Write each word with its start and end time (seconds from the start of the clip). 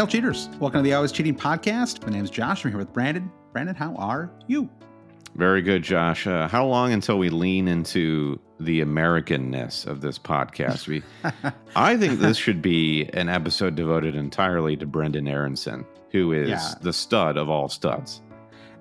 Hail 0.00 0.06
cheaters! 0.06 0.48
Welcome 0.58 0.78
to 0.78 0.82
the 0.82 0.94
Always 0.94 1.12
Cheating 1.12 1.36
Podcast. 1.36 2.02
My 2.06 2.10
name 2.10 2.24
is 2.24 2.30
Josh. 2.30 2.64
I'm 2.64 2.70
here 2.70 2.78
with 2.78 2.90
Brandon. 2.90 3.30
Brandon, 3.52 3.74
how 3.74 3.94
are 3.96 4.30
you? 4.46 4.66
Very 5.34 5.60
good, 5.60 5.82
Josh. 5.82 6.26
Uh, 6.26 6.48
how 6.48 6.64
long 6.64 6.94
until 6.94 7.18
we 7.18 7.28
lean 7.28 7.68
into 7.68 8.40
the 8.60 8.80
Americanness 8.80 9.86
of 9.86 10.00
this 10.00 10.18
podcast? 10.18 10.88
We, 10.88 11.02
I 11.76 11.98
think 11.98 12.18
this 12.18 12.38
should 12.38 12.62
be 12.62 13.10
an 13.12 13.28
episode 13.28 13.74
devoted 13.74 14.14
entirely 14.14 14.74
to 14.78 14.86
Brenden 14.86 15.28
Aaronson, 15.28 15.84
who 16.12 16.32
is 16.32 16.48
Yeah. 16.48 16.72
the 16.80 16.94
stud 16.94 17.36
of 17.36 17.50
all 17.50 17.68
studs. 17.68 18.22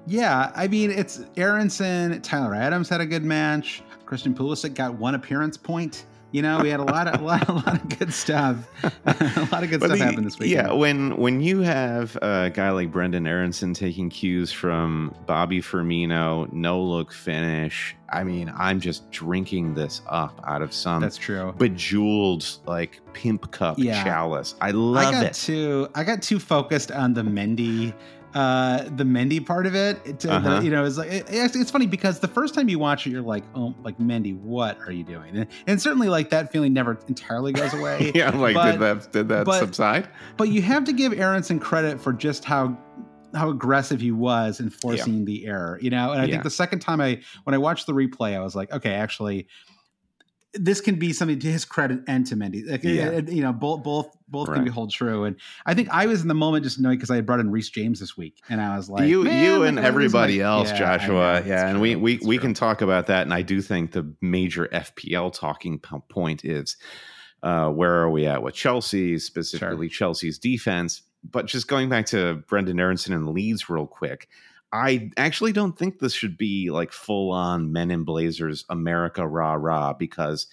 Yeah, 0.07 0.53
I 0.55 0.69
mean 0.69 0.89
it's 0.89 1.25
Aaronson, 1.35 2.21
Tyler 2.21 2.55
Adams 2.55 2.87
had 2.87 3.01
a 3.01 3.05
good 3.05 3.25
match. 3.25 3.83
Christian 4.05 4.33
Pulisic 4.33 4.73
got 4.73 4.93
one 4.93 5.15
appearance 5.15 5.57
point. 5.57 6.05
You 6.31 6.43
know, 6.43 6.59
we 6.61 6.69
had 6.69 6.79
a 6.79 6.83
lot 6.83 7.07
of 7.07 7.19
a 7.21 7.23
lot, 7.23 7.47
a 7.49 7.53
lot 7.53 7.75
of 7.75 7.97
good 7.97 8.13
stuff. 8.13 8.57
a 8.83 9.47
lot 9.51 9.63
of 9.63 9.69
good 9.71 9.81
stuff 9.81 9.97
the- 9.97 10.05
happened 10.05 10.25
this 10.27 10.37
week. 10.37 10.51
Yeah, 10.51 10.71
when 10.73 11.17
when 11.17 11.41
you 11.41 11.61
have 11.61 12.15
a 12.17 12.51
guy 12.53 12.69
like 12.69 12.91
Brenden 12.91 13.27
Aaronson 13.27 13.73
taking 13.73 14.09
cues 14.09 14.51
from 14.51 15.13
Bobby 15.25 15.59
Firmino, 15.61 16.51
no 16.53 16.81
look 16.83 17.11
finish. 17.11 17.95
I 18.11 18.23
mean, 18.23 18.51
I'm 18.57 18.79
just 18.79 19.09
drinking 19.11 19.73
this 19.75 20.01
up 20.07 20.39
out 20.47 20.61
of 20.61 20.73
some 20.73 21.01
that's 21.01 21.17
true. 21.17 21.53
bejeweled 21.57 22.45
like 22.65 23.01
pimp 23.13 23.51
cup 23.51 23.77
Yeah. 23.79 24.03
chalice. 24.03 24.55
I 24.61 24.71
love 24.71 25.05
I 25.07 25.11
got 25.11 25.23
it. 25.25 25.33
too 25.33 25.87
I 25.95 26.03
got 26.03 26.21
too 26.21 26.39
focused 26.39 26.91
on 26.91 27.13
the 27.13 27.21
Mendy 27.21 27.93
uh 28.33 28.83
the 28.95 29.03
Mendy 29.03 29.43
part 29.43 29.65
of 29.65 29.73
it. 29.75 29.99
it 30.05 30.25
uh, 30.25 30.29
Uh-huh. 30.33 30.59
the- 30.59 30.65
you 30.65 30.71
know, 30.71 30.85
it's 30.85 30.97
like 30.97 31.11
it, 31.11 31.25
it's, 31.29 31.55
it's 31.55 31.71
funny 31.71 31.87
because 31.87 32.19
the 32.19 32.27
first 32.27 32.53
time 32.53 32.69
you 32.69 32.77
watch 32.79 33.07
it, 33.07 33.09
you're 33.11 33.21
like, 33.21 33.43
oh, 33.55 33.73
like 33.83 33.97
Mendy, 33.97 34.39
what 34.39 34.77
are 34.81 34.91
you 34.91 35.03
doing? 35.03 35.35
And, 35.37 35.47
and 35.67 35.81
certainly 35.81 36.09
like 36.09 36.29
that 36.29 36.51
feeling 36.51 36.73
never 36.73 36.97
entirely 37.07 37.51
goes 37.51 37.73
away. 37.73 38.11
yeah, 38.15 38.29
I'm 38.29 38.39
like 38.39 38.53
But- 38.55 38.71
did 38.73 38.79
that 38.81 39.11
did 39.11 39.29
that 39.29 39.45
but- 39.45 39.59
subside? 39.59 40.09
but 40.37 40.49
you 40.49 40.61
have 40.61 40.83
to 40.85 40.93
give 40.93 41.13
Aaronson 41.13 41.59
credit 41.59 41.99
for 41.99 42.13
just 42.13 42.45
how 42.45 42.77
how 43.35 43.49
aggressive 43.51 44.01
he 44.01 44.11
was 44.11 44.59
in 44.59 44.71
forcing 44.71 45.23
the 45.25 45.45
error, 45.45 45.77
you 45.81 45.91
know. 45.91 46.11
And 46.13 46.21
I 46.21 46.25
Yeah. 46.25 46.31
think 46.31 46.43
the 46.43 46.49
second 46.49 46.79
time 46.79 46.99
I 46.99 47.21
when 47.43 47.53
I 47.53 47.59
watched 47.59 47.85
the 47.85 47.93
replay, 47.93 48.35
I 48.35 48.39
was 48.39 48.55
like, 48.55 48.71
okay, 48.73 48.93
actually, 48.93 49.47
this 50.55 50.81
can 50.81 50.95
be 50.95 51.13
something 51.13 51.37
to 51.39 51.51
his 51.51 51.63
credit 51.63 51.99
and 52.07 52.25
to 52.27 52.35
Mendy. 52.35 52.67
Like, 52.69 52.83
Yeah. 52.83 53.19
you 53.27 53.41
know, 53.43 53.53
both 53.53 53.83
both 53.83 54.07
both 54.27 54.51
can 54.51 54.63
be 54.63 54.69
hold 54.69 54.91
true. 54.91 55.23
And 55.25 55.35
I 55.65 55.73
think 55.73 55.89
I 55.91 56.05
was 56.07 56.21
in 56.21 56.27
the 56.27 56.33
moment 56.33 56.63
just 56.63 56.79
knowing 56.79 56.97
because 56.97 57.11
I 57.11 57.15
had 57.15 57.25
brought 57.25 57.39
in 57.39 57.51
Reece 57.51 57.69
James 57.69 57.99
this 57.99 58.15
week, 58.17 58.37
and 58.49 58.59
I 58.61 58.75
was 58.77 58.89
like, 58.89 59.07
you 59.07 59.29
you 59.29 59.63
and 59.63 59.77
everybody 59.77 60.37
like- 60.39 60.45
else, 60.45 60.69
Yeah, 60.71 60.79
Joshua. 60.97 61.41
know, 61.41 61.47
yeah, 61.47 61.67
and 61.69 61.81
we 61.81 61.93
true, 61.93 62.01
we 62.01 62.19
we 62.23 62.37
true. 62.37 62.45
can 62.45 62.53
talk 62.53 62.81
about 62.81 63.07
that. 63.07 63.23
And 63.23 63.33
I 63.33 63.41
do 63.43 63.61
think 63.61 63.91
the 63.91 64.11
major 64.21 64.67
FPL 64.71 65.31
talking 65.33 65.79
point 65.79 66.43
is 66.45 66.77
uh, 67.43 67.69
where 67.69 67.93
are 68.01 68.09
we 68.09 68.25
at 68.25 68.41
with 68.43 68.53
Chelsea, 68.55 69.17
specifically 69.19 69.87
Chelsea's 69.89 70.37
defense. 70.39 71.03
But 71.23 71.45
just 71.47 71.67
going 71.67 71.89
back 71.89 72.05
to 72.07 72.43
Brenden 72.49 72.79
Aaronson 72.79 73.13
and 73.13 73.27
Leeds 73.29 73.69
real 73.69 73.85
quick. 73.87 74.29
I 74.71 75.11
actually 75.17 75.51
don't 75.51 75.77
think 75.77 75.99
this 75.99 76.13
should 76.13 76.37
be 76.37 76.69
like 76.69 76.91
full 76.91 77.31
on 77.31 77.71
Men 77.71 77.89
in 77.91 78.03
Blazers 78.03 78.65
America 78.69 79.27
rah 79.27 79.53
rah 79.55 79.93
because 79.93 80.47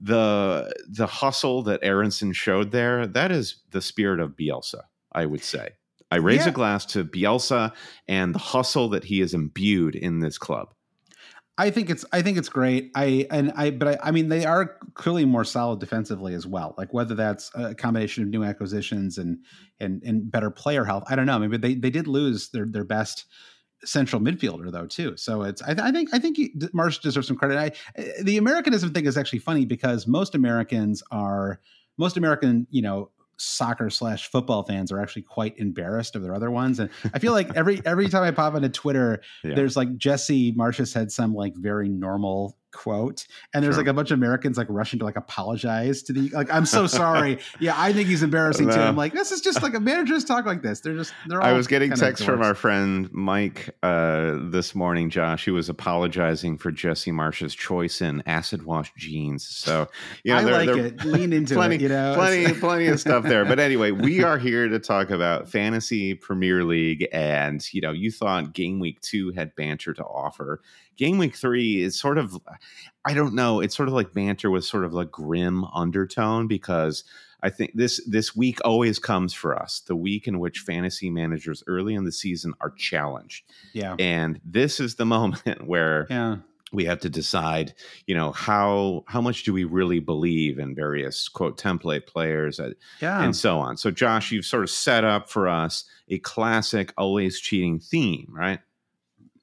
the 0.00 0.72
the 0.88 1.06
hustle 1.06 1.62
that 1.64 1.80
Aaronson 1.82 2.32
showed 2.32 2.70
there 2.70 3.06
that 3.06 3.30
is 3.32 3.56
the 3.70 3.82
spirit 3.82 4.20
of 4.20 4.36
Bielsa. 4.36 4.82
I 5.12 5.26
would 5.26 5.42
say. 5.42 5.70
I 6.12 6.16
raise 6.16 6.44
Yeah. 6.44 6.50
a 6.50 6.52
glass 6.52 6.86
to 6.86 7.04
Bielsa 7.04 7.72
and 8.08 8.34
the 8.34 8.38
hustle 8.38 8.88
that 8.90 9.04
he 9.04 9.20
has 9.20 9.34
imbued 9.34 9.94
in 9.96 10.20
this 10.20 10.38
club. 10.38 10.72
I 11.58 11.70
think 11.70 11.90
it's 11.90 12.04
I 12.12 12.22
think 12.22 12.38
it's 12.38 12.48
great. 12.48 12.90
I 12.94 13.26
and 13.30 13.52
I 13.54 13.70
but 13.70 13.88
I, 13.88 14.08
I 14.08 14.10
mean 14.12 14.28
they 14.28 14.46
are 14.46 14.78
clearly 14.94 15.24
more 15.24 15.44
solid 15.44 15.78
defensively 15.78 16.34
as 16.34 16.46
well. 16.46 16.74
Like 16.78 16.94
whether 16.94 17.14
that's 17.14 17.50
a 17.54 17.74
combination 17.74 18.22
of 18.22 18.30
new 18.30 18.44
acquisitions 18.44 19.18
and 19.18 19.38
and 19.78 20.02
and 20.02 20.30
better 20.30 20.50
player 20.50 20.84
health. 20.84 21.04
I 21.08 21.16
don't 21.16 21.26
know. 21.26 21.38
Maybe 21.38 21.58
they 21.58 21.74
they 21.74 21.90
did 21.90 22.06
lose 22.06 22.48
their 22.50 22.64
their 22.64 22.84
best 22.84 23.26
central 23.84 24.20
midfielder 24.22 24.70
though 24.70 24.86
too. 24.86 25.16
So 25.16 25.42
it's 25.42 25.62
I, 25.62 25.74
th- 25.74 25.80
I 25.80 25.90
think 25.92 26.10
I 26.12 26.18
think 26.18 26.38
Marsch 26.72 27.00
deserves 27.00 27.26
some 27.26 27.36
credit. 27.36 27.58
I, 27.58 28.22
the 28.22 28.36
Americanism 28.36 28.92
thing 28.92 29.06
is 29.06 29.16
actually 29.16 29.38
funny 29.40 29.64
because 29.64 30.06
most 30.06 30.34
Americans 30.34 31.02
are 31.10 31.60
most 31.98 32.16
American 32.16 32.66
you 32.70 32.82
know 32.82 33.10
soccer 33.40 33.88
slash 33.88 34.30
football 34.30 34.62
fans 34.62 34.92
are 34.92 35.00
actually 35.00 35.22
quite 35.22 35.56
embarrassed 35.58 36.14
of 36.14 36.22
their 36.22 36.34
other 36.34 36.50
ones 36.50 36.78
and 36.78 36.90
i 37.14 37.18
feel 37.18 37.32
like 37.32 37.54
every 37.56 37.80
every 37.86 38.06
time 38.08 38.22
i 38.22 38.30
pop 38.30 38.54
into 38.54 38.68
twitter 38.68 39.20
Yeah. 39.44 39.54
there's 39.54 39.76
like 39.76 39.96
Jesse 39.96 40.52
Marsch 40.52 40.86
said 40.86 41.10
some 41.10 41.34
like 41.34 41.54
very 41.56 41.88
normal 41.88 42.56
quote, 42.72 43.26
and 43.54 43.64
there's 43.64 43.74
Sure. 43.74 43.84
like 43.84 43.90
a 43.90 43.94
bunch 43.94 44.10
of 44.10 44.18
Americans 44.18 44.56
like 44.58 44.66
rushing 44.70 44.98
to 44.98 45.04
like 45.04 45.16
apologize 45.16 46.02
to 46.04 46.12
the 46.12 46.28
like 46.30 46.52
I'm 46.52 46.66
so 46.66 46.86
sorry. 46.86 47.38
yeah, 47.60 47.74
I 47.76 47.92
think 47.92 48.08
he's 48.08 48.22
embarrassing 48.22 48.68
too. 48.68 48.74
I'm 48.74 48.96
like 48.96 49.12
this 49.12 49.32
is 49.32 49.40
just 49.40 49.62
like 49.62 49.74
a 49.74 49.80
managers 49.80 50.24
talk 50.24 50.46
like 50.46 50.62
this. 50.62 50.80
They're 50.80 50.96
just 50.96 51.12
they're. 51.26 51.40
All 51.40 51.46
I 51.46 51.52
was 51.52 51.66
getting 51.66 51.92
texts 51.92 52.24
from 52.24 52.42
our 52.42 52.54
friend 52.54 53.10
Mike 53.12 53.70
uh, 53.82 54.36
this 54.50 54.74
morning, 54.74 55.10
Josh. 55.10 55.44
He 55.44 55.50
was 55.50 55.68
apologizing 55.68 56.58
for 56.58 56.70
Jesse 56.70 57.12
Marsch's 57.12 57.54
choice 57.54 58.00
in 58.00 58.22
acid 58.26 58.64
wash 58.64 58.92
jeans. 58.96 59.46
So, 59.46 59.88
you 60.24 60.32
know, 60.32 60.38
I 60.38 60.42
like 60.64 60.68
it. 60.68 61.04
Lean 61.04 61.32
into 61.32 61.54
plenty, 61.54 61.76
it. 61.76 61.82
You 61.82 61.88
know, 61.88 62.14
plenty, 62.16 62.52
plenty 62.60 62.86
of 62.86 63.00
stuff 63.00 63.24
there. 63.24 63.44
But 63.44 63.58
anyway, 63.58 63.90
we 63.90 64.22
are 64.22 64.38
here 64.38 64.68
to 64.68 64.78
talk 64.78 65.10
about 65.10 65.48
fantasy 65.48 66.14
Premier 66.14 66.64
League, 66.64 67.08
and 67.12 67.62
you 67.72 67.80
know, 67.80 67.92
you 67.92 68.10
thought 68.10 68.52
Game 68.52 68.80
Week 68.80 69.00
Two 69.00 69.32
had 69.32 69.54
banter 69.54 69.92
to 69.94 70.04
offer. 70.04 70.60
Game 71.00 71.16
Week 71.16 71.34
Three 71.34 71.80
is 71.80 71.98
sort 71.98 72.18
of, 72.18 72.38
I 73.06 73.14
don't 73.14 73.34
know, 73.34 73.60
it's 73.60 73.74
sort 73.74 73.88
of 73.88 73.94
like 73.94 74.12
banter 74.12 74.50
with 74.50 74.66
sort 74.66 74.84
of 74.84 74.94
a 74.94 75.06
grim 75.06 75.64
undertone 75.64 76.46
because 76.46 77.04
I 77.42 77.48
think 77.48 77.72
this 77.74 78.02
this 78.06 78.36
week 78.36 78.58
always 78.66 78.98
comes 78.98 79.32
for 79.32 79.58
us, 79.58 79.80
the 79.80 79.96
week 79.96 80.28
in 80.28 80.38
which 80.38 80.58
fantasy 80.58 81.08
managers 81.08 81.64
early 81.66 81.94
in 81.94 82.04
the 82.04 82.12
season 82.12 82.52
are 82.60 82.68
challenged, 82.70 83.44
yeah, 83.72 83.96
and 83.98 84.40
this 84.44 84.78
is 84.78 84.96
the 84.96 85.06
moment 85.16 85.66
where 85.66 86.06
yeah. 86.10 86.36
we 86.70 86.84
have 86.84 87.00
to 87.00 87.08
decide 87.08 87.72
you 88.06 88.14
know 88.14 88.30
how 88.32 89.04
how 89.08 89.22
much 89.22 89.44
do 89.44 89.54
we 89.54 89.64
really 89.64 90.00
believe 90.00 90.58
in 90.58 90.74
various 90.74 91.30
quote 91.30 91.58
template 91.58 92.06
players 92.06 92.60
uh, 92.60 92.72
Yeah. 93.00 93.22
and 93.24 93.34
so 93.34 93.58
on 93.58 93.78
so 93.78 93.90
josh 93.90 94.30
you've 94.30 94.44
sort 94.44 94.62
of 94.64 94.70
set 94.70 95.02
up 95.04 95.30
for 95.30 95.48
us 95.48 95.84
a 96.10 96.18
classic 96.18 96.92
always 96.98 97.40
cheating 97.40 97.80
theme 97.80 98.28
right 98.30 98.60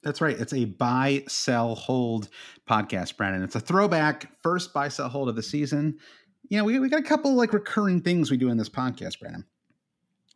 That's 0.08 0.22
right. 0.22 0.40
It's 0.40 0.54
a 0.54 0.64
buy, 0.64 1.26
sell, 1.28 1.76
hold 1.76 2.30
podcast, 2.66 3.18
Brandon. 3.18 3.44
It's 3.44 3.58
a 3.58 3.60
throwback 3.60 4.32
first 4.42 4.74
buy, 4.74 4.88
sell, 4.88 5.10
hold 5.10 5.28
of 5.28 5.36
the 5.36 5.44
season. 5.44 6.00
You 6.48 6.58
know, 6.58 6.64
we, 6.64 6.80
we 6.80 6.88
got 6.88 7.02
a 7.02 7.04
couple 7.04 7.34
like 7.34 7.52
recurring 7.52 8.00
things 8.00 8.32
we 8.32 8.38
do 8.38 8.48
in 8.48 8.56
this 8.56 8.70
podcast, 8.70 9.20
Brandon. 9.20 9.44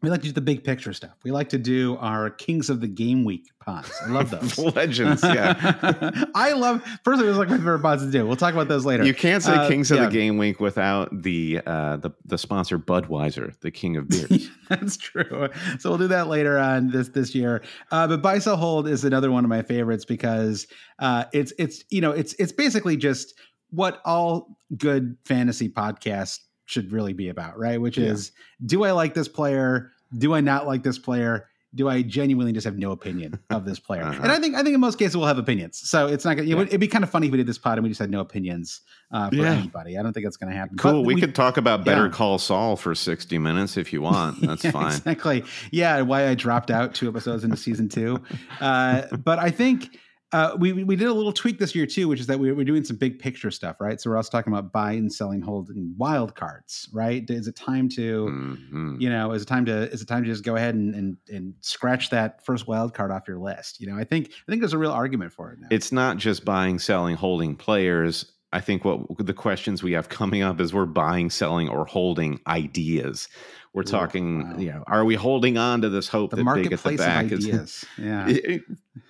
We 0.01 0.09
like 0.09 0.21
to 0.21 0.27
do 0.29 0.33
the 0.33 0.41
big 0.41 0.63
picture 0.63 0.93
stuff. 0.93 1.11
We 1.23 1.31
like 1.31 1.49
to 1.49 1.59
do 1.59 1.95
our 1.97 2.31
Kings 2.31 2.71
of 2.71 2.81
the 2.81 2.87
Game 2.87 3.23
Week 3.23 3.47
pods. 3.59 3.91
I 4.03 4.09
love 4.09 4.29
those. 4.31 4.57
legends 4.57 5.21
yeah 5.23 6.23
I 6.35 6.53
love 6.53 6.83
personally 7.03 7.27
those 7.27 7.35
are 7.37 7.39
like 7.39 7.49
my 7.49 7.57
favorite 7.57 7.79
pods 7.83 8.03
to 8.03 8.09
do. 8.11 8.25
We'll 8.25 8.35
talk 8.35 8.53
about 8.53 8.67
those 8.67 8.85
later. 8.85 9.03
you 9.05 9.13
can't 9.13 9.43
say 9.43 9.53
Uh, 9.53 9.67
kings 9.67 9.91
of 9.91 9.97
yeah. 9.97 10.05
the 10.05 10.11
game 10.11 10.37
week 10.39 10.59
without 10.59 11.09
the 11.21 11.61
uh 11.67 11.97
the, 11.97 12.09
the 12.25 12.37
sponsor 12.37 12.79
budweiser 12.79 13.57
the 13.59 13.69
king 13.69 13.95
of 13.97 14.07
beers 14.07 14.49
That's 14.69 14.97
true. 14.97 15.49
So 15.79 15.89
we'll 15.89 15.99
do 15.99 16.07
that 16.07 16.27
later 16.27 16.57
on 16.57 16.89
this 16.89 17.09
this 17.09 17.35
year. 17.35 17.61
Uh, 17.91 18.07
but 18.07 18.21
buy 18.21 18.39
sell 18.39 18.57
hold 18.57 18.87
is 18.87 19.03
another 19.03 19.29
one 19.31 19.43
of 19.43 19.49
my 19.49 19.61
favorites 19.61 20.05
because 20.05 20.65
uh, 20.99 21.25
it's 21.33 21.53
it's 21.59 21.83
you 21.89 22.01
know 22.01 22.11
it's 22.11 22.33
it's 22.39 22.51
basically 22.53 22.97
just 22.97 23.37
what 23.69 24.01
all 24.05 24.57
good 24.77 25.15
fantasy 25.25 25.69
podcasts 25.69 26.39
should 26.71 26.91
really 26.91 27.13
be 27.13 27.29
about, 27.29 27.57
right? 27.57 27.79
Which 27.79 27.97
Yeah. 27.97 28.07
is 28.07 28.31
do 28.65 28.83
I 28.83 28.91
like 28.91 29.13
this 29.13 29.27
player? 29.27 29.91
Do 30.17 30.33
I 30.33 30.41
not 30.41 30.67
like 30.67 30.83
this 30.83 30.97
player? 30.97 31.47
do 31.73 31.87
I 31.87 32.01
genuinely 32.01 32.51
just 32.51 32.65
have 32.65 32.77
no 32.77 32.91
opinion 32.91 33.39
of 33.49 33.65
this 33.65 33.79
player? 33.79 34.03
Uh-huh. 34.03 34.19
And 34.23 34.31
I 34.31 34.39
think 34.39 34.55
I 34.55 34.63
think 34.63 34.75
in 34.75 34.81
most 34.81 34.99
cases 34.99 35.15
we'll 35.15 35.27
have 35.27 35.37
opinions. 35.37 35.77
So 35.77 36.07
it's 36.07 36.25
not 36.25 36.35
gonna. 36.35 36.47
Yeah. 36.47 36.61
It'd 36.61 36.79
be 36.79 36.87
kind 36.87 37.03
of 37.03 37.09
funny 37.09 37.27
if 37.27 37.31
we 37.31 37.37
did 37.37 37.47
this 37.47 37.57
pod 37.57 37.77
and 37.77 37.83
we 37.83 37.89
just 37.89 37.99
had 37.99 38.09
no 38.09 38.19
opinions 38.19 38.81
uh, 39.11 39.29
for 39.29 39.35
yeah. 39.35 39.53
anybody. 39.53 39.97
I 39.97 40.03
don't 40.03 40.13
think 40.13 40.25
that's 40.25 40.37
going 40.37 40.51
to 40.51 40.57
happen. 40.57 40.77
Cool. 40.77 41.05
We, 41.05 41.15
we, 41.15 41.21
could 41.21 41.35
talk 41.35 41.57
about 41.57 41.85
Better. 41.85 42.09
Call 42.09 42.37
Saul 42.39 42.75
for 42.75 42.93
sixty 42.93 43.37
minutes 43.37 43.77
if 43.77 43.93
you 43.93 44.01
want. 44.01 44.41
That's 44.45 44.69
fine. 44.69 44.93
Exactly. 44.93 45.43
Yeah. 45.71 46.01
Why 46.01 46.27
I 46.27 46.35
dropped 46.35 46.71
out 46.71 46.93
two 46.93 47.07
episodes 47.07 47.43
into 47.43 47.57
season 47.57 47.87
two, 47.89 48.21
uh, 48.59 49.03
but 49.17 49.39
I 49.39 49.49
think 49.49 49.97
uh, 50.33 50.55
we 50.57 50.71
we 50.71 50.95
did 50.95 51.07
a 51.07 51.13
little 51.13 51.33
tweak 51.33 51.59
this 51.59 51.75
year 51.75 51.85
too, 51.85 52.07
which 52.07 52.19
is 52.19 52.27
that 52.27 52.39
we, 52.39 52.51
we're 52.51 52.65
doing 52.65 52.83
some 52.83 52.95
big 52.95 53.19
picture 53.19 53.51
stuff, 53.51 53.81
right? 53.81 53.99
So 53.99 54.09
we're 54.09 54.17
also 54.17 54.29
talking 54.29 54.53
about 54.53 54.71
buying, 54.71 55.09
selling, 55.09 55.41
holding 55.41 55.93
wild 55.97 56.35
cards, 56.35 56.89
right? 56.93 57.29
Is 57.29 57.47
it 57.47 57.55
time 57.55 57.89
to, 57.89 58.25
mm-hmm. 58.25 58.95
you 58.99 59.09
know, 59.09 59.33
is 59.33 59.41
it 59.41 59.47
time 59.47 59.65
to 59.65 59.91
is 59.91 60.01
it 60.01 60.07
time 60.07 60.23
to 60.23 60.29
just 60.29 60.43
go 60.43 60.55
ahead 60.55 60.75
and, 60.75 60.95
and 60.95 61.17
and 61.29 61.53
scratch 61.59 62.09
that 62.11 62.45
first 62.45 62.67
wild 62.67 62.93
card 62.93 63.11
off 63.11 63.27
your 63.27 63.39
list? 63.39 63.81
You 63.81 63.87
know, 63.87 63.97
I 63.97 64.05
think 64.05 64.27
I 64.27 64.51
think 64.51 64.61
there's 64.61 64.73
a 64.73 64.77
real 64.77 64.91
argument 64.91 65.33
for 65.33 65.51
it 65.51 65.59
now. 65.59 65.67
It's 65.69 65.91
not 65.91 66.17
just 66.17 66.45
buying, 66.45 66.79
selling, 66.79 67.15
holding 67.15 67.55
players. 67.55 68.31
I 68.53 68.59
think 68.59 68.83
what 68.83 69.01
the 69.17 69.33
questions 69.33 69.81
we 69.81 69.93
have 69.93 70.09
coming 70.09 70.41
up 70.41 70.59
is 70.59 70.73
we're 70.73 70.85
buying, 70.85 71.29
selling, 71.29 71.69
or 71.69 71.85
holding 71.85 72.39
ideas 72.47 73.29
we're 73.73 73.83
talking, 73.83 74.49
wow. 74.49 74.57
you 74.57 74.71
know, 74.71 74.83
are 74.85 75.05
we 75.05 75.15
holding 75.15 75.57
on 75.57 75.81
to 75.81 75.89
this 75.89 76.09
hope 76.09 76.31
the 76.31 76.37
that 76.37 76.55
big 76.55 76.73
at 76.73 76.83
the 76.83 76.97
back 76.97 77.31
is? 77.31 77.85
Yeah, 77.97 78.27
it, 78.27 78.45
it, 78.45 78.61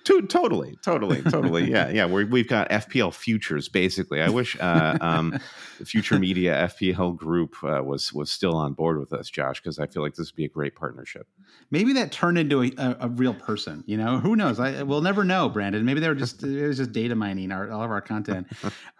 to, 0.04 0.22
totally, 0.22 0.76
totally, 0.84 1.22
totally. 1.22 1.70
yeah, 1.70 1.88
yeah. 1.88 2.06
we 2.06 2.40
have 2.40 2.48
got 2.48 2.70
FPL 2.70 3.12
futures 3.12 3.68
basically. 3.68 4.20
I 4.20 4.28
wish 4.28 4.56
uh, 4.60 4.98
um, 5.00 5.38
Future 5.84 6.18
Media 6.18 6.68
FPL 6.72 7.16
group 7.16 7.56
uh, 7.64 7.82
was 7.82 8.12
was 8.12 8.30
still 8.30 8.54
on 8.54 8.74
board 8.74 9.00
with 9.00 9.12
us, 9.12 9.28
Josh, 9.28 9.60
because 9.60 9.80
I 9.80 9.86
feel 9.86 10.02
like 10.02 10.14
this 10.14 10.30
would 10.30 10.36
be 10.36 10.44
a 10.44 10.48
great 10.48 10.76
partnership. 10.76 11.26
Maybe 11.70 11.94
that 11.94 12.12
turned 12.12 12.38
into 12.38 12.62
a, 12.62 12.72
a, 12.78 12.96
a 13.00 13.08
real 13.08 13.34
person. 13.34 13.82
You 13.86 13.96
know, 13.96 14.18
who 14.18 14.36
knows? 14.36 14.60
I 14.60 14.82
we'll 14.84 15.00
never 15.00 15.24
know, 15.24 15.48
Brandon. 15.48 15.84
Maybe 15.84 15.98
they 15.98 16.08
were 16.08 16.14
just 16.14 16.42
it 16.44 16.68
was 16.68 16.76
just 16.76 16.92
data 16.92 17.16
mining 17.16 17.50
our, 17.50 17.70
all 17.70 17.82
of 17.82 17.90
our 17.90 18.00
content. 18.00 18.46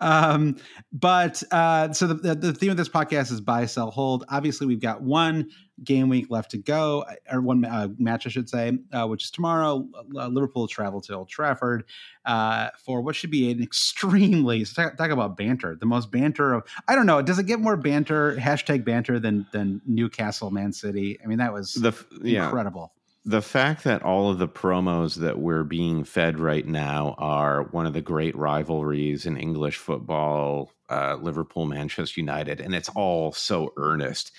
um, 0.00 0.56
but 0.92 1.42
uh, 1.52 1.92
so 1.92 2.08
the, 2.08 2.14
the 2.14 2.34
the 2.34 2.52
theme 2.52 2.70
of 2.70 2.76
this 2.76 2.88
podcast 2.88 3.30
is 3.30 3.40
buy, 3.40 3.66
sell, 3.66 3.92
hold. 3.92 4.24
Obviously, 4.28 4.66
we've 4.66 4.80
got 4.80 5.02
one 5.02 5.50
game 5.84 6.08
week 6.08 6.26
left 6.30 6.50
to 6.52 6.58
go, 6.58 7.04
or 7.30 7.40
one 7.40 7.64
uh, 7.64 7.88
match, 7.98 8.26
I 8.26 8.30
should 8.30 8.48
say, 8.48 8.78
uh, 8.92 9.06
which 9.06 9.24
is 9.24 9.30
tomorrow. 9.30 9.88
Uh, 10.14 10.28
Liverpool 10.28 10.68
travel 10.68 11.00
to 11.02 11.14
Old 11.14 11.28
Trafford 11.28 11.84
uh, 12.24 12.68
for 12.78 13.00
what 13.00 13.16
should 13.16 13.30
be 13.30 13.50
an 13.50 13.62
extremely 13.62 14.64
talk, 14.64 14.96
talk, 14.96 15.10
about 15.10 15.36
banter. 15.36 15.76
The 15.76 15.86
most 15.86 16.10
banter 16.10 16.54
of 16.54 16.64
I 16.88 16.94
don't 16.94 17.06
know. 17.06 17.22
Does 17.22 17.38
it 17.38 17.46
get 17.46 17.60
more 17.60 17.76
banter 17.76 18.36
hashtag 18.36 18.84
banter 18.84 19.18
than 19.18 19.46
than 19.52 19.80
Newcastle 19.86 20.50
Man 20.50 20.72
City? 20.72 21.18
I 21.22 21.26
mean, 21.26 21.38
that 21.38 21.52
was 21.52 21.74
the 21.74 21.94
yeah. 22.22 22.44
incredible. 22.44 22.92
The 23.24 23.42
fact 23.42 23.84
that 23.84 24.02
all 24.02 24.30
of 24.30 24.38
the 24.38 24.48
promos 24.48 25.14
that 25.16 25.38
we're 25.38 25.62
being 25.62 26.02
fed 26.02 26.40
right 26.40 26.66
now 26.66 27.14
are 27.18 27.62
one 27.64 27.86
of 27.86 27.92
the 27.92 28.00
great 28.00 28.36
rivalries 28.36 29.26
in 29.26 29.36
English 29.36 29.76
football, 29.76 30.72
uh, 30.90 31.16
Liverpool, 31.20 31.66
Manchester 31.66 32.20
United, 32.20 32.60
and 32.60 32.74
it's 32.74 32.88
all 32.88 33.30
so 33.30 33.72
earnest 33.76 34.32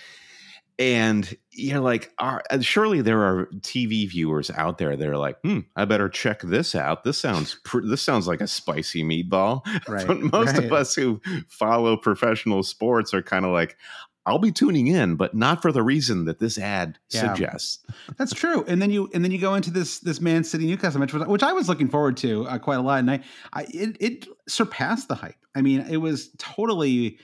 and 0.79 1.37
you're 1.51 1.79
like 1.79 2.11
are, 2.17 2.41
surely 2.61 3.01
there 3.01 3.21
are 3.21 3.45
tv 3.57 4.09
viewers 4.09 4.49
out 4.51 4.77
there 4.77 4.95
that 4.95 5.07
are 5.07 5.17
like 5.17 5.37
hmm 5.43 5.59
i 5.75 5.85
better 5.85 6.09
check 6.09 6.41
this 6.41 6.73
out 6.73 7.03
this 7.03 7.17
sounds 7.17 7.55
pr- 7.63 7.85
this 7.85 8.01
sounds 8.01 8.27
like 8.27 8.41
a 8.41 8.47
spicy 8.47 9.03
meatball 9.03 9.61
right, 9.87 10.07
but 10.07 10.19
most 10.19 10.55
right. 10.55 10.65
of 10.65 10.73
us 10.73 10.95
who 10.95 11.21
follow 11.47 11.95
professional 11.95 12.63
sports 12.63 13.13
are 13.13 13.21
kind 13.21 13.45
of 13.45 13.51
like 13.51 13.77
I'll 14.25 14.39
be 14.39 14.53
tuning 14.53 14.87
in, 14.87 15.15
but 15.15 15.35
not 15.35 15.61
for 15.61 15.73
the 15.73 15.83
reason 15.83 16.25
that 16.25 16.39
this 16.39 16.57
ad 16.57 16.97
yeah. 17.09 17.33
suggests. 17.33 17.79
That's 18.17 18.33
true. 18.33 18.63
And 18.67 18.81
then 18.81 18.89
you 18.89 19.09
and 19.13 19.23
then 19.23 19.31
you 19.31 19.37
go 19.37 19.53
into 19.53 19.69
this 19.69 19.99
this 19.99 20.21
Man 20.21 20.45
City 20.45 20.65
Newcastle 20.65 21.01
match, 21.01 21.11
which 21.11 21.43
I 21.43 21.51
was 21.51 21.67
looking 21.67 21.89
forward 21.89 22.15
to 22.17 22.47
uh, 22.47 22.57
quite 22.57 22.77
a 22.77 22.81
lot, 22.81 22.99
and 22.99 23.11
I, 23.11 23.19
I 23.51 23.63
it, 23.63 23.97
it 23.99 24.27
surpassed 24.47 25.09
the 25.09 25.15
hype. 25.15 25.35
I 25.55 25.61
mean, 25.61 25.81
it 25.89 25.97
was 25.97 26.29
totally 26.37 27.19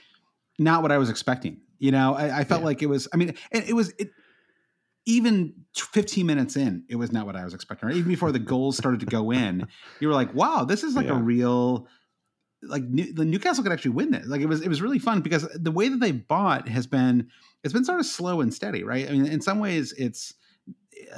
not 0.58 0.82
what 0.82 0.92
I 0.92 0.98
was 0.98 1.08
expecting. 1.08 1.62
You 1.80 1.90
know, 1.90 2.14
I, 2.14 2.40
I 2.40 2.44
felt 2.44 2.60
yeah. 2.60 2.66
like 2.66 2.82
it 2.82 2.86
was. 2.86 3.08
I 3.12 3.16
mean, 3.16 3.30
it, 3.50 3.70
it 3.70 3.72
was 3.72 3.92
it, 3.98 4.10
even 5.06 5.54
15 5.74 6.26
minutes 6.26 6.56
in. 6.56 6.84
It 6.88 6.96
was 6.96 7.10
not 7.10 7.26
what 7.26 7.34
I 7.34 7.42
was 7.42 7.54
expecting. 7.54 7.88
Right? 7.88 7.96
Even 7.96 8.10
before 8.10 8.30
the 8.30 8.38
goals 8.54 8.76
started 8.76 9.00
to 9.00 9.06
go 9.06 9.32
in, 9.32 9.66
you 9.98 10.08
were 10.08 10.14
like, 10.14 10.32
"Wow, 10.34 10.64
this 10.64 10.84
is 10.84 10.94
like 10.94 11.06
yeah. 11.06 11.18
a 11.18 11.22
real." 11.22 11.88
Like 12.62 12.82
New, 12.82 13.10
the 13.14 13.24
Newcastle 13.24 13.62
could 13.62 13.72
actually 13.72 13.92
win 13.92 14.10
this. 14.10 14.26
Like 14.26 14.42
it 14.42 14.46
was, 14.46 14.60
it 14.60 14.68
was 14.68 14.82
really 14.82 14.98
fun 14.98 15.22
because 15.22 15.48
the 15.54 15.70
way 15.70 15.88
that 15.88 15.98
they 15.98 16.12
bought 16.12 16.68
has 16.68 16.86
been, 16.86 17.30
it's 17.64 17.72
been 17.72 17.86
sort 17.86 18.00
of 18.00 18.04
slow 18.04 18.42
and 18.42 18.52
steady, 18.52 18.84
right? 18.84 19.08
I 19.08 19.12
mean, 19.12 19.24
in 19.24 19.40
some 19.40 19.60
ways, 19.60 19.94
it's 19.96 20.34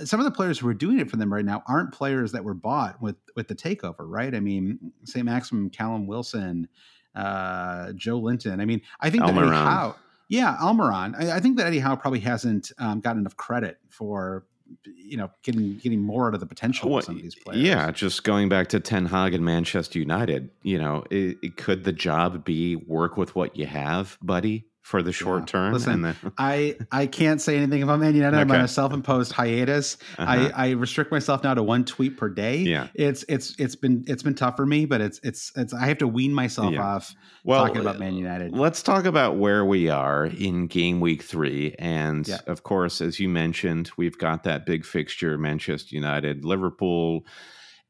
some 0.04 0.20
of 0.20 0.24
the 0.24 0.30
players 0.30 0.58
who 0.58 0.68
are 0.68 0.74
doing 0.74 1.00
it 1.00 1.10
for 1.10 1.16
them 1.16 1.32
right 1.32 1.44
now 1.44 1.62
aren't 1.66 1.92
players 1.92 2.32
that 2.32 2.44
were 2.44 2.54
bought 2.54 3.00
with 3.02 3.16
with 3.36 3.48
the 3.48 3.54
takeover, 3.54 4.00
right? 4.00 4.34
I 4.34 4.40
mean, 4.40 4.92
Saint-Maximin, 5.04 5.70
Callum 5.70 6.06
Wilson, 6.06 6.68
uh, 7.14 7.86
Joelinton. 7.92 8.60
I 8.60 8.64
mean, 8.64 8.80
I 9.00 9.10
think 9.10 9.24
that 9.24 9.34
Eddie 9.36 9.48
Howe, 9.48 9.96
yeah, 10.32 10.56
Almiron. 10.62 11.14
I, 11.14 11.36
I, 11.36 11.40
think 11.40 11.58
that 11.58 11.66
Eddie 11.66 11.78
Howe 11.78 11.94
probably 11.94 12.20
hasn't 12.20 12.72
um, 12.78 13.00
gotten 13.00 13.20
enough 13.20 13.36
credit 13.36 13.76
for 13.90 14.46
you 14.86 15.18
know 15.18 15.30
getting 15.42 15.76
getting 15.76 16.00
more 16.00 16.28
out 16.28 16.32
of 16.32 16.40
the 16.40 16.46
potential 16.46 16.88
well, 16.88 17.00
of 17.00 17.04
some 17.04 17.16
of 17.16 17.22
these 17.22 17.34
players. 17.34 17.60
Yeah, 17.60 17.90
just 17.90 18.24
going 18.24 18.48
back 18.48 18.68
to 18.68 18.80
Ten 18.80 19.04
Hag 19.04 19.34
and 19.34 19.44
Manchester 19.44 19.98
United. 19.98 20.48
You 20.62 20.78
know, 20.78 21.04
it, 21.10 21.36
it, 21.42 21.56
could 21.58 21.84
the 21.84 21.92
job 21.92 22.46
be 22.46 22.76
work 22.76 23.18
with 23.18 23.34
what 23.34 23.56
you 23.58 23.66
have, 23.66 24.16
buddy? 24.22 24.64
For 24.82 25.00
the 25.00 25.12
short 25.12 25.42
yeah. 25.42 25.46
term. 25.46 25.72
Listen. 25.72 26.16
I 26.38 26.76
I 26.90 27.06
can't 27.06 27.40
say 27.40 27.56
anything 27.56 27.82
about 27.82 28.00
Man 28.00 28.14
United. 28.14 28.36
Okay. 28.36 28.42
I'm 28.42 28.50
on 28.50 28.64
a 28.64 28.68
self-imposed 28.68 29.32
hiatus. 29.32 29.96
Uh-huh. 30.18 30.50
I, 30.54 30.68
I 30.68 30.70
restrict 30.72 31.10
myself 31.12 31.44
now 31.44 31.54
to 31.54 31.62
one 31.62 31.84
tweet 31.84 32.16
per 32.16 32.28
day. 32.28 32.58
Yeah, 32.58 32.88
it's 32.94 33.24
it's 33.28 33.54
it's 33.58 33.76
been 33.76 34.04
it's 34.06 34.22
been 34.22 34.34
tough 34.34 34.56
for 34.56 34.66
me, 34.66 34.84
but 34.84 35.00
it's 35.00 35.20
it's 35.22 35.52
it's 35.56 35.72
I 35.72 35.86
have 35.86 35.98
to 35.98 36.08
wean 36.08 36.34
myself 36.34 36.72
yeah. 36.72 36.84
off 36.84 37.14
well, 37.44 37.64
talking 37.64 37.80
about 37.80 37.98
Man 37.98 38.14
United. 38.14 38.52
Let's 38.52 38.82
talk 38.82 39.04
about 39.04 39.36
where 39.36 39.64
we 39.64 39.88
are 39.88 40.26
in 40.26 40.66
game 40.66 41.00
week 41.00 41.22
three, 41.22 41.74
and 41.78 42.26
yeah. 42.26 42.38
of 42.46 42.64
course, 42.64 43.00
as 43.00 43.20
you 43.20 43.28
mentioned, 43.28 43.90
we've 43.96 44.18
got 44.18 44.42
that 44.44 44.66
big 44.66 44.84
fixture: 44.84 45.38
Manchester 45.38 45.94
United, 45.94 46.44
Liverpool. 46.44 47.24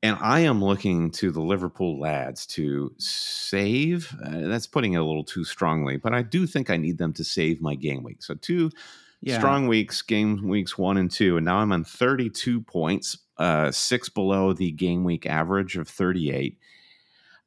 And 0.02 0.16
I 0.20 0.40
am 0.40 0.62
looking 0.62 1.12
to 1.12 1.30
the 1.30 1.40
Liverpool 1.40 2.00
lads 2.00 2.44
to 2.48 2.92
save. 2.98 4.12
Uh, 4.24 4.48
that's 4.48 4.66
putting 4.66 4.94
it 4.94 5.00
a 5.00 5.04
little 5.04 5.22
too 5.22 5.44
strongly, 5.44 5.96
but 5.96 6.12
I 6.12 6.22
do 6.22 6.46
think 6.46 6.70
I 6.70 6.76
need 6.76 6.98
them 6.98 7.12
to 7.14 7.24
save 7.24 7.60
my 7.60 7.76
game 7.76 8.02
week. 8.02 8.22
So 8.22 8.34
two 8.34 8.72
yeah. 9.20 9.38
strong 9.38 9.68
weeks, 9.68 10.02
game 10.02 10.48
weeks 10.48 10.76
one 10.76 10.96
and 10.96 11.10
two, 11.10 11.36
and 11.36 11.44
now 11.46 11.58
I'm 11.58 11.70
on 11.70 11.84
32 11.84 12.62
points, 12.62 13.16
uh, 13.38 13.70
six 13.70 14.08
below 14.08 14.52
the 14.52 14.72
game 14.72 15.04
week 15.04 15.24
average 15.24 15.76
of 15.76 15.88
38. 15.88 16.58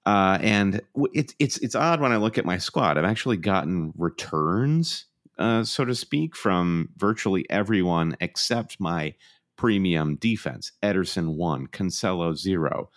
Uh, 0.05 0.37
and 0.39 0.81
it's 1.13 1.33
it's 1.39 1.57
it's 1.57 1.75
odd 1.75 1.99
when 1.99 2.11
I 2.11 2.17
look 2.17 2.37
at 2.37 2.45
my 2.45 2.59
squad. 2.59 2.97
I've 2.97 3.05
actually 3.05 3.37
gotten 3.37 3.91
returns, 3.97 5.05
uh, 5.39 5.63
so 5.63 5.83
to 5.83 5.95
speak, 5.95 6.35
from 6.35 6.89
virtually 6.95 7.45
everyone 7.49 8.15
except 8.21 8.79
my 8.79 9.15
premium 9.57 10.15
defense. 10.17 10.71
Ederson 10.83 11.35
one, 11.35 11.67
Cancelo 11.67 12.35
zero, 12.35 12.89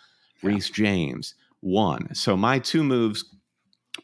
yeah. 0.43 0.51
Reece 0.51 0.71
James 0.71 1.35
one. 1.61 2.15
So 2.15 2.37
my 2.37 2.59
two 2.59 2.85
moves 2.85 3.25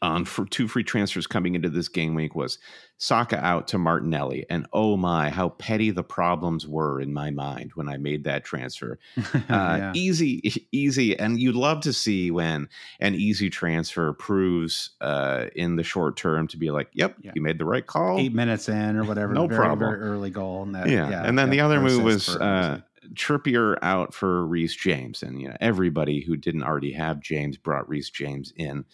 on 0.02 0.24
for 0.24 0.44
two 0.44 0.68
free 0.68 0.84
transfers 0.84 1.26
coming 1.26 1.54
into 1.54 1.68
this 1.68 1.88
game 1.88 2.14
week 2.14 2.34
was 2.34 2.58
Saka 2.96 3.44
out 3.44 3.68
to 3.68 3.78
Martinelli. 3.78 4.46
And 4.48 4.66
oh 4.72 4.96
my, 4.96 5.30
how 5.30 5.50
petty 5.50 5.90
the 5.90 6.04
problems 6.04 6.66
were 6.66 7.00
in 7.00 7.12
my 7.12 7.30
mind 7.30 7.72
when 7.74 7.88
I 7.88 7.96
made 7.96 8.24
that 8.24 8.44
transfer. 8.44 8.98
Uh, 9.48 9.76
yeah. 9.78 9.92
Easy, 9.94 10.66
easy. 10.72 11.18
And 11.18 11.38
you'd 11.38 11.54
love 11.54 11.80
to 11.82 11.92
see 11.92 12.30
when 12.30 12.68
an 13.00 13.14
easy 13.14 13.50
transfer 13.50 14.12
proves 14.12 14.90
uh, 15.00 15.46
in 15.54 15.76
the 15.76 15.82
short 15.82 16.16
term 16.16 16.48
to 16.48 16.56
be 16.56 16.70
like, 16.70 16.88
yep, 16.92 17.16
yeah. 17.20 17.32
you 17.34 17.42
made 17.42 17.58
the 17.58 17.64
right 17.64 17.86
call. 17.86 18.18
Eight 18.18 18.32
minutes 18.32 18.68
in 18.68 18.96
or 18.96 19.04
whatever. 19.04 19.34
No 19.34 19.46
very, 19.46 19.58
problem. 19.58 19.90
Very 19.90 20.02
early 20.02 20.30
goal. 20.30 20.62
And 20.62 20.74
that, 20.74 20.88
yeah. 20.88 21.10
yeah. 21.10 21.22
And 21.24 21.38
then 21.38 21.50
the 21.50 21.60
other 21.60 21.80
move 21.80 22.02
was 22.02 22.28
uh, 22.28 22.80
Trippier 23.12 23.76
out 23.82 24.14
for 24.14 24.46
Reece 24.46 24.74
James. 24.74 25.22
And, 25.22 25.40
you 25.40 25.48
know, 25.48 25.56
everybody 25.60 26.20
who 26.20 26.36
didn't 26.36 26.64
already 26.64 26.92
have 26.92 27.20
James 27.20 27.56
brought 27.56 27.88
Reece 27.88 28.10
James 28.10 28.52
in. 28.56 28.84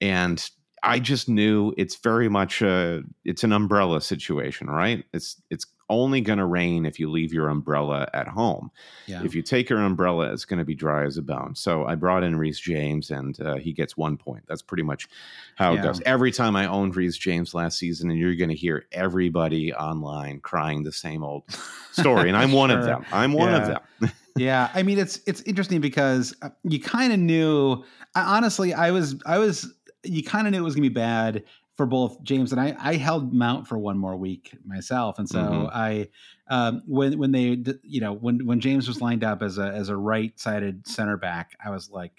And 0.00 0.48
I 0.82 0.98
just 0.98 1.28
knew 1.28 1.74
it's 1.76 1.96
very 1.96 2.28
much 2.28 2.62
a 2.62 3.02
it's 3.24 3.44
an 3.44 3.52
umbrella 3.52 4.00
situation, 4.00 4.68
right? 4.68 5.04
It's 5.12 5.40
it's 5.50 5.66
only 5.88 6.20
going 6.20 6.38
to 6.38 6.44
rain 6.44 6.84
if 6.84 6.98
you 6.98 7.10
leave 7.10 7.32
your 7.32 7.48
umbrella 7.48 8.08
at 8.12 8.26
home. 8.26 8.70
Yeah. 9.06 9.22
If 9.24 9.34
you 9.34 9.42
take 9.42 9.68
your 9.70 9.80
umbrella, 9.80 10.32
it's 10.32 10.44
going 10.44 10.58
to 10.58 10.64
be 10.64 10.74
dry 10.74 11.04
as 11.04 11.16
a 11.16 11.22
bone. 11.22 11.54
So 11.54 11.86
I 11.86 11.94
brought 11.94 12.24
in 12.24 12.36
Reece 12.36 12.58
James, 12.58 13.10
and 13.10 13.38
uh, 13.40 13.56
he 13.56 13.72
gets 13.72 13.96
one 13.96 14.16
point. 14.16 14.44
That's 14.48 14.62
pretty 14.62 14.82
much 14.82 15.08
how 15.56 15.72
yeah. 15.72 15.80
it 15.80 15.82
goes. 15.82 16.00
Every 16.04 16.32
time 16.32 16.56
I 16.56 16.66
owned 16.66 16.96
Reece 16.96 17.16
James 17.16 17.54
last 17.54 17.78
season, 17.78 18.10
and 18.10 18.18
you're 18.18 18.34
going 18.34 18.50
to 18.50 18.56
hear 18.56 18.86
everybody 18.92 19.72
online 19.72 20.40
crying 20.40 20.82
the 20.82 20.92
same 20.92 21.22
old 21.22 21.44
story, 21.92 22.28
and 22.28 22.36
I'm 22.36 22.52
one 22.52 22.70
of 22.70 22.84
them. 22.84 23.04
I'm 23.12 23.32
one 23.32 23.50
yeah. 23.50 23.56
of 23.56 23.66
them. 24.00 24.10
yeah, 24.36 24.70
I 24.74 24.82
mean 24.82 24.98
it's 24.98 25.20
it's 25.26 25.42
interesting 25.42 25.80
because 25.80 26.34
uh, 26.42 26.50
you 26.64 26.80
kind 26.80 27.12
of 27.12 27.18
knew. 27.18 27.84
Honestly, 28.14 28.72
I 28.72 28.92
was 28.92 29.14
I 29.26 29.38
was 29.38 29.75
you 30.08 30.22
kind 30.22 30.46
of 30.46 30.52
knew 30.52 30.58
it 30.58 30.64
was 30.64 30.74
going 30.74 30.84
to 30.84 30.90
be 30.90 30.94
bad 30.94 31.44
for 31.76 31.86
both 31.86 32.22
James 32.22 32.52
and 32.52 32.60
I. 32.60 32.74
I 32.78 32.94
held 32.94 33.32
Mount 33.32 33.68
for 33.68 33.78
one 33.78 33.98
more 33.98 34.16
week 34.16 34.56
myself, 34.64 35.18
and 35.18 35.28
so 35.28 35.38
mm-hmm. 35.38 35.66
I 35.72 36.08
um, 36.48 36.82
when 36.86 37.18
when 37.18 37.32
they 37.32 37.62
you 37.82 38.00
know 38.00 38.12
when 38.12 38.46
when 38.46 38.60
James 38.60 38.88
was 38.88 39.00
lined 39.00 39.24
up 39.24 39.42
as 39.42 39.58
a 39.58 39.66
as 39.66 39.88
a 39.88 39.96
right 39.96 40.38
sided 40.38 40.86
center 40.86 41.16
back, 41.16 41.56
I 41.64 41.70
was 41.70 41.90
like, 41.90 42.12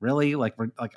really 0.00 0.34
like 0.34 0.58
we're 0.58 0.70
like 0.78 0.92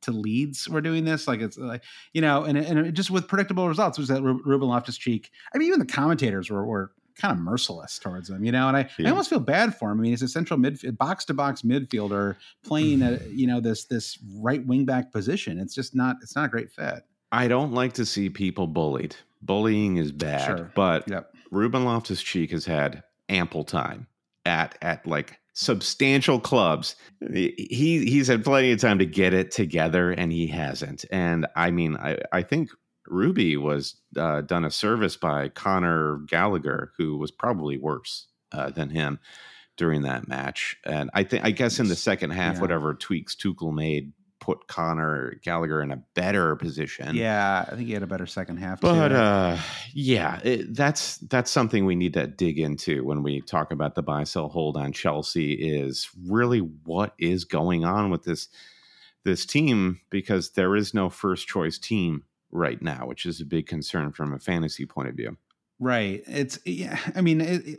to 0.00 0.12
Leeds 0.12 0.68
we're 0.68 0.80
doing 0.80 1.04
this 1.04 1.26
like 1.26 1.40
it's 1.40 1.58
like 1.58 1.82
you 2.12 2.20
know 2.20 2.44
and 2.44 2.56
and 2.56 2.94
just 2.94 3.10
with 3.10 3.26
predictable 3.26 3.66
results 3.66 3.98
was 3.98 4.08
that 4.08 4.22
Ruben 4.22 4.68
Loftus 4.68 4.96
Cheek. 4.96 5.30
I 5.52 5.58
mean 5.58 5.68
even 5.68 5.80
the 5.80 5.86
commentators 5.86 6.50
were 6.50 6.64
were 6.64 6.92
kind 7.18 7.32
of 7.32 7.38
merciless 7.42 7.98
towards 7.98 8.30
him, 8.30 8.44
you 8.44 8.52
know. 8.52 8.68
And 8.68 8.76
I, 8.76 8.88
yeah. 8.98 9.08
I 9.08 9.10
almost 9.10 9.30
feel 9.30 9.40
bad 9.40 9.76
for 9.76 9.90
him. 9.90 9.98
I 9.98 10.02
mean, 10.02 10.12
he's 10.12 10.22
a 10.22 10.28
central 10.28 10.58
mid 10.58 10.96
box 10.96 11.24
to 11.26 11.34
box 11.34 11.62
midfielder 11.62 12.36
playing 12.64 13.02
a 13.02 13.20
you 13.30 13.46
know 13.46 13.60
this 13.60 13.84
this 13.84 14.18
right 14.36 14.64
wing 14.66 14.84
back 14.84 15.12
position. 15.12 15.58
It's 15.58 15.74
just 15.74 15.94
not 15.94 16.16
it's 16.22 16.36
not 16.36 16.46
a 16.46 16.48
great 16.48 16.70
fit. 16.70 17.04
I 17.30 17.48
don't 17.48 17.72
like 17.72 17.92
to 17.94 18.06
see 18.06 18.30
people 18.30 18.66
bullied. 18.66 19.16
Bullying 19.42 19.98
is 19.98 20.12
bad, 20.12 20.46
sure. 20.46 20.72
but 20.74 21.08
yep. 21.08 21.34
Ruben 21.50 21.84
Loftus 21.84 22.22
Cheek 22.22 22.50
has 22.50 22.64
had 22.64 23.02
ample 23.28 23.64
time 23.64 24.06
at 24.46 24.76
at 24.82 25.06
like 25.06 25.38
substantial 25.52 26.40
clubs. 26.40 26.96
He 27.20 28.04
he's 28.06 28.28
had 28.28 28.44
plenty 28.44 28.72
of 28.72 28.80
time 28.80 28.98
to 28.98 29.06
get 29.06 29.34
it 29.34 29.50
together, 29.50 30.12
and 30.12 30.32
he 30.32 30.46
hasn't. 30.46 31.04
And 31.10 31.46
I 31.56 31.70
mean, 31.70 31.96
I 31.96 32.18
I 32.32 32.42
think 32.42 32.70
Ruby 33.10 33.56
was 33.56 33.96
uh, 34.16 34.42
done 34.42 34.64
a 34.64 34.70
service 34.70 35.16
by 35.16 35.48
Conor 35.48 36.20
Gallagher, 36.26 36.92
who 36.98 37.16
was 37.16 37.30
probably 37.30 37.78
worse 37.78 38.26
uh, 38.52 38.70
than 38.70 38.90
him 38.90 39.18
during 39.76 40.02
that 40.02 40.28
match. 40.28 40.76
And 40.84 41.10
I 41.14 41.24
think, 41.24 41.44
I 41.44 41.50
guess, 41.50 41.78
in 41.78 41.88
the 41.88 41.96
second 41.96 42.30
half, 42.30 42.56
yeah. 42.56 42.60
whatever 42.60 42.94
tweaks 42.94 43.34
Tuchel 43.34 43.72
made 43.72 44.12
put 44.40 44.66
Conor 44.66 45.38
Gallagher 45.42 45.82
in 45.82 45.90
a 45.90 46.02
better 46.14 46.56
position. 46.56 47.14
Yeah, 47.14 47.66
I 47.66 47.74
think 47.74 47.86
he 47.86 47.92
had 47.92 48.02
a 48.02 48.06
better 48.06 48.26
second 48.26 48.56
half. 48.56 48.80
But 48.80 49.12
uh, 49.12 49.58
yeah, 49.92 50.40
it, 50.42 50.74
that's 50.74 51.18
that's 51.18 51.50
something 51.50 51.84
we 51.84 51.96
need 51.96 52.14
to 52.14 52.26
dig 52.26 52.58
into 52.58 53.04
when 53.04 53.22
we 53.22 53.40
talk 53.40 53.72
about 53.72 53.94
the 53.94 54.02
buy 54.02 54.24
sell 54.24 54.48
hold 54.48 54.76
on 54.76 54.92
Chelsea. 54.92 55.52
Is 55.52 56.08
really 56.26 56.60
what 56.60 57.14
is 57.18 57.44
going 57.44 57.84
on 57.84 58.10
with 58.10 58.24
this 58.24 58.48
this 59.24 59.44
team 59.44 60.00
because 60.10 60.52
there 60.52 60.74
is 60.74 60.94
no 60.94 61.10
first 61.10 61.46
choice 61.46 61.78
team 61.78 62.24
right 62.50 62.80
now, 62.80 63.06
which 63.06 63.26
is 63.26 63.40
a 63.40 63.44
big 63.44 63.66
concern 63.66 64.12
from 64.12 64.32
a 64.32 64.38
fantasy 64.38 64.86
point 64.86 65.08
of 65.08 65.14
view. 65.14 65.36
Right. 65.78 66.22
It's 66.26 66.58
yeah. 66.64 66.98
I 67.14 67.20
mean, 67.20 67.40
it, 67.40 67.66
it, 67.66 67.78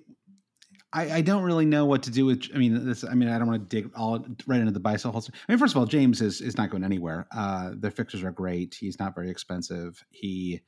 I 0.92 1.12
I 1.18 1.22
don't 1.22 1.44
really 1.44 1.66
know 1.66 1.86
what 1.86 2.04
to 2.04 2.12
do 2.12 2.26
with. 2.26 2.48
I 2.54 2.58
mean, 2.58 2.86
this. 2.86 3.04
I 3.04 3.14
mean, 3.14 3.30
I 3.30 3.38
don't 3.38 3.48
want 3.48 3.70
to 3.70 3.82
dig 3.82 3.92
all 3.96 4.26
right 4.48 4.60
into 4.60 4.78
the 4.78 4.98
sell 4.98 5.12
holster. 5.12 5.34
I 5.48 5.52
mean, 5.52 5.60
first 5.60 5.74
of 5.74 5.78
all, 5.78 5.86
James 5.86 6.22
is 6.22 6.42
is 6.42 6.58
not 6.58 6.70
going 6.70 6.84
anywhere. 6.84 7.28
Uh, 7.36 7.72
the 7.78 7.92
fixtures 7.92 8.24
are 8.24 8.32
great. 8.32 8.76
He's 8.80 9.00
not 9.00 9.14
very 9.14 9.30
expensive. 9.30 10.04
He 10.10 10.62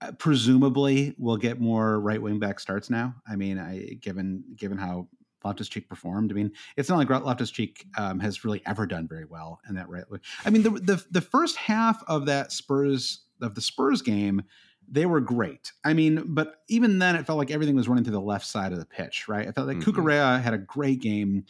uh, 0.00 0.12
presumably 0.12 1.14
will 1.18 1.36
get 1.36 1.60
more 1.60 2.00
right 2.00 2.20
wing 2.22 2.38
back 2.38 2.60
starts 2.60 2.90
now. 2.90 3.14
I 3.28 3.36
mean, 3.36 3.58
I 3.58 3.94
given 4.00 4.44
given 4.56 4.78
how 4.78 5.08
Loftus 5.44 5.68
Cheek 5.68 5.88
performed. 5.88 6.30
I 6.30 6.34
mean, 6.34 6.52
it's 6.76 6.88
not 6.88 6.98
like 6.98 7.10
Loftus 7.10 7.50
Cheek 7.50 7.86
um, 7.96 8.20
has 8.20 8.44
really 8.44 8.62
ever 8.66 8.86
done 8.86 9.06
very 9.08 9.24
well 9.24 9.60
in 9.68 9.74
that 9.76 9.88
right. 9.88 10.04
I 10.44 10.50
mean, 10.50 10.62
the, 10.62 10.70
the 10.70 11.04
the 11.10 11.20
first 11.20 11.56
half 11.56 12.02
of 12.06 12.26
that 12.26 12.52
Spurs 12.52 13.20
of 13.40 13.54
the 13.54 13.60
Spurs 13.60 14.02
game, 14.02 14.42
they 14.88 15.06
were 15.06 15.20
great. 15.20 15.72
I 15.84 15.94
mean, 15.94 16.24
but 16.26 16.56
even 16.68 16.98
then, 16.98 17.16
it 17.16 17.26
felt 17.26 17.38
like 17.38 17.50
everything 17.50 17.76
was 17.76 17.88
running 17.88 18.04
through 18.04 18.12
the 18.12 18.20
left 18.20 18.46
side 18.46 18.72
of 18.72 18.78
the 18.78 18.86
pitch. 18.86 19.28
Right? 19.28 19.48
I 19.48 19.52
felt 19.52 19.66
like 19.66 19.78
mm-hmm. 19.78 19.90
Cucurella 19.90 20.42
had 20.42 20.54
a 20.54 20.58
great 20.58 21.00
game 21.00 21.44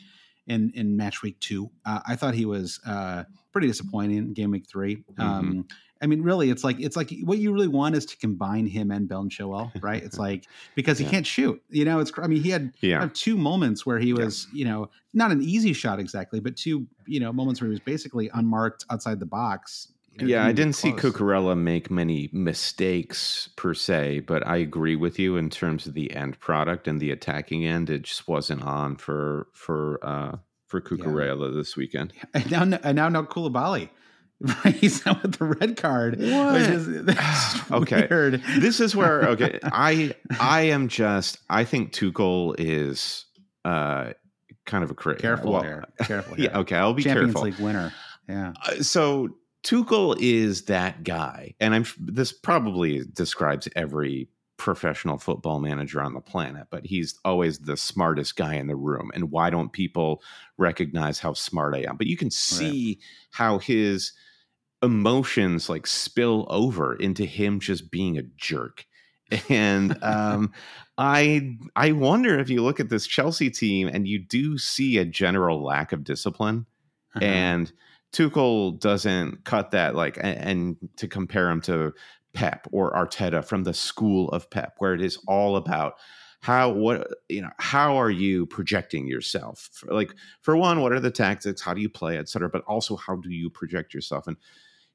in 0.47 0.73
in 0.75 0.97
match 0.97 1.23
week 1.23 1.39
two. 1.41 1.71
Uh, 1.85 2.01
I 2.07 2.17
thought 2.17 2.35
he 2.35 2.45
was 2.45 2.81
uh, 2.87 3.25
pretty 3.53 3.69
disappointing 3.69 4.19
in 4.19 4.33
game 4.35 4.51
week 4.51 4.67
3 4.69 4.97
mm-hmm. 4.97 5.61
I 6.05 6.07
mean, 6.07 6.21
really, 6.21 6.51
it's 6.51 6.63
like 6.63 6.79
it's 6.79 6.97
like 6.97 7.11
what 7.23 7.39
you 7.39 7.51
really 7.51 7.67
want 7.67 7.97
is 7.97 8.05
to 8.07 8.17
combine 8.19 8.67
him 8.67 8.91
and 8.91 9.09
Ben 9.09 9.31
Chilwell, 9.31 9.73
right? 9.83 10.03
It's 10.03 10.19
like 10.19 10.45
because 10.75 10.99
he 10.99 11.07
yeah. 11.07 11.11
can't 11.11 11.27
shoot. 11.27 11.63
You 11.71 11.87
know, 11.87 11.99
it's 11.99 12.13
I 12.23 12.27
mean, 12.27 12.43
he 12.43 12.51
had 12.51 12.75
yeah. 12.83 12.99
kind 12.99 13.11
of 13.11 13.17
two 13.17 13.39
moments 13.39 13.87
where 13.87 13.99
he 13.99 14.13
was, 14.13 14.47
yeah. 14.53 14.59
you 14.59 14.65
know, 14.67 14.91
not 15.15 15.31
an 15.33 15.41
easy 15.41 15.73
shot 15.73 15.99
exactly, 15.99 16.41
but 16.41 16.57
two, 16.57 16.87
you 17.07 17.21
know, 17.21 17.33
moments 17.33 17.63
where 17.63 17.69
he 17.69 17.71
was 17.71 17.81
basically 17.81 18.31
unmarked 18.35 18.85
outside 18.91 19.19
the 19.19 19.25
box. 19.27 19.89
yeah, 20.19 20.45
I 20.45 20.53
didn't 20.53 20.75
see 20.75 20.93
Cucurella 20.93 21.57
make 21.57 21.91
many 21.91 22.29
mistakes 22.35 23.49
per 23.57 23.73
se, 23.73 24.21
but 24.21 24.47
I 24.47 24.59
agree 24.59 24.97
with 24.97 25.19
you 25.19 25.39
in 25.39 25.49
terms 25.49 25.87
of 25.87 25.95
the 25.95 26.15
end 26.15 26.39
product 26.39 26.87
and 26.87 27.01
the 27.01 27.13
attacking 27.13 27.65
end. 27.65 27.89
It 27.89 28.03
just 28.03 28.29
wasn't 28.29 28.63
on 28.63 28.97
for 28.97 29.47
for 29.55 30.01
uh 30.03 30.37
for 30.67 30.83
Cucurella 30.83 31.55
this 31.55 31.79
weekend. 31.79 32.13
And 32.35 32.51
now, 32.51 32.79
and 32.83 32.97
now, 32.97 33.09
now 33.09 33.23
Koulibaly 33.23 33.89
he's 34.75 35.05
not 35.07 35.23
with 35.23 35.39
the 35.39 35.45
red 35.45 35.77
card. 35.77 36.19
What? 36.19 36.61
Is, 36.61 37.09
okay, 37.71 38.07
weird. 38.11 38.43
this 38.59 38.81
is 38.81 38.95
where 38.95 39.23
okay, 39.31 39.59
I 39.63 40.15
I 40.39 40.63
am 40.63 40.89
just 40.89 41.39
I 41.49 41.65
think 41.65 41.93
Tuchel 41.93 42.55
is 42.59 43.27
uh 43.65 44.13
kind 44.67 44.85
of 44.85 44.91
a 44.91 44.95
crit. 44.95 45.19
Careful 45.19 45.53
well, 45.53 45.63
here. 45.63 45.85
Careful. 46.01 46.35
Here. 46.35 46.51
Yeah. 46.53 46.59
Okay, 46.61 46.77
I'll 46.77 46.95
be 46.95 47.03
Champions 47.03 47.35
careful. 47.35 47.51
League 47.51 47.59
winner. 47.59 47.93
Yeah. 48.29 48.53
Uh, 48.65 48.83
so 48.83 49.29
Tuchel 49.63 50.17
is 50.21 50.65
that 50.65 51.05
guy, 51.05 51.55
and 51.61 51.75
I'm 51.75 51.87
this 51.99 52.33
probably 52.33 53.05
describes 53.13 53.69
every 53.77 54.29
professional 54.57 55.19
football 55.19 55.59
manager 55.59 56.01
on 56.01 56.15
the 56.15 56.21
planet, 56.21 56.67
but 56.71 56.87
he's 56.87 57.19
always 57.25 57.59
the 57.59 57.77
smartest 57.77 58.37
guy 58.37 58.55
in 58.55 58.67
the 58.67 58.77
room. 58.77 59.11
And 59.15 59.31
why 59.31 59.51
don't 59.51 59.73
people 59.73 60.23
recognize 60.59 61.19
how 61.19 61.33
smart 61.35 61.75
I 61.75 61.85
am? 61.89 61.97
But 61.97 62.07
you 62.07 62.17
can 62.17 62.31
see 62.31 62.99
right. 62.99 63.05
how 63.31 63.59
his 63.59 64.13
emotions 64.83 65.69
like 65.69 65.87
spill 65.87 66.47
over 66.51 66.95
into 66.95 67.25
him 67.25 67.61
just 67.61 67.91
being 67.91 68.19
a 68.19 68.23
jerk. 68.23 68.85
And 69.49 70.03
um, 70.03 70.53
I 70.99 71.57
I 71.75 71.93
wonder 71.93 72.39
if 72.39 72.51
you 72.51 72.63
look 72.63 72.81
at 72.81 72.89
this 72.89 73.07
Chelsea 73.07 73.51
team 73.51 73.89
and 73.89 74.07
you 74.07 74.19
do 74.19 74.59
see 74.59 74.99
a 74.99 75.05
general 75.05 75.63
lack 75.63 75.93
of 75.93 76.05
discipline, 76.05 76.67
uh-huh. 77.15 77.25
and 77.25 77.73
Tuchel 78.13 78.79
doesn't 78.79 79.45
cut 79.45 79.73
that 79.73 79.95
like 79.95 80.19
and, 80.19 80.39
and 80.39 80.77
to 80.97 81.09
compare 81.09 81.51
him 81.51 81.61
to 81.63 81.93
Pep 82.33 82.69
or 82.71 82.93
Arteta 82.93 83.45
from 83.45 83.65
the 83.65 83.75
school 83.75 84.29
of 84.31 84.51
Pep, 84.51 84.75
where 84.79 84.95
it 84.95 85.03
is 85.03 85.19
all 85.27 85.57
about 85.57 85.95
how 86.45 86.69
what 86.69 87.09
you 87.31 87.41
know 87.41 87.51
how 87.59 87.97
are 87.97 88.11
you 88.11 88.45
projecting 88.45 89.07
yourself 89.07 89.71
like 89.89 90.15
for 90.43 90.55
one 90.55 90.83
what 90.83 90.93
are 90.93 91.01
the 91.01 91.11
tactics 91.11 91.63
how 91.63 91.73
do 91.73 91.81
you 91.81 91.89
play 91.89 92.19
etc 92.19 92.51
but 92.51 92.63
also 92.65 92.97
how 92.97 93.17
do 93.17 93.31
you 93.31 93.49
project 93.49 93.95
yourself 93.95 94.27
and 94.27 94.37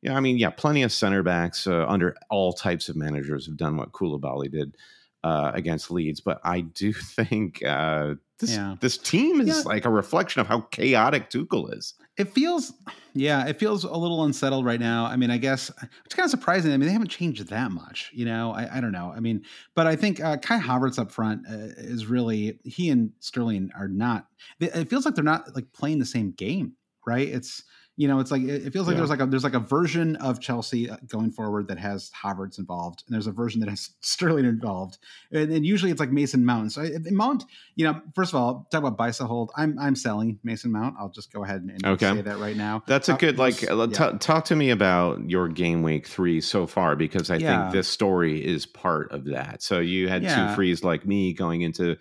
yeah, 0.01 0.15
I 0.15 0.19
mean, 0.19 0.37
yeah, 0.37 0.49
plenty 0.49 0.83
of 0.83 0.91
center 0.91 1.23
backs 1.23 1.67
uh, 1.67 1.85
under 1.87 2.15
all 2.29 2.53
types 2.53 2.89
of 2.89 2.95
managers 2.95 3.45
have 3.45 3.57
done 3.57 3.77
what 3.77 3.91
Koulibaly 3.91 4.49
did 4.51 4.75
uh, 5.23 5.51
against 5.53 5.91
Leeds, 5.91 6.21
but 6.21 6.39
I 6.43 6.61
do 6.61 6.93
think 7.15 7.63
uh, 7.65 8.15
this 8.39 8.51
yeah. 8.51 8.75
this 8.79 8.97
team 8.97 9.41
is 9.41 9.47
yeah. 9.47 9.61
like 9.65 9.85
a 9.85 9.89
reflection 9.89 10.39
of 10.39 10.47
how 10.47 10.61
chaotic 10.61 11.29
Tuchel 11.29 11.77
is. 11.77 11.95
It 12.17 12.33
feels, 12.33 12.73
yeah, 13.13 13.47
it 13.47 13.59
feels 13.59 13.85
a 13.85 13.95
little 13.95 14.23
unsettled 14.25 14.65
right 14.65 14.79
now. 14.79 15.05
I 15.05 15.15
mean, 15.15 15.31
I 15.31 15.37
guess 15.37 15.71
it's 16.05 16.15
kind 16.15 16.25
of 16.25 16.31
surprising. 16.31 16.73
I 16.73 16.77
mean, 16.77 16.87
they 16.87 16.93
haven't 16.93 17.09
changed 17.09 17.47
that 17.47 17.71
much, 17.71 18.11
you 18.13 18.25
know. 18.25 18.51
I, 18.51 18.77
I 18.77 18.81
don't 18.81 18.91
know. 18.91 19.13
I 19.15 19.19
mean, 19.21 19.43
but 19.73 19.87
I 19.87 19.95
think 19.95 20.21
uh, 20.21 20.37
Kai 20.37 20.59
Havertz 20.59 20.99
up 20.99 21.11
front 21.11 21.45
uh, 21.49 21.75
is 21.77 22.07
really 22.07 22.59
he 22.63 22.89
and 22.89 23.11
Sterling 23.19 23.71
are 23.77 23.87
not. 23.87 24.27
It 24.59 24.89
feels 24.89 25.05
like 25.05 25.15
they're 25.15 25.23
not 25.23 25.55
like 25.55 25.71
playing 25.73 25.99
the 25.99 26.05
same 26.05 26.31
game, 26.31 26.73
right? 27.05 27.27
It's 27.27 27.63
you 27.99 28.07
know, 28.07 28.21
it's 28.21 28.31
like 28.31 28.43
it 28.43 28.71
feels 28.71 28.87
like 28.87 28.93
yeah. 28.93 28.99
there's 28.99 29.09
like 29.09 29.19
a 29.19 29.25
there's 29.25 29.43
like 29.43 29.55
a 29.55 29.59
version 29.59 30.15
of 30.15 30.39
Chelsea 30.39 30.89
uh, 30.89 30.95
going 31.05 31.31
forward 31.31 31.67
that 31.67 31.77
has 31.79 32.09
Havertz 32.11 32.57
involved, 32.57 33.03
and 33.05 33.13
there's 33.13 33.27
a 33.27 33.31
version 33.33 33.59
that 33.59 33.67
has 33.67 33.89
Sterling 33.99 34.45
involved, 34.45 34.99
and, 35.33 35.51
and 35.51 35.65
usually 35.65 35.91
it's 35.91 35.99
like 35.99 36.09
Mason 36.09 36.45
Mount. 36.45 36.71
So 36.71 36.87
Mount, 37.11 37.43
you 37.75 37.83
know, 37.83 38.01
first 38.15 38.31
of 38.31 38.39
all, 38.39 38.69
talk 38.71 38.79
about 38.79 38.95
buy 38.95 39.11
sell 39.11 39.27
hold. 39.27 39.51
I'm 39.57 39.77
I'm 39.77 39.97
selling 39.97 40.39
Mason 40.45 40.71
Mount. 40.71 40.95
I'll 40.97 41.09
just 41.09 41.33
go 41.33 41.43
ahead 41.43 41.61
and, 41.61 41.71
and 41.71 41.85
okay. 41.87 42.13
say 42.13 42.21
that 42.21 42.37
right 42.39 42.55
now. 42.55 42.83
That's 42.87 43.09
a 43.09 43.15
uh, 43.15 43.17
good 43.17 43.37
uh, 43.37 43.43
like. 43.43 43.61
Yeah. 43.63 43.87
T- 43.87 44.17
talk 44.19 44.45
to 44.45 44.55
me 44.55 44.69
about 44.69 45.29
your 45.29 45.49
game 45.49 45.83
week 45.83 46.07
three 46.07 46.39
so 46.39 46.67
far 46.67 46.95
because 46.95 47.29
I 47.29 47.35
yeah. 47.35 47.63
think 47.63 47.73
this 47.73 47.89
story 47.89 48.39
is 48.41 48.65
part 48.65 49.11
of 49.11 49.25
that. 49.25 49.61
So 49.61 49.79
you 49.79 50.07
had 50.07 50.23
two 50.23 50.55
frees 50.55 50.85
like 50.85 51.05
me 51.05 51.33
going 51.33 51.63
into 51.63 51.97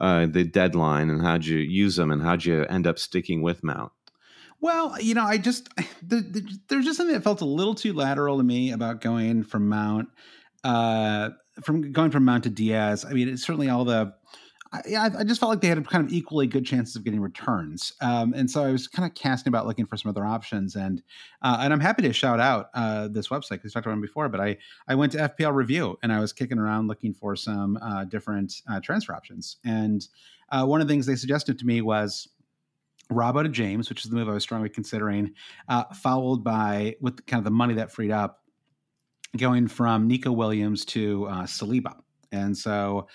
uh, 0.00 0.24
the 0.24 0.44
deadline, 0.44 1.10
and 1.10 1.20
how'd 1.20 1.44
you 1.44 1.58
use 1.58 1.96
them, 1.96 2.10
and 2.10 2.22
how'd 2.22 2.46
you 2.46 2.64
end 2.64 2.86
up 2.86 2.98
sticking 2.98 3.42
with 3.42 3.62
Mount? 3.62 3.92
Well, 4.64 4.98
you 4.98 5.12
know, 5.12 5.24
I 5.24 5.36
just 5.36 5.68
the, 6.02 6.22
the, 6.22 6.58
there's 6.68 6.86
just 6.86 6.96
something 6.96 7.12
that 7.12 7.22
felt 7.22 7.42
a 7.42 7.44
little 7.44 7.74
too 7.74 7.92
lateral 7.92 8.38
to 8.38 8.42
me 8.42 8.72
about 8.72 9.02
going 9.02 9.44
from 9.44 9.68
Mount, 9.68 10.08
uh, 10.64 11.30
from 11.62 11.92
going 11.92 12.10
from 12.10 12.24
Mount 12.24 12.44
to 12.44 12.50
Diaz. 12.50 13.04
I 13.04 13.12
mean, 13.12 13.28
it's 13.28 13.44
certainly 13.44 13.68
all 13.68 13.84
the. 13.84 14.14
I, 14.72 15.10
I 15.18 15.22
just 15.22 15.38
felt 15.38 15.50
like 15.50 15.60
they 15.60 15.68
had 15.68 15.86
kind 15.86 16.04
of 16.04 16.12
equally 16.12 16.48
good 16.48 16.66
chances 16.66 16.96
of 16.96 17.04
getting 17.04 17.20
returns, 17.20 17.92
um, 18.00 18.32
and 18.34 18.50
so 18.50 18.64
I 18.64 18.72
was 18.72 18.88
kind 18.88 19.08
of 19.08 19.14
casting 19.14 19.50
about 19.50 19.66
looking 19.66 19.86
for 19.86 19.96
some 19.98 20.08
other 20.08 20.24
options, 20.24 20.74
and 20.74 21.00
uh, 21.42 21.58
and 21.60 21.72
I'm 21.72 21.78
happy 21.78 22.02
to 22.02 22.12
shout 22.12 22.40
out 22.40 22.70
uh, 22.74 23.08
this 23.08 23.28
website 23.28 23.50
because 23.50 23.72
I 23.72 23.78
talked 23.78 23.86
about 23.86 23.98
it 23.98 24.02
before, 24.02 24.30
but 24.30 24.40
I 24.40 24.56
I 24.88 24.94
went 24.94 25.12
to 25.12 25.18
FPL 25.18 25.54
Review 25.54 25.96
and 26.02 26.12
I 26.12 26.18
was 26.18 26.32
kicking 26.32 26.58
around 26.58 26.88
looking 26.88 27.12
for 27.14 27.36
some 27.36 27.76
uh, 27.76 28.04
different 28.06 28.62
uh, 28.68 28.80
transfer 28.80 29.14
options, 29.14 29.58
and 29.64 30.08
uh, 30.50 30.64
one 30.64 30.80
of 30.80 30.88
the 30.88 30.92
things 30.92 31.06
they 31.06 31.16
suggested 31.16 31.58
to 31.58 31.66
me 31.66 31.80
was 31.80 32.28
Rob 33.10 33.36
out 33.36 33.46
of 33.46 33.52
James, 33.52 33.88
which 33.88 34.04
is 34.04 34.10
the 34.10 34.16
move 34.16 34.28
I 34.28 34.32
was 34.32 34.42
strongly 34.42 34.68
considering, 34.68 35.32
uh, 35.68 35.84
followed 35.94 36.42
by 36.42 36.96
with 37.00 37.24
kind 37.26 37.38
of 37.38 37.44
the 37.44 37.50
money 37.50 37.74
that 37.74 37.92
freed 37.92 38.10
up, 38.10 38.42
going 39.36 39.68
from 39.68 40.06
Neco 40.08 40.32
Williams 40.32 40.84
to 40.86 41.26
uh, 41.26 41.42
Saliba. 41.44 41.94
And 42.32 42.56
so 42.56 43.08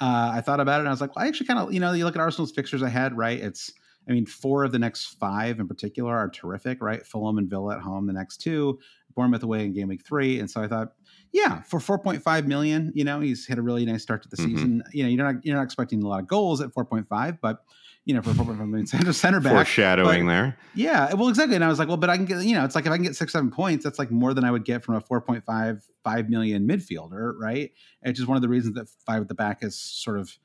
uh, 0.00 0.32
I 0.34 0.40
thought 0.40 0.60
about 0.60 0.78
it 0.78 0.80
and 0.80 0.88
I 0.88 0.92
was 0.92 1.00
like, 1.00 1.16
well, 1.16 1.24
I 1.24 1.28
actually 1.28 1.46
kind 1.46 1.58
of, 1.58 1.72
you 1.72 1.80
know, 1.80 1.92
you 1.92 2.04
look 2.04 2.16
at 2.16 2.20
Arsenal's 2.20 2.52
fixtures 2.52 2.82
ahead, 2.82 3.16
right? 3.16 3.38
It's, 3.38 3.72
I 4.08 4.12
mean, 4.12 4.26
four 4.26 4.64
of 4.64 4.72
the 4.72 4.78
next 4.78 5.18
five 5.18 5.58
in 5.58 5.66
particular 5.66 6.14
are 6.14 6.28
terrific, 6.28 6.82
right? 6.82 7.04
Fulham 7.04 7.38
and 7.38 7.50
Villa 7.50 7.76
at 7.76 7.82
home, 7.82 8.06
the 8.06 8.12
next 8.12 8.38
two, 8.38 8.78
Bournemouth 9.14 9.42
away 9.42 9.64
in 9.64 9.72
game 9.72 9.88
week 9.88 10.06
three. 10.06 10.38
And 10.38 10.50
so 10.50 10.62
I 10.62 10.68
thought, 10.68 10.92
yeah, 11.32 11.62
for 11.62 11.80
4.5 11.80 12.46
million, 12.46 12.92
you 12.94 13.04
know, 13.04 13.20
he's 13.20 13.46
had 13.46 13.58
a 13.58 13.62
really 13.62 13.84
nice 13.84 14.02
start 14.02 14.22
to 14.22 14.28
the 14.28 14.36
mm-hmm. 14.36 14.56
season. 14.56 14.82
You 14.92 15.02
know, 15.02 15.08
you're 15.08 15.32
not 15.32 15.44
you're 15.44 15.56
not 15.56 15.64
expecting 15.64 16.02
a 16.02 16.08
lot 16.08 16.20
of 16.20 16.28
goals 16.28 16.60
at 16.60 16.72
4.5, 16.72 17.38
but 17.40 17.64
you 18.06 18.14
know, 18.14 18.22
for 18.22 18.30
4.5 18.30 18.68
million 18.68 18.86
center 18.86 19.12
center 19.12 19.40
back. 19.40 19.52
Foreshadowing 19.52 20.26
but, 20.26 20.32
there. 20.32 20.58
Yeah. 20.74 21.12
Well, 21.12 21.28
exactly. 21.28 21.56
And 21.56 21.64
I 21.64 21.68
was 21.68 21.80
like, 21.80 21.88
well, 21.88 21.96
but 21.96 22.08
I 22.08 22.16
can 22.16 22.24
get, 22.24 22.42
you 22.44 22.54
know, 22.54 22.64
it's 22.64 22.76
like 22.76 22.86
if 22.86 22.92
I 22.92 22.96
can 22.96 23.02
get 23.02 23.16
six, 23.16 23.32
seven 23.32 23.50
points, 23.50 23.82
that's 23.82 23.98
like 23.98 24.12
more 24.12 24.32
than 24.32 24.44
I 24.44 24.52
would 24.52 24.64
get 24.64 24.84
from 24.84 24.94
a 24.94 25.00
4.5, 25.00 25.82
5 26.04 26.30
million 26.30 26.68
midfielder, 26.68 27.34
right? 27.36 27.72
It's 28.02 28.16
just 28.16 28.28
one 28.28 28.36
of 28.36 28.42
the 28.42 28.48
reasons 28.48 28.76
that 28.76 28.88
five 29.04 29.22
at 29.22 29.28
the 29.28 29.34
back 29.34 29.62
has 29.62 29.76
sort 29.76 30.20
of 30.20 30.38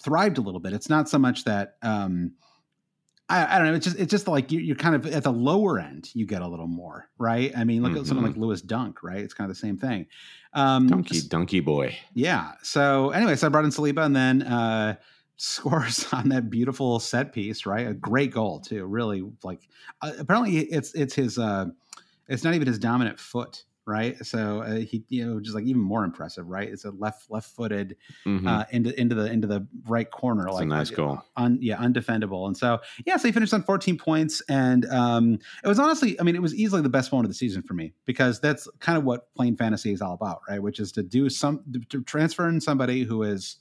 thrived 0.00 0.38
a 0.38 0.40
little 0.40 0.60
bit. 0.60 0.72
It's 0.72 0.88
not 0.88 1.10
so 1.10 1.18
much 1.18 1.44
that 1.44 1.76
um 1.82 2.32
I, 3.30 3.56
I, 3.56 3.58
don't 3.58 3.68
know. 3.68 3.74
It's 3.74 3.84
just 3.84 3.98
it's 3.98 4.10
just 4.10 4.26
like 4.26 4.50
you, 4.50 4.72
are 4.72 4.76
kind 4.76 4.94
of 4.94 5.06
at 5.06 5.22
the 5.22 5.32
lower 5.32 5.78
end. 5.78 6.08
You 6.14 6.24
get 6.24 6.40
a 6.40 6.48
little 6.48 6.66
more, 6.66 7.10
right? 7.18 7.52
I 7.54 7.64
mean, 7.64 7.82
look 7.82 7.92
mm-hmm. 7.92 8.00
at 8.00 8.06
someone 8.06 8.24
like 8.24 8.32
mm-hmm. 8.32 8.44
Lewis 8.44 8.62
Dunk, 8.62 9.02
right? 9.02 9.18
It's 9.18 9.34
kind 9.34 9.50
of 9.50 9.54
the 9.54 9.60
same 9.60 9.76
thing. 9.76 10.06
Um, 10.54 10.86
donkey, 10.86 11.20
donkey 11.20 11.60
boy. 11.60 11.98
Yeah. 12.14 12.52
So 12.62 13.10
anyway, 13.10 13.36
so 13.36 13.46
I 13.46 13.50
brought 13.50 13.64
in 13.64 13.70
Saliba, 13.70 14.06
and 14.06 14.16
then 14.16 14.42
uh, 14.42 14.96
scores 15.38 16.06
on 16.12 16.28
that 16.28 16.50
beautiful 16.50 17.00
set 17.00 17.32
piece, 17.32 17.64
right? 17.64 17.86
A 17.86 17.94
great 17.94 18.30
goal 18.30 18.60
too. 18.60 18.84
Really, 18.84 19.24
like 19.42 19.68
uh, 20.02 20.12
apparently 20.18 20.58
it's 20.58 20.94
it's 20.94 21.14
his. 21.14 21.38
Uh, 21.38 21.66
it's 22.28 22.44
not 22.44 22.54
even 22.54 22.66
his 22.66 22.78
dominant 22.78 23.18
foot 23.18 23.64
right? 23.88 24.22
So 24.24 24.60
uh, 24.60 24.76
he, 24.76 25.02
you 25.08 25.26
know, 25.26 25.40
just 25.40 25.54
like 25.54 25.64
even 25.64 25.80
more 25.80 26.04
impressive, 26.04 26.46
right? 26.46 26.68
It's 26.68 26.84
a 26.84 26.90
left 26.90 27.30
left 27.30 27.56
footed 27.56 27.96
mm-hmm. 28.26 28.46
uh, 28.46 28.64
into 28.70 28.98
into 29.00 29.14
the 29.14 29.32
into 29.32 29.48
the 29.48 29.66
right 29.86 30.08
corner, 30.08 30.44
That's 30.44 30.56
like 30.56 30.64
a 30.64 30.68
nice 30.68 30.90
like, 30.90 30.96
goal, 30.96 31.22
un, 31.36 31.58
yeah, 31.60 31.78
undefendable. 31.78 32.46
And 32.46 32.56
so 32.56 32.80
yeah, 33.06 33.16
so 33.16 33.26
he 33.26 33.32
finished 33.32 33.54
on 33.54 33.62
14 33.62 33.96
points, 33.96 34.42
and 34.48 34.84
um, 34.90 35.38
it 35.64 35.68
was 35.68 35.78
honestly, 35.78 36.20
I 36.20 36.22
mean, 36.22 36.36
it 36.36 36.42
was 36.42 36.54
easily 36.54 36.82
the 36.82 36.90
best 36.90 37.10
moment 37.10 37.24
of 37.24 37.30
the 37.30 37.34
season 37.34 37.62
for 37.62 37.72
me 37.72 37.94
because 38.04 38.40
that's 38.40 38.68
kind 38.78 38.98
of 38.98 39.04
what 39.04 39.34
playing 39.34 39.56
fantasy 39.56 39.90
is 39.90 40.02
all 40.02 40.12
about, 40.12 40.42
right? 40.48 40.62
Which 40.62 40.78
is 40.78 40.92
to 40.92 41.02
do 41.02 41.30
some 41.30 41.64
to 41.88 42.02
transfer 42.02 42.46
in 42.46 42.60
somebody 42.60 43.04
who 43.04 43.22
is 43.22 43.56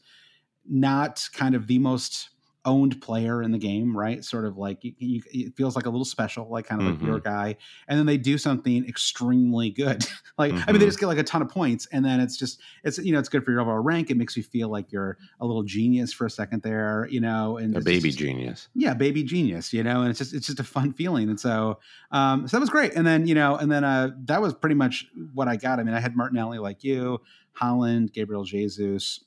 not 0.69 1.27
kind 1.33 1.55
of 1.55 1.67
the 1.67 1.79
most 1.79 2.29
owned 2.67 3.01
player 3.01 3.41
in 3.41 3.51
the 3.51 3.57
game, 3.57 3.97
right? 3.97 4.23
Sort 4.23 4.43
of 4.43 4.57
like 4.57 4.83
you, 4.83 4.93
you, 4.99 5.21
it 5.31 5.55
feels 5.55 5.75
like 5.75 5.85
a 5.85 5.89
little 5.89 6.05
special, 6.05 6.49
like 6.49 6.67
kind 6.67 6.81
of 6.81 6.87
mm-hmm. 6.87 7.01
like 7.01 7.07
your 7.07 7.19
guy, 7.21 7.55
and 7.87 7.97
then 7.97 8.05
they 8.05 8.17
do 8.17 8.37
something 8.37 8.85
extremely 8.87 9.69
good. 9.69 10.05
like 10.37 10.51
mm-hmm. 10.51 10.63
I 10.63 10.71
mean, 10.71 10.79
they 10.79 10.79
mm-hmm. 10.79 10.85
just 10.87 10.99
get 10.99 11.07
like 11.07 11.17
a 11.17 11.23
ton 11.23 11.41
of 11.41 11.49
points, 11.49 11.87
and 11.91 12.03
then 12.03 12.19
it's 12.19 12.37
just 12.37 12.59
it's 12.83 12.99
you 12.99 13.13
know 13.13 13.19
it's 13.19 13.29
good 13.29 13.45
for 13.45 13.51
your 13.51 13.61
overall 13.61 13.79
rank. 13.79 14.11
It 14.11 14.17
makes 14.17 14.35
you 14.35 14.43
feel 14.43 14.67
like 14.67 14.91
you're 14.91 15.17
a 15.39 15.45
little 15.45 15.63
genius 15.63 16.11
for 16.11 16.25
a 16.25 16.29
second 16.29 16.61
there, 16.61 17.07
you 17.09 17.21
know, 17.21 17.57
and 17.57 17.75
a 17.75 17.81
baby 17.81 18.09
just, 18.09 18.19
genius. 18.19 18.67
Yeah, 18.75 18.93
baby 18.93 19.23
genius, 19.23 19.71
you 19.71 19.81
know, 19.81 20.01
and 20.01 20.09
it's 20.09 20.19
just 20.19 20.33
it's 20.33 20.47
just 20.47 20.59
a 20.59 20.65
fun 20.65 20.93
feeling, 20.93 21.29
and 21.29 21.39
so 21.39 21.79
um, 22.11 22.47
so 22.47 22.57
that 22.57 22.61
was 22.61 22.69
great. 22.69 22.93
And 22.93 23.07
then 23.07 23.25
you 23.25 23.33
know, 23.33 23.55
and 23.55 23.71
then 23.71 23.85
uh, 23.85 24.09
that 24.25 24.41
was 24.41 24.53
pretty 24.53 24.75
much 24.75 25.07
what 25.33 25.47
I 25.47 25.55
got. 25.55 25.79
I 25.79 25.83
mean, 25.83 25.95
I 25.95 26.01
had 26.01 26.17
Martinelli 26.17 26.59
like 26.59 26.83
you, 26.83 27.21
Haaland, 27.59 28.11
Gabriel 28.11 28.43
Jesus. 28.43 29.21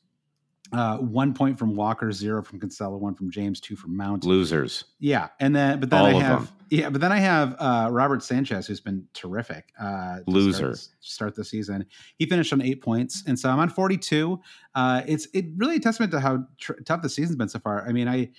Uh, 0.72 0.98
one 0.98 1.34
point 1.34 1.58
from 1.58 1.74
Walker, 1.74 2.12
zero 2.12 2.42
from 2.42 2.60
Cancelo, 2.60 2.98
one 2.98 3.14
from 3.14 3.30
James, 3.30 3.60
two 3.60 3.76
from 3.76 3.96
Mount. 3.96 4.24
Losers. 4.24 4.84
Yeah, 4.98 5.28
and 5.40 5.54
then 5.54 5.80
but 5.80 5.90
then 5.90 6.00
All 6.00 6.06
I 6.06 6.22
have 6.22 6.52
yeah, 6.70 6.88
but 6.88 7.00
then 7.00 7.10
I 7.10 7.18
have 7.18 7.56
uh, 7.58 7.88
Robert 7.90 8.22
Sanchez, 8.22 8.68
who's 8.68 8.80
been 8.80 9.04
terrific. 9.12 9.72
Uh, 9.78 10.18
Loser. 10.28 10.76
Start, 10.76 10.78
start, 11.00 11.34
the 11.34 11.44
season. 11.44 11.84
He 12.16 12.26
finished 12.26 12.52
on 12.52 12.62
eight 12.62 12.80
points, 12.80 13.24
and 13.26 13.36
so 13.36 13.50
I'm 13.50 13.58
on 13.58 13.68
42. 13.68 14.40
Uh, 14.76 15.02
it's 15.06 15.26
it 15.34 15.46
really 15.56 15.76
a 15.76 15.80
testament 15.80 16.12
to 16.12 16.20
how 16.20 16.44
tr- 16.58 16.74
tough 16.86 17.02
the 17.02 17.08
season's 17.08 17.36
been 17.36 17.48
so 17.48 17.58
far. 17.58 17.86
I 17.88 17.92
mean, 17.92 18.06
I 18.06 18.30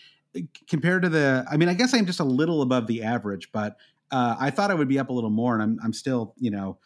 compared 0.70 1.02
to 1.02 1.10
the, 1.10 1.46
I 1.52 1.58
mean, 1.58 1.68
I 1.68 1.74
guess 1.74 1.94
I'm 1.94 2.06
just 2.06 2.22
a 2.22 2.26
little 2.26 2.62
above 2.62 2.88
the 2.88 3.04
average, 3.04 3.52
but 3.52 3.76
uh, 4.12 4.38
I 4.40 4.50
thought 4.50 4.72
I 4.72 4.76
would 4.76 4.88
be 4.88 4.98
up 4.98 5.10
a 5.10 5.14
little 5.14 5.30
more, 5.30 5.54
and 5.54 5.62
I'm 5.62 5.80
I'm 5.84 5.94
still 5.94 6.34
you 6.38 6.52
know 6.52 6.78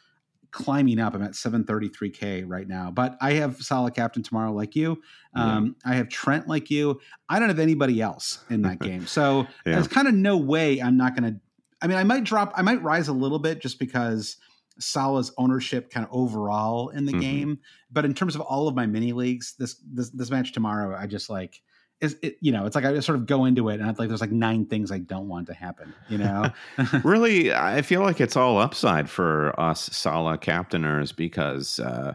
climbing 0.56 1.00
up. 1.00 1.14
I'm 1.14 1.22
at 1.22 1.34
733k 1.34 2.46
right 2.48 2.68
now, 2.68 2.90
but 2.90 3.18
I 3.20 3.34
have 3.34 3.58
Salah 3.58 3.92
captain 3.92 4.24
tomorrow, 4.24 4.54
like 4.54 4.74
you. 4.74 5.02
Um, 5.34 5.76
yeah. 5.86 5.92
I 5.92 5.96
have 5.96 6.08
Trent, 6.08 6.48
like 6.48 6.72
you. 6.72 7.02
I 7.28 7.40
don't 7.40 7.50
have 7.50 7.60
anybody 7.60 8.02
else 8.02 8.40
in 8.50 8.62
that 8.62 8.80
game, 8.80 9.06
so 9.06 9.42
yeah. 9.66 9.74
there's 9.74 9.90
kind 9.90 10.08
of 10.08 10.14
no 10.14 10.38
way 10.38 10.82
I'm 10.82 10.96
not 10.96 11.16
going 11.16 11.34
to. 11.34 11.40
I 11.82 11.88
mean, 11.88 11.98
I 11.98 12.04
might 12.06 12.24
drop, 12.24 12.54
I 12.56 12.62
might 12.62 12.82
rise 12.82 13.10
a 13.10 13.14
little 13.14 13.38
bit 13.38 13.62
just 13.62 13.80
because 13.80 14.38
Salah's 14.80 15.32
ownership 15.38 15.92
kind 15.92 16.06
of 16.06 16.12
overall 16.14 16.88
in 16.90 17.06
the 17.06 17.12
mm-hmm. 17.12 17.20
game, 17.20 17.60
but 17.92 18.06
in 18.06 18.14
terms 18.14 18.34
of 18.34 18.42
all 18.42 18.70
of 18.70 18.76
my 18.76 18.86
mini 18.86 19.12
leagues, 19.12 19.56
this 19.60 19.76
this 19.92 20.10
this 20.12 20.32
match 20.32 20.54
tomorrow, 20.54 20.98
I 20.98 21.06
just 21.06 21.30
like 21.30 21.62
is 22.02 22.18
it 22.22 22.38
you 22.42 22.52
know 22.52 22.66
it's 22.66 22.76
like 22.76 22.86
i 22.86 23.00
sort 23.00 23.18
of 23.18 23.26
go 23.26 23.46
into 23.46 23.70
it 23.70 23.80
and 23.80 23.90
it's 23.90 24.00
like 24.00 24.10
there's 24.10 24.22
like 24.22 24.32
nine 24.32 24.66
things 24.66 24.92
i 24.92 24.98
don't 24.98 25.28
want 25.28 25.48
to 25.48 25.54
happen 25.54 25.94
you 26.10 26.18
know 26.18 26.50
really 27.04 27.54
i 27.54 27.82
feel 27.82 28.02
like 28.02 28.20
it's 28.20 28.36
all 28.36 28.58
upside 28.58 29.10
for 29.10 29.58
us 29.60 29.90
Salah 29.94 30.38
captainers 30.38 31.12
because 31.12 31.80
uh 31.80 32.14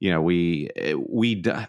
you 0.00 0.10
know 0.10 0.20
we 0.20 0.68
we 1.08 1.42
uh, 1.44 1.66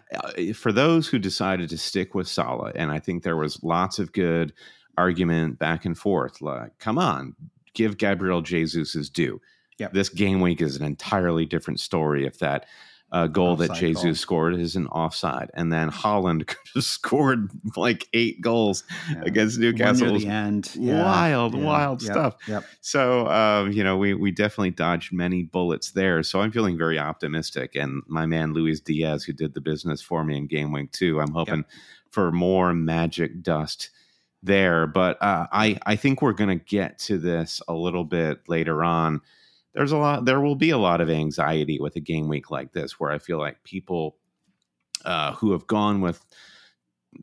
for 0.54 0.72
those 0.72 1.08
who 1.08 1.18
decided 1.18 1.68
to 1.70 1.78
stick 1.78 2.14
with 2.14 2.28
Salah 2.28 2.72
and 2.74 2.90
i 2.90 2.98
think 2.98 3.22
there 3.22 3.36
was 3.36 3.62
lots 3.62 3.98
of 3.98 4.12
good 4.12 4.52
argument 4.98 5.58
back 5.58 5.84
and 5.84 5.96
forth 5.96 6.40
like 6.40 6.76
come 6.78 6.98
on 6.98 7.34
give 7.74 7.98
gabriel 7.98 8.42
jesus 8.42 8.94
his 8.94 9.08
due 9.08 9.40
yep. 9.78 9.92
this 9.92 10.08
game 10.08 10.40
week 10.40 10.60
is 10.60 10.76
an 10.76 10.84
entirely 10.84 11.44
different 11.44 11.78
story 11.78 12.26
if 12.26 12.38
that 12.38 12.66
uh, 13.12 13.26
goal 13.28 13.52
offside 13.52 13.70
that 13.70 13.76
Jesus 13.76 14.02
goal. 14.02 14.14
scored 14.14 14.54
is 14.56 14.74
an 14.74 14.88
offside, 14.88 15.50
and 15.54 15.72
then 15.72 15.90
Haaland 15.90 16.46
could 16.46 16.58
have 16.74 16.84
scored 16.84 17.50
like 17.76 18.08
eight 18.12 18.40
goals 18.40 18.84
yeah. 19.10 19.22
against 19.24 19.58
Newcastle. 19.58 20.18
the 20.18 20.26
end, 20.26 20.74
yeah. 20.74 21.04
wild, 21.04 21.54
yeah. 21.54 21.64
wild 21.64 22.02
yep. 22.02 22.12
stuff. 22.12 22.36
Yep. 22.48 22.64
So 22.80 23.26
uh, 23.26 23.68
you 23.70 23.84
know, 23.84 23.96
we 23.96 24.14
we 24.14 24.32
definitely 24.32 24.72
dodged 24.72 25.12
many 25.12 25.44
bullets 25.44 25.92
there. 25.92 26.22
So 26.22 26.40
I'm 26.40 26.50
feeling 26.50 26.76
very 26.76 26.98
optimistic. 26.98 27.76
And 27.76 28.02
my 28.08 28.26
man 28.26 28.52
Luis 28.52 28.80
Diaz, 28.80 29.24
who 29.24 29.32
did 29.32 29.54
the 29.54 29.60
business 29.60 30.02
for 30.02 30.24
me 30.24 30.36
in 30.36 30.46
Game 30.48 30.72
Week 30.72 30.90
Two, 30.90 31.20
I'm 31.20 31.32
hoping 31.32 31.58
yep. 31.58 31.70
for 32.10 32.32
more 32.32 32.74
magic 32.74 33.40
dust 33.40 33.90
there. 34.42 34.88
But 34.88 35.22
uh, 35.22 35.46
I 35.52 35.78
I 35.86 35.94
think 35.94 36.22
we're 36.22 36.32
going 36.32 36.58
to 36.58 36.64
get 36.64 36.98
to 37.00 37.18
this 37.18 37.62
a 37.68 37.74
little 37.74 38.04
bit 38.04 38.40
later 38.48 38.82
on 38.82 39.20
there's 39.76 39.92
a 39.92 39.96
lot 39.96 40.24
there 40.24 40.40
will 40.40 40.56
be 40.56 40.70
a 40.70 40.78
lot 40.78 41.00
of 41.00 41.08
anxiety 41.08 41.78
with 41.78 41.94
a 41.94 42.00
game 42.00 42.26
week 42.26 42.50
like 42.50 42.72
this 42.72 42.98
where 42.98 43.12
i 43.12 43.18
feel 43.18 43.38
like 43.38 43.62
people 43.62 44.16
uh, 45.04 45.32
who 45.34 45.52
have 45.52 45.66
gone 45.68 46.00
with 46.00 46.24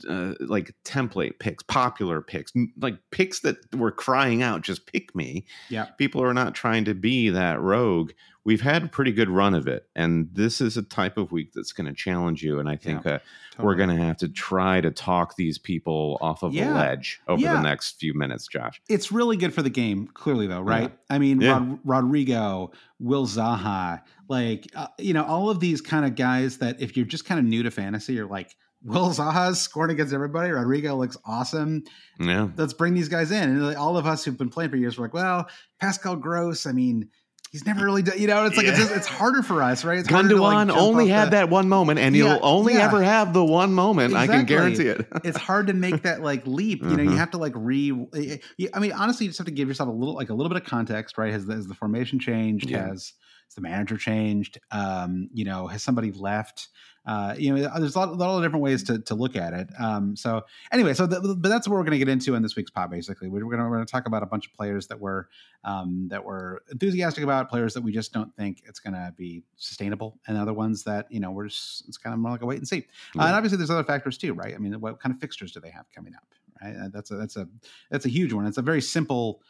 uh, 0.10 0.34
like 0.39 0.74
template 0.86 1.39
picks, 1.39 1.63
popular 1.63 2.22
picks, 2.22 2.52
like 2.80 2.98
picks 3.12 3.42
that 3.42 3.58
were 3.76 3.92
crying 3.92 4.42
out, 4.42 4.62
just 4.62 4.88
pick 4.88 5.13
me. 5.16 5.46
Yeah. 5.70 5.86
People 5.98 6.24
are 6.24 6.34
not 6.34 6.56
trying 6.56 6.86
to 6.86 6.94
be 6.94 7.30
that 7.30 7.60
rogue. 7.60 8.12
We've 8.46 8.62
had 8.62 8.84
a 8.84 8.88
pretty 8.88 9.12
good 9.12 9.30
run 9.30 9.54
of 9.54 9.68
it. 9.68 9.88
And 9.96 10.30
this 10.34 10.60
is 10.60 10.76
a 10.76 10.82
type 10.82 11.18
of 11.18 11.32
week 11.32 11.54
that's 11.54 11.72
going 11.72 11.88
to 11.88 11.94
challenge 11.94 12.44
you. 12.44 12.60
And 12.60 12.68
I 12.68 12.76
think 12.76 13.06
yeah, 13.06 13.14
uh, 13.14 13.20
totally. 13.52 13.66
we're 13.66 13.76
going 13.76 13.90
to 13.90 14.04
have 14.04 14.18
to 14.18 14.28
try 14.28 14.82
to 14.82 14.92
talk 14.92 15.36
these 15.36 15.58
people 15.58 16.18
off 16.20 16.44
of 16.44 16.54
yeah. 16.54 16.74
a 16.74 16.76
ledge 16.76 17.22
over 17.28 17.42
yeah. 17.42 17.54
the 17.54 17.62
next 17.62 18.00
few 18.00 18.14
minutes, 18.14 18.48
Josh. 18.48 18.82
It's 18.90 19.12
really 19.12 19.38
good 19.38 19.54
for 19.54 19.62
the 19.62 19.70
game, 19.70 20.08
clearly, 20.14 20.48
though, 20.48 20.62
right? 20.62 20.92
I 21.10 21.20
mean, 21.20 21.40
Rod- 21.40 21.80
Rodrigo, 21.86 22.72
Will 23.00 23.26
Zaha, 23.26 24.02
like, 24.28 24.68
uh, 24.76 24.88
you 25.00 25.14
know, 25.14 25.24
all 25.24 25.50
of 25.50 25.60
these 25.60 25.80
kind 25.80 26.06
of 26.06 26.16
guys 26.16 26.58
that 26.58 26.82
if 26.82 26.98
you're 26.98 27.06
just 27.06 27.26
kind 27.26 27.40
of 27.40 27.46
new 27.46 27.64
to 27.64 27.72
fantasy, 27.72 28.14
you're 28.14 28.28
like, 28.28 28.56
Will 28.84 29.10
Zaha's 29.12 29.62
scoring 29.62 29.92
against 29.92 30.14
everybody. 30.14 30.52
Rodrigo 30.52 30.98
looks 30.98 31.16
awesome. 31.24 31.84
Yeah. 32.20 32.50
Let's 32.58 32.74
bring 32.74 32.94
these 32.94 33.08
guys 33.08 33.32
in. 33.32 33.50
And 33.50 33.76
all 33.78 33.98
of 33.98 34.06
us 34.06 34.26
who've 34.26 34.38
been 34.38 34.50
playing 34.50 34.72
for 34.72 34.76
years 34.76 34.98
were 34.98 35.06
like, 35.06 35.14
well, 35.14 35.48
Pascal 35.80 36.18
Gross, 36.18 36.66
I 36.66 36.74
mean, 36.74 37.10
he's 37.54 37.68
never 37.68 37.86
really 37.86 38.02
done, 38.02 38.20
you 38.20 38.26
know, 38.26 38.46
it's 38.46 38.58
like, 38.58 38.66
yeah. 38.66 38.72
it's, 38.72 38.80
just, 38.80 38.92
it's 38.92 39.08
harder 39.08 39.44
for 39.44 39.62
us, 39.62 39.86
right? 39.86 40.00
It's 40.00 40.10
Gundogan 40.10 40.68
like 40.68 40.76
only 40.76 41.08
had 41.08 41.28
the, 41.28 41.32
that 41.32 41.50
one 41.50 41.70
moment 41.70 42.00
and 42.00 42.16
yeah, 42.16 42.24
you'll 42.24 42.39
only 42.42 42.74
yeah. 42.74 42.86
ever 42.86 43.02
have 43.02 43.32
the 43.32 43.46
one 43.46 43.74
moment. 43.74 44.12
Exactly. 44.12 44.34
I 44.34 44.38
can 44.39 44.46
guarantee 44.48 44.88
it. 44.88 45.08
it's 45.24 45.38
hard 45.38 45.68
to 45.68 45.74
make 45.74 46.02
that 46.02 46.24
like 46.24 46.46
leap. 46.48 46.82
You 46.82 46.89
know, 46.89 47.04
you 47.04 47.10
mm-hmm. 47.10 47.18
have 47.20 47.32
to 47.32 47.38
like 47.38 47.54
re, 47.56 47.92
I 48.74 48.80
mean, 48.80 48.92
honestly, 48.92 49.26
you 49.26 49.30
just 49.30 49.38
have 49.38 49.46
to 49.46 49.54
give 49.54 49.68
yourself 49.68 49.88
a 49.88 49.92
little, 49.92 50.16
like 50.16 50.32
a 50.32 50.34
little 50.34 50.50
bit 50.50 50.62
of 50.62 50.68
context, 50.68 51.20
right? 51.20 51.32
Has, 51.32 51.48
has 51.48 51.68
the 51.68 51.76
formation 51.76 52.20
changed? 52.20 52.72
Has, 52.72 53.13
has 53.46 53.56
the 53.56 53.62
manager 53.62 53.98
changed? 53.98 54.58
Um, 54.72 55.30
you 55.32 55.46
know, 55.46 55.68
has 55.68 55.84
somebody 55.84 56.12
left? 56.12 56.70
Uh, 57.06 57.36
you 57.38 57.54
know, 57.54 57.70
there's 57.80 57.96
a 57.96 58.00
lot, 58.00 58.10
a 58.10 58.13
lot, 58.13 58.38
of 58.38 58.44
different 58.44 58.63
ways 58.63 58.82
to, 58.84 59.00
to 59.00 59.13
look 59.13 59.36
at 59.36 59.54
it. 59.54 59.68
Um, 59.78 60.16
so 60.16 60.44
anyway, 60.72 60.94
so 60.94 61.06
the, 61.06 61.36
but 61.36 61.50
that's 61.50 61.68
what 61.68 61.74
we're 61.74 61.84
going 61.84 61.92
to 61.92 61.98
get 61.98 62.08
into 62.08 62.36
in 62.36 62.42
this 62.42 62.56
week's 62.56 62.72
pod. 62.72 62.89
Basically, 62.92 63.28
we're 63.28 63.42
going 63.42 63.58
to 63.58 63.63
we're 63.63 63.76
going 63.76 63.86
to 63.86 63.92
talk 63.92 64.06
about 64.06 64.24
a 64.24 64.26
bunch 64.26 64.48
of 64.48 64.54
players 64.54 64.88
that 64.88 65.00
we're 65.00 65.26
um, 65.66 66.08
that 66.10 66.24
we're 66.24 66.60
enthusiastic 66.72 67.24
about, 67.24 67.50
players 67.50 67.74
that 67.74 67.82
we 67.82 67.92
just 67.92 68.13
don't 68.13 68.34
think 68.36 68.63
it's 68.66 68.80
going 68.80 68.94
to 68.94 69.13
be 69.18 69.44
sustainable, 69.58 70.18
and 70.28 70.38
other 70.38 70.54
ones 70.54 70.84
that 70.84 71.08
you 71.12 71.20
know 71.20 71.32
we're 71.32 71.48
just 71.48 71.88
it's 71.88 71.98
kind 71.98 72.13
of 72.13 72.20
more 72.20 72.32
like 72.32 72.42
a 72.42 72.46
wait 72.46 72.60
and 72.60 72.68
see. 72.68 72.88
Uh, 73.18 73.24
and 73.24 73.36
obviously, 73.36 73.58
there's 73.58 73.70
other 73.70 73.84
factors 73.84 74.18
too, 74.18 74.34
right? 74.34 74.56
I 74.56 74.58
mean, 74.58 74.74
what 74.80 75.02
kind 75.02 75.13
of 75.13 75.20
fixtures 75.20 75.52
do 75.52 75.60
they 75.60 75.72
have 75.72 75.86
coming 75.94 76.13
up? 76.16 76.24
Right, 76.62 76.76
uh, 76.76 76.88
that's 76.94 77.12
a 77.12 77.16
that's 77.16 77.36
a 77.36 77.50
that's 77.92 78.06
a 78.06 78.10
huge 78.10 78.32
one. 78.32 78.46
It's 78.46 78.58
a 78.58 78.62
very 78.62 78.82
simple 78.82 79.42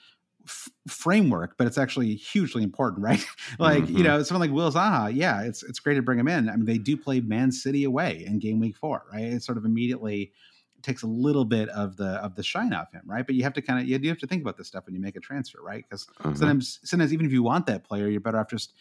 f- 0.46 0.70
framework, 0.88 1.58
but 1.58 1.68
it's 1.68 1.78
actually 1.78 2.16
hugely 2.16 2.64
important, 2.64 3.04
right? 3.04 3.26
like 3.60 3.84
mm-hmm. 3.84 3.98
you 3.98 4.04
know, 4.04 4.22
someone 4.24 4.48
like 4.48 4.56
Will 4.56 4.72
Zaha, 4.72 5.14
yeah, 5.14 5.44
it's 5.44 5.64
it's 5.64 5.80
great 5.80 5.96
to 5.96 6.02
bring 6.02 6.20
him 6.20 6.28
in. 6.28 6.50
I 6.50 6.56
mean, 6.56 6.66
they 6.66 6.78
do 6.78 6.98
play 6.98 7.22
Man 7.22 7.52
City 7.52 7.84
away 7.84 8.24
in 8.26 8.40
game 8.40 8.60
week 8.60 8.78
four, 8.78 9.04
right? 9.12 9.24
It 9.24 9.44
sort 9.44 9.58
of 9.58 9.66
immediately 9.66 10.32
takes 10.82 11.02
a 11.02 11.08
little 11.08 11.46
bit 11.46 11.70
of 11.70 11.96
the 11.96 12.10
of 12.24 12.36
the 12.36 12.44
shine 12.44 12.74
off 12.74 12.92
him, 12.92 13.04
right? 13.06 13.26
But 13.26 13.36
you 13.36 13.44
have 13.44 13.54
to 13.54 13.62
kind 13.62 13.80
of 13.80 13.88
you 13.88 14.10
have 14.10 14.20
to 14.20 14.28
think 14.28 14.42
about 14.42 14.58
this 14.58 14.68
stuff 14.68 14.86
when 14.86 14.94
you 14.94 15.02
make 15.02 15.16
a 15.16 15.20
transfer, 15.20 15.62
right? 15.62 15.84
Because 15.90 16.06
mm-hmm. 16.06 16.36
sometimes 16.36 16.80
sometimes 16.84 17.14
even 17.14 17.26
if 17.26 17.32
you 17.32 17.42
want 17.42 17.66
that 17.68 17.84
player, 17.84 18.08
you're 18.08 18.22
better 18.22 18.40
off 18.40 18.50
just 18.50 18.74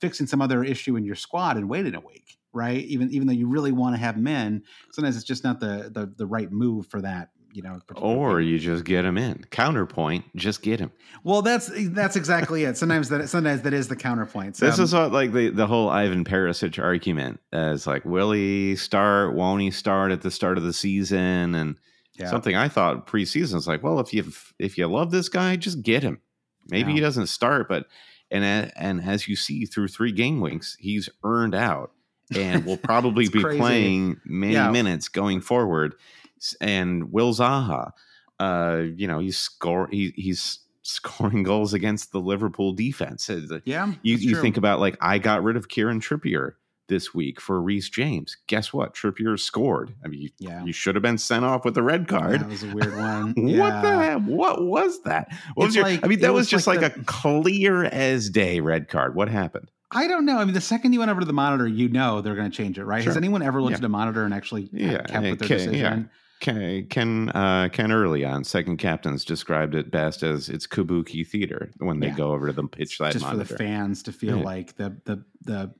fixing 0.00 0.26
some 0.26 0.42
other 0.42 0.62
issue 0.64 0.96
in 0.96 1.04
your 1.04 1.14
squad 1.14 1.56
and 1.56 1.68
waiting 1.68 1.94
a 1.94 2.00
week, 2.00 2.38
right? 2.52 2.84
Even 2.84 3.10
even 3.10 3.26
though 3.26 3.34
you 3.34 3.48
really 3.48 3.72
want 3.72 3.94
to 3.94 4.00
have 4.00 4.16
men, 4.16 4.62
sometimes 4.92 5.16
it's 5.16 5.24
just 5.24 5.44
not 5.44 5.60
the 5.60 5.90
the, 5.92 6.12
the 6.16 6.26
right 6.26 6.50
move 6.50 6.86
for 6.86 7.00
that 7.02 7.30
you 7.54 7.62
know. 7.62 7.80
Or 7.96 8.40
you 8.40 8.58
just 8.58 8.84
get 8.84 9.04
him 9.04 9.16
in. 9.16 9.44
Counterpoint, 9.50 10.24
just 10.36 10.60
get 10.60 10.80
him. 10.80 10.90
Well, 11.22 11.40
that's 11.40 11.70
that's 11.90 12.16
exactly 12.16 12.64
it. 12.64 12.76
Sometimes 12.76 13.08
that 13.08 13.28
sometimes 13.28 13.62
that 13.62 13.72
is 13.72 13.88
the 13.88 13.96
counterpoint. 13.96 14.56
So, 14.56 14.66
this 14.66 14.78
is 14.78 14.92
what 14.92 15.12
like 15.12 15.32
the 15.32 15.50
the 15.50 15.66
whole 15.66 15.88
Ivan 15.88 16.24
Perisic 16.24 16.82
argument 16.82 17.40
is 17.52 17.86
like, 17.86 18.04
will 18.04 18.32
he 18.32 18.76
start? 18.76 19.34
Won't 19.34 19.62
he 19.62 19.70
start 19.70 20.10
at 20.10 20.22
the 20.22 20.30
start 20.30 20.58
of 20.58 20.64
the 20.64 20.72
season? 20.72 21.54
And 21.54 21.76
yeah. 22.18 22.28
something 22.28 22.56
I 22.56 22.68
thought 22.68 23.06
preseason 23.06 23.54
is 23.54 23.68
like, 23.68 23.82
well, 23.82 24.00
if 24.00 24.12
you 24.12 24.30
if 24.58 24.76
you 24.76 24.86
love 24.88 25.12
this 25.12 25.28
guy, 25.28 25.56
just 25.56 25.82
get 25.82 26.02
him. 26.02 26.20
Maybe 26.68 26.90
yeah. 26.90 26.96
he 26.96 27.00
doesn't 27.00 27.28
start, 27.28 27.68
but 27.68 27.86
and 28.30 28.44
uh, 28.44 28.70
and 28.76 29.00
as 29.02 29.28
you 29.28 29.36
see 29.36 29.64
through 29.64 29.88
three 29.88 30.12
game 30.12 30.40
weeks, 30.40 30.76
he's 30.80 31.08
earned 31.22 31.54
out 31.54 31.92
and 32.34 32.66
will 32.66 32.78
probably 32.78 33.28
be 33.32 33.42
crazy. 33.42 33.58
playing 33.58 34.20
many 34.24 34.54
yeah. 34.54 34.70
minutes 34.70 35.08
going 35.08 35.40
forward 35.40 35.94
and 36.60 37.12
Will 37.12 37.32
Zaha. 37.32 37.92
Uh, 38.40 38.82
you 38.96 39.06
know, 39.06 39.20
he's 39.20 39.38
score 39.38 39.88
he, 39.90 40.12
he's 40.16 40.58
scoring 40.82 41.42
goals 41.42 41.72
against 41.72 42.12
the 42.12 42.20
Liverpool 42.20 42.72
defense. 42.72 43.30
Yeah, 43.64 43.92
you, 44.02 44.16
you 44.16 44.40
think 44.40 44.56
about 44.56 44.80
like 44.80 44.96
I 45.00 45.18
got 45.18 45.42
rid 45.42 45.56
of 45.56 45.68
Kieran 45.68 46.00
Trippier 46.00 46.54
this 46.88 47.14
week 47.14 47.40
for 47.40 47.60
Reece 47.60 47.88
James. 47.88 48.36
Guess 48.46 48.72
what? 48.72 48.94
Trippier 48.94 49.38
scored. 49.38 49.94
I 50.04 50.08
mean, 50.08 50.22
you, 50.22 50.30
yeah. 50.38 50.64
you 50.64 50.72
should 50.72 50.94
have 50.94 51.02
been 51.02 51.18
sent 51.18 51.44
off 51.44 51.64
with 51.64 51.76
a 51.78 51.82
red 51.82 52.08
card. 52.08 52.40
That 52.40 52.48
was 52.48 52.62
a 52.62 52.74
weird 52.74 52.96
one. 52.96 53.34
what 53.36 53.82
the 53.82 53.96
hell? 53.96 54.20
What 54.20 54.64
was 54.64 55.02
that? 55.02 55.32
What 55.54 55.66
was 55.66 55.74
your, 55.74 55.84
like, 55.84 56.04
I 56.04 56.08
mean, 56.08 56.20
that 56.20 56.32
was, 56.32 56.42
was, 56.42 56.50
just 56.50 56.66
like, 56.66 56.82
like 56.82 56.94
the, 56.94 57.00
a 57.00 57.04
clear 57.04 57.84
as 57.84 58.28
day 58.28 58.60
red 58.60 58.88
card. 58.88 59.14
What 59.14 59.28
happened? 59.28 59.70
I 59.90 60.08
don't 60.08 60.26
know. 60.26 60.38
I 60.38 60.44
mean, 60.44 60.54
the 60.54 60.60
second 60.60 60.92
you 60.92 60.98
went 60.98 61.10
over 61.10 61.20
to 61.20 61.26
the 61.26 61.32
monitor, 61.32 61.68
you 61.68 61.88
know 61.88 62.20
they're 62.20 62.34
going 62.34 62.50
to 62.50 62.56
change 62.56 62.78
it, 62.78 62.84
right? 62.84 63.02
Sure. 63.02 63.10
Has 63.10 63.16
anyone 63.16 63.42
ever 63.42 63.62
looked 63.62 63.72
yeah. 63.72 63.78
at 63.78 63.84
a 63.84 63.88
monitor 63.88 64.24
and 64.24 64.34
actually 64.34 64.68
yeah. 64.72 65.02
kept 65.02 65.22
with 65.22 65.38
their 65.38 65.48
decision? 65.48 66.10
Ken 66.44 66.86
Ken, 66.90 67.30
uh, 67.30 67.70
Ken 67.72 67.90
Early 67.90 68.22
on 68.22 68.44
Second 68.44 68.76
Captains 68.76 69.24
described 69.24 69.74
it 69.74 69.90
best 69.90 70.22
as 70.22 70.50
it's 70.50 70.66
kabuki 70.66 71.26
theater 71.26 71.70
when 71.78 72.00
they 72.00 72.08
yeah. 72.08 72.16
go 72.16 72.32
over 72.32 72.48
to 72.48 72.52
the 72.52 72.64
pitch 72.64 72.98
side 72.98 73.12
just 73.12 73.24
monitor. 73.24 73.46
for 73.46 73.54
the 73.54 73.58
fans 73.58 74.02
to 74.02 74.12
feel 74.12 74.36
yeah. 74.36 74.44
like 74.44 74.76
the 74.76 74.94
the 75.06 75.24
the 75.44 75.70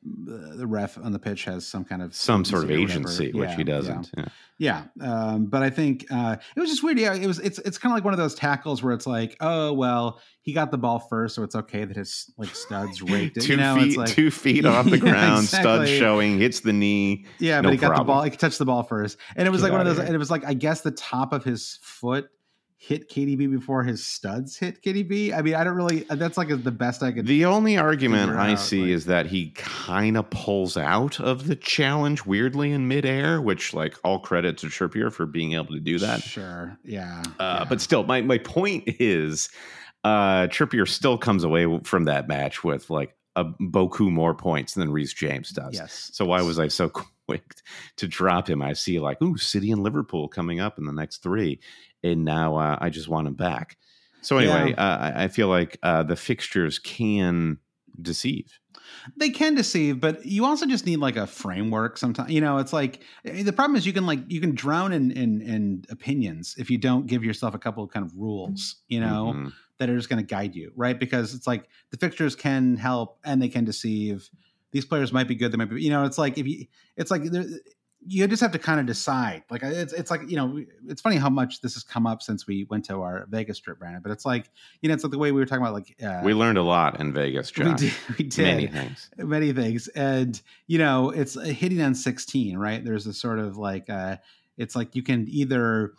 the 0.57 0.67
ref 0.67 0.99
on 0.99 1.13
the 1.13 1.19
pitch 1.19 1.45
has 1.45 1.67
some 1.67 1.85
kind 1.85 2.03
of 2.03 2.15
some 2.15 2.45
sort 2.45 2.65
of 2.65 2.71
agency, 2.71 3.33
which 3.33 3.53
he 3.55 3.65
doesn't. 3.65 4.13
Yeah, 4.59 4.85
um, 5.01 5.47
but 5.47 5.63
I 5.63 5.71
think 5.71 6.07
uh, 6.11 6.37
it 6.55 6.61
was 6.61 6.71
just 6.71 6.83
weird. 6.83 6.99
Yeah, 6.99 7.15
it 7.15 7.27
was. 7.27 7.39
It's 7.41 7.59
it's 7.61 7.79
kind 7.79 7.93
of 7.93 7.97
like 7.97 8.05
one 8.05 8.15
of 8.15 8.19
those 8.19 8.35
tackles 8.35 8.83
where 8.83 8.93
it's 8.93 9.07
like, 9.07 9.37
oh 9.41 9.73
well, 9.73 10.21
he 10.43 10.53
got 10.53 10.71
the 10.71 10.79
ball 10.79 10.99
first, 10.99 11.35
so 11.35 11.43
it's 11.43 11.57
okay 11.57 11.85
that 11.85 11.97
his 11.97 12.33
like 12.37 12.55
studs 12.55 13.03
raked 13.11 13.39
it. 13.39 13.41
two 13.41 13.53
you 13.53 13.57
know, 13.59 13.77
feet, 13.77 13.97
like, 13.97 14.11
two 14.11 14.31
feet 14.31 14.65
off 14.67 14.89
the 14.89 14.99
ground, 14.99 15.45
exactly. 15.45 15.87
studs 15.87 15.91
showing, 15.91 16.39
hits 16.39 16.61
the 16.61 16.73
knee. 16.73 17.25
Yeah, 17.39 17.61
no 17.61 17.69
but 17.69 17.73
he 17.73 17.79
got 17.79 17.97
the 17.97 18.05
ball. 18.05 18.23
He 18.23 18.31
touched 18.31 18.59
the 18.59 18.67
ball 18.67 18.83
first, 18.83 19.19
and 19.35 19.49
it 19.49 19.51
was 19.51 19.63
Get 19.63 19.71
like 19.71 19.79
one 19.79 19.87
of 19.87 19.97
those. 19.97 20.05
And 20.05 20.15
it 20.15 20.19
was 20.19 20.31
like 20.31 20.45
I 20.45 20.55
guess 20.55 20.83
the 20.83 20.93
top 20.93 21.33
of 21.33 21.43
his 21.43 21.79
foot 21.83 22.29
hit 22.77 23.09
KDB 23.09 23.51
before 23.51 23.83
his 23.83 24.05
studs 24.05 24.57
hit 24.57 24.83
KDB. 24.83 25.33
I 25.33 25.43
mean, 25.43 25.55
I 25.55 25.65
don't 25.65 25.75
really. 25.75 26.01
That's 26.11 26.37
like 26.37 26.49
the 26.49 26.71
best 26.71 27.03
I 27.03 27.13
could. 27.13 27.27
The 27.27 27.45
only 27.45 27.77
argument 27.79 28.33
I 28.33 28.53
out, 28.53 28.59
see 28.59 28.83
like, 28.83 28.91
is 28.91 29.07
that 29.07 29.27
he 29.27 29.51
kind 29.57 30.17
of 30.17 30.29
pulls 30.31 30.77
out 30.77 31.19
of 31.21 31.47
the 31.47 31.57
challenge 31.57 32.27
weirdly 32.27 32.73
in 32.73 32.89
midair, 32.89 33.41
which, 33.41 33.75
like, 33.75 33.97
all 34.05 34.19
credit 34.19 34.59
to 34.59 34.67
Trippier 34.67 35.13
for 35.13 35.27
being 35.27 35.55
able 35.55 35.73
to 35.73 35.81
do 35.81 35.99
that. 35.99 36.23
Sure, 36.23 36.77
yeah. 36.85 37.23
Uh, 37.39 37.59
yeah. 37.61 37.65
But 37.69 37.81
still, 37.81 38.05
my 38.05 38.21
my 38.21 38.39
point 38.39 38.85
is, 38.87 39.49
uh, 40.05 40.47
Trippier 40.49 40.87
still 40.87 41.17
comes 41.17 41.45
away 41.45 41.67
from 41.85 42.05
that 42.05 42.29
match 42.29 42.63
with 42.63 42.91
like 42.91 43.17
a 43.37 43.45
beaucoup 43.59 44.11
more 44.11 44.35
points 44.35 44.75
than 44.75 44.93
Reece 44.93 45.15
James 45.15 45.51
does. 45.51 45.75
Yes. 45.75 46.11
So 46.13 46.25
why 46.27 46.43
was 46.43 46.59
I 46.59 46.69
so 46.69 46.89
quick 47.27 47.55
to 47.97 48.07
drop 48.07 48.49
him? 48.49 48.63
I 48.63 48.75
see 48.75 49.01
like, 49.01 49.21
ooh, 49.23 49.37
City 49.37 49.73
and 49.73 49.83
Liverpool 49.83 50.29
coming 50.29 50.61
up 50.61 50.79
in 50.79 50.85
the 50.85 50.93
next 50.93 51.23
three, 51.23 51.61
and 52.05 52.25
now 52.25 52.57
uh, 52.57 52.79
I 52.81 52.91
just 52.91 53.09
want 53.09 53.27
him 53.27 53.35
back. 53.35 53.77
So 54.21 54.39
anyway, 54.39 54.71
yeah. 54.71 54.83
uh, 54.83 55.13
I 55.17 55.29
feel 55.29 55.49
like 55.49 55.79
uh, 55.83 56.03
the 56.03 56.17
fixtures 56.17 56.79
can 56.79 57.59
deceive. 58.01 58.59
They 59.17 59.31
can 59.31 59.55
deceive, 59.55 60.01
but 60.01 60.25
you 60.25 60.45
also 60.45 60.67
just 60.67 60.87
need 60.87 60.97
like 60.97 61.17
a 61.17 61.27
framework. 61.27 61.99
Sometimes 61.99 62.31
you 62.31 62.41
know, 62.41 62.59
it's 62.59 62.73
like 62.73 63.03
eh, 63.25 63.43
the 63.43 63.53
problem 63.53 63.77
is 63.77 63.87
you 63.87 63.93
can 63.93 64.07
like 64.07 64.21
you 64.29 64.41
can 64.41 64.55
drown 64.55 64.93
in 64.93 65.11
in, 65.11 65.41
in 65.43 65.85
opinions 65.91 66.55
if 66.59 66.71
you 66.71 66.79
don't 66.79 67.07
give 67.07 67.25
yourself 67.25 67.55
a 67.55 67.59
couple 67.59 67.83
of 67.83 67.91
kind 67.91 68.07
of 68.07 68.13
rules. 68.15 68.77
You 68.89 69.01
know. 69.01 69.33
Mm-hmm 69.35 69.49
that 69.79 69.91
are 69.91 69.97
just 69.97 70.09
going 70.09 70.25
to 70.25 70.27
guide 70.27 70.55
you, 70.55 70.71
right? 70.77 70.99
Because 70.99 71.35
it's 71.35 71.47
like 71.47 71.69
the 71.91 71.97
fixtures 71.97 72.37
can 72.37 72.77
help 72.77 73.19
and 73.25 73.43
they 73.43 73.49
can 73.49 73.65
deceive. 73.65 74.31
These 74.71 74.85
players 74.85 75.13
might 75.13 75.29
be 75.29 75.35
good. 75.35 75.53
They 75.53 75.57
might 75.57 75.71
be, 75.71 75.83
you 75.83 75.91
know, 75.91 76.05
it's 76.05 76.19
like 76.19 76.39
if 76.39 76.47
you, 76.47 76.67
it's 76.97 77.11
like 77.11 77.23
you 78.07 78.27
just 78.27 78.43
have 78.43 78.53
to 78.53 78.59
kind 78.59 78.81
of 78.81 78.87
decide. 78.87 79.43
Like 79.51 79.63
it's 79.63 79.93
it's 79.93 80.11
like 80.11 80.29
you 80.29 80.37
know, 80.37 80.65
it's 80.89 81.01
funny 81.01 81.17
how 81.17 81.31
much 81.31 81.61
this 81.61 81.75
has 81.75 81.83
come 81.83 82.07
up 82.07 82.23
since 82.23 82.47
we 82.47 82.65
went 82.65 82.85
to 82.87 83.01
our 83.03 83.27
Vegas 83.29 83.59
trip, 83.59 83.79
Brandon. 83.79 84.03
But 84.03 84.13
it's 84.13 84.25
like 84.25 84.51
you 84.81 84.89
know, 84.89 84.95
it's 84.95 85.05
like 85.05 85.11
the 85.11 85.19
way 85.19 85.33
we 85.33 85.41
were 85.41 85.47
talking 85.47 85.63
about. 85.63 85.75
Like 85.75 85.97
uh, 86.03 86.21
we 86.25 86.35
learned 86.35 86.59
a 86.59 86.63
lot 86.63 87.01
in 87.01 87.13
Vegas, 87.13 87.51
Josh. 87.51 87.67
We 87.67 87.75
did, 87.75 87.93
we 88.19 88.25
did 88.25 88.43
many 88.43 88.67
things, 88.67 89.11
many 89.17 89.53
things, 89.53 89.89
and 89.89 90.41
you 90.67 90.79
know, 90.79 91.11
it's 91.11 91.41
hitting 91.41 91.81
on 91.81 91.95
sixteen, 91.95 92.59
right? 92.59 92.85
There's 92.85 93.07
a 93.07 93.13
sort 93.13 93.39
of 93.39 93.57
like, 93.57 93.89
uh, 93.89 94.17
it's 94.57 94.77
like 94.77 94.95
you 94.95 95.03
can 95.03 95.27
either 95.29 95.95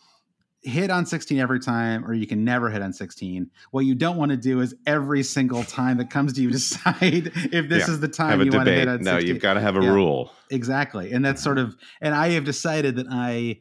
hit 0.65 0.89
on 0.89 1.05
16 1.05 1.37
every 1.39 1.59
time 1.59 2.03
or 2.05 2.13
you 2.13 2.25
can 2.25 2.43
never 2.43 2.71
hit 2.71 2.81
on 2.81 2.91
16 2.91 3.49
what 3.69 3.85
you 3.85 3.93
don't 3.93 4.17
want 4.17 4.31
to 4.31 4.37
do 4.37 4.61
is 4.61 4.73
every 4.87 5.21
single 5.21 5.63
time 5.63 5.97
that 5.97 6.09
comes 6.09 6.33
to 6.33 6.41
you 6.41 6.49
decide 6.51 7.31
if 7.35 7.69
this 7.69 7.87
yeah. 7.87 7.93
is 7.93 7.99
the 7.99 8.07
time 8.07 8.39
you 8.39 8.45
debate. 8.45 8.57
want 8.57 8.67
to 8.67 8.73
hit 8.73 8.87
on 8.87 8.97
16 8.97 9.13
no 9.13 9.19
you've 9.19 9.41
got 9.41 9.53
to 9.53 9.61
have 9.61 9.77
a 9.77 9.81
yeah, 9.81 9.89
rule 9.89 10.31
exactly 10.49 11.11
and 11.11 11.23
that's 11.23 11.41
sort 11.41 11.59
of 11.59 11.77
and 12.01 12.15
i 12.15 12.29
have 12.29 12.43
decided 12.43 12.95
that 12.95 13.05
i 13.11 13.59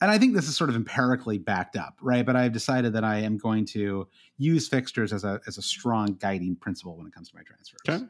and 0.00 0.10
i 0.12 0.16
think 0.16 0.34
this 0.34 0.46
is 0.46 0.56
sort 0.56 0.70
of 0.70 0.76
empirically 0.76 1.38
backed 1.38 1.76
up 1.76 1.98
right 2.00 2.24
but 2.24 2.36
i've 2.36 2.52
decided 2.52 2.92
that 2.92 3.02
i 3.02 3.18
am 3.18 3.36
going 3.36 3.64
to 3.64 4.06
use 4.38 4.68
fixtures 4.68 5.12
as 5.12 5.24
a 5.24 5.40
as 5.48 5.58
a 5.58 5.62
strong 5.62 6.14
guiding 6.20 6.54
principle 6.54 6.96
when 6.96 7.06
it 7.06 7.12
comes 7.12 7.28
to 7.30 7.36
my 7.36 7.42
transfers 7.42 7.80
okay 7.88 8.04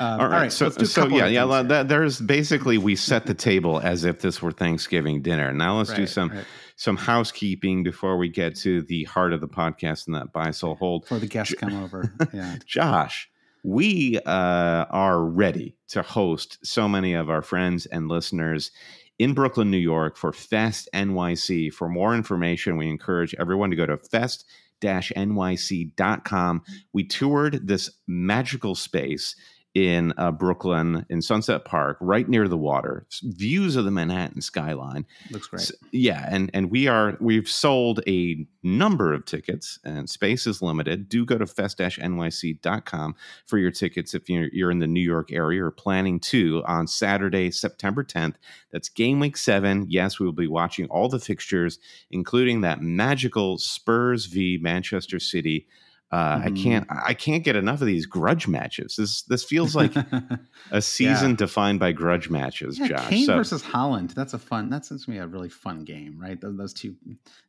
um, 0.00 0.12
all, 0.12 0.18
right. 0.18 0.34
all 0.34 0.40
right, 0.42 0.52
so 0.52 0.70
so 0.70 1.08
yeah, 1.08 1.26
yeah. 1.26 1.62
That, 1.62 1.88
there's 1.88 2.20
basically 2.20 2.78
we 2.78 2.94
set 2.94 3.26
the 3.26 3.34
table 3.34 3.80
as 3.80 4.04
if 4.04 4.20
this 4.20 4.40
were 4.40 4.52
Thanksgiving 4.52 5.22
dinner. 5.22 5.52
Now 5.52 5.78
let's 5.78 5.90
right, 5.90 5.96
do 5.96 6.06
some 6.06 6.28
right 6.30 6.44
some 6.78 6.96
housekeeping 6.96 7.82
before 7.82 8.16
we 8.16 8.28
get 8.28 8.54
to 8.54 8.82
the 8.82 9.02
heart 9.04 9.32
of 9.32 9.40
the 9.40 9.48
podcast 9.48 10.06
and 10.06 10.14
that 10.14 10.32
buy 10.32 10.52
sell 10.52 10.76
hold. 10.76 11.02
Before 11.02 11.18
the 11.18 11.26
guests 11.26 11.54
come 11.54 11.82
over. 11.82 12.14
Yeah. 12.32 12.56
Josh, 12.64 13.28
we 13.64 14.18
uh, 14.24 14.86
are 14.90 15.20
ready 15.20 15.76
to 15.88 16.02
host 16.02 16.58
so 16.64 16.88
many 16.88 17.14
of 17.14 17.30
our 17.30 17.42
friends 17.42 17.86
and 17.86 18.08
listeners 18.08 18.70
in 19.18 19.34
Brooklyn, 19.34 19.72
New 19.72 19.78
York 19.78 20.16
for 20.16 20.32
Fest 20.32 20.88
NYC. 20.94 21.72
For 21.72 21.88
more 21.88 22.14
information, 22.14 22.76
we 22.76 22.88
encourage 22.88 23.34
everyone 23.40 23.70
to 23.70 23.76
go 23.76 23.86
to 23.86 23.96
fest 23.96 24.44
nyc.com. 24.80 26.62
We 26.92 27.04
toured 27.04 27.66
this 27.66 27.90
magical 28.06 28.76
space 28.76 29.34
in 29.78 30.12
uh, 30.16 30.32
Brooklyn 30.32 31.06
in 31.08 31.22
Sunset 31.22 31.64
Park, 31.64 31.96
right 32.00 32.28
near 32.28 32.48
the 32.48 32.58
water, 32.58 33.06
views 33.22 33.76
of 33.76 33.84
the 33.84 33.92
Manhattan 33.92 34.40
skyline. 34.40 35.06
Looks 35.30 35.46
great. 35.46 35.62
So, 35.62 35.74
yeah, 35.92 36.26
and 36.28 36.50
and 36.52 36.70
we 36.70 36.88
are 36.88 37.16
we've 37.20 37.48
sold 37.48 38.00
a 38.08 38.44
number 38.64 39.12
of 39.12 39.24
tickets, 39.24 39.78
and 39.84 40.10
space 40.10 40.46
is 40.48 40.60
limited. 40.60 41.08
Do 41.08 41.24
go 41.24 41.38
to 41.38 41.46
fest-nyc.com 41.46 43.14
for 43.46 43.58
your 43.58 43.70
tickets 43.70 44.14
if 44.14 44.28
you're, 44.28 44.48
you're 44.52 44.72
in 44.72 44.80
the 44.80 44.86
New 44.88 45.00
York 45.00 45.32
area 45.32 45.64
or 45.64 45.70
planning 45.70 46.18
to 46.20 46.64
on 46.66 46.88
Saturday, 46.88 47.52
September 47.52 48.02
10th. 48.02 48.34
That's 48.72 48.88
game 48.88 49.20
week 49.20 49.36
seven. 49.36 49.86
Yes, 49.88 50.18
we 50.18 50.26
will 50.26 50.32
be 50.32 50.48
watching 50.48 50.86
all 50.86 51.08
the 51.08 51.20
fixtures, 51.20 51.78
including 52.10 52.62
that 52.62 52.82
magical 52.82 53.58
Spurs 53.58 54.26
v 54.26 54.58
Manchester 54.60 55.20
City 55.20 55.66
uh, 56.10 56.38
mm-hmm. 56.38 56.46
I 56.46 56.50
can't 56.50 56.86
I 56.90 57.14
can't 57.14 57.44
get 57.44 57.54
enough 57.54 57.80
of 57.80 57.86
these 57.86 58.06
grudge 58.06 58.48
matches. 58.48 58.96
This 58.96 59.22
this 59.22 59.44
feels 59.44 59.76
like 59.76 59.92
a 60.70 60.80
season 60.80 61.30
yeah. 61.30 61.36
defined 61.36 61.80
by 61.80 61.92
grudge 61.92 62.30
matches. 62.30 62.78
Yeah, 62.78 62.88
Josh, 62.88 63.08
Kane 63.08 63.26
so, 63.26 63.36
versus 63.36 63.62
Haaland. 63.62 64.14
That's 64.14 64.32
a 64.32 64.38
fun. 64.38 64.70
That's 64.70 64.88
going 64.88 65.00
to 65.00 65.10
be 65.10 65.18
a 65.18 65.26
really 65.26 65.50
fun 65.50 65.84
game, 65.84 66.18
right? 66.18 66.40
Those, 66.40 66.56
those 66.56 66.72
two 66.72 66.96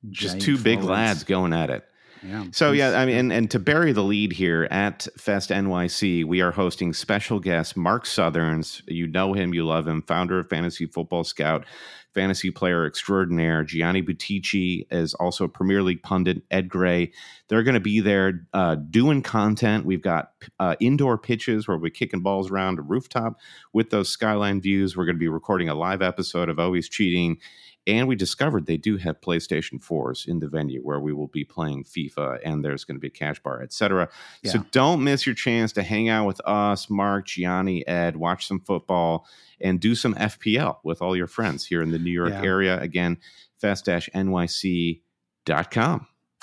just 0.09 0.41
two 0.41 0.57
big 0.57 0.83
lads 0.83 1.23
going 1.23 1.53
at 1.53 1.69
it. 1.69 1.85
Yeah. 2.23 2.45
So 2.51 2.71
yeah, 2.71 2.99
I 2.99 3.05
mean, 3.05 3.17
and, 3.17 3.33
and 3.33 3.51
to 3.51 3.59
bury 3.59 3.91
the 3.91 4.03
lead 4.03 4.33
here 4.33 4.67
at 4.71 5.07
Fest 5.17 5.49
NYC, 5.49 6.25
we 6.25 6.41
are 6.41 6.51
hosting 6.51 6.93
special 6.93 7.39
guest 7.39 7.77
Mark 7.77 8.05
Sutherns. 8.05 8.81
You 8.87 9.07
know 9.07 9.33
him, 9.33 9.53
you 9.53 9.65
love 9.65 9.87
him, 9.87 10.01
founder 10.01 10.39
of 10.39 10.49
Fantasy 10.49 10.85
Football 10.85 11.23
Scout, 11.23 11.65
fantasy 12.13 12.51
player 12.51 12.85
extraordinaire. 12.85 13.63
Gianni 13.63 14.01
Buttice 14.01 14.85
is 14.91 15.13
also 15.13 15.45
a 15.45 15.49
Premier 15.49 15.81
League 15.81 16.03
pundit. 16.03 16.41
Ed 16.51 16.67
Gray, 16.67 17.11
they're 17.47 17.63
going 17.63 17.75
to 17.75 17.79
be 17.79 17.99
there 18.01 18.45
uh, 18.53 18.75
doing 18.75 19.21
content. 19.21 19.85
We've 19.85 20.01
got 20.01 20.31
uh, 20.59 20.75
indoor 20.79 21.17
pitches 21.17 21.67
where 21.67 21.77
we're 21.77 21.91
kicking 21.91 22.21
balls 22.21 22.51
around 22.51 22.79
a 22.79 22.81
rooftop 22.81 23.39
with 23.73 23.91
those 23.91 24.09
skyline 24.09 24.59
views. 24.61 24.97
We're 24.97 25.05
going 25.05 25.15
to 25.15 25.19
be 25.19 25.29
recording 25.29 25.69
a 25.69 25.75
live 25.75 26.01
episode 26.01 26.49
of 26.49 26.59
Always 26.59 26.89
Cheating 26.89 27.37
and 27.89 28.07
we 28.07 28.15
discovered 28.15 28.65
they 28.65 28.77
do 28.77 28.97
have 28.97 29.19
PlayStation 29.21 29.83
4s 29.83 30.27
in 30.27 30.39
the 30.39 30.47
venue 30.47 30.81
where 30.81 30.99
we 30.99 31.11
will 31.13 31.27
be 31.27 31.43
playing 31.43 31.83
FIFA 31.83 32.39
and 32.43 32.63
there's 32.63 32.83
going 32.85 32.95
to 32.95 33.01
be 33.01 33.07
a 33.07 33.11
cash 33.11 33.39
bar, 33.41 33.61
etc. 33.61 34.09
Yeah. 34.43 34.51
So 34.51 34.63
don't 34.71 35.03
miss 35.03 35.25
your 35.25 35.35
chance 35.35 35.71
to 35.73 35.83
hang 35.83 36.09
out 36.09 36.27
with 36.27 36.39
us, 36.45 36.89
Mark, 36.89 37.25
Gianni, 37.27 37.87
Ed, 37.87 38.15
watch 38.15 38.47
some 38.47 38.59
football, 38.59 39.27
and 39.59 39.79
do 39.79 39.95
some 39.95 40.15
FPL 40.15 40.77
with 40.83 41.01
all 41.01 41.15
your 41.15 41.27
friends 41.27 41.65
here 41.65 41.81
in 41.81 41.91
the 41.91 41.99
New 41.99 42.11
York 42.11 42.29
yeah. 42.29 42.43
area. 42.43 42.79
Again, 42.79 43.17
fest-nyc.com. 43.59 45.01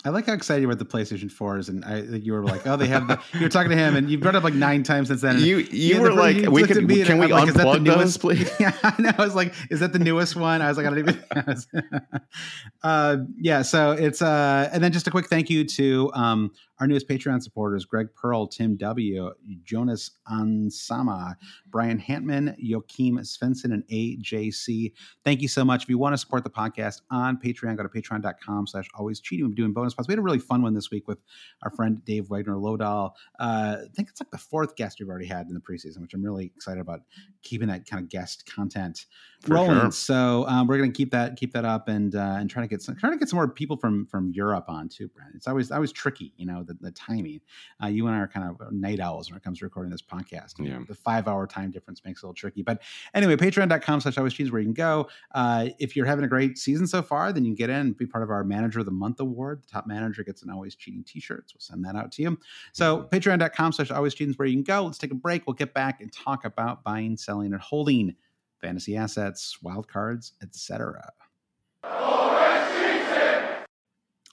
I 0.07 0.11
like 0.11 0.27
how 0.27 0.35
excited 0.35 0.61
you 0.61 0.69
were 0.69 0.73
at 0.73 0.79
the 0.79 0.85
PlayStation 0.85 1.33
4s, 1.33 1.69
and 1.69 1.85
I 1.85 1.99
you 2.17 2.33
were 2.33 2.45
like, 2.45 2.65
"Oh, 2.65 2.77
they 2.77 2.87
have." 2.87 3.09
The, 3.09 3.21
you 3.35 3.41
were 3.41 3.49
talking 3.49 3.71
to 3.71 3.77
him, 3.77 3.97
and 3.97 4.09
you 4.09 4.19
brought 4.19 4.37
up 4.37 4.45
like 4.45 4.55
nine 4.55 4.85
times 4.85 5.09
since 5.09 5.21
then. 5.21 5.41
You 5.41 5.59
you 5.59 6.01
were 6.01 6.13
like, 6.13 6.37
"We 6.49 6.63
could 6.63 6.77
can 6.77 6.87
we 6.87 7.27
like, 7.27 7.49
unplug 7.49 7.85
those, 7.85 8.17
please?" 8.17 8.49
Yeah, 8.61 8.73
I 8.85 8.95
know. 9.01 9.11
I 9.19 9.25
was 9.25 9.35
like, 9.35 9.53
"Is 9.69 9.81
that 9.81 9.93
the 9.93 9.99
newest 9.99 10.37
one?" 10.37 10.63
I 10.63 10.69
was 10.69 10.77
like, 10.77 10.87
"I 10.87 10.91
don't 10.91 10.99
even." 11.01 11.25
uh, 12.85 13.17
yeah, 13.37 13.63
so 13.63 13.93
it's 13.93 14.23
uh, 14.23 14.71
and 14.73 14.81
then 14.81 14.93
just 14.93 15.09
a 15.09 15.11
quick 15.11 15.27
thank 15.27 15.51
you 15.51 15.65
to 15.65 16.13
um, 16.15 16.53
our 16.81 16.87
newest 16.87 17.09
Patreon 17.09 17.43
supporters 17.43 17.85
Greg 17.85 18.09
Pearl, 18.15 18.47
Tim 18.47 18.77
W., 18.77 19.33
Jonas 19.65 20.11
Ansama, 20.31 21.35
Brian 21.69 22.01
Hantman, 22.01 22.55
Joachim 22.59 23.19
Svensson, 23.19 23.73
and 23.73 23.87
AJC. 23.89 24.93
Thank 25.25 25.43
you 25.43 25.49
so 25.49 25.65
much. 25.65 25.85
If 25.85 25.89
you 25.89 25.99
want 25.99 26.13
to 26.13 26.19
support 26.19 26.45
the 26.45 26.51
podcast 26.51 27.03
on 27.11 27.39
Patreon, 27.39 27.77
go 27.77 27.83
to 27.83 27.89
patreon.com 27.89 28.67
slash 28.67 28.89
always 28.95 29.21
cheating. 29.21 29.49
We're 29.49 29.55
doing 29.55 29.73
bonus 29.73 29.95
pods. 29.95 30.09
We 30.09 30.13
had 30.13 30.19
a 30.19 30.23
really 30.23 30.39
fun 30.39 30.63
one 30.63 30.75
this 30.75 30.91
week 30.91 31.09
with 31.09 31.19
our 31.63 31.71
friend 31.71 32.05
Dave 32.05 32.29
Wagner 32.29 32.55
Lodahl. 32.55 33.13
Uh, 33.39 33.77
I 33.85 33.87
think 33.95 34.09
it's 34.09 34.21
like 34.21 34.31
the 34.31 34.39
fourth 34.39 34.77
guest 34.77 34.99
we've 35.01 35.09
already 35.09 35.27
had 35.27 35.47
in 35.49 35.55
the 35.55 35.61
preseason, 35.61 36.01
which 36.01 36.15
I'm 36.15 36.23
really 36.23 36.53
excited 36.57 36.81
about 36.81 37.01
keeping 37.43 37.69
that 37.69 37.87
kind 37.87 38.03
of 38.03 38.11
guest 38.11 38.51
content 38.53 39.07
For 39.41 39.55
rolling. 39.55 39.81
Sure. 39.81 39.91
So 39.91 40.45
um, 40.49 40.67
we're 40.67 40.79
going 40.79 40.93
to 40.93 40.97
keep 40.97 41.11
that 41.13 41.37
keep 41.37 41.53
that 41.53 41.65
up 41.65 41.89
and 41.89 42.15
uh, 42.15 42.37
and 42.39 42.51
try 42.51 42.63
to 42.63 42.69
get 42.69 42.83
some 42.83 42.97
trying 42.97 43.13
to 43.13 43.19
get 43.19 43.29
some 43.29 43.37
more 43.37 43.49
people 43.49 43.77
from 43.77 44.07
from 44.07 44.33
Europe 44.33 44.67
on 44.69 44.89
too, 44.89 45.09
Brent. 45.09 45.35
It's 45.35 45.47
always 45.47 45.71
always 45.71 45.93
tricky, 45.93 46.33
you 46.37 46.47
know, 46.47 46.65
the, 46.67 46.75
the 46.81 46.91
timing. 46.93 47.41
Uh, 47.83 47.87
you 47.87 48.07
and 48.07 48.17
I 48.17 48.21
are 48.21 48.29
kind 48.29 48.49
of 48.49 48.73
night 48.73 49.01
owls 49.01 49.31
when 49.31 49.37
it 49.37 49.43
comes 49.43 49.59
to 49.61 49.65
recording 49.65 49.91
this 49.91 50.03
podcast. 50.03 50.55
Yeah. 50.59 50.81
The 50.87 50.95
five 50.95 51.29
hour 51.29 51.47
time 51.47 51.71
difference 51.71 52.03
makes 52.05 52.23
it 52.23 52.25
a 52.25 52.27
little 52.27 52.35
tricky. 52.35 52.63
But 52.63 52.83
anyway, 53.15 53.37
patreon.com 53.37 54.01
slash 54.01 54.19
always 54.19 54.35
cheese 54.35 54.51
where 54.51 54.61
you 54.61 54.67
can 54.67 54.75
go. 54.75 55.09
Uh, 55.35 55.69
if 55.79 55.97
you're 55.97 56.07
having 56.07 56.25
a 56.25 56.29
great 56.29 56.59
season 56.59 56.87
so 56.87 57.03
far, 57.03 57.33
then 57.33 57.45
you 57.45 57.51
can 57.51 57.57
get 57.57 57.71
in 57.71 57.77
and 57.77 57.97
be 57.97 58.07
part 58.07 58.25
of 58.25 58.31
our 58.31 58.45
manager 58.45 58.81
of 58.81 58.87
the 58.87 58.93
month 58.93 59.21
award. 59.21 59.63
The 59.63 59.69
top 59.69 59.87
manager 59.87 60.23
gets 60.23 60.43
an 60.43 60.51
always 60.51 60.75
cheating 60.75 61.05
t-shirt. 61.05 61.51
So 61.51 61.55
we'll 61.57 61.61
send 61.61 61.85
that 61.85 61.97
out 61.97 62.13
to 62.13 62.23
you. 62.23 62.39
So 62.73 62.99
mm-hmm. 62.99 63.15
patreon.com 63.15 63.73
slash 63.73 63.91
always 63.91 64.15
cheating 64.15 64.33
is 64.33 64.39
where 64.39 64.49
you 64.49 64.55
can 64.55 64.65
go. 64.65 64.85
Let's 64.85 64.99
take 64.99 65.13
a 65.13 65.17
break. 65.17 65.47
We'll 65.47 65.55
get 65.55 65.75
back 65.75 66.01
and 66.01 66.13
talk 66.13 66.45
about 66.45 66.85
buying, 66.85 67.17
selling, 67.17 67.53
and 67.53 67.61
holding 67.61 68.15
fantasy 68.61 68.97
assets, 68.97 69.63
wild 69.63 69.89
cards, 69.89 70.33
etc. 70.43 71.13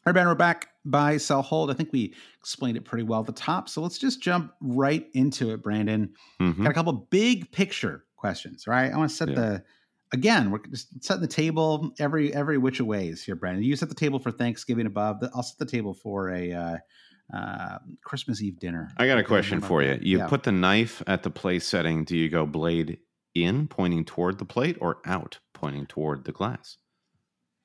All 0.06 0.12
right, 0.12 0.16
Ben, 0.16 0.28
we're 0.28 0.36
back 0.36 0.74
buy, 0.86 1.18
sell, 1.18 1.42
hold. 1.42 1.72
I 1.72 1.74
think 1.74 1.92
we 1.92 2.13
explained 2.39 2.78
it 2.78 2.86
pretty 2.86 3.04
well 3.04 3.22
at 3.22 3.26
the 3.26 3.32
top. 3.32 3.70
So 3.70 3.82
let's 3.82 3.98
just 3.98 4.22
jump 4.22 4.54
right 4.62 5.08
into 5.13 5.52
it, 5.52 5.63
Brandon. 5.63 6.13
Mm-hmm. 6.42 6.63
Got 6.63 6.72
a 6.72 6.74
couple 6.74 6.94
big 6.94 7.52
picture 7.52 8.06
questions, 8.18 8.68
right? 8.68 8.92
I 8.92 8.98
want 8.98 9.10
to 9.10 9.16
set 9.16 9.30
yeah. 9.30 9.36
the 9.36 9.63
again, 10.12 10.52
we're 10.52 10.60
just 10.70 11.04
setting 11.04 11.22
the 11.22 11.28
table 11.28 11.92
every 12.00 12.34
every 12.34 12.58
which 12.58 12.82
ways 12.82 13.24
here, 13.24 13.36
Brandon. 13.36 13.63
You 13.63 13.76
set 13.76 13.89
the 13.89 13.96
table 13.96 14.20
for 14.20 14.32
Thanksgiving 14.32 14.86
above. 14.86 15.24
I'll 15.34 15.44
set 15.44 15.58
the 15.58 15.66
table 15.66 15.94
for 15.94 16.30
a 16.30 16.52
uh, 16.52 16.78
uh, 17.34 17.78
Christmas 18.04 18.42
Eve 18.42 18.60
dinner. 18.60 18.89
I 18.98 19.08
got 19.08 19.18
a 19.18 19.24
question 19.24 19.62
for 19.62 19.82
you. 19.82 19.98
You 20.02 20.20
yeah. 20.20 20.28
put 20.28 20.44
the 20.44 20.52
knife 20.52 21.02
at 21.08 21.24
the 21.24 21.30
place 21.30 21.66
setting. 21.66 22.04
Do 22.04 22.18
you 22.18 22.30
go 22.30 22.46
blade 22.46 23.00
in, 23.34 23.68
pointing 23.68 24.06
toward 24.06 24.38
the 24.38 24.46
plate, 24.46 24.78
or 24.82 24.98
out, 25.06 25.39
pointing 25.54 25.86
toward 25.86 26.26
the 26.26 26.32
glass? 26.32 26.78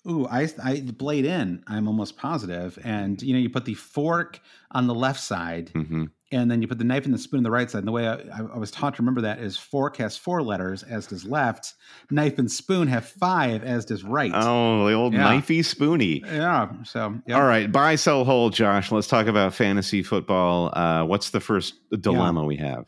Ooh, 0.07 0.27
I, 0.27 0.49
I 0.63 0.81
blade 0.81 1.25
in. 1.25 1.63
I'm 1.67 1.89
almost 1.89 2.17
positive, 2.17 2.79
and 2.85 3.21
you 3.21 3.33
know, 3.33 3.41
you 3.41 3.51
put 3.51 3.65
the 3.65 3.75
fork 3.75 4.41
on 4.71 4.87
the 4.87 4.95
left 4.95 5.21
side, 5.21 5.73
mm-hmm. 5.75 6.05
and 6.31 6.51
then 6.51 6.63
you 6.63 6.69
put 6.69 6.79
the 6.79 6.85
knife 6.85 7.05
and 7.05 7.13
the 7.13 7.19
spoon 7.19 7.39
on 7.39 7.45
the 7.45 7.51
right 7.51 7.69
side. 7.69 7.81
And 7.81 7.89
the 7.89 7.93
way 7.93 8.07
I, 8.07 8.19
I, 8.39 8.59
was 8.59 8.71
taught 8.71 8.95
to 8.95 9.03
remember 9.03 9.23
that 9.23 9.41
is 9.41 9.57
fork 9.57 9.97
has 9.97 10.17
four 10.17 10.41
letters, 10.43 10.85
as 10.85 11.09
does 11.09 11.25
left. 11.25 11.75
Knife 12.11 12.39
and 12.39 12.51
spoon 12.51 12.87
have 12.87 13.07
five, 13.07 13.65
as 13.65 13.85
does 13.85 14.05
right. 14.05 14.31
Oh, 14.33 14.87
the 14.87 14.93
old 14.93 15.15
yeah. 15.15 15.25
knifey 15.25 15.65
spoony. 15.65 16.23
Yeah. 16.25 16.71
So, 16.85 17.21
yep. 17.27 17.37
all 17.37 17.47
right, 17.47 17.71
buy, 17.71 17.97
sell, 17.97 18.25
hold, 18.25 18.55
Josh. 18.55 18.93
Let's 18.93 19.09
talk 19.09 19.27
about 19.27 19.53
fantasy 19.53 20.05
football. 20.05 20.73
Uh, 20.79 21.05
what's 21.05 21.31
the 21.31 21.41
first 21.41 21.75
dilemma 22.01 22.43
yeah. 22.43 22.47
we 22.47 22.57
have? 22.57 22.87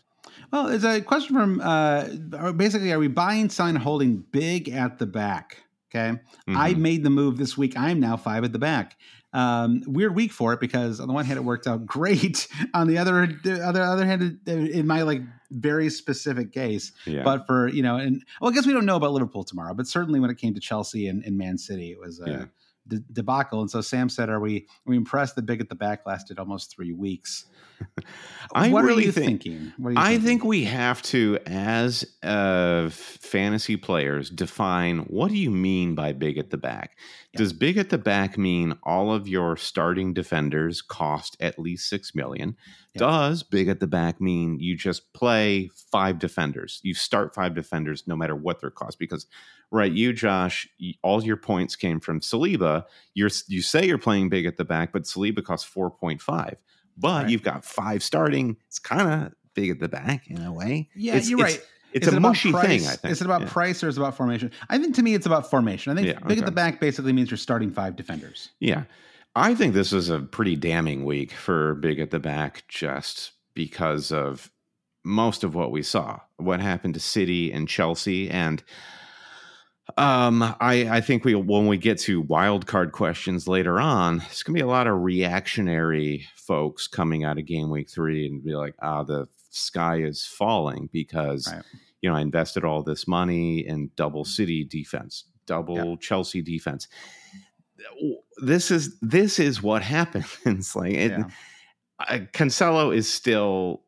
Well, 0.52 0.68
it's 0.68 0.84
a 0.84 1.00
question 1.00 1.34
from 1.34 1.60
uh, 1.60 2.52
basically: 2.52 2.92
Are 2.92 2.98
we 2.98 3.08
buying, 3.08 3.50
selling, 3.50 3.76
holding 3.76 4.24
big 4.30 4.68
at 4.68 4.98
the 4.98 5.06
back? 5.06 5.64
Okay. 5.92 6.16
Mm-hmm. 6.48 6.56
I 6.56 6.74
made 6.74 7.02
the 7.02 7.10
move 7.10 7.36
this 7.36 7.56
week. 7.58 7.76
I'm 7.76 7.98
now 7.98 8.16
five 8.16 8.44
at 8.44 8.52
the 8.52 8.58
back. 8.58 8.96
Um, 9.32 9.82
weird 9.86 10.14
week 10.14 10.32
for 10.32 10.52
it 10.52 10.60
because 10.60 10.98
on 10.98 11.06
the 11.06 11.14
one 11.14 11.24
hand 11.24 11.38
it 11.38 11.42
worked 11.42 11.66
out 11.66 11.86
great. 11.86 12.48
on 12.74 12.86
the 12.88 12.98
other 12.98 13.26
the 13.44 13.64
other 13.64 13.82
other 13.82 14.04
hand, 14.04 14.38
in 14.46 14.86
my 14.86 15.02
like 15.02 15.22
very 15.50 15.90
specific 15.90 16.52
case. 16.52 16.92
Yeah. 17.06 17.22
But 17.22 17.46
for 17.46 17.68
you 17.68 17.82
know, 17.82 17.96
and 17.96 18.24
well, 18.40 18.50
I 18.50 18.54
guess 18.54 18.66
we 18.66 18.72
don't 18.72 18.86
know 18.86 18.96
about 18.96 19.12
Liverpool 19.12 19.44
tomorrow, 19.44 19.74
but 19.74 19.86
certainly 19.86 20.20
when 20.20 20.30
it 20.30 20.38
came 20.38 20.54
to 20.54 20.60
Chelsea 20.60 21.08
and, 21.08 21.24
and 21.24 21.36
Man 21.36 21.58
City, 21.58 21.90
it 21.92 21.98
was 21.98 22.20
a 22.20 22.30
yeah. 22.30 22.44
de- 22.88 23.04
debacle. 23.12 23.60
And 23.60 23.70
so 23.70 23.80
Sam 23.80 24.08
said, 24.08 24.28
"Are 24.28 24.40
we 24.40 24.58
are 24.58 24.90
we 24.90 24.96
impressed? 24.96 25.36
The 25.36 25.42
big 25.42 25.60
at 25.60 25.68
the 25.68 25.74
back 25.74 26.06
lasted 26.06 26.38
almost 26.38 26.74
three 26.74 26.92
weeks." 26.92 27.46
I 28.54 28.68
what 28.70 28.84
really 28.84 29.04
are 29.04 29.06
you 29.06 29.12
think, 29.12 29.42
thinking? 29.42 29.72
Are 29.84 29.92
you 29.92 29.98
I 29.98 30.10
thinking? 30.10 30.26
think 30.26 30.44
we 30.44 30.64
have 30.64 31.02
to, 31.02 31.38
as 31.46 32.04
uh, 32.22 32.88
fantasy 32.90 33.76
players, 33.76 34.28
define 34.28 35.00
what 35.00 35.28
do 35.30 35.36
you 35.36 35.50
mean 35.50 35.94
by 35.94 36.12
big 36.12 36.36
at 36.36 36.50
the 36.50 36.56
back? 36.56 36.96
Yeah. 37.32 37.38
Does 37.38 37.52
big 37.52 37.76
at 37.76 37.90
the 37.90 37.98
back 37.98 38.36
mean 38.36 38.76
all 38.82 39.12
of 39.12 39.28
your 39.28 39.56
starting 39.56 40.12
defenders 40.12 40.82
cost 40.82 41.36
at 41.40 41.58
least 41.58 41.88
six 41.88 42.14
million? 42.14 42.56
Yeah. 42.94 43.00
Does 43.00 43.44
big 43.44 43.68
at 43.68 43.78
the 43.78 43.86
back 43.86 44.20
mean 44.20 44.58
you 44.58 44.76
just 44.76 45.12
play 45.12 45.70
five 45.92 46.18
defenders? 46.18 46.80
You 46.82 46.94
start 46.94 47.34
five 47.34 47.54
defenders 47.54 48.04
no 48.08 48.16
matter 48.16 48.34
what 48.34 48.60
their 48.60 48.70
cost? 48.70 48.98
Because 48.98 49.26
right, 49.70 49.92
you 49.92 50.12
Josh, 50.12 50.68
all 51.04 51.22
your 51.22 51.36
points 51.36 51.76
came 51.76 52.00
from 52.00 52.18
Saliba. 52.18 52.84
You're 53.14 53.30
you 53.46 53.62
say 53.62 53.86
you're 53.86 53.98
playing 53.98 54.28
big 54.28 54.44
at 54.44 54.56
the 54.56 54.64
back, 54.64 54.92
but 54.92 55.04
Saliba 55.04 55.44
costs 55.44 55.68
four 55.68 55.88
point 55.88 56.20
five 56.20 56.56
but 56.96 57.22
right. 57.22 57.30
you've 57.30 57.42
got 57.42 57.64
five 57.64 58.02
starting. 58.02 58.56
It's 58.66 58.78
kind 58.78 59.24
of 59.26 59.32
big 59.54 59.70
at 59.70 59.80
the 59.80 59.88
back 59.88 60.28
in 60.28 60.42
a 60.42 60.52
way. 60.52 60.88
Yeah, 60.94 61.16
it's, 61.16 61.28
you're 61.28 61.44
it's, 61.46 61.56
right. 61.56 61.66
It's 61.92 62.06
is 62.06 62.12
a 62.12 62.16
it 62.16 62.20
mushy 62.20 62.52
price? 62.52 62.66
thing. 62.66 62.86
I 62.86 62.96
think. 62.96 63.12
Is 63.12 63.20
it 63.20 63.24
about 63.24 63.42
yeah. 63.42 63.48
price 63.48 63.82
or 63.82 63.88
is 63.88 63.96
it 63.96 64.00
about 64.00 64.16
formation? 64.16 64.50
I 64.68 64.78
think 64.78 64.94
to 64.96 65.02
me 65.02 65.14
it's 65.14 65.26
about 65.26 65.50
formation. 65.50 65.92
I 65.92 65.96
think 65.96 66.06
yeah, 66.08 66.20
big 66.20 66.38
okay. 66.38 66.40
at 66.40 66.46
the 66.46 66.52
back 66.52 66.80
basically 66.80 67.12
means 67.12 67.30
you're 67.30 67.38
starting 67.38 67.70
five 67.70 67.96
defenders. 67.96 68.50
Yeah, 68.60 68.84
I 69.34 69.54
think 69.54 69.74
this 69.74 69.92
is 69.92 70.08
a 70.08 70.20
pretty 70.20 70.56
damning 70.56 71.04
week 71.04 71.32
for 71.32 71.74
big 71.74 71.98
at 71.98 72.10
the 72.10 72.20
back, 72.20 72.64
just 72.68 73.32
because 73.54 74.12
of 74.12 74.50
most 75.04 75.44
of 75.44 75.54
what 75.54 75.72
we 75.72 75.82
saw, 75.82 76.20
what 76.36 76.60
happened 76.60 76.94
to 76.94 77.00
City 77.00 77.52
and 77.52 77.68
Chelsea, 77.68 78.30
and 78.30 78.62
um, 79.96 80.42
I, 80.42 80.88
I 80.90 81.00
think 81.00 81.24
we 81.24 81.34
when 81.34 81.66
we 81.66 81.76
get 81.76 81.98
to 82.00 82.20
wild 82.20 82.66
card 82.66 82.92
questions 82.92 83.48
later 83.48 83.80
on, 83.80 84.22
it's 84.30 84.42
gonna 84.42 84.54
be 84.54 84.62
a 84.62 84.66
lot 84.66 84.86
of 84.86 85.02
reactionary 85.02 86.26
folks 86.36 86.86
coming 86.86 87.24
out 87.24 87.38
of 87.38 87.46
game 87.46 87.70
week 87.70 87.88
three 87.88 88.26
and 88.26 88.42
be 88.42 88.54
like, 88.54 88.74
ah, 88.82 89.02
the 89.02 89.28
sky 89.50 89.96
is 90.02 90.24
falling 90.24 90.88
because 90.92 91.52
right. 91.52 91.62
you 92.00 92.10
know 92.10 92.16
I 92.16 92.20
invested 92.20 92.64
all 92.64 92.82
this 92.82 93.06
money 93.08 93.60
in 93.60 93.90
double 93.96 94.24
city 94.24 94.64
defense, 94.64 95.24
double 95.46 95.76
yeah. 95.76 95.96
Chelsea 96.00 96.42
defense. 96.42 96.88
This 98.42 98.70
is 98.70 98.98
this 99.00 99.38
is 99.38 99.62
what 99.62 99.82
happens. 99.82 100.74
like 100.76 100.92
it, 100.92 101.10
yeah. 101.10 102.18
Cancelo 102.32 102.94
is 102.94 103.10
still 103.10 103.82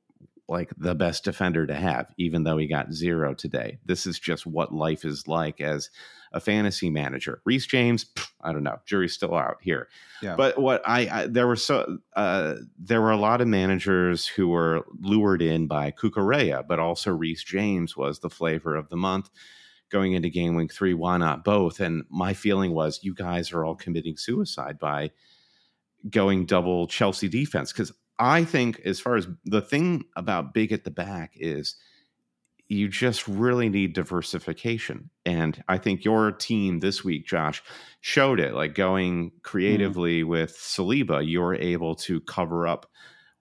like 0.48 0.72
the 0.76 0.94
best 0.94 1.24
defender 1.24 1.66
to 1.66 1.74
have, 1.74 2.12
even 2.18 2.44
though 2.44 2.58
he 2.58 2.66
got 2.66 2.92
zero 2.92 3.34
today. 3.34 3.78
This 3.84 4.06
is 4.06 4.18
just 4.18 4.46
what 4.46 4.74
life 4.74 5.04
is 5.04 5.28
like 5.28 5.60
as 5.60 5.88
a 6.32 6.40
fantasy 6.40 6.90
manager. 6.90 7.40
Reece 7.44 7.66
James, 7.66 8.06
I 8.40 8.52
don't 8.52 8.62
know, 8.62 8.78
jury's 8.86 9.12
still 9.12 9.34
out 9.34 9.58
here. 9.60 9.88
Yeah. 10.20 10.36
But 10.36 10.58
what 10.58 10.82
I, 10.86 11.08
I 11.10 11.26
there 11.26 11.46
were 11.46 11.56
so 11.56 11.98
uh, 12.16 12.56
there 12.78 13.00
were 13.00 13.12
a 13.12 13.16
lot 13.16 13.40
of 13.40 13.48
managers 13.48 14.26
who 14.26 14.48
were 14.48 14.84
lured 15.00 15.42
in 15.42 15.66
by 15.66 15.90
Cucurella, 15.90 16.66
but 16.66 16.78
also 16.78 17.12
Reece 17.12 17.44
James 17.44 17.96
was 17.96 18.18
the 18.18 18.30
flavor 18.30 18.74
of 18.74 18.88
the 18.88 18.96
month 18.96 19.30
going 19.90 20.14
into 20.14 20.30
game 20.30 20.54
week 20.54 20.72
three. 20.72 20.94
Why 20.94 21.18
not 21.18 21.44
both? 21.44 21.78
And 21.78 22.04
my 22.10 22.32
feeling 22.32 22.72
was 22.72 23.00
you 23.02 23.14
guys 23.14 23.52
are 23.52 23.64
all 23.64 23.76
committing 23.76 24.16
suicide 24.16 24.78
by 24.78 25.10
going 26.10 26.46
double 26.46 26.86
Chelsea 26.88 27.28
defense 27.28 27.72
because 27.72 27.92
I 28.18 28.44
think 28.44 28.80
as 28.84 29.00
far 29.00 29.16
as 29.16 29.26
the 29.44 29.60
thing 29.60 30.04
about 30.16 30.54
big 30.54 30.72
at 30.72 30.84
the 30.84 30.90
back 30.90 31.32
is 31.34 31.76
you 32.68 32.88
just 32.88 33.28
really 33.28 33.68
need 33.68 33.92
diversification. 33.92 35.10
And 35.26 35.62
I 35.68 35.76
think 35.76 36.04
your 36.04 36.32
team 36.32 36.80
this 36.80 37.04
week, 37.04 37.26
Josh, 37.26 37.62
showed 38.00 38.40
it. 38.40 38.54
Like 38.54 38.74
going 38.74 39.26
mm-hmm. 39.26 39.36
creatively 39.42 40.22
mm. 40.22 40.28
with 40.28 40.56
Saliba, 40.56 41.22
you're 41.28 41.54
able 41.54 41.94
to 41.96 42.20
cover 42.22 42.66
up 42.66 42.90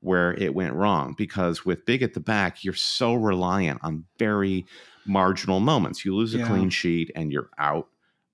where 0.01 0.33
it 0.33 0.53
went 0.53 0.73
wrong 0.73 1.13
because 1.17 1.63
with 1.63 1.85
big 1.85 2.01
at 2.01 2.13
the 2.13 2.19
back, 2.19 2.63
you're 2.63 2.73
so 2.73 3.13
reliant 3.13 3.79
on 3.83 4.03
very 4.17 4.65
marginal 5.05 5.59
moments. 5.59 6.03
You 6.03 6.15
lose 6.15 6.35
a 6.35 6.39
yeah. 6.39 6.47
clean 6.47 6.69
sheet 6.69 7.11
and 7.15 7.31
you're 7.31 7.49
out 7.57 7.87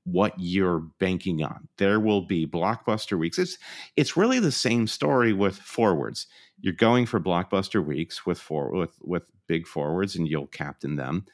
what 0.10 0.34
you're 0.38 0.80
banking 1.00 1.44
on. 1.44 1.68
There 1.78 2.00
will 2.00 2.22
be 2.22 2.48
blockbuster 2.48 3.20
weeks. 3.20 3.38
It's 3.38 3.58
it's 3.96 4.16
really 4.16 4.40
the 4.40 4.52
same 4.52 4.88
story 4.88 5.34
with 5.34 5.58
forwards. 5.58 6.28
You're 6.60 6.74
going 6.74 7.06
for 7.06 7.20
blockbuster 7.20 7.86
weeks 7.86 8.26
with 8.26 8.40
for 8.40 8.72
with 8.72 8.98
with 9.02 9.24
big 9.48 9.68
forwards, 9.68 10.16
and 10.16 10.28
you'll 10.28 10.48
captain 10.48 10.96
them. 10.96 11.26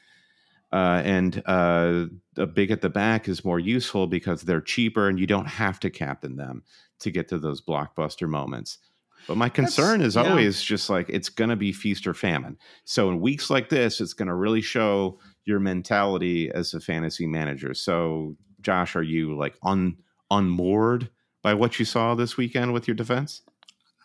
Uh, 0.72 1.02
and 1.04 1.40
uh, 1.46 2.06
a 2.36 2.46
big 2.46 2.72
at 2.72 2.80
the 2.80 2.90
back 2.90 3.28
is 3.28 3.44
more 3.44 3.60
useful 3.60 4.08
because 4.08 4.42
they're 4.42 4.60
cheaper, 4.60 5.08
and 5.08 5.20
you 5.20 5.26
don't 5.26 5.46
have 5.46 5.78
to 5.80 5.88
captain 5.90 6.34
them 6.34 6.64
to 6.98 7.12
get 7.12 7.28
to 7.28 7.38
those 7.38 7.62
blockbuster 7.62 8.28
moments. 8.28 8.78
But 9.28 9.36
my 9.36 9.48
concern 9.48 10.00
That's, 10.00 10.08
is 10.08 10.16
yeah. 10.16 10.28
always 10.28 10.60
just 10.60 10.90
like 10.90 11.08
it's 11.08 11.28
going 11.28 11.50
to 11.50 11.56
be 11.56 11.72
feast 11.72 12.06
or 12.06 12.12
famine. 12.12 12.58
So 12.84 13.08
in 13.08 13.20
weeks 13.20 13.50
like 13.50 13.68
this, 13.68 14.00
it's 14.00 14.12
going 14.12 14.28
to 14.28 14.34
really 14.34 14.60
show 14.60 15.20
your 15.44 15.60
mentality 15.60 16.50
as 16.50 16.74
a 16.74 16.80
fantasy 16.80 17.26
manager. 17.26 17.72
So 17.72 18.36
Josh, 18.64 18.96
are 18.96 19.02
you 19.02 19.36
like 19.36 19.54
un 19.62 19.96
unmoored 20.30 21.10
by 21.42 21.54
what 21.54 21.78
you 21.78 21.84
saw 21.84 22.14
this 22.14 22.36
weekend 22.36 22.72
with 22.72 22.88
your 22.88 22.94
defense? 22.94 23.42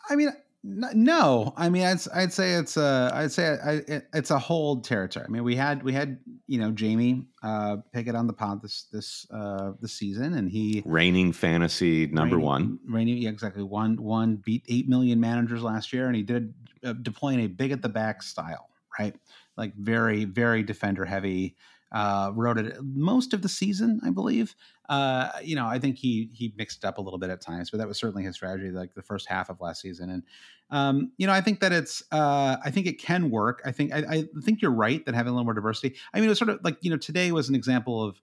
I 0.10 0.16
mean, 0.16 0.32
no. 0.64 1.54
I 1.56 1.70
mean, 1.70 1.84
I'd, 1.84 2.00
I'd 2.14 2.34
say 2.34 2.54
it's 2.54 2.76
a 2.76 3.12
I'd 3.14 3.32
say 3.32 3.58
I, 3.64 4.02
it's 4.14 4.32
a 4.32 4.38
hold 4.38 4.84
territory. 4.84 5.26
I 5.28 5.32
mean, 5.32 5.44
we 5.44 5.56
had 5.56 5.82
we 5.84 5.94
had 5.94 6.20
you 6.48 6.60
know 6.60 6.72
Jamie 6.72 7.26
uh, 7.42 7.78
pick 7.94 8.08
it 8.08 8.16
on 8.16 8.28
the 8.28 8.34
pod 8.34 8.62
this 8.62 8.84
this 8.92 9.26
uh, 9.32 9.72
this 9.82 9.94
season, 9.94 10.34
and 10.34 10.50
he 10.50 10.84
reigning 10.86 11.32
fantasy 11.32 12.08
number 12.08 12.36
reigning, 12.36 12.46
one. 12.46 12.80
Reigning, 12.88 13.18
yeah, 13.20 13.30
exactly. 13.30 13.64
One 13.64 14.02
one 14.02 14.36
beat 14.38 14.66
eight 14.68 14.90
million 14.90 15.20
managers 15.20 15.64
last 15.64 15.94
year, 15.94 16.08
and 16.08 16.16
he 16.16 16.24
did 16.24 16.54
uh, 16.84 16.94
deploying 16.94 17.40
a 17.42 17.48
big 17.48 17.72
at 17.72 17.82
the 17.82 17.90
back 17.90 18.22
style, 18.22 18.70
right? 19.00 19.16
Like 19.56 19.74
very 19.76 20.26
very 20.26 20.64
defender 20.64 21.06
heavy 21.06 21.56
uh, 21.92 22.32
wrote 22.36 22.58
it 22.58 22.78
most 22.84 23.34
of 23.34 23.42
the 23.42 23.50
season, 23.50 24.00
I 24.04 24.10
believe. 24.12 24.56
Uh, 24.88 25.30
you 25.44 25.56
know, 25.56 25.68
I 25.68 25.80
think 25.80 25.98
he 25.98 26.30
he 26.34 26.54
mixed 26.58 26.84
it 26.84 26.88
up 26.88 26.98
a 26.98 27.02
little 27.02 27.20
bit 27.20 27.30
at 27.30 27.42
times, 27.42 27.70
but 27.70 27.78
that 27.78 27.88
was 27.88 27.98
certainly 27.98 28.24
his 28.24 28.36
strategy, 28.36 28.72
like 28.72 28.94
the 28.94 29.02
first 29.02 29.28
half 29.28 29.50
of 29.50 29.62
last 29.62 29.82
season. 29.82 30.10
And 30.10 30.24
um, 30.72 31.12
you 31.18 31.28
know, 31.28 31.34
I 31.34 31.42
think 31.42 31.60
that 31.60 31.72
it's 31.72 32.04
uh, 32.12 32.58
I 32.64 32.72
think 32.72 32.88
it 32.88 33.00
can 33.00 33.30
work. 33.30 33.62
I 33.66 33.72
think 33.72 33.94
I, 33.94 34.00
I 34.00 34.24
think 34.44 34.62
you're 34.62 34.72
right 34.72 35.06
that 35.06 35.16
having 35.16 35.32
a 35.32 35.34
little 35.34 35.46
more 35.46 35.54
diversity. 35.54 35.96
I 36.14 36.20
mean, 36.20 36.30
it's 36.30 36.40
sort 36.40 36.50
of 36.50 36.60
like 36.64 36.78
you 36.82 36.92
know, 36.92 36.98
today 36.98 37.32
was 37.32 37.50
an 37.50 37.56
example 37.56 38.04
of 38.04 38.22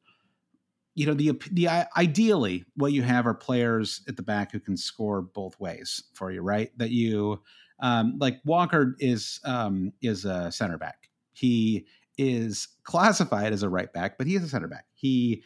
you 0.94 1.06
know 1.06 1.14
the 1.14 1.32
the 1.52 1.68
ideally 1.96 2.64
what 2.74 2.92
you 2.92 3.02
have 3.02 3.26
are 3.26 3.34
players 3.34 4.02
at 4.08 4.16
the 4.16 4.22
back 4.22 4.50
who 4.50 4.58
can 4.60 4.76
score 4.76 5.22
both 5.22 5.58
ways 5.60 6.04
for 6.14 6.30
you, 6.30 6.40
right? 6.40 6.70
That 6.78 6.90
you 6.90 7.42
um, 7.80 8.16
like 8.18 8.40
Walker 8.44 8.96
is 8.98 9.40
um, 9.44 9.92
is 10.02 10.24
a 10.24 10.50
center 10.50 10.78
back. 10.78 11.10
He 11.32 11.86
is 12.18 12.68
classified 12.84 13.52
as 13.52 13.62
a 13.62 13.68
right 13.68 13.92
back, 13.92 14.18
but 14.18 14.26
he 14.26 14.36
is 14.36 14.42
a 14.42 14.48
center 14.48 14.68
back. 14.68 14.86
He, 14.94 15.42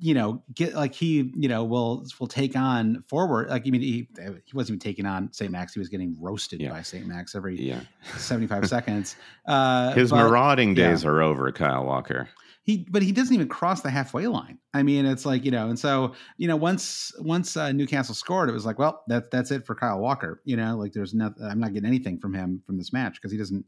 you 0.00 0.14
know, 0.14 0.42
get 0.54 0.74
like 0.74 0.94
he, 0.94 1.32
you 1.36 1.48
know, 1.48 1.64
will 1.64 2.04
will 2.18 2.26
take 2.26 2.56
on 2.56 3.04
forward. 3.08 3.48
Like 3.48 3.66
I 3.66 3.70
mean, 3.70 3.80
he 3.80 4.08
he 4.18 4.52
wasn't 4.54 4.70
even 4.70 4.78
taking 4.80 5.06
on 5.06 5.32
St. 5.32 5.50
Max. 5.50 5.74
He 5.74 5.78
was 5.78 5.88
getting 5.88 6.16
roasted 6.20 6.60
yeah. 6.60 6.70
by 6.70 6.82
St. 6.82 7.06
Max 7.06 7.34
every 7.34 7.60
yeah. 7.60 7.80
seventy 8.16 8.46
five 8.46 8.66
seconds. 8.68 9.16
Uh, 9.46 9.92
His 9.92 10.10
but, 10.10 10.16
marauding 10.16 10.74
days 10.74 11.04
yeah. 11.04 11.10
are 11.10 11.22
over, 11.22 11.52
Kyle 11.52 11.84
Walker. 11.84 12.28
He, 12.62 12.86
but 12.90 13.02
he 13.02 13.10
doesn't 13.10 13.34
even 13.34 13.48
cross 13.48 13.80
the 13.80 13.90
halfway 13.90 14.26
line. 14.26 14.58
I 14.74 14.82
mean, 14.82 15.06
it's 15.06 15.24
like 15.24 15.44
you 15.44 15.50
know, 15.50 15.68
and 15.68 15.78
so 15.78 16.14
you 16.36 16.46
know, 16.46 16.56
once 16.56 17.12
once 17.18 17.56
uh, 17.56 17.72
Newcastle 17.72 18.14
scored, 18.14 18.48
it 18.48 18.52
was 18.52 18.66
like, 18.66 18.78
well, 18.78 19.02
that 19.08 19.30
that's 19.30 19.50
it 19.50 19.66
for 19.66 19.74
Kyle 19.74 19.98
Walker. 19.98 20.42
You 20.44 20.56
know, 20.56 20.76
like 20.76 20.92
there's 20.92 21.14
nothing. 21.14 21.42
I'm 21.44 21.58
not 21.58 21.72
getting 21.72 21.88
anything 21.88 22.18
from 22.18 22.34
him 22.34 22.62
from 22.66 22.76
this 22.76 22.92
match 22.92 23.14
because 23.14 23.32
he 23.32 23.38
doesn't 23.38 23.64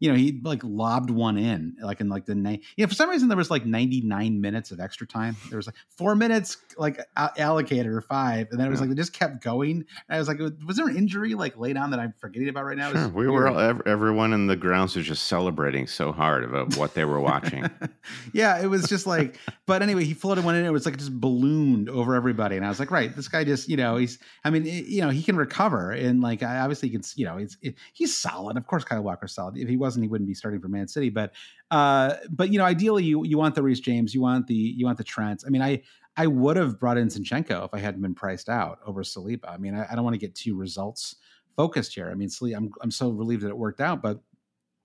you 0.00 0.10
know, 0.10 0.16
he 0.16 0.40
like 0.44 0.62
lobbed 0.62 1.10
one 1.10 1.36
in, 1.36 1.76
like 1.82 2.00
in 2.00 2.08
like 2.08 2.26
the 2.26 2.34
night. 2.34 2.62
You 2.76 2.84
know, 2.84 2.88
for 2.88 2.94
some 2.94 3.10
reason 3.10 3.28
there 3.28 3.36
was 3.36 3.50
like 3.50 3.66
99 3.66 4.40
minutes 4.40 4.70
of 4.70 4.80
extra 4.80 5.06
time. 5.06 5.36
There 5.50 5.56
was 5.56 5.66
like 5.66 5.76
four 5.90 6.14
minutes 6.14 6.56
like 6.76 7.00
allocated 7.16 7.86
or 7.86 8.00
five, 8.00 8.48
and 8.50 8.60
then 8.60 8.66
it 8.66 8.70
was 8.70 8.80
like 8.80 8.88
they 8.88 8.94
just 8.94 9.12
kept 9.12 9.42
going. 9.42 9.84
And 10.08 10.16
I 10.16 10.18
was 10.18 10.28
like, 10.28 10.38
was 10.66 10.76
there 10.76 10.86
an 10.86 10.96
injury 10.96 11.34
like 11.34 11.58
late 11.58 11.76
on 11.76 11.90
that 11.90 12.00
I'm 12.00 12.14
forgetting 12.20 12.48
about 12.48 12.64
right 12.64 12.76
now? 12.76 12.92
Sure. 12.92 13.08
We 13.08 13.28
were 13.28 13.48
all, 13.48 13.80
everyone 13.86 14.32
in 14.32 14.46
the 14.46 14.56
grounds 14.56 14.94
was 14.94 15.06
just 15.06 15.24
celebrating 15.24 15.86
so 15.86 16.12
hard 16.12 16.44
about 16.44 16.76
what 16.76 16.94
they 16.94 17.04
were 17.04 17.20
watching. 17.20 17.68
yeah, 18.32 18.60
it 18.60 18.66
was 18.66 18.88
just 18.88 19.06
like, 19.06 19.38
but 19.66 19.82
anyway, 19.82 20.04
he 20.04 20.14
floated 20.14 20.44
one 20.44 20.54
in. 20.54 20.64
It 20.64 20.72
was 20.72 20.86
like 20.86 20.96
just 20.96 21.20
ballooned 21.20 21.88
over 21.88 22.14
everybody, 22.14 22.56
and 22.56 22.64
I 22.64 22.68
was 22.68 22.78
like, 22.78 22.90
right, 22.90 23.14
this 23.14 23.28
guy 23.28 23.44
just, 23.44 23.68
you 23.68 23.76
know, 23.76 23.96
he's, 23.96 24.18
I 24.44 24.50
mean, 24.50 24.66
it, 24.66 24.86
you 24.86 25.00
know, 25.00 25.10
he 25.10 25.22
can 25.22 25.36
recover, 25.36 25.90
and 25.90 26.20
like, 26.20 26.42
I 26.42 26.60
obviously 26.60 26.90
can, 26.90 27.02
you 27.16 27.24
know, 27.24 27.38
it's, 27.38 27.56
it, 27.62 27.74
he's 27.92 28.16
solid. 28.16 28.56
Of 28.56 28.66
course, 28.66 28.84
Kyle 28.84 29.02
Walker's 29.02 29.32
solid. 29.32 29.56
If 29.56 29.68
he 29.68 29.76
was 29.76 29.87
wasn't, 29.88 30.04
he 30.04 30.08
wouldn't 30.08 30.28
be 30.28 30.34
starting 30.34 30.60
for 30.60 30.68
Man 30.68 30.86
City. 30.86 31.08
But 31.08 31.32
uh, 31.70 32.14
but 32.30 32.50
you 32.50 32.58
know, 32.58 32.64
ideally, 32.64 33.04
you 33.04 33.24
you 33.24 33.38
want 33.38 33.54
the 33.54 33.62
Reece 33.62 33.80
James, 33.80 34.14
you 34.14 34.20
want 34.20 34.46
the 34.46 34.54
you 34.54 34.84
want 34.84 34.98
the 34.98 35.04
Trent. 35.04 35.44
I 35.46 35.50
mean, 35.50 35.62
I 35.62 35.82
I 36.16 36.26
would 36.26 36.56
have 36.56 36.78
brought 36.78 36.98
in 36.98 37.08
Zinchenko 37.08 37.64
if 37.64 37.72
I 37.72 37.78
hadn't 37.78 38.02
been 38.02 38.14
priced 38.14 38.48
out 38.48 38.80
over 38.84 39.02
Saliba. 39.02 39.48
I 39.48 39.56
mean, 39.56 39.74
I, 39.74 39.86
I 39.90 39.94
don't 39.94 40.04
want 40.04 40.14
to 40.14 40.18
get 40.18 40.34
too 40.34 40.56
results 40.56 41.16
focused 41.56 41.94
here. 41.94 42.10
I 42.10 42.14
mean, 42.14 42.28
Saliba, 42.28 42.56
I'm 42.56 42.70
I'm 42.82 42.90
so 42.90 43.10
relieved 43.10 43.42
that 43.42 43.48
it 43.48 43.56
worked 43.56 43.80
out, 43.80 44.02
but 44.02 44.20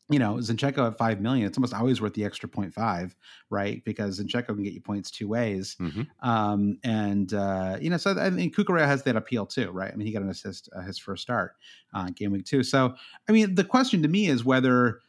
you 0.10 0.20
know, 0.20 0.36
Zinchenko 0.36 0.88
at 0.88 0.98
five 0.98 1.22
million, 1.22 1.48
it's 1.48 1.58
almost 1.58 1.74
always 1.74 2.02
worth 2.02 2.13
the 2.13 2.26
extra 2.26 2.50
0.5, 2.50 3.16
right? 3.50 3.84
Because 3.86 4.20
Zinchenko 4.20 4.48
can 4.48 4.63
get 4.63 4.74
you 4.74 4.82
points 4.82 5.10
two 5.10 5.28
ways. 5.28 5.78
Mm-hmm. 5.80 6.02
Um, 6.28 6.78
and, 6.84 7.34
uh, 7.34 7.78
you 7.80 7.89
know, 7.89 7.98
so 7.98 8.18
I 8.20 8.30
mean, 8.30 8.52
Cucurella 8.52 8.86
has 8.86 9.04
that 9.04 9.16
appeal 9.16 9.46
too, 9.46 9.72
right? 9.72 9.92
I 9.92 9.96
mean, 9.96 10.06
he 10.06 10.13
got 10.13 10.22
an 10.22 10.30
assist 10.30 10.70
uh, 10.76 10.82
his 10.82 10.98
first 10.98 11.24
start 11.24 11.56
uh, 11.94 12.10
game 12.13 12.32
week 12.32 12.46
two. 12.46 12.63
So, 12.63 12.96
I 13.30 13.32
mean, 13.32 13.56
the 13.56 13.63
question 13.63 14.02
to 14.02 14.10
me 14.10 14.28
is 14.28 14.44
whether 14.44 15.00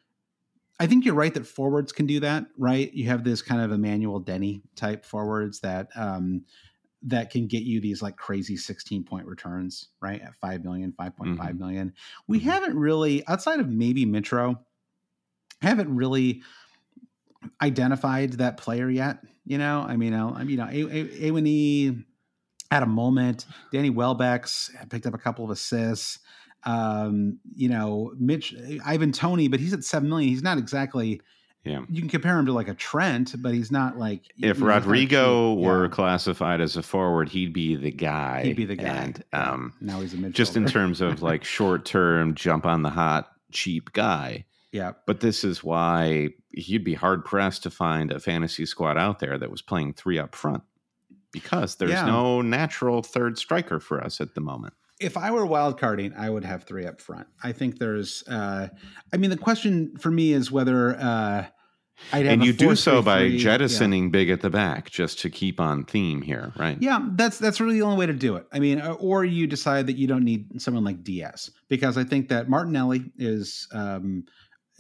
I 0.79 0.87
think 0.87 1.05
you're 1.05 1.15
right 1.15 1.35
that 1.35 1.47
forwards 1.47 1.93
can 1.93 2.07
do 2.07 2.21
that, 2.21 2.47
right? 2.57 2.93
You 2.93 3.07
have 3.07 3.25
this 3.25 3.43
kind 3.43 3.61
of 3.63 3.73
Emmanuel 3.73 4.21
Dennis 4.21 4.59
type 4.77 5.05
forwards 5.05 5.61
that 5.61 5.89
um, 5.97 6.45
that 7.03 7.31
can 7.31 7.47
get 7.47 7.63
you 7.63 7.81
these 7.81 8.01
like 8.01 8.17
crazy 8.17 8.57
16 8.57 9.05
point 9.05 9.27
returns, 9.27 9.89
right? 10.01 10.21
At 10.23 10.35
5 10.37 10.65
million, 10.65 10.93
5.5 10.93 11.37
mm-hmm. 11.37 11.59
million. 11.59 11.93
We 12.27 12.39
mm-hmm. 12.39 12.49
haven't 12.49 12.79
really, 12.79 13.27
outside 13.27 13.61
of 13.61 13.69
maybe 13.69 14.07
Mitro, 14.07 14.59
haven't 15.65 15.95
really 15.95 16.43
identified 17.61 18.35
that 18.35 18.57
player 18.57 18.89
yet. 18.89 19.19
You 19.45 19.59
know, 19.59 19.85
I 19.87 19.97
mean, 19.97 20.15
I 20.15 20.45
mean, 20.45 20.51
you 20.51 20.57
know, 20.57 20.67
Awoniyi 20.67 22.05
had 22.71 22.83
a 22.83 22.87
moment. 22.87 23.47
Danny 23.73 23.91
Welbeck's 23.91 24.71
picked 24.89 25.07
up 25.07 25.15
a 25.15 25.19
couple 25.19 25.45
of 25.45 25.51
assists 25.51 26.19
um, 26.65 27.39
you 27.55 27.69
know, 27.69 28.13
Mitch 28.19 28.55
Ivan 28.85 29.13
Toney, 29.13 29.49
but 29.49 29.61
he's 29.61 29.73
at 29.73 29.85
seven 29.85 30.09
million. 30.09 30.29
He's 30.29 30.43
not 30.43 30.59
exactly. 30.59 31.21
Yeah, 31.65 31.83
you 31.89 32.01
can 32.01 32.11
compare 32.11 32.39
him 32.39 32.47
to 32.47 32.53
like 32.53 32.69
a 32.69 32.75
Trent, 32.75 33.35
but 33.39 33.55
he's 33.55 33.71
not 33.71 33.99
like. 33.99 34.23
If 34.39 34.61
know, 34.61 34.67
Rodrigo 34.67 35.55
were 35.55 35.85
yeah. 35.85 35.91
classified 35.91 36.61
as 36.61 36.77
a 36.77 36.83
forward, 36.83 37.29
he'd 37.31 37.53
be 37.53 37.77
the 37.77 37.91
guy. 37.91 38.45
He'd 38.45 38.57
be 38.57 38.67
the 38.67 38.77
guy. 38.77 38.85
And 38.85 39.25
um, 39.33 39.75
now 39.81 40.01
he's 40.01 40.13
a 40.13 40.19
midfielder. 40.19 40.33
Just 40.33 40.57
in 40.57 40.67
terms 40.67 41.01
of 41.01 41.23
like 41.23 41.45
short 41.45 41.87
term, 41.87 42.35
jump 42.35 42.67
on 42.67 42.83
the 42.83 42.91
hot, 42.91 43.31
cheap 43.51 43.93
guy. 43.93 44.45
Yeah. 44.75 44.93
But 45.07 45.21
this 45.21 45.45
is 45.45 45.63
why 45.63 46.31
you'd 46.51 46.83
be 46.83 46.95
hard 46.95 47.25
pressed 47.25 47.63
to 47.63 47.71
find 47.71 48.11
a 48.11 48.19
fantasy 48.19 48.67
squad 48.67 48.99
out 48.99 49.21
there 49.21 49.39
that 49.39 49.51
was 49.51 49.63
playing 49.63 49.95
three 49.95 50.19
up 50.19 50.35
front 50.35 50.65
because 51.31 51.77
there's 51.77 51.93
yeah. 51.93 52.07
no 52.07 52.43
natural 52.43 53.01
third 53.01 53.39
striker 53.39 53.79
for 53.79 54.03
us 54.03 54.21
at 54.21 54.35
the 54.35 54.41
moment 54.41 54.75
if 55.01 55.17
I 55.17 55.31
were 55.31 55.45
wild 55.45 55.79
carding, 55.79 56.13
I 56.17 56.31
would 56.31 56.45
have 56.45 56.65
three 56.65 56.87
up 56.87 57.01
front. 57.01 57.27
I 57.43 57.53
think 57.53 57.79
there's, 57.79 58.23
uh, 58.29 58.69
I 59.13 59.17
mean, 59.17 59.31
the 59.31 59.37
question 59.37 59.97
for 59.99 60.11
me 60.11 60.33
is 60.33 60.53
whether 60.53 60.97
uh, 60.97 61.47
I'd 62.13 62.27
and 62.27 62.45
you 62.45 62.53
do 62.53 62.75
so 62.75 63.03
by 63.03 63.37
jettisoning 63.37 64.05
yeah. 64.05 64.11
big 64.11 64.31
at 64.31 64.41
the 64.41 64.51
back 64.51 64.91
just 64.91 65.21
to 65.21 65.31
keep 65.31 65.61
on 65.61 65.85
theme 65.85 66.23
here, 66.23 66.53
right? 66.57 66.77
Yeah, 66.81 67.09
that's 67.13 67.39
that's 67.39 67.61
really 67.61 67.79
the 67.79 67.83
only 67.83 67.99
way 67.99 68.07
to 68.07 68.13
do 68.13 68.37
it. 68.37 68.47
I 68.53 68.59
mean, 68.59 68.81
uh, 68.81 68.95
or 68.95 69.25
you 69.25 69.47
decide 69.47 69.87
that 69.87 69.97
you 69.97 70.07
don't 70.07 70.25
need 70.25 70.61
someone 70.61 70.85
like 70.85 71.05
Diaz 71.05 71.51
because 71.69 71.97
I 71.97 72.05
think 72.05 72.29
that 72.29 72.49
Martinelli 72.49 73.13
is. 73.19 73.69
Um, 73.73 74.25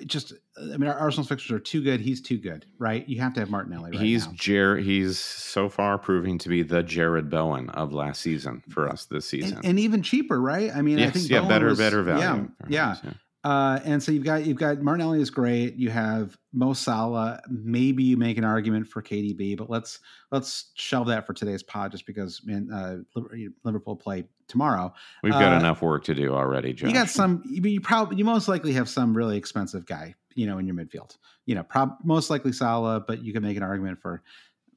just 0.06 0.32
I 0.56 0.76
mean, 0.76 0.88
our 0.88 0.98
Arsenal's 0.98 1.28
fixtures 1.28 1.52
are 1.52 1.60
too 1.60 1.82
good. 1.82 2.00
He's 2.00 2.20
too 2.20 2.38
good, 2.38 2.66
right? 2.78 3.08
You 3.08 3.20
have 3.20 3.32
to 3.34 3.40
have 3.40 3.50
Martinelli. 3.50 3.92
Right 3.92 4.00
he's. 4.00 4.26
Jarrod. 4.28 4.82
He's 4.82 5.18
so 5.18 5.68
far 5.68 5.98
proving 5.98 6.38
to 6.38 6.48
be 6.48 6.62
the 6.62 6.82
Jarrod 6.82 7.30
Bowen 7.30 7.70
of 7.70 7.92
last 7.92 8.20
season 8.20 8.62
for 8.70 8.88
us 8.88 9.04
this 9.06 9.26
season, 9.26 9.58
and, 9.58 9.64
and 9.64 9.80
even 9.80 10.02
cheaper, 10.02 10.40
right? 10.40 10.70
I 10.74 10.82
mean, 10.82 10.98
yes, 10.98 11.08
I 11.08 11.12
think 11.12 11.30
yeah, 11.30 11.38
Bowen 11.40 11.48
better, 11.48 11.66
was, 11.66 11.78
better 11.78 12.02
value. 12.02 12.50
Yeah, 12.68 12.68
yeah. 12.68 12.96
yeah. 13.04 13.12
Uh, 13.44 13.78
and 13.84 14.02
so 14.02 14.10
you've 14.10 14.24
got 14.24 14.46
you've 14.46 14.56
got 14.56 14.80
Martinelli 14.80 15.20
is 15.20 15.28
great. 15.28 15.76
You 15.76 15.90
have 15.90 16.38
Mo 16.54 16.72
Salah. 16.72 17.42
Maybe 17.48 18.02
you 18.02 18.16
make 18.16 18.38
an 18.38 18.44
argument 18.44 18.88
for 18.88 19.02
KDB, 19.02 19.54
but 19.54 19.68
let's 19.68 20.00
let's 20.32 20.72
shelve 20.74 21.08
that 21.08 21.26
for 21.26 21.34
today's 21.34 21.62
pod 21.62 21.92
just 21.92 22.06
because 22.06 22.40
man, 22.46 22.70
uh, 22.72 23.20
Liverpool 23.62 23.96
play 23.96 24.24
tomorrow. 24.48 24.94
We've 25.22 25.34
got 25.34 25.52
uh, 25.52 25.58
enough 25.58 25.82
work 25.82 26.04
to 26.04 26.14
do 26.14 26.32
already, 26.32 26.72
Josh. 26.72 26.88
You 26.88 26.94
got 26.94 27.10
some. 27.10 27.42
You, 27.44 27.60
you 27.62 27.80
probably 27.82 28.16
you 28.16 28.24
most 28.24 28.48
likely 28.48 28.72
have 28.72 28.88
some 28.88 29.14
really 29.14 29.36
expensive 29.36 29.84
guy, 29.84 30.14
you 30.34 30.46
know, 30.46 30.56
in 30.56 30.66
your 30.66 30.74
midfield. 30.74 31.18
You 31.44 31.54
know, 31.54 31.64
prob- 31.64 31.98
most 32.02 32.30
likely 32.30 32.52
Salah, 32.52 33.00
but 33.06 33.22
you 33.22 33.34
can 33.34 33.42
make 33.42 33.58
an 33.58 33.62
argument 33.62 34.00
for 34.00 34.22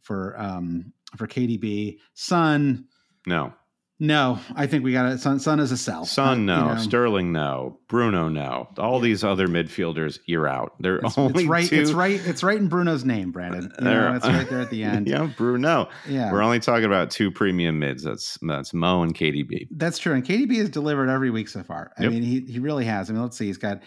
for 0.02 0.38
um 0.38 0.92
for 1.16 1.26
KDB. 1.26 2.00
Son, 2.16 2.86
no. 3.26 3.54
No, 4.00 4.40
I 4.56 4.68
think 4.68 4.84
we 4.84 4.94
got 4.94 5.12
it. 5.12 5.20
Son, 5.20 5.40
Son 5.40 5.60
is 5.60 5.72
a 5.72 5.78
sell. 5.78 6.06
Son, 6.06 6.48
uh, 6.48 6.56
no. 6.56 6.68
You 6.68 6.76
know. 6.76 6.82
Sterling, 6.82 7.32
no. 7.32 7.80
Bruno, 7.88 8.28
no. 8.30 8.70
All 8.78 8.98
yeah. 8.98 9.02
these 9.02 9.24
other 9.24 9.48
midfielders, 9.48 10.20
you're 10.28 10.48
out. 10.48 10.76
They're 10.80 10.98
it's, 10.98 11.18
only 11.18 11.44
it's 11.44 11.50
right. 11.50 11.68
Two. 11.68 11.82
It's 11.82 11.92
right. 11.92 12.22
It's 12.24 12.44
right 12.44 12.60
in 12.60 12.68
Bruno's 12.68 13.04
name, 13.04 13.32
Brandon. 13.32 13.74
You 13.80 13.86
know, 13.86 14.14
it's 14.14 14.26
right 14.26 14.48
there 14.48 14.62
at 14.62 14.70
the 14.70 14.84
end. 14.84 15.08
yeah, 15.08 15.28
Bruno. 15.36 15.90
Yeah, 16.08 16.32
we're 16.32 16.44
only 16.44 16.60
talking 16.60 16.86
about 16.86 17.10
two 17.10 17.32
premium 17.32 17.80
mids. 17.80 18.04
That's 18.04 18.38
that's 18.44 18.72
Mo 18.72 19.02
and 19.02 19.16
KDB. 19.16 19.68
That's 19.72 19.98
true. 19.98 20.14
And 20.14 20.24
KDB 20.24 20.58
has 20.58 20.70
delivered 20.70 21.10
every 21.10 21.32
week 21.32 21.48
so 21.48 21.64
far. 21.64 21.92
I 21.98 22.04
yep. 22.04 22.12
mean, 22.12 22.22
he 22.22 22.42
he 22.42 22.60
really 22.60 22.86
has. 22.86 23.10
I 23.10 23.14
mean, 23.14 23.24
let's 23.24 23.38
see. 23.38 23.48
He's 23.48 23.58
got 23.58 23.82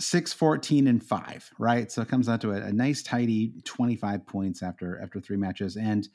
six, 0.00 0.32
14, 0.32 0.88
and 0.88 1.04
five. 1.04 1.48
Right. 1.60 1.92
So 1.92 2.02
it 2.02 2.08
comes 2.08 2.28
out 2.28 2.40
to 2.40 2.50
a, 2.50 2.56
a 2.56 2.72
nice, 2.72 3.04
tidy 3.04 3.52
twenty-five 3.64 4.26
points 4.26 4.64
after 4.64 5.00
after 5.00 5.20
three 5.20 5.36
matches 5.36 5.76
and 5.76 6.08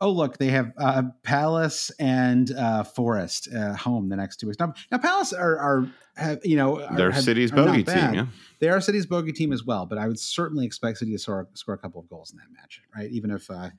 oh 0.00 0.10
look, 0.10 0.38
they 0.38 0.48
have 0.48 0.72
uh, 0.78 1.04
Palace 1.22 1.90
and 1.98 2.50
uh, 2.52 2.84
Forest 2.84 3.48
uh, 3.54 3.74
home 3.74 4.08
the 4.08 4.16
next 4.16 4.36
two 4.36 4.46
weeks. 4.46 4.58
Now, 4.58 4.74
now 4.90 4.98
Palace 4.98 5.32
are, 5.32 5.58
are 5.58 5.88
have 6.16 6.40
you 6.44 6.56
know 6.56 6.82
are, 6.82 6.96
their 6.96 7.12
city's 7.12 7.52
are 7.52 7.56
bogey 7.56 7.84
team. 7.84 8.14
Yeah, 8.14 8.26
they 8.60 8.68
are 8.68 8.80
city's 8.80 9.06
bogey 9.06 9.32
team 9.32 9.52
as 9.52 9.64
well. 9.64 9.86
But 9.86 9.98
I 9.98 10.06
would 10.06 10.18
certainly 10.18 10.66
expect 10.66 10.98
City 10.98 11.12
to 11.12 11.18
score, 11.18 11.48
score 11.54 11.74
a 11.74 11.78
couple 11.78 12.00
of 12.00 12.08
goals 12.08 12.30
in 12.30 12.38
that 12.38 12.52
match, 12.52 12.80
right? 12.94 13.10
Even 13.10 13.30
if 13.30 13.50
uh, 13.50 13.70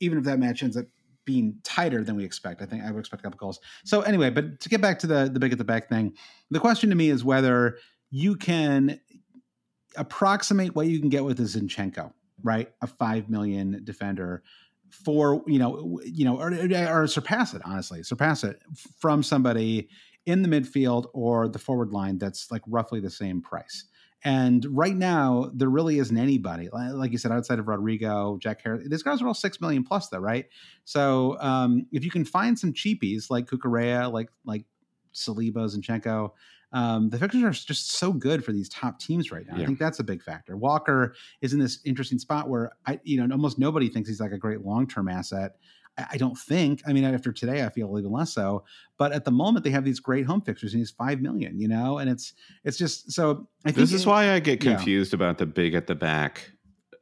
even 0.00 0.18
if 0.18 0.24
that 0.24 0.38
match 0.38 0.62
ends 0.62 0.76
up 0.76 0.86
being 1.24 1.56
tighter 1.62 2.02
than 2.02 2.16
we 2.16 2.24
expect, 2.24 2.62
I 2.62 2.66
think 2.66 2.82
I 2.82 2.90
would 2.90 3.00
expect 3.00 3.20
a 3.20 3.24
couple 3.24 3.36
of 3.36 3.40
goals. 3.40 3.60
So 3.84 4.00
anyway, 4.02 4.30
but 4.30 4.60
to 4.60 4.68
get 4.68 4.80
back 4.80 4.98
to 5.00 5.06
the 5.06 5.30
the 5.32 5.40
big 5.40 5.52
at 5.52 5.58
the 5.58 5.64
back 5.64 5.88
thing, 5.88 6.14
the 6.50 6.60
question 6.60 6.90
to 6.90 6.96
me 6.96 7.10
is 7.10 7.24
whether 7.24 7.78
you 8.10 8.36
can 8.36 9.00
approximate 9.96 10.74
what 10.74 10.86
you 10.86 10.98
can 11.00 11.10
get 11.10 11.24
with 11.24 11.38
a 11.40 11.44
Zinchenko, 11.44 12.12
right? 12.42 12.70
A 12.80 12.86
five 12.86 13.28
million 13.28 13.80
defender 13.84 14.42
for 14.92 15.42
you 15.46 15.58
know 15.58 16.00
you 16.04 16.24
know 16.24 16.38
or, 16.38 16.52
or 17.02 17.06
surpass 17.06 17.54
it 17.54 17.62
honestly 17.64 18.02
surpass 18.02 18.44
it 18.44 18.62
from 18.98 19.22
somebody 19.22 19.88
in 20.26 20.42
the 20.42 20.48
midfield 20.48 21.06
or 21.12 21.48
the 21.48 21.58
forward 21.58 21.92
line 21.92 22.18
that's 22.18 22.50
like 22.50 22.62
roughly 22.66 23.00
the 23.00 23.10
same 23.10 23.40
price. 23.42 23.84
And 24.24 24.64
right 24.70 24.94
now 24.94 25.50
there 25.52 25.68
really 25.68 25.98
isn't 25.98 26.16
anybody 26.16 26.68
like 26.70 27.10
you 27.10 27.18
said 27.18 27.32
outside 27.32 27.58
of 27.58 27.66
rodrigo 27.66 28.38
Jack 28.40 28.60
Harrison 28.62 28.88
these 28.88 29.02
guys 29.02 29.20
are 29.20 29.26
all 29.26 29.34
six 29.34 29.60
million 29.60 29.82
plus 29.82 30.08
though 30.08 30.18
right? 30.18 30.46
So 30.84 31.36
um, 31.40 31.86
if 31.90 32.04
you 32.04 32.10
can 32.10 32.24
find 32.24 32.56
some 32.56 32.72
cheapies 32.72 33.30
like 33.30 33.46
Cucurella, 33.46 34.12
like 34.12 34.28
like 34.44 34.64
saliba 35.12 35.68
zinchenko 35.68 36.30
um, 36.72 37.10
the 37.10 37.18
fixtures 37.18 37.42
are 37.42 37.52
just 37.52 37.92
so 37.92 38.12
good 38.12 38.44
for 38.44 38.52
these 38.52 38.68
top 38.68 38.98
teams 38.98 39.30
right 39.30 39.46
now. 39.46 39.56
Yeah. 39.56 39.62
I 39.62 39.66
think 39.66 39.78
that's 39.78 39.98
a 39.98 40.04
big 40.04 40.22
factor. 40.22 40.56
Walker 40.56 41.14
is 41.40 41.52
in 41.52 41.58
this 41.58 41.80
interesting 41.84 42.18
spot 42.18 42.48
where 42.48 42.72
I, 42.86 42.98
you 43.04 43.18
know, 43.18 43.32
almost 43.32 43.58
nobody 43.58 43.88
thinks 43.88 44.08
he's 44.08 44.20
like 44.20 44.32
a 44.32 44.38
great 44.38 44.62
long 44.62 44.86
term 44.86 45.08
asset. 45.08 45.56
I, 45.98 46.06
I 46.12 46.16
don't 46.16 46.36
think. 46.36 46.80
I 46.86 46.92
mean, 46.92 47.04
after 47.04 47.30
today, 47.30 47.64
I 47.64 47.68
feel 47.68 47.98
even 47.98 48.10
less 48.10 48.32
so. 48.32 48.64
But 48.96 49.12
at 49.12 49.24
the 49.24 49.30
moment, 49.30 49.64
they 49.64 49.70
have 49.70 49.84
these 49.84 50.00
great 50.00 50.24
home 50.24 50.40
fixtures, 50.40 50.72
and 50.72 50.80
he's 50.80 50.90
five 50.90 51.20
million. 51.20 51.58
You 51.60 51.68
know, 51.68 51.98
and 51.98 52.08
it's 52.08 52.32
it's 52.64 52.78
just 52.78 53.12
so. 53.12 53.46
I 53.64 53.68
think 53.68 53.76
this 53.76 53.92
is 53.92 54.06
it, 54.06 54.08
why 54.08 54.30
I 54.30 54.40
get 54.40 54.60
confused 54.60 55.12
about 55.12 55.38
the 55.38 55.46
big 55.46 55.74
at 55.74 55.86
the 55.86 55.94
back 55.94 56.52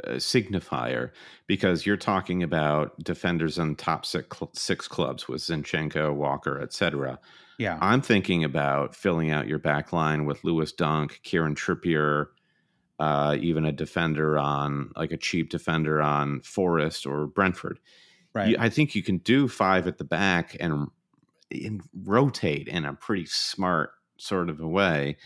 uh, 0.05 0.13
signifier 0.13 1.11
because 1.47 1.87
you're 1.87 1.97
talking 1.97 2.43
about 2.43 2.99
defenders 3.05 3.59
in 3.59 3.77
top 3.77 4.07
six, 4.07 4.37
six 4.55 4.89
clubs 4.89 5.29
with 5.29 5.43
Zinchenko, 5.43 6.15
Walker, 6.15 6.61
etc. 6.61 7.19
Yeah. 7.61 7.77
I'm 7.83 8.01
thinking 8.01 8.43
about 8.43 8.97
filling 8.97 9.31
out 9.31 9.47
your 9.47 9.59
back 9.59 9.93
line 9.93 10.25
with 10.25 10.43
Lewis 10.45 10.73
Dunk, 10.73 11.21
Kieran 11.23 11.55
Trippier, 11.55 12.29
uh, 12.99 13.37
even 13.39 13.67
a 13.67 13.73
defender 13.73 14.39
on 14.39 14.93
like 14.97 15.13
a 15.13 15.19
cheap 15.19 15.51
defender 15.51 16.01
on 16.01 16.41
Forest 16.41 17.07
or 17.07 17.27
Brentford. 17.27 17.79
Right. 18.33 18.49
You, 18.49 18.57
I 18.59 18.71
think 18.71 18.95
you 18.95 19.03
can 19.03 19.19
do 19.19 19.47
five 19.47 19.87
at 19.87 19.99
the 19.99 20.05
back 20.05 20.57
and, 20.59 20.89
and 21.51 21.83
rotate 22.03 22.67
in 22.67 22.87
a 22.87 22.95
pretty 22.95 23.27
smart 23.27 23.91
sort 24.17 24.49
of 24.49 24.61
a 24.61 24.69
way 24.69 25.19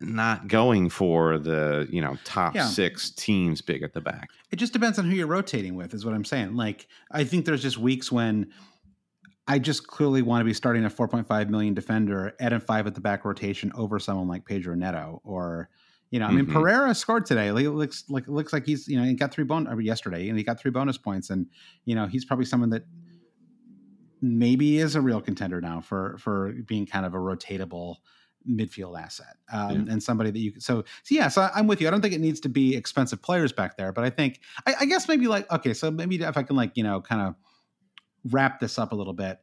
not 0.00 0.48
going 0.48 0.88
for 0.90 1.38
the 1.38 1.86
you 1.88 2.00
know 2.00 2.16
top 2.24 2.56
yeah. 2.56 2.66
six 2.66 3.10
teams 3.10 3.62
big 3.62 3.84
at 3.84 3.92
the 3.92 4.00
back. 4.00 4.30
It 4.50 4.56
just 4.56 4.72
depends 4.72 4.98
on 4.98 5.08
who 5.08 5.14
you're 5.14 5.28
rotating 5.28 5.76
with, 5.76 5.94
is 5.94 6.04
what 6.04 6.12
I'm 6.12 6.24
saying. 6.24 6.56
Like 6.56 6.88
I 7.12 7.22
think 7.22 7.44
there's 7.44 7.62
just 7.62 7.78
weeks 7.78 8.10
when 8.10 8.50
I 9.48 9.58
just 9.58 9.86
clearly 9.86 10.22
want 10.22 10.40
to 10.40 10.44
be 10.44 10.54
starting 10.54 10.84
a 10.84 10.90
4.5 10.90 11.48
million 11.48 11.74
defender 11.74 12.34
at 12.38 12.52
a 12.52 12.60
five 12.60 12.86
at 12.86 12.94
the 12.94 13.00
back 13.00 13.24
rotation 13.24 13.72
over 13.74 13.98
someone 13.98 14.28
like 14.28 14.44
Pedro 14.44 14.74
Neto 14.74 15.20
or 15.24 15.68
you 16.10 16.18
know, 16.18 16.26
I 16.26 16.30
mean, 16.30 16.44
mm-hmm. 16.44 16.52
Pereira 16.52 16.94
scored 16.94 17.24
today. 17.24 17.48
It 17.48 17.70
looks 17.70 18.04
like 18.10 18.28
looks 18.28 18.52
like 18.52 18.66
he's 18.66 18.86
you 18.86 18.98
know 18.98 19.04
he 19.04 19.14
got 19.14 19.32
three 19.32 19.44
bonus 19.44 19.74
yesterday, 19.82 20.28
and 20.28 20.36
he 20.36 20.44
got 20.44 20.60
three 20.60 20.70
bonus 20.70 20.98
points, 20.98 21.30
and 21.30 21.46
you 21.86 21.94
know 21.94 22.06
he's 22.06 22.26
probably 22.26 22.44
someone 22.44 22.68
that 22.68 22.84
maybe 24.20 24.76
is 24.76 24.94
a 24.94 25.00
real 25.00 25.22
contender 25.22 25.60
now 25.62 25.80
for 25.80 26.16
for 26.18 26.52
being 26.66 26.84
kind 26.84 27.06
of 27.06 27.14
a 27.14 27.16
rotatable 27.16 27.96
midfield 28.48 29.00
asset 29.00 29.36
um, 29.52 29.86
yeah. 29.86 29.92
and 29.92 30.02
somebody 30.02 30.30
that 30.30 30.38
you 30.38 30.52
so 30.58 30.82
so 31.02 31.14
yeah 31.14 31.28
so 31.28 31.48
i'm 31.54 31.68
with 31.68 31.80
you 31.80 31.86
i 31.86 31.90
don't 31.90 32.00
think 32.00 32.14
it 32.14 32.20
needs 32.20 32.40
to 32.40 32.48
be 32.48 32.74
expensive 32.74 33.22
players 33.22 33.52
back 33.52 33.76
there 33.76 33.92
but 33.92 34.02
i 34.02 34.10
think 34.10 34.40
I, 34.66 34.74
I 34.80 34.84
guess 34.86 35.06
maybe 35.06 35.28
like 35.28 35.50
okay 35.52 35.74
so 35.74 35.92
maybe 35.92 36.16
if 36.20 36.36
i 36.36 36.42
can 36.42 36.56
like 36.56 36.76
you 36.76 36.82
know 36.82 37.00
kind 37.00 37.20
of 37.20 37.36
wrap 38.30 38.60
this 38.60 38.78
up 38.78 38.92
a 38.92 38.96
little 38.96 39.12
bit. 39.12 39.38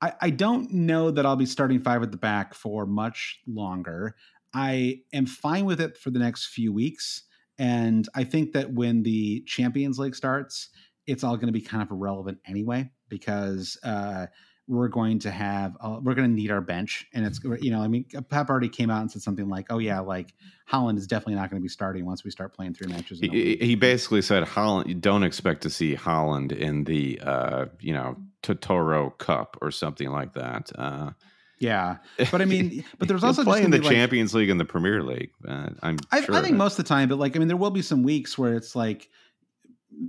I, 0.00 0.12
I 0.20 0.30
don't 0.30 0.72
know 0.72 1.10
that 1.10 1.26
i'll 1.26 1.36
be 1.36 1.46
starting 1.46 1.80
five 1.80 2.02
at 2.02 2.12
the 2.12 2.16
back 2.16 2.54
for 2.54 2.86
much 2.86 3.40
longer. 3.46 4.14
I 4.54 5.00
am 5.12 5.26
fine 5.26 5.64
with 5.64 5.80
it 5.80 5.96
for 5.98 6.10
the 6.10 6.18
next 6.18 6.46
few 6.46 6.72
weeks 6.72 7.24
and 7.58 8.08
i 8.14 8.24
think 8.24 8.52
that 8.52 8.72
when 8.72 9.02
the 9.02 9.42
champions 9.46 9.98
league 9.98 10.14
starts 10.14 10.70
it's 11.06 11.24
all 11.24 11.36
going 11.36 11.46
to 11.46 11.52
be 11.52 11.60
kind 11.60 11.82
of 11.82 11.90
irrelevant 11.90 12.38
anyway 12.46 12.88
because 13.08 13.78
uh, 13.82 14.26
we're 14.68 14.88
going 14.88 15.18
to 15.18 15.30
have 15.30 15.76
uh, 15.80 15.98
we're 16.02 16.14
going 16.14 16.28
to 16.28 16.34
need 16.34 16.50
our 16.50 16.60
bench 16.60 17.06
and 17.14 17.26
it's 17.26 17.42
you 17.60 17.70
know 17.70 17.80
i 17.80 17.88
mean 17.88 18.04
pep 18.28 18.50
already 18.50 18.68
came 18.68 18.90
out 18.90 19.00
and 19.00 19.10
said 19.10 19.22
something 19.22 19.48
like 19.48 19.66
oh 19.70 19.78
yeah 19.78 19.98
like 19.98 20.34
Haaland 20.70 20.98
is 20.98 21.06
definitely 21.06 21.36
not 21.36 21.48
going 21.48 21.60
to 21.60 21.64
be 21.64 21.70
starting 21.70 22.04
once 22.04 22.22
we 22.22 22.30
start 22.30 22.54
playing 22.54 22.74
three 22.74 22.86
matches 22.86 23.18
he, 23.18 23.56
he, 23.56 23.74
basically 23.74 24.20
said 24.20 24.44
Haaland 24.44 24.86
you 24.86 24.94
don't 24.94 25.22
expect 25.22 25.62
to 25.62 25.70
see 25.70 25.96
Haaland 25.96 26.52
in 26.52 26.84
the 26.84 27.18
uh 27.24 27.66
you 27.80 27.94
know 27.94 28.16
totoro 28.42 29.16
cup 29.16 29.56
or 29.62 29.70
something 29.70 30.10
like 30.10 30.34
that 30.34 30.70
uh. 30.76 31.10
Yeah, 31.60 31.96
but 32.30 32.40
I 32.40 32.44
mean, 32.44 32.84
but 33.00 33.08
there's 33.08 33.24
also 33.24 33.42
playing 33.42 33.70
the 33.70 33.78
like, 33.78 33.90
Champions 33.90 34.32
League 34.32 34.48
and 34.48 34.60
the 34.60 34.64
Premier 34.64 35.02
League. 35.02 35.32
Uh, 35.44 35.70
I'm 35.82 35.98
I, 36.12 36.20
sure 36.20 36.36
I 36.36 36.40
think 36.40 36.56
most 36.56 36.78
of 36.78 36.84
the 36.84 36.88
time, 36.88 37.08
but 37.08 37.18
like 37.18 37.34
I 37.34 37.40
mean, 37.40 37.48
there 37.48 37.56
will 37.56 37.72
be 37.72 37.82
some 37.82 38.04
weeks 38.04 38.38
where 38.38 38.54
it's 38.54 38.76
like, 38.76 39.08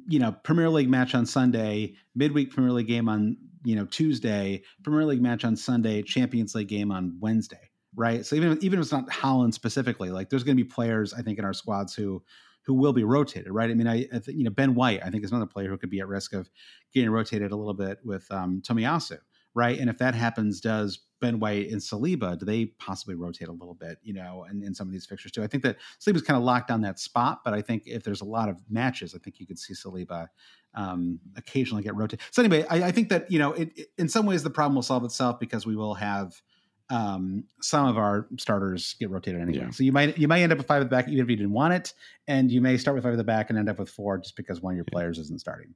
you 0.08 0.20
know, 0.20 0.32
Premier 0.32 0.70
League 0.70 0.90
match 0.90 1.16
on 1.16 1.26
Sunday, 1.26 1.96
midweek 2.16 2.52
Premier 2.52 2.72
League 2.72 2.88
game 2.88 3.10
on 3.10 3.38
you 3.64 3.76
know 3.76 3.86
Tuesday, 3.86 4.64
Premier 4.84 5.06
League 5.06 5.22
match 5.22 5.44
on 5.44 5.56
Sunday, 5.56 6.02
Champions 6.02 6.56
League 6.56 6.68
game 6.68 6.92
on 6.92 7.18
Wednesday, 7.20 7.70
right? 7.96 8.26
So 8.26 8.36
even 8.36 8.58
even 8.62 8.80
if 8.80 8.84
it's 8.84 8.92
not 8.92 9.10
Haaland 9.10 9.54
specifically, 9.54 10.10
like 10.12 10.30
there's 10.30 10.44
going 10.44 10.58
to 10.58 10.64
be 10.64 10.70
players 10.70 11.14
I 11.14 11.22
think 11.22 11.40
in 11.40 11.46
our 11.46 11.54
squads 11.54 11.94
who 11.94 12.24
who 12.66 12.74
will 12.74 12.94
be 12.94 13.04
rotated, 13.04 13.52
right? 13.52 13.72
I 13.72 13.74
mean, 13.74 13.88
I, 13.88 14.08
I 14.14 14.20
think 14.20 14.38
you 14.38 14.44
know 14.44 14.52
Ben 14.52 14.76
White, 14.76 15.02
I 15.04 15.10
think 15.10 15.24
is 15.24 15.32
another 15.32 15.46
player 15.46 15.70
who 15.70 15.78
could 15.78 15.90
be 15.90 16.00
at 16.00 16.08
risk 16.08 16.34
of 16.34 16.50
getting 16.94 17.10
rotated 17.10 17.52
a 17.52 17.56
little 17.56 17.74
bit 17.74 18.00
with 18.04 18.30
um, 18.32 18.62
Tomiyasu, 18.62 19.18
right? 19.60 19.78
And 19.78 19.89
if 19.89 19.97
that 19.97 20.16
happens, 20.16 20.62
does 20.62 20.99
Ben 21.20 21.39
White 21.39 21.70
and 21.70 21.82
Saliba, 21.82 22.39
do 22.39 22.45
they 22.45 22.68
possibly 22.80 23.16
rotate 23.16 23.49
a 23.49 23.51
little 23.51 23.74
bit, 23.74 23.97
you 24.01 24.14
know, 24.14 24.45
in, 24.49 24.64
in 24.64 24.74
some 24.74 24.88
of 24.88 24.93
these 24.93 25.05
fixtures 25.05 25.34
too? 25.34 25.43
I 25.43 25.47
think 25.47 25.64
that 25.64 25.76
Saliba's 25.99 26.22
kind 26.22 26.38
of 26.38 26.43
locked 26.43 26.70
down 26.70 26.82
that 26.82 26.97
spot, 26.97 27.41
but 27.43 27.53
I 27.53 27.62
think 27.62 27.84
if 27.86 28.03
there's 28.03 28.22
a 28.22 28.26
lot 28.26 28.47
of 28.47 28.57
matches, 28.70 29.14
I 29.14 29.18
think 29.18 29.39
you 29.39 29.45
could 29.45 29.60
see 29.60 29.74
Saliba 29.74 30.28
um, 30.76 31.20
occasionally 31.36 31.84
get 31.84 31.93
rotated. 31.95 32.22
So 32.32 32.41
anyway, 32.41 32.66
I, 32.70 32.88
I 32.88 32.91
think 32.91 33.10
that, 33.10 33.30
you 33.30 33.38
know, 33.38 33.51
it, 33.51 33.70
it, 33.76 33.88
in 33.97 34.07
some 34.07 34.26
ways 34.26 34.43
the 34.43 34.49
problem 34.49 34.76
will 34.76 34.82
solve 34.82 35.03
itself 35.03 35.39
because 35.39 35.66
we 35.66 35.76
will 35.76 35.95
have 35.95 36.41
um, 36.89 37.43
some 37.62 37.86
of 37.86 37.97
our 37.97 38.28
starters 38.38 38.95
get 38.99 39.10
rotated 39.10 39.41
anyway. 39.41 39.66
Yeah. 39.66 39.72
So 39.72 39.84
you 39.84 39.91
might 39.91 40.18
you 40.18 40.28
might 40.28 40.41
end 40.41 40.51
up 40.51 40.57
with 40.57 40.68
five 40.68 40.82
at 40.82 40.89
the 40.89 40.95
back 40.95 41.07
even 41.07 41.24
if 41.24 41.30
you 41.30 41.36
didn't 41.36 41.51
want 41.51 41.74
it, 41.74 41.93
and 42.28 42.51
you 42.51 42.62
may 42.62 42.78
start 42.78 42.95
with 42.95 43.03
five 43.03 43.14
at 43.14 43.18
the 43.18 43.24
back 43.24 43.49
and 43.49 43.60
end 43.60 43.70
up 43.70 43.78
with 43.78 43.89
four 43.89 44.18
just 44.18 44.36
because 44.36 44.62
one 44.62 44.74
of 44.74 44.78
your 44.78 44.86
players 44.86 45.20
isn't 45.20 45.39
starting. 45.39 45.76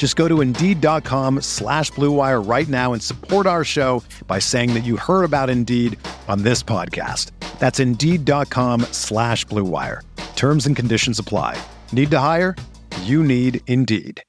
Just 0.00 0.16
go 0.16 0.28
to 0.28 0.40
Indeed.com 0.40 1.42
slash 1.42 1.90
BlueWire 1.92 2.48
right 2.48 2.66
now 2.70 2.94
and 2.94 3.02
support 3.02 3.46
our 3.46 3.64
show 3.64 4.02
by 4.26 4.38
saying 4.38 4.72
that 4.72 4.80
you 4.82 4.96
heard 4.96 5.24
about 5.24 5.50
Indeed 5.50 5.98
on 6.26 6.42
this 6.42 6.62
podcast. 6.62 7.32
That's 7.58 7.78
Indeed.com 7.78 8.80
slash 8.92 9.44
BlueWire. 9.44 10.00
Terms 10.36 10.64
and 10.64 10.74
conditions 10.74 11.18
apply. 11.18 11.62
Need 11.92 12.10
to 12.12 12.18
hire? 12.18 12.56
You 13.02 13.22
need 13.22 13.60
Indeed. 13.66 14.22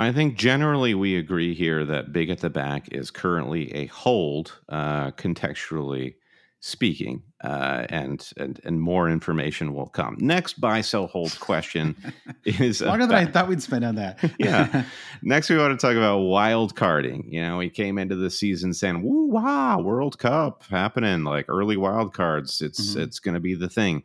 I 0.00 0.12
think 0.12 0.36
generally 0.36 0.94
we 0.94 1.16
agree 1.16 1.54
here 1.54 1.84
that 1.84 2.12
Big 2.12 2.30
at 2.30 2.38
the 2.38 2.50
Back 2.50 2.92
is 2.92 3.10
currently 3.10 3.74
a 3.74 3.86
hold, 3.86 4.60
uh, 4.68 5.10
contextually 5.10 6.14
speaking, 6.60 7.22
uh, 7.42 7.86
and, 7.88 8.30
and 8.36 8.60
and 8.64 8.80
more 8.80 9.08
information 9.08 9.74
will 9.74 9.86
come. 9.86 10.16
Next 10.18 10.60
buy 10.60 10.80
sell 10.80 11.06
hold 11.06 11.38
question 11.40 11.96
is 12.44 12.80
longer 12.80 13.04
about, 13.04 13.14
than 13.14 13.28
I 13.28 13.30
thought 13.30 13.48
we'd 13.48 13.62
spend 13.62 13.84
on 13.84 13.94
that. 13.96 14.18
yeah. 14.38 14.84
Next, 15.22 15.48
we 15.50 15.56
want 15.56 15.78
to 15.78 15.86
talk 15.86 15.96
about 15.96 16.18
wild 16.18 16.74
carding. 16.74 17.26
You 17.28 17.42
know, 17.42 17.58
we 17.58 17.70
came 17.70 17.98
into 17.98 18.16
the 18.16 18.30
season 18.30 18.74
saying, 18.74 19.02
"Woo, 19.02 19.26
wow, 19.26 19.80
World 19.80 20.18
Cup 20.18 20.64
happening!" 20.64 21.24
Like 21.24 21.46
early 21.48 21.76
wild 21.76 22.12
cards. 22.12 22.60
It's 22.60 22.90
mm-hmm. 22.90 23.02
it's 23.02 23.20
going 23.20 23.34
to 23.34 23.40
be 23.40 23.54
the 23.54 23.68
thing. 23.68 24.02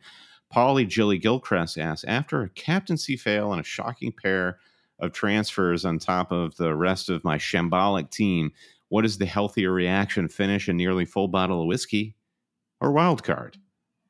Polly 0.50 0.86
Jilly 0.86 1.18
Gilchrist 1.18 1.78
asks 1.78 2.04
after 2.04 2.42
a 2.42 2.50
captaincy 2.50 3.16
fail 3.16 3.52
and 3.52 3.60
a 3.60 3.64
shocking 3.64 4.12
pair 4.12 4.58
of 5.00 5.12
transfers 5.12 5.84
on 5.84 5.98
top 5.98 6.30
of 6.30 6.56
the 6.56 6.76
rest 6.76 7.08
of 7.10 7.24
my 7.24 7.36
shambolic 7.36 8.10
team, 8.10 8.52
what 8.88 9.04
is 9.04 9.18
the 9.18 9.26
healthier 9.26 9.72
reaction? 9.72 10.28
Finish 10.28 10.68
a 10.68 10.72
nearly 10.72 11.04
full 11.04 11.26
bottle 11.26 11.62
of 11.62 11.66
whiskey 11.66 12.14
or 12.80 12.92
wild 12.92 13.22
card? 13.22 13.58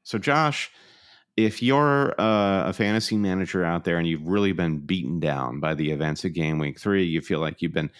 So, 0.02 0.18
Josh, 0.18 0.70
if 1.36 1.62
you're 1.62 2.18
uh, 2.20 2.68
a 2.68 2.72
fantasy 2.72 3.16
manager 3.16 3.64
out 3.64 3.84
there 3.84 3.98
and 3.98 4.06
you've 4.06 4.26
really 4.26 4.52
been 4.52 4.78
beaten 4.80 5.20
down 5.20 5.60
by 5.60 5.74
the 5.74 5.90
events 5.90 6.24
of 6.24 6.32
game 6.32 6.58
week 6.58 6.78
three, 6.78 7.04
you 7.04 7.20
feel 7.20 7.40
like 7.40 7.62
you've 7.62 7.72
been 7.72 7.90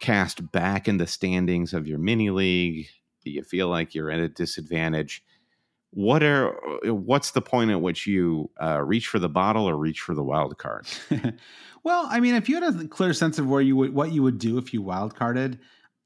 cast 0.00 0.52
back 0.52 0.88
in 0.88 0.98
the 0.98 1.06
standings 1.06 1.74
of 1.74 1.86
your 1.86 1.98
mini 1.98 2.30
league, 2.30 2.86
you 3.24 3.42
feel 3.42 3.68
like 3.68 3.94
you're 3.94 4.10
at 4.10 4.20
a 4.20 4.28
disadvantage. 4.28 5.22
What 5.90 6.22
are 6.22 6.54
what's 6.84 7.32
the 7.32 7.40
point 7.40 7.70
at 7.70 7.80
which 7.80 8.06
you 8.06 8.50
uh, 8.62 8.80
reach 8.82 9.08
for 9.08 9.18
the 9.18 9.28
bottle 9.28 9.68
or 9.68 9.76
reach 9.76 10.00
for 10.00 10.14
the 10.14 10.22
wild 10.22 10.58
card? 10.58 10.86
Well, 11.84 12.06
I 12.10 12.20
mean, 12.20 12.34
if 12.34 12.48
you 12.48 12.60
had 12.60 12.64
a 12.64 12.88
clear 12.88 13.12
sense 13.14 13.38
of 13.38 13.48
where 13.48 13.60
you 13.60 13.76
would 13.76 13.94
what 13.94 14.12
you 14.12 14.22
would 14.22 14.38
do 14.38 14.58
if 14.58 14.74
you 14.74 14.82
wild 14.82 15.14
carded, 15.14 15.58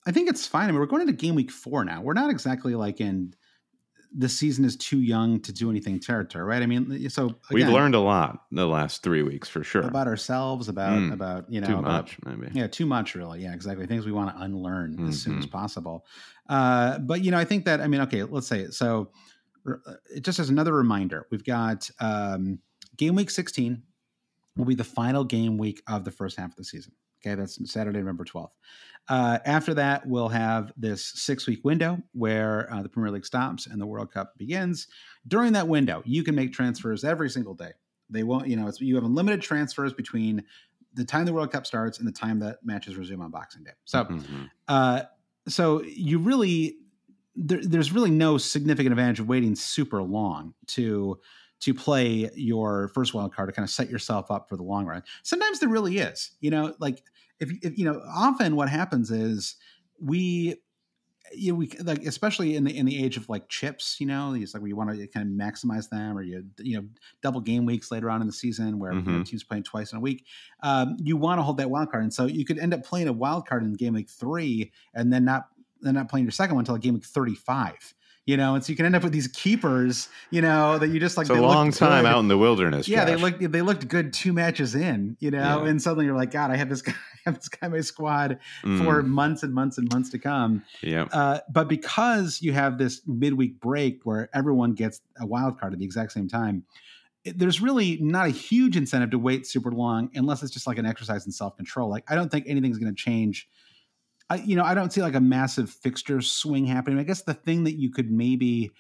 I 0.07 0.13
think 0.13 0.29
it's 0.29 0.47
fine. 0.47 0.69
I 0.69 0.73
mean, 0.73 0.81
we're 0.81 0.87
going 0.87 1.03
into 1.03 1.13
game 1.13 1.35
week 1.35 1.51
four 1.51 1.85
now. 1.85 2.03
We're 2.03 2.13
not 2.13 2.31
exactly 2.31 2.75
like 2.75 3.01
in 3.01 3.35
the 4.17 4.29
season 4.29 4.65
is 4.65 4.77
too 4.77 5.01
young 5.01 5.41
to 5.41 5.53
do 5.53 5.71
anything 5.71 5.99
territory, 5.99 6.45
right? 6.45 6.63
I 6.63 6.67
mean, 6.67 7.09
so 7.09 7.27
again, 7.27 7.39
we've 7.51 7.69
learned 7.69 7.95
a 7.95 8.01
lot 8.01 8.45
the 8.51 8.67
last 8.67 9.03
three 9.03 9.23
weeks 9.23 9.49
for 9.49 9.65
sure 9.65 9.83
about 9.83 10.07
ourselves, 10.07 10.69
about 10.69 10.99
mm, 10.99 11.13
about 11.13 11.51
you 11.51 11.61
know 11.61 11.69
too 11.69 11.79
about, 11.79 11.85
much, 11.85 12.19
maybe 12.25 12.49
yeah, 12.53 12.67
too 12.67 12.87
much 12.87 13.15
really, 13.15 13.43
yeah, 13.43 13.55
exactly. 13.55 13.87
Things 13.87 14.05
we 14.05 14.13
want 14.13 14.37
to 14.37 14.43
unlearn 14.43 14.95
mm-hmm. 14.95 15.09
as 15.09 15.23
soon 15.23 15.39
as 15.39 15.47
mm-hmm. 15.47 15.59
possible. 15.59 16.05
Uh, 16.49 16.99
but 16.99 17.25
you 17.25 17.31
know, 17.31 17.39
I 17.39 17.45
think 17.45 17.65
that 17.65 17.81
I 17.81 17.87
mean, 17.87 18.01
okay, 18.03 18.23
let's 18.25 18.47
say 18.47 18.61
it. 18.61 18.75
So, 18.75 19.11
it 20.15 20.23
just 20.23 20.39
as 20.39 20.51
another 20.51 20.75
reminder, 20.75 21.27
we've 21.31 21.45
got 21.45 21.89
um, 22.01 22.59
game 22.97 23.15
week 23.15 23.31
sixteen 23.31 23.83
will 24.57 24.67
be 24.67 24.75
the 24.75 24.85
final 24.85 25.25
game 25.25 25.57
week 25.57 25.83
of 25.89 26.05
the 26.05 26.11
first 26.11 26.39
half 26.39 26.51
of 26.51 26.57
the 26.57 26.65
season. 26.65 26.93
Okay, 27.25 27.37
that's 27.37 27.59
Saturday, 27.71 28.01
November 28.01 28.25
12th. 28.25 28.51
Uh, 29.09 29.39
after 29.45 29.75
that, 29.75 30.07
we'll 30.07 30.29
have 30.29 30.73
this 30.77 31.05
six 31.05 31.47
week 31.47 31.61
window 31.65 31.99
where 32.13 32.73
uh, 32.73 32.83
the 32.83 32.89
Premier 32.89 33.11
League 33.11 33.27
stops 33.27 33.67
and 33.67 33.81
the 33.81 33.87
World 33.87 34.13
Cup 34.13 34.37
begins. 34.39 34.87
During 35.27 35.53
that 35.55 35.69
window, 35.69 36.03
you 36.05 36.23
can 36.23 36.35
make 36.35 36.53
transfers 36.53 37.05
every 37.05 37.29
single 37.29 37.55
day. 37.55 37.73
They 38.09 38.23
won't, 38.23 38.47
you 38.47 38.57
know, 38.57 38.69
it's, 38.69 38.81
you 38.81 38.95
have 38.95 39.05
unlimited 39.05 39.43
transfers 39.43 39.93
between 39.93 40.45
the 40.95 41.05
time 41.05 41.25
the 41.25 41.33
World 41.33 41.51
Cup 41.51 41.67
starts 41.67 41.99
and 41.99 42.07
the 42.07 42.13
time 42.13 42.39
that 42.41 42.59
matches 42.63 42.97
resume 42.97 43.23
on 43.23 43.31
Boxing 43.31 43.65
Day. 43.65 43.73
So, 43.85 44.05
mm-hmm. 44.05 44.45
uh, 44.69 45.03
so 45.49 45.83
you 45.83 46.19
really, 46.19 46.77
there, 47.35 47.61
there's 47.63 47.93
really 47.93 48.11
no 48.11 48.39
significant 48.39 48.93
advantage 48.93 49.21
of 49.21 49.29
waiting 49.29 49.55
super 49.55 50.03
long 50.03 50.55
to 50.69 51.19
to 51.63 51.73
play 51.73 52.29
your 52.35 52.89
first 52.89 53.15
wild 53.15 53.35
card 53.35 53.49
to 53.49 53.53
kind 53.53 53.65
of 53.65 53.71
set 53.71 53.89
yourself 53.89 54.31
up 54.31 54.49
for 54.49 54.57
the 54.57 54.63
long 54.63 54.85
run. 54.85 55.03
Sometimes 55.23 55.61
there 55.61 55.69
really 55.69 55.99
is, 55.99 56.33
you 56.41 56.51
know, 56.51 56.75
like 56.81 57.03
if, 57.39 57.51
if 57.63 57.79
you 57.79 57.85
know, 57.85 58.03
often 58.07 58.57
what 58.57 58.69
happens 58.69 59.11
is 59.11 59.57
we 60.01 60.57
you 61.35 61.53
know, 61.53 61.59
we 61.59 61.69
like 61.83 62.05
especially 62.05 62.57
in 62.57 62.65
the 62.65 62.77
in 62.77 62.85
the 62.85 63.03
age 63.03 63.17
of 63.17 63.29
like 63.29 63.49
chips, 63.49 63.97
you 64.01 64.07
know, 64.07 64.35
it's 64.35 64.55
like 64.55 64.61
where 64.61 64.69
you 64.69 64.77
want 64.77 64.91
to 64.91 65.07
kind 65.07 65.27
of 65.27 65.47
maximize 65.47 65.89
them, 65.89 66.19
or 66.19 66.23
you 66.23 66.45
you 66.59 66.77
know 66.77 66.87
double 67.23 67.41
game 67.41 67.65
weeks 67.65 67.91
later 67.91 68.11
on 68.11 68.21
in 68.21 68.27
the 68.27 68.33
season 68.33 68.79
where 68.79 68.93
mm-hmm. 68.93 69.09
you 69.09 69.17
know, 69.17 69.23
mm-hmm. 69.23 69.31
teams 69.31 69.45
playing 69.45 69.63
twice 69.63 69.93
in 69.93 69.99
a 69.99 70.01
week. 70.01 70.27
Um, 70.63 70.97
you 70.99 71.17
want 71.17 71.39
to 71.39 71.43
hold 71.43 71.57
that 71.59 71.71
wild 71.71 71.91
card, 71.91 72.03
and 72.03 72.13
so 72.13 72.27
you 72.27 72.45
could 72.45 72.59
end 72.59 72.75
up 72.75 72.85
playing 72.85 73.09
a 73.09 73.13
wild 73.13 73.47
card 73.47 73.63
in 73.63 73.73
game 73.75 73.95
week 73.95 74.11
three, 74.11 74.73
and 74.95 75.13
then 75.13 75.25
not 75.25 75.47
then 75.81 75.95
not 75.95 76.11
playing 76.11 76.25
your 76.25 76.33
second 76.33 76.57
one 76.57 76.63
until 76.63 76.77
game 76.77 76.95
week 76.95 77.05
thirty 77.05 77.35
five 77.35 77.95
you 78.25 78.37
know, 78.37 78.55
and 78.55 78.65
so 78.65 78.71
you 78.71 78.77
can 78.77 78.87
end 78.87 78.95
up 78.95 79.03
with 79.03 79.13
these 79.13 79.27
keepers, 79.27 80.09
you 80.31 80.41
know, 80.41 80.79
that 80.79 80.89
you 80.89 81.01
just 81.01 81.17
like. 81.17 81.29
It's 81.29 81.37
a 81.37 81.41
long 81.41 81.73
time 81.73 82.05
good. 82.05 82.11
out 82.11 82.21
in 82.21 82.29
the 82.29 82.39
wilderness. 82.39 82.89
Yeah, 82.89 83.05
Josh. 83.05 83.07
they 83.07 83.17
looked 83.17 83.53
they 83.53 83.63
looked 83.63 83.89
good 83.89 84.13
two 84.13 84.33
matches 84.33 84.75
in, 84.77 85.17
you 85.19 85.31
know, 85.31 85.65
yeah. 85.65 85.69
and 85.69 85.83
suddenly 85.83 86.05
you're 86.05 86.17
like, 86.17 86.31
God, 86.31 86.51
I 86.51 86.57
have 86.57 86.69
this 86.69 86.83
guy, 86.83 86.93
I 86.93 87.31
have 87.31 87.35
this 87.35 87.49
guy 87.49 87.67
in 87.67 87.73
my 87.73 87.81
squad 87.81 88.39
mm. 88.63 88.85
for 88.85 89.03
months 89.03 89.43
and 89.43 89.53
months 89.53 89.77
and 89.79 89.93
months 89.93 90.11
to 90.11 90.19
come. 90.19 90.63
Yeah. 90.83 91.07
Uh, 91.13 91.41
but 91.51 91.67
because 91.69 92.41
you 92.41 92.53
have 92.53 92.79
this 92.79 93.03
midweek 93.07 93.61
break 93.61 94.01
where 94.05 94.29
everyone 94.33 94.75
gets 94.75 95.01
a 95.21 95.27
wild 95.27 95.59
card 95.59 95.73
at 95.73 95.81
the 95.81 95.85
exact 95.85 96.13
same 96.13 96.29
time, 96.29 96.65
there's 97.25 97.61
really 97.61 97.99
not 98.01 98.27
a 98.27 98.31
huge 98.31 98.77
incentive 98.77 99.11
to 99.11 99.19
wait 99.19 99.47
super 99.47 99.73
long 99.73 100.11
unless 100.15 100.43
it's 100.45 100.53
just 100.53 100.67
like 100.67 100.79
an 100.79 100.87
exercise 100.87 101.27
in 101.27 101.33
self 101.33 101.57
control. 101.57 101.91
Like 101.91 102.05
I 102.09 102.15
don't 102.15 102.31
think 102.31 102.45
anything's 102.47 102.79
going 102.79 102.95
to 102.95 103.01
change 103.01 103.49
I, 104.33 104.37
you 104.37 104.57
know, 104.57 104.65
I 104.65 104.73
don't 104.73 104.91
see 104.91 105.03
like 105.03 105.15
a 105.15 105.21
massive 105.21 105.69
fixture 105.69 106.23
swing 106.23 106.65
happening. 106.65 106.99
I 106.99 107.03
guess 107.03 107.21
the 107.21 107.35
thing 107.35 107.65
that 107.65 107.75
you 107.75 107.91
could 107.91 108.11
maybe 108.11 108.71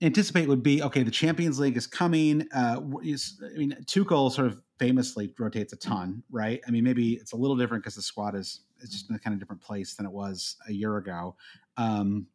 anticipate 0.00 0.46
would 0.46 0.62
be 0.62 0.80
okay. 0.80 1.02
The 1.02 1.10
Champions 1.10 1.58
League 1.58 1.76
is 1.76 1.88
coming. 1.88 2.46
Uh, 2.54 2.80
is, 3.02 3.42
I 3.44 3.58
mean, 3.58 3.76
Tuchel 3.84 4.30
sort 4.30 4.46
of 4.46 4.62
famously 4.78 5.34
rotates 5.40 5.72
a 5.72 5.76
ton, 5.76 6.22
right? 6.30 6.60
I 6.68 6.70
mean, 6.70 6.84
maybe 6.84 7.14
it's 7.14 7.32
a 7.32 7.36
little 7.36 7.56
different 7.56 7.82
because 7.82 7.96
the 7.96 8.02
squad 8.02 8.36
is 8.36 8.60
it's 8.80 8.92
just 8.92 9.10
in 9.10 9.16
a 9.16 9.18
kind 9.18 9.34
of 9.34 9.40
different 9.40 9.60
place 9.60 9.94
than 9.94 10.06
it 10.06 10.12
was 10.12 10.56
a 10.68 10.72
year 10.72 10.98
ago. 10.98 11.34
Um, 11.76 12.28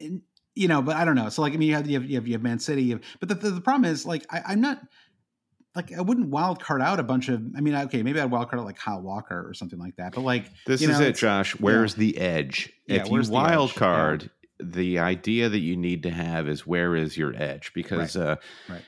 and, 0.00 0.22
you 0.56 0.66
know, 0.66 0.82
but 0.82 0.96
I 0.96 1.04
don't 1.04 1.14
know. 1.14 1.28
So 1.28 1.40
like, 1.40 1.52
I 1.52 1.56
mean, 1.56 1.68
you 1.68 1.76
have 1.76 1.88
you 1.88 2.00
have 2.00 2.26
you 2.26 2.32
have, 2.34 2.42
Man 2.42 2.58
City, 2.58 2.90
have, 2.90 3.00
but 3.20 3.28
the, 3.28 3.36
the, 3.36 3.50
the 3.50 3.60
problem 3.60 3.88
is 3.88 4.04
like 4.04 4.26
I, 4.28 4.42
I'm 4.48 4.60
not 4.60 4.80
like 5.74 5.92
I 5.92 6.02
wouldn't 6.02 6.28
wild 6.28 6.60
card 6.60 6.82
out 6.82 7.00
a 7.00 7.02
bunch 7.02 7.28
of. 7.28 7.42
I 7.56 7.60
mean, 7.60 7.74
okay, 7.74 8.02
maybe 8.02 8.20
I'd 8.20 8.30
wild 8.30 8.50
card 8.50 8.60
out 8.60 8.66
like 8.66 8.76
Kyle 8.76 9.00
Walker 9.00 9.48
or 9.48 9.54
something 9.54 9.78
like 9.78 9.96
that. 9.96 10.12
But 10.14 10.22
like 10.22 10.46
this 10.66 10.82
is 10.82 11.00
know, 11.00 11.06
it, 11.06 11.16
Josh. 11.16 11.52
Where's 11.58 11.94
yeah. 11.94 11.98
the 11.98 12.18
edge? 12.18 12.72
Yeah, 12.86 13.02
if 13.02 13.10
you 13.10 13.22
wild 13.30 13.70
edge? 13.70 13.76
card, 13.76 14.30
yeah. 14.60 14.66
the 14.70 14.98
idea 14.98 15.48
that 15.48 15.60
you 15.60 15.76
need 15.76 16.02
to 16.02 16.10
have 16.10 16.46
is 16.46 16.66
where 16.66 16.94
is 16.94 17.16
your 17.16 17.34
edge? 17.34 17.72
Because 17.74 18.16
right. 18.16 18.26
Uh, 18.26 18.36
right. 18.68 18.82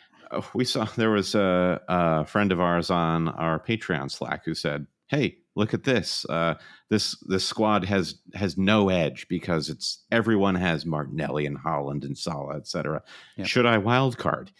We 0.52 0.64
saw 0.64 0.84
there 0.96 1.10
was 1.10 1.34
a, 1.34 1.80
a, 1.88 2.24
friend 2.26 2.50
of 2.50 2.60
ours 2.60 2.90
on 2.90 3.28
our 3.28 3.60
Patreon 3.60 4.10
Slack 4.10 4.44
who 4.44 4.54
said, 4.54 4.86
"Hey, 5.06 5.38
look 5.54 5.72
at 5.72 5.84
this. 5.84 6.26
Uh, 6.28 6.56
this 6.90 7.16
this 7.28 7.46
squad 7.46 7.84
has 7.84 8.16
has 8.34 8.58
no 8.58 8.90
edge 8.90 9.26
because 9.28 9.70
it's 9.70 10.04
everyone 10.10 10.56
has 10.56 10.84
Martinelli 10.84 11.46
and 11.46 11.58
Haaland 11.58 12.04
and 12.04 12.18
Salah, 12.18 12.56
etc. 12.56 13.02
Should 13.44 13.64
I 13.64 13.78
wild 13.78 14.18
card?" 14.18 14.50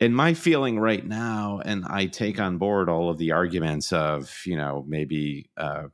And 0.00 0.16
my 0.16 0.34
feeling 0.34 0.78
right 0.78 1.04
now, 1.04 1.60
and 1.64 1.84
I 1.86 2.06
take 2.06 2.40
on 2.40 2.58
board 2.58 2.88
all 2.88 3.10
of 3.10 3.18
the 3.18 3.32
arguments 3.32 3.92
of, 3.92 4.34
you 4.46 4.56
know, 4.56 4.84
maybe 4.88 5.50
uh, 5.56 5.88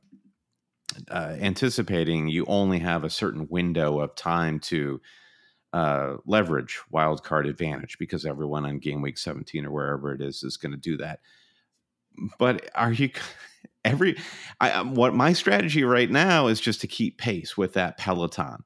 uh, 1.11 1.35
anticipating 1.39 2.27
you 2.27 2.45
only 2.47 2.79
have 2.79 3.03
a 3.03 3.09
certain 3.09 3.47
window 3.49 3.99
of 3.99 4.15
time 4.15 4.59
to 4.61 5.01
uh, 5.73 6.15
leverage 6.25 6.79
wildcard 6.93 7.47
advantage 7.47 7.97
because 7.99 8.25
everyone 8.25 8.65
on 8.65 8.79
game 8.79 9.01
week 9.01 9.17
17 9.17 9.65
or 9.65 9.71
wherever 9.71 10.13
it 10.13 10.21
is 10.21 10.41
is 10.43 10.57
going 10.57 10.71
to 10.71 10.77
do 10.77 10.97
that. 10.97 11.19
But 12.39 12.69
are 12.73 12.93
you 12.93 13.11
every 13.85 14.17
I, 14.59 14.71
um, 14.71 14.95
what 14.95 15.13
my 15.13 15.33
strategy 15.33 15.83
right 15.83 16.09
now 16.09 16.47
is 16.47 16.59
just 16.59 16.81
to 16.81 16.87
keep 16.87 17.17
pace 17.17 17.57
with 17.57 17.73
that 17.73 17.97
peloton. 17.97 18.63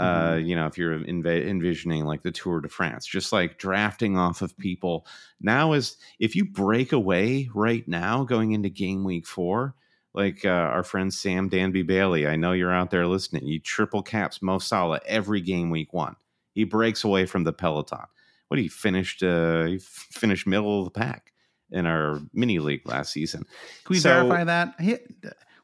Uh, 0.00 0.32
Mhm. 0.36 0.46
you 0.48 0.56
know, 0.56 0.66
if 0.66 0.78
you're 0.78 0.98
env- 0.98 1.46
envisioning 1.48 2.04
like 2.06 2.22
the 2.22 2.30
Tour 2.30 2.60
de 2.60 2.68
France, 2.68 3.04
just 3.06 3.32
like 3.32 3.58
drafting 3.58 4.16
off 4.16 4.40
of 4.40 4.56
people 4.56 5.06
now 5.40 5.72
is 5.74 5.96
if 6.18 6.34
you 6.34 6.44
break 6.44 6.92
away 6.92 7.50
right 7.54 7.86
now 7.86 8.24
going 8.24 8.52
into 8.52 8.70
game 8.70 9.04
week 9.04 9.26
four, 9.26 9.74
like 10.14 10.44
uh, 10.44 10.48
our 10.48 10.82
friend 10.82 11.12
Sam 11.12 11.48
Danby 11.48 11.82
Bailey, 11.82 12.26
I 12.26 12.36
know 12.36 12.52
you're 12.52 12.72
out 12.72 12.90
there 12.90 13.06
listening. 13.06 13.46
You 13.46 13.58
triple 13.60 14.02
caps 14.02 14.40
Mo 14.40 14.58
Salah 14.58 15.00
every 15.06 15.40
game 15.42 15.68
week 15.70 15.92
one. 15.92 16.16
He 16.54 16.64
breaks 16.64 17.04
away 17.04 17.26
from 17.26 17.44
the 17.44 17.52
peloton. 17.52 18.06
What 18.48 18.58
he 18.58 18.68
finished? 18.68 19.22
Uh, 19.22 19.66
he 19.66 19.74
f- 19.76 19.82
finished 20.10 20.46
middle 20.46 20.78
of 20.80 20.84
the 20.86 20.98
pack 20.98 21.32
in 21.70 21.86
our 21.86 22.20
mini 22.32 22.58
league 22.58 22.88
last 22.88 23.12
season. 23.12 23.42
Can 23.84 23.90
we 23.94 23.98
So- 23.98 24.08
verify 24.08 24.44
that? 24.44 24.74
He, 24.80 24.96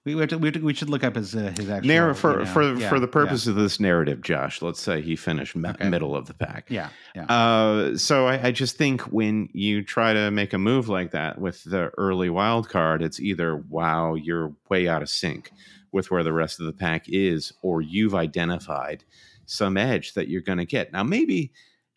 we, 0.06 0.14
we, 0.14 0.26
to, 0.26 0.38
we, 0.38 0.50
to- 0.52 0.60
we 0.60 0.72
should 0.72 0.88
look 0.88 1.04
up 1.04 1.16
his 1.16 1.34
uh, 1.36 1.52
his 1.56 1.68
actual 1.68 1.88
Narr- 1.88 2.14
for 2.14 2.32
you 2.32 2.38
know, 2.38 2.44
for 2.46 2.74
yeah, 2.74 2.88
for 2.88 2.98
the 3.00 3.06
yeah, 3.06 3.12
purpose 3.12 3.46
of 3.46 3.56
this 3.56 3.78
narrative, 3.78 4.22
Josh, 4.22 4.62
let's 4.62 4.80
say 4.80 5.02
he 5.02 5.16
finished 5.16 5.54
me- 5.54 5.68
Okay. 5.68 5.88
middle 5.88 6.16
of 6.16 6.26
the 6.26 6.34
pack. 6.34 6.66
Yeah, 6.70 6.88
yeah. 7.14 7.24
Uh, 7.26 7.98
so 7.98 8.26
I, 8.26 8.46
I 8.46 8.50
just 8.52 8.78
think 8.78 9.02
when 9.02 9.48
you 9.52 9.82
try 9.82 10.14
to 10.14 10.30
make 10.30 10.52
a 10.54 10.58
move 10.58 10.88
like 10.88 11.10
that 11.10 11.38
with 11.38 11.62
the 11.64 11.90
early 11.98 12.30
wild 12.30 12.68
card, 12.70 13.02
it's 13.02 13.20
either 13.20 13.56
wow, 13.68 14.14
you're 14.14 14.54
way 14.70 14.88
out 14.88 15.02
of 15.02 15.10
sync 15.10 15.50
with 15.92 16.10
where 16.10 16.22
the 16.22 16.32
rest 16.32 16.60
of 16.60 16.66
the 16.66 16.72
pack 16.72 17.04
is, 17.08 17.52
or 17.62 17.82
you've 17.82 18.14
identified 18.14 19.04
some 19.46 19.76
edge 19.76 20.14
that 20.14 20.28
you're 20.28 20.40
going 20.40 20.58
to 20.58 20.64
get. 20.64 20.92
Now, 20.92 21.02
maybe 21.02 21.52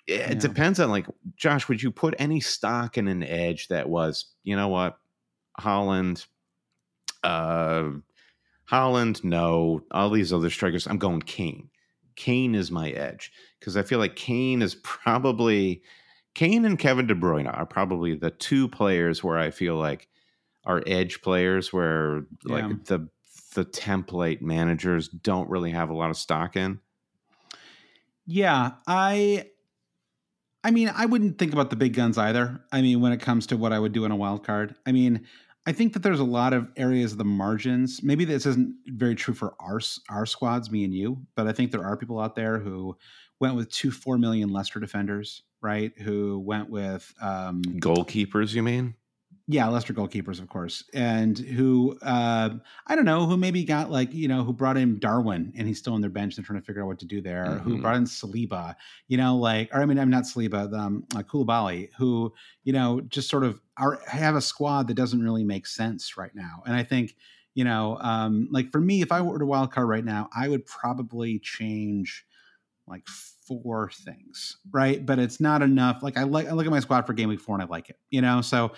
it 0.07 0.20
Yeah. 0.20 0.34
depends 0.36 0.80
on 0.80 0.89
like 0.89 1.05
Josh. 1.36 1.68
Would 1.68 1.84
you 1.84 1.91
put 1.91 2.16
any 2.18 2.39
stock 2.39 2.97
in 2.97 3.07
an 3.07 3.24
edge 3.24 3.68
that 3.68 3.88
was, 3.89 4.26
you 4.43 4.55
know 4.55 4.68
what, 4.68 4.97
Haaland, 5.60 6.26
uh, 7.24 7.90
Haaland, 8.70 9.24
no, 9.24 9.82
all 9.92 10.10
these 10.10 10.32
other 10.32 10.50
strikers. 10.50 10.88
I'm 10.88 10.98
going 10.98 11.22
Kane. 11.22 11.70
Kane 12.16 12.54
is 12.54 12.70
my 12.70 12.90
edge 12.92 13.32
because 13.60 13.78
I 13.78 13.84
feel 13.84 14.00
like 14.00 14.16
Kane 14.16 14.62
is 14.62 14.76
probably 14.76 15.82
Kane 16.36 16.66
and 16.66 16.78
Kevin 16.78 17.08
De 17.08 17.16
Bruyne 17.16 17.52
are 17.52 17.66
probably 17.66 18.16
the 18.16 18.32
two 18.32 18.68
players 18.68 19.24
where 19.24 19.38
I 19.38 19.52
feel 19.52 19.76
like 19.76 20.08
are 20.66 20.84
edge 20.86 21.22
players 21.22 21.72
where 21.72 22.24
like 22.44 22.86
the 22.86 23.08
the 23.56 23.66
template 23.66 24.42
managers 24.42 25.08
don't 25.08 25.50
really 25.50 25.72
have 25.72 25.90
a 25.90 25.96
lot 25.96 26.10
of 26.10 26.18
stock 26.18 26.56
in. 26.56 26.80
Yeah, 28.26 28.72
I 28.86 29.46
I 30.64 30.72
mean, 30.72 30.92
I 30.94 31.06
wouldn't 31.06 31.38
think 31.38 31.54
about 31.54 31.70
the 31.70 31.76
big 31.76 31.94
guns 31.94 32.18
either. 32.18 32.60
I 32.72 32.82
mean, 32.82 33.02
when 33.02 33.12
it 33.12 33.22
comes 33.22 33.48
to 33.48 33.58
what 33.58 33.72
I 33.74 33.80
would 33.80 33.94
do 33.94 34.06
in 34.06 34.12
a 34.12 34.16
wild 34.16 34.46
card. 34.46 34.76
I 34.86 34.92
mean, 34.92 35.26
I 35.70 35.72
think 35.72 35.94
that 35.94 36.02
there's 36.02 36.20
a 36.20 36.24
lot 36.24 36.54
of 36.54 36.68
areas 36.78 37.12
of 37.12 37.20
the 37.20 37.26
margins. 37.26 38.02
Maybe 38.02 38.26
this 38.26 38.48
isn't 38.48 38.74
very 38.88 39.14
true 39.14 39.36
for 39.36 39.54
our 39.60 39.80
our 40.10 40.26
squads, 40.26 40.72
me 40.72 40.84
and 40.84 40.96
you, 40.96 41.22
but 41.36 41.46
I 41.46 41.52
think 41.52 41.70
there 41.70 41.86
are 41.86 41.96
people 41.96 42.20
out 42.20 42.34
there 42.34 42.58
who 42.58 42.98
went 43.40 43.54
with 43.54 43.70
two 43.70 43.92
4 43.92 44.18
million 44.18 44.50
Leicester 44.50 44.80
defenders, 44.80 45.44
right? 45.62 45.92
Who 46.00 46.40
went 46.40 46.72
with 46.72 47.14
um 47.22 47.62
Goalkeepers, 47.62 48.56
you 48.56 48.64
mean? 48.64 48.96
Yeah, 49.52 49.68
Leicester 49.68 49.95
goalkeepers, 49.95 50.39
of 50.39 50.47
course, 50.47 50.88
and 50.93 51.36
who 51.39 51.97
uh, 52.04 52.52
I 52.86 52.95
don't 52.95 53.06
know, 53.06 53.26
who 53.26 53.36
maybe 53.36 53.64
got 53.64 53.89
like 53.89 54.14
you 54.14 54.28
know 54.28 54.43
who 54.43 54.54
brought 54.54 54.78
in 54.78 55.00
Darwin 55.00 55.52
and 55.58 55.68
he's 55.68 55.80
still 55.80 55.93
on 55.93 56.02
their 56.02 56.10
bench. 56.12 56.36
They're 56.36 56.45
trying 56.45 56.60
to 56.60 56.66
figure 56.66 56.84
out 56.84 56.88
what 56.88 57.00
to 57.00 57.06
do 57.06 57.20
there. 57.20 57.60
Who 57.66 57.76
Mhm. 57.76 57.80
brought 57.80 57.95
in 57.95 58.04
Saliba, 58.04 58.76
you 59.08 59.18
know, 59.18 59.36
like 59.36 59.70
or 59.74 59.82
I 59.82 59.88
mean, 59.88 59.97
I'm 59.97 60.12
not 60.12 60.26
Saliba, 60.26 60.72
um, 60.78 61.04
uh, 61.16 61.24
Koulibaly, 61.24 61.91
who 61.97 62.32
you 62.64 62.74
know 62.74 63.02
just 63.02 63.28
sort 63.28 63.43
of 63.43 63.60
are 63.78 64.00
have 64.08 64.36
a 64.36 64.41
squad 64.41 64.88
that 64.88 64.93
doesn't 64.93 65.24
really 65.24 65.43
make 65.43 65.66
sense 65.66 66.16
right 66.16 66.36
now. 66.36 66.62
And 66.68 66.76
I 66.76 66.84
think 66.84 67.16
you 67.56 67.64
know, 67.64 67.97
um, 68.02 68.47
like 68.52 68.72
for 68.72 68.80
me, 68.80 69.02
if 69.02 69.12
I 69.12 69.20
were 69.22 69.39
to 69.39 69.45
wild 69.45 69.72
card 69.72 69.89
right 69.89 70.06
now, 70.06 70.30
I 70.36 70.47
would 70.47 70.66
probably 70.68 71.39
change 71.39 72.24
like 72.90 73.08
four 73.48 73.90
things, 74.06 74.58
right? 74.72 75.04
But 75.06 75.18
it's 75.20 75.40
not 75.40 75.62
enough. 75.62 76.04
Like 76.04 76.18
I 76.18 76.24
like 76.24 76.48
I 76.48 76.52
look 76.52 76.66
at 76.66 76.72
my 76.72 76.80
squad 76.80 77.06
for 77.08 77.14
game 77.14 77.30
week 77.30 77.40
four 77.40 77.56
and 77.56 77.64
I 77.64 77.68
like 77.68 77.90
it, 77.90 77.98
you 78.12 78.22
know. 78.22 78.42
So 78.42 78.74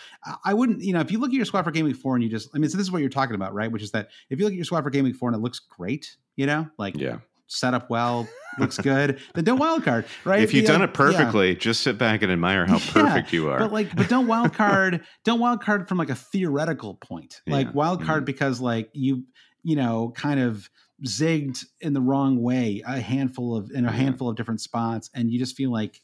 I- 0.46 0.54
wouldn't, 0.54 0.82
you 0.82 0.94
know, 0.94 1.00
if 1.02 1.12
you 1.12 1.20
look 1.20 1.30
at 1.30 1.34
your 1.36 1.46
squad 1.46 1.64
for 1.64 1.72
game 1.72 1.86
week 1.86 1.96
four 1.98 2.16
and 2.16 2.24
you 2.24 2.30
just, 2.30 2.50
I 2.56 2.58
mean, 2.58 2.70
so 2.70 2.78
this 2.78 2.86
is 2.86 2.92
what 2.92 3.02
you're 3.02 3.10
talking 3.10 3.36
about, 3.36 3.54
right? 3.54 3.72
Which 3.72 3.84
is 3.84 3.92
that 3.92 4.10
if 4.30 4.40
you 4.40 4.46
look 4.46 4.54
at 4.54 4.56
your 4.58 4.66
squad 4.66 4.84
for 4.84 4.90
game 4.90 5.04
week 5.06 5.16
four 5.16 5.30
and 5.30 5.36
it 5.36 5.42
looks 5.42 5.60
great, 5.60 6.16
you 6.36 6.46
know, 6.46 6.70
like 6.78 6.96
Yeah. 6.98 7.18
set 7.48 7.74
up 7.74 7.90
well, 7.90 8.28
looks 8.60 8.78
good, 8.78 9.20
then 9.36 9.44
don't 9.44 9.60
wild 9.60 9.84
card, 9.84 10.06
right? 10.24 10.42
If 10.42 10.54
you've 10.54 10.66
The, 10.66 10.72
done 10.74 10.82
it 10.84 10.94
perfectly, 10.94 11.54
just 11.56 11.82
sit 11.82 11.98
back 11.98 12.22
and 12.22 12.32
admire 12.32 12.66
how 12.66 12.78
Yeah, 12.80 12.92
perfect 12.94 13.34
you 13.34 13.50
are. 13.50 13.60
but 13.60 13.74
like, 13.74 13.94
but 13.96 14.08
don't 14.08 14.28
wild 14.28 14.54
card, 14.54 15.04
don't 15.26 15.40
wild 15.42 15.62
card 15.62 15.90
from 15.90 15.98
like 15.98 16.10
a 16.10 16.16
theoretical 16.16 16.96
point. 16.96 17.42
Like 17.46 17.68
Yeah. 17.68 17.74
wild 17.74 18.04
card 18.04 18.24
Mhm. 18.24 18.28
because 18.28 18.62
like 18.62 18.90
you, 18.94 19.26
you 19.64 19.76
know, 19.76 20.14
kind 20.16 20.40
of 20.40 20.70
zigged 21.06 21.66
in 21.80 21.94
the 21.94 22.02
wrong 22.02 22.42
way 22.42 22.82
a 22.86 23.00
handful 23.00 23.56
of 23.56 23.72
in 23.72 23.86
a 23.86 23.92
handful 23.92 24.30
of 24.30 24.36
different 24.36 24.62
spots, 24.62 25.10
and 25.14 25.32
you 25.32 25.40
just 25.40 25.56
feel 25.56 25.72
like 25.72 26.02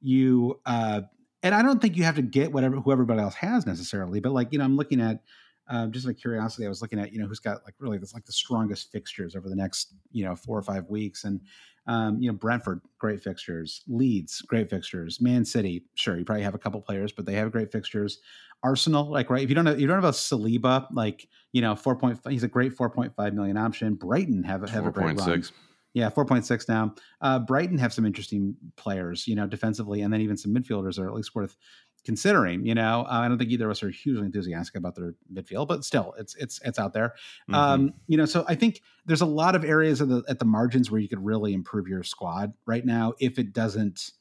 you. 0.00 0.60
uh 0.66 1.02
And 1.42 1.54
I 1.54 1.62
don't 1.62 1.80
think 1.80 1.96
you 1.96 2.04
have 2.04 2.16
to 2.16 2.22
get 2.22 2.52
whatever 2.52 2.76
who 2.76 2.92
everybody 2.92 3.20
else 3.20 3.34
has 3.36 3.66
necessarily, 3.66 4.20
but 4.20 4.32
like 4.32 4.52
you 4.52 4.58
know, 4.58 4.64
I'm 4.64 4.76
looking 4.76 5.00
at. 5.00 5.22
Uh, 5.68 5.86
just 5.86 6.04
out 6.04 6.10
of 6.10 6.16
curiosity, 6.16 6.66
I 6.66 6.68
was 6.68 6.82
looking 6.82 6.98
at 6.98 7.12
you 7.12 7.20
know 7.20 7.28
who's 7.28 7.38
got 7.38 7.62
like 7.64 7.74
really 7.78 7.96
this 7.96 8.12
like 8.12 8.24
the 8.24 8.32
strongest 8.32 8.90
fixtures 8.90 9.36
over 9.36 9.48
the 9.48 9.54
next 9.54 9.94
you 10.10 10.24
know 10.24 10.34
four 10.34 10.58
or 10.58 10.62
five 10.62 10.88
weeks, 10.88 11.22
and 11.22 11.40
um, 11.86 12.20
you 12.20 12.30
know, 12.30 12.36
Brentford, 12.36 12.80
great 12.98 13.22
fixtures. 13.22 13.82
Leeds, 13.88 14.42
great 14.42 14.70
fixtures. 14.70 15.20
Man 15.20 15.44
City, 15.44 15.84
sure, 15.94 16.18
you 16.18 16.24
probably 16.24 16.42
have 16.42 16.54
a 16.54 16.58
couple 16.58 16.80
players, 16.80 17.12
but 17.12 17.26
they 17.26 17.34
have 17.34 17.50
great 17.52 17.72
fixtures. 17.72 18.20
Arsenal, 18.62 19.10
like 19.10 19.30
right, 19.30 19.42
if 19.42 19.48
you 19.48 19.54
don't 19.54 19.64
know, 19.64 19.74
you 19.74 19.86
don't 19.86 19.96
have 19.96 20.04
a 20.04 20.10
Saliba, 20.10 20.86
like 20.92 21.26
you 21.52 21.62
know, 21.62 21.74
four 21.74 21.96
point. 21.96 22.18
He's 22.28 22.42
a 22.42 22.48
great 22.48 22.74
four 22.74 22.90
point 22.90 23.14
five 23.16 23.34
million 23.34 23.56
option. 23.56 23.94
Brighton 23.94 24.44
have 24.44 24.62
a 24.62 24.70
have 24.70 24.86
a 24.86 24.90
great 24.90 25.16
run. 25.16 25.40
4.6. 25.40 25.52
Yeah, 25.92 26.08
four 26.08 26.24
point 26.24 26.46
six 26.46 26.68
now. 26.68 26.94
Uh, 27.20 27.38
Brighton 27.38 27.78
have 27.78 27.92
some 27.92 28.06
interesting 28.06 28.54
players, 28.76 29.26
you 29.26 29.34
know, 29.34 29.46
defensively, 29.46 30.02
and 30.02 30.12
then 30.12 30.20
even 30.20 30.36
some 30.36 30.54
midfielders 30.54 30.98
are 30.98 31.08
at 31.08 31.14
least 31.14 31.34
worth 31.34 31.56
considering. 32.04 32.66
You 32.66 32.74
know, 32.74 33.02
uh, 33.02 33.20
I 33.20 33.28
don't 33.28 33.38
think 33.38 33.50
either 33.50 33.66
of 33.66 33.72
us 33.72 33.82
are 33.82 33.90
hugely 33.90 34.24
enthusiastic 34.26 34.76
about 34.76 34.94
their 34.94 35.14
midfield, 35.32 35.68
but 35.68 35.84
still, 35.84 36.14
it's 36.18 36.34
it's 36.36 36.60
it's 36.64 36.78
out 36.78 36.92
there. 36.92 37.14
Mhm. 37.50 37.54
Um, 37.54 37.94
you 38.06 38.16
know, 38.16 38.26
so 38.26 38.44
I 38.48 38.54
think 38.54 38.82
there's 39.06 39.20
a 39.20 39.26
lot 39.26 39.54
of 39.54 39.64
areas 39.64 40.00
of 40.00 40.08
the, 40.08 40.22
at 40.28 40.38
the 40.38 40.44
margins 40.44 40.90
where 40.90 41.00
you 41.00 41.08
could 41.08 41.24
really 41.24 41.52
improve 41.52 41.88
your 41.88 42.02
squad 42.02 42.52
right 42.66 42.84
now 42.84 43.14
if 43.18 43.38
it 43.38 43.52
doesn't, 43.52 44.12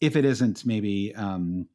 if 0.00 0.16
it 0.16 0.24
isn't 0.24 0.64
maybe, 0.64 1.14
um, 1.14 1.66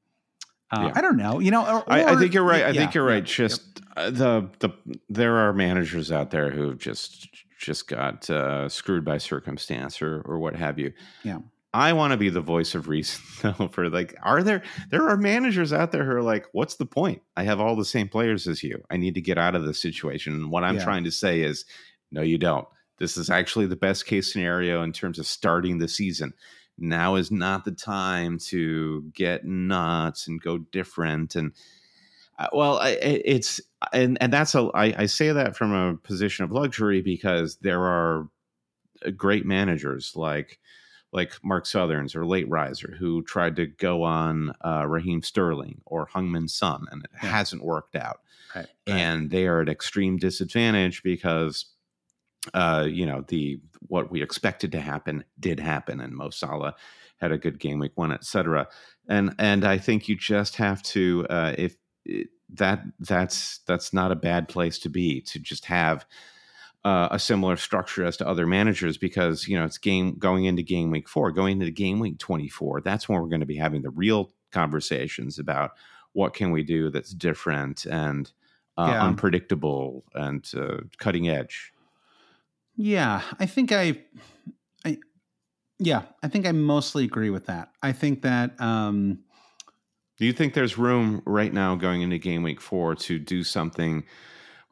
uh, 0.72 0.86
Yeah. 0.88 0.91
I 0.95 1.01
don't 1.01 1.18
know, 1.18 1.39
you 1.39 1.51
know, 1.51 1.61
or, 1.61 1.84
I, 1.91 2.03
I 2.03 2.16
think 2.16 2.34
you're 2.34 2.43
right. 2.43 2.64
I 2.64 2.70
yeah, 2.70 2.82
think 2.82 2.93
you're 2.93 3.07
yeah, 3.07 3.16
right. 3.16 3.24
Just 3.26 3.82
uh, 3.95 4.09
the 4.09 4.49
the 4.59 4.70
there 5.09 5.36
are 5.36 5.53
managers 5.53 6.11
out 6.11 6.32
there 6.32 6.49
who've 6.49 6.80
just 6.80 7.30
just 7.59 7.88
got 7.88 8.30
uh, 8.30 8.68
screwed 8.68 9.05
by 9.05 9.18
circumstance 9.18 10.01
or 10.01 10.22
or 10.26 10.39
what 10.39 10.55
have 10.55 10.80
you. 10.80 10.91
Yeah. 11.24 11.39
I 11.74 11.93
want 11.93 12.11
to 12.11 12.17
be 12.17 12.30
the 12.30 12.41
voice 12.41 12.76
of 12.76 12.88
reason 12.88 13.21
though. 13.57 13.67
For 13.69 13.89
like, 13.89 14.15
are 14.21 14.43
there 14.43 14.61
there 14.91 15.07
are 15.09 15.17
managers 15.17 15.74
out 15.74 15.91
there 15.91 16.03
who 16.05 16.11
are 16.11 16.21
like, 16.21 16.47
what's 16.51 16.76
the 16.76 16.86
point? 16.86 17.21
I 17.36 17.43
have 17.43 17.59
all 17.59 17.76
the 17.76 17.86
same 17.86 18.09
players 18.09 18.47
as 18.47 18.61
you. 18.63 18.84
I 18.91 18.97
need 18.97 19.15
to 19.15 19.21
get 19.21 19.38
out 19.38 19.55
of 19.55 19.65
this 19.65 19.82
situation. 19.82 20.34
And 20.34 20.51
what 20.51 20.63
I'm 20.63 20.76
Yeah. 20.76 20.84
trying 20.84 21.03
to 21.05 21.11
say 21.11 21.41
is, 21.41 21.65
no, 22.11 22.21
you 22.21 22.38
don't. 22.38 22.67
This 22.99 23.17
is 23.17 23.30
actually 23.30 23.65
the 23.65 23.76
best 23.76 24.05
case 24.05 24.32
scenario 24.32 24.84
in 24.84 24.93
terms 24.93 25.17
of 25.17 25.26
starting 25.26 25.80
the 25.80 25.88
season. 25.88 26.34
Now 26.78 27.15
is 27.15 27.32
not 27.32 27.65
the 27.65 27.71
time 27.71 28.38
to 28.49 29.03
get 29.13 29.45
nuts 29.45 30.28
and 30.28 30.41
go 30.41 30.59
different. 30.59 31.36
And 31.36 31.53
uh, 32.39 32.47
well, 32.53 32.80
I, 32.80 32.89
it's 33.01 33.61
and 33.91 34.17
and 34.21 34.32
that's 34.34 34.55
a 34.55 34.69
I, 34.74 34.93
I 35.03 35.05
say 35.07 35.32
that 35.32 35.55
from 35.55 35.71
a 35.74 35.97
position 35.97 36.45
of 36.45 36.51
luxury 36.51 37.01
because 37.01 37.57
there 37.57 37.82
are 37.82 38.28
uh, 39.05 39.11
great 39.11 39.45
managers 39.45 40.13
like 40.15 40.59
like 41.14 41.34
Mark 41.43 41.66
Sutherns 41.66 42.16
or 42.16 42.26
Late 42.26 42.49
Riser 42.49 42.95
who 42.99 43.22
tried 43.24 43.55
to 43.57 43.68
go 43.68 44.03
on 44.03 44.53
uh, 44.66 44.86
Raheem 44.88 45.22
Sterling 45.22 45.82
or 45.86 46.07
Heung-min 46.07 46.47
Son 46.47 46.86
and 46.91 47.03
it 47.05 47.11
Yeah. 47.22 47.30
hasn't 47.30 47.64
worked 47.64 47.95
out 47.95 48.20
Right, 48.55 48.68
right. 48.88 48.95
and 48.99 49.30
they 49.30 49.47
are 49.47 49.61
at 49.61 49.70
extreme 49.70 50.18
disadvantage 50.18 51.01
because 51.03 51.66
uh, 52.53 52.86
you 52.89 53.05
know 53.05 53.24
the 53.30 53.59
what 53.88 54.11
we 54.11 54.22
expected 54.22 54.72
to 54.74 54.80
happen 54.82 55.24
did 55.39 55.59
happen, 55.59 55.99
and 56.01 56.14
Mo 56.14 56.30
Salah 56.30 56.76
had 57.18 57.32
a 57.32 57.38
good 57.38 57.57
game 57.59 57.80
week 57.80 57.93
one, 57.95 58.11
etc. 58.11 58.68
And 59.07 59.34
and 59.39 59.64
I 59.66 59.78
think 59.78 60.09
you 60.09 60.16
just 60.18 60.57
have 60.57 60.84
to 60.84 61.26
uh, 61.30 61.53
if 61.57 61.76
it, 62.05 62.28
that 62.49 62.84
that's 62.99 63.59
that's 63.66 63.93
not 63.93 64.11
a 64.11 64.16
bad 64.16 64.49
place 64.49 64.78
to 64.80 64.89
be 64.89 65.22
to 65.22 65.39
just 65.39 65.66
have 65.66 66.05
uh, 66.86 67.07
a 67.11 67.19
similar 67.19 67.55
structure 67.55 68.03
as 68.05 68.17
to 68.17 68.27
other 68.27 68.45
managers 68.45 68.97
because 68.97 69.47
you 69.47 69.57
know 69.57 69.65
it's 69.65 69.77
game 69.77 70.15
going 70.19 70.45
into 70.45 70.61
game 70.63 70.91
week 70.91 71.07
four, 71.07 71.31
going 71.31 71.61
into 71.61 71.71
game 71.71 71.99
week 71.99 72.17
twenty 72.17 72.49
four. 72.49 72.81
That's 72.81 73.07
when 73.07 73.21
we're 73.21 73.29
going 73.29 73.39
to 73.39 73.45
be 73.45 73.57
having 73.57 73.81
the 73.81 73.89
real 73.89 74.31
conversations 74.51 75.39
about 75.39 75.71
what 76.11 76.34
can 76.34 76.51
we 76.51 76.63
do 76.63 76.89
that's 76.89 77.11
different 77.13 77.86
and 77.86 78.31
uh, 78.77 78.88
Yeah. 78.89 79.03
unpredictable 79.03 80.03
and 80.13 80.49
uh, 80.55 80.77
cutting 80.97 81.29
edge. 81.29 81.71
Yeah, 82.75 83.21
I 83.39 83.45
think 83.45 83.71
I, 83.71 83.99
I, 84.86 84.97
yeah, 85.79 86.03
I 86.23 86.27
think 86.27 86.47
I 86.47 86.51
mostly 86.51 87.03
agree 87.03 87.29
with 87.29 87.45
that. 87.45 87.69
I 87.84 87.91
think 87.91 88.23
that, 88.23 88.59
um, 88.59 89.19
Do 90.17 90.25
you 90.25 90.34
think 90.34 90.53
there's 90.53 90.77
room 90.77 91.21
right 91.25 91.53
now 91.53 91.75
going 91.75 92.01
into 92.01 92.17
game 92.17 92.41
week 92.43 92.61
four 92.61 92.95
to 92.95 93.19
do 93.19 93.43
something 93.43 94.03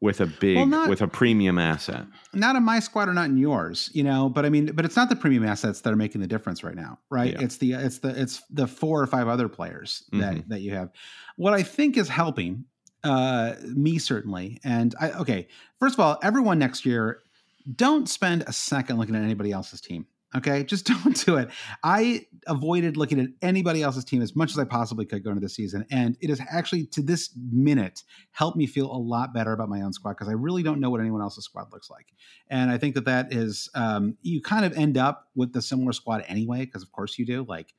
with 0.02 0.20
a 0.20 0.26
big 0.26 0.58
well, 0.58 0.66
not, 0.66 0.90
with 0.90 1.02
a 1.02 1.08
premium 1.08 1.60
asset. 1.60 2.06
Not 2.34 2.56
in 2.56 2.64
my 2.64 2.80
squad 2.80 3.08
or 3.08 3.14
not 3.14 3.26
in 3.26 3.38
yours, 3.38 3.92
you 3.94 4.04
know. 4.04 4.30
But 4.30 4.46
I 4.46 4.50
mean, 4.50 4.72
but 4.74 4.84
it's 4.84 4.96
not 4.96 5.10
the 5.10 5.16
premium 5.16 5.46
assets 5.46 5.82
that 5.82 5.94
are 5.94 5.96
making 5.96 6.22
the 6.22 6.28
difference 6.28 6.64
right 6.64 6.76
now, 6.76 7.00
right? 7.10 7.34
Yeah. 7.34 7.42
It's 7.42 7.58
the 7.58 7.74
it's 7.74 8.00
the 8.00 8.20
it's 8.20 8.42
the 8.50 8.68
four 8.68 9.02
or 9.02 9.08
five 9.08 9.28
other 9.28 9.48
players 9.48 10.04
that 10.12 10.36
mm-hmm. 10.36 10.50
that 10.50 10.62
you 10.62 10.74
have. 10.74 10.90
What 11.38 11.54
I 11.54 11.64
think 11.64 11.98
is 11.98 12.10
helping 12.10 12.66
uh 13.04 13.54
me 13.64 14.00
certainly, 14.00 14.60
and 14.64 14.94
I 15.00 15.12
okay. 15.12 15.48
First 15.80 15.96
of 15.96 16.00
all, 16.00 16.18
everyone 16.24 16.58
next 16.58 16.86
year, 16.86 17.22
don't 17.76 18.10
spend 18.10 18.44
a 18.48 18.54
second 18.54 18.98
looking 18.98 19.16
at 19.16 19.22
anybody 19.22 19.52
else's 19.52 19.82
team. 19.82 20.08
Okay, 20.36 20.64
just 20.68 20.86
don't 20.86 21.26
do 21.26 21.38
it. 21.38 21.50
I 21.84 22.26
avoided 22.48 22.98
looking 22.98 23.20
at 23.20 23.28
anybody 23.42 23.84
else's 23.84 24.06
team 24.06 24.22
as 24.22 24.36
much 24.36 24.52
as 24.52 24.60
I 24.60 24.64
possibly 24.64 25.06
could 25.06 25.24
going 25.24 25.38
into 25.38 25.46
the 25.46 25.50
season, 25.50 25.86
and 25.92 26.18
it 26.22 26.30
has 26.30 26.42
actually 26.50 26.86
to 26.88 27.02
this 27.02 27.32
minute 27.52 28.04
helped 28.32 28.58
me 28.58 28.66
feel 28.66 28.92
a 28.92 28.98
lot 28.98 29.34
better 29.34 29.52
about 29.54 29.70
my 29.70 29.82
own 29.82 29.94
squad 29.94 30.14
because 30.14 30.30
I 30.30 30.34
really 30.34 30.64
don't 30.64 30.80
know 30.80 30.90
what 30.90 31.02
anyone 31.02 31.22
else's 31.22 31.46
squad 31.46 31.72
looks 31.72 31.90
like, 31.90 32.14
and 32.50 32.72
I 32.72 32.78
think 32.78 32.96
that 32.96 33.06
that 33.06 33.34
is 33.34 33.70
um, 33.76 34.18
you 34.22 34.42
kind 34.42 34.66
of 34.66 34.74
end 34.74 34.98
up 34.98 35.28
with 35.36 35.54
the 35.54 35.62
similar 35.62 35.94
squad 35.94 36.24
anyway 36.28 36.66
because 36.66 36.84
of 36.84 36.92
course 36.92 37.18
you 37.18 37.26
do 37.26 37.44
like 37.48 37.74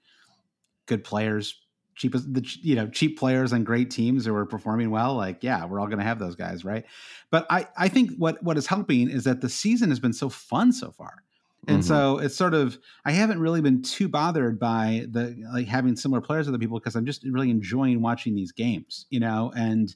good 0.87 1.05
players, 1.05 1.59
cheap 1.95 2.13
the 2.13 2.47
you 2.63 2.75
know 2.75 2.89
cheap 2.89 3.19
players 3.19 3.53
and 3.53 3.65
great 3.65 3.91
teams 3.91 4.27
who 4.27 4.35
are 4.35 4.47
performing 4.47 4.91
well 4.91 5.15
like 5.15 5.43
yeah 5.43 5.65
we're 5.65 5.81
all 5.81 5.87
going 5.87 5.99
to 5.99 6.05
have 6.05 6.19
those 6.19 6.37
guys 6.37 6.65
right? 6.65 6.85
But 7.31 7.47
i 7.51 7.67
i 7.77 7.89
think 7.89 8.13
what 8.19 8.43
what 8.43 8.59
is 8.59 8.67
helping 8.67 9.11
is 9.11 9.25
that 9.25 9.41
the 9.41 9.49
season 9.49 9.91
has 9.91 10.01
been 10.01 10.13
so 10.13 10.29
fun 10.29 10.73
so 10.73 10.91
far 10.91 11.23
and 11.69 11.79
mm-hmm. 11.79 11.87
so 11.87 12.19
it's 12.19 12.37
sort 12.37 12.55
of 12.55 12.79
I 13.05 13.13
haven't 13.13 13.41
really 13.41 13.61
been 13.61 13.83
too 13.83 14.09
bothered 14.09 14.59
by 14.59 15.07
the 15.11 15.37
like 15.53 15.69
having 15.69 15.95
similar 15.95 16.21
players 16.21 16.47
with 16.47 16.55
other 16.55 16.61
people 16.61 16.79
because 16.79 16.97
I'm 16.97 17.07
just 17.07 17.23
really 17.25 17.51
enjoying 17.51 18.03
watching 18.03 18.35
these 18.35 18.53
games, 18.53 19.07
you 19.11 19.21
know, 19.21 19.53
and 19.57 19.95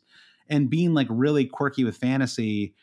and 0.49 0.71
being 0.71 0.95
like 0.95 1.09
really 1.11 1.45
quirky 1.45 1.83
with 1.83 1.97
fantasy 1.97 2.75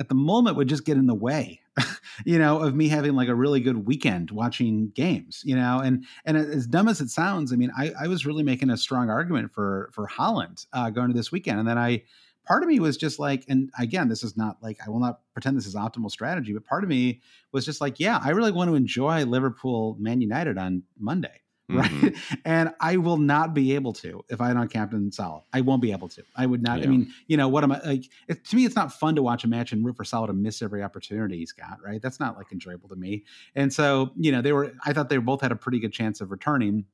at 0.00 0.08
the 0.08 0.14
moment 0.14 0.56
would 0.56 0.68
just 0.68 0.84
get 0.84 0.96
in 0.96 1.06
the 1.06 1.14
way, 1.14 1.60
you 2.24 2.38
know, 2.38 2.60
of 2.60 2.74
me 2.74 2.88
having 2.88 3.14
like 3.14 3.28
a 3.28 3.34
really 3.34 3.60
good 3.60 3.86
weekend 3.86 4.30
watching 4.30 4.88
games, 4.94 5.42
you 5.44 5.54
know, 5.54 5.80
and 5.80 6.04
and 6.24 6.36
as 6.38 6.66
dumb 6.66 6.88
as 6.88 7.02
it 7.02 7.10
sounds, 7.10 7.52
I 7.52 7.56
mean, 7.56 7.70
I, 7.76 7.92
I 8.00 8.08
was 8.08 8.24
really 8.24 8.42
making 8.42 8.70
a 8.70 8.76
strong 8.76 9.10
argument 9.10 9.52
for 9.52 9.90
for 9.92 10.08
Haaland 10.08 10.66
uh, 10.72 10.88
going 10.88 11.08
to 11.08 11.14
this 11.14 11.30
weekend, 11.30 11.58
and 11.58 11.68
then 11.68 11.78
I 11.78 12.04
part 12.44 12.62
of 12.62 12.68
me 12.68 12.80
was 12.80 12.96
just 12.96 13.18
like, 13.18 13.44
and 13.48 13.70
again, 13.78 14.08
this 14.08 14.22
is 14.22 14.36
not 14.36 14.62
like 14.62 14.78
I 14.84 14.90
will 14.90 15.00
not 15.00 15.20
pretend 15.32 15.56
this 15.56 15.66
is 15.66 15.74
optimal 15.74 16.10
strategy, 16.10 16.52
but 16.52 16.64
part 16.64 16.84
of 16.84 16.90
me 16.90 17.20
was 17.52 17.64
just 17.64 17.80
like, 17.80 18.00
yeah, 18.00 18.20
I 18.22 18.30
really 18.30 18.52
want 18.52 18.70
to 18.70 18.74
enjoy 18.74 19.24
Liverpool 19.24 19.96
Man 19.98 20.20
United 20.20 20.58
on 20.58 20.82
Monday. 20.98 21.40
Right. 21.70 21.90
Mm-hmm. 21.90 22.34
And 22.44 22.74
I 22.78 22.98
will 22.98 23.16
not 23.16 23.54
be 23.54 23.74
able 23.74 23.94
to 23.94 24.22
if 24.28 24.42
I 24.42 24.52
don't 24.52 24.70
captain 24.70 25.10
Salah. 25.10 25.44
I 25.50 25.62
won't 25.62 25.80
be 25.80 25.92
able 25.92 26.08
to. 26.08 26.22
I 26.36 26.44
would 26.44 26.62
not. 26.62 26.80
Yeah. 26.80 26.84
I 26.84 26.88
mean, 26.88 27.10
you 27.26 27.38
know, 27.38 27.48
what 27.48 27.64
am 27.64 27.72
I 27.72 27.80
like? 27.80 28.04
It, 28.28 28.44
to 28.44 28.56
me, 28.56 28.66
it's 28.66 28.76
not 28.76 28.92
fun 28.92 29.16
to 29.16 29.22
watch 29.22 29.44
a 29.44 29.48
match 29.48 29.72
and 29.72 29.82
root 29.82 29.96
for 29.96 30.04
Salah 30.04 30.26
to 30.26 30.34
miss 30.34 30.60
every 30.60 30.82
opportunity 30.82 31.38
he's 31.38 31.52
got. 31.52 31.78
Right. 31.82 32.02
That's 32.02 32.20
not 32.20 32.36
like 32.36 32.52
enjoyable 32.52 32.90
to 32.90 32.96
me. 32.96 33.24
And 33.54 33.72
so, 33.72 34.10
you 34.14 34.30
know, 34.30 34.42
they 34.42 34.52
were, 34.52 34.74
I 34.84 34.92
thought 34.92 35.08
they 35.08 35.16
both 35.16 35.40
had 35.40 35.52
a 35.52 35.56
pretty 35.56 35.80
good 35.80 35.94
chance 35.94 36.20
of 36.20 36.30
returning 36.30 36.84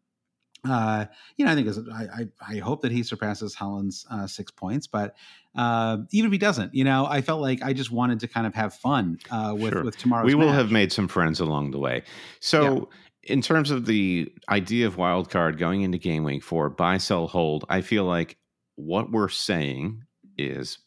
uh, 0.65 1.07
you 1.37 1.45
know, 1.45 1.53
I 1.53 1.55
think 1.55 1.69
I, 1.93 2.03
I, 2.03 2.55
I 2.55 2.59
hope 2.59 2.83
that 2.83 2.93
he 2.93 3.03
surpasses 3.03 3.55
Haaland's 3.57 4.07
uh, 4.11 4.27
six 4.27 4.51
points, 4.51 4.87
but 4.87 5.17
uh, 5.57 5.99
even 6.11 6.29
if 6.29 6.33
he 6.33 6.39
doesn't, 6.39 6.75
you 6.75 6.85
know, 6.85 7.07
I 7.07 7.23
felt 7.23 7.41
like 7.41 7.63
I 7.63 7.73
just 7.73 7.91
wanted 7.91 8.21
to 8.21 8.29
kind 8.29 8.47
of 8.47 8.55
have 8.55 8.75
fun 8.75 9.19
uh, 9.31 9.55
with 9.57 9.73
sure. 9.73 9.85
with 9.85 9.97
tomorrow. 9.97 10.25
We 10.25 10.35
will 10.35 10.47
match. 10.47 10.57
have 10.57 10.71
made 10.71 10.93
some 10.93 11.09
friends 11.09 11.41
along 11.41 11.71
the 11.71 11.79
way. 11.79 12.03
So, 12.41 12.91
yeah. 13.25 13.35
in 13.35 13.43
terms 13.43 13.71
of 13.71 13.87
the 13.87 14.31
idea 14.49 14.87
of 14.87 14.97
wild 14.97 15.31
card 15.31 15.59
going 15.59 15.83
into 15.83 15.99
game 15.99 16.25
week 16.25 16.43
four, 16.43 16.69
buy, 16.69 16.99
sell, 16.99 17.27
hold, 17.27 17.65
I 17.69 17.81
feel 17.81 18.05
like 18.05 18.37
what 18.77 19.11
we're 19.11 19.29
saying 19.29 20.05
is 20.37 20.79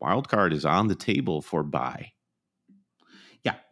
wild 0.00 0.28
card 0.28 0.52
is 0.52 0.64
on 0.64 0.88
the 0.88 0.94
table 0.94 1.42
for 1.42 1.62
buy. 1.62 2.12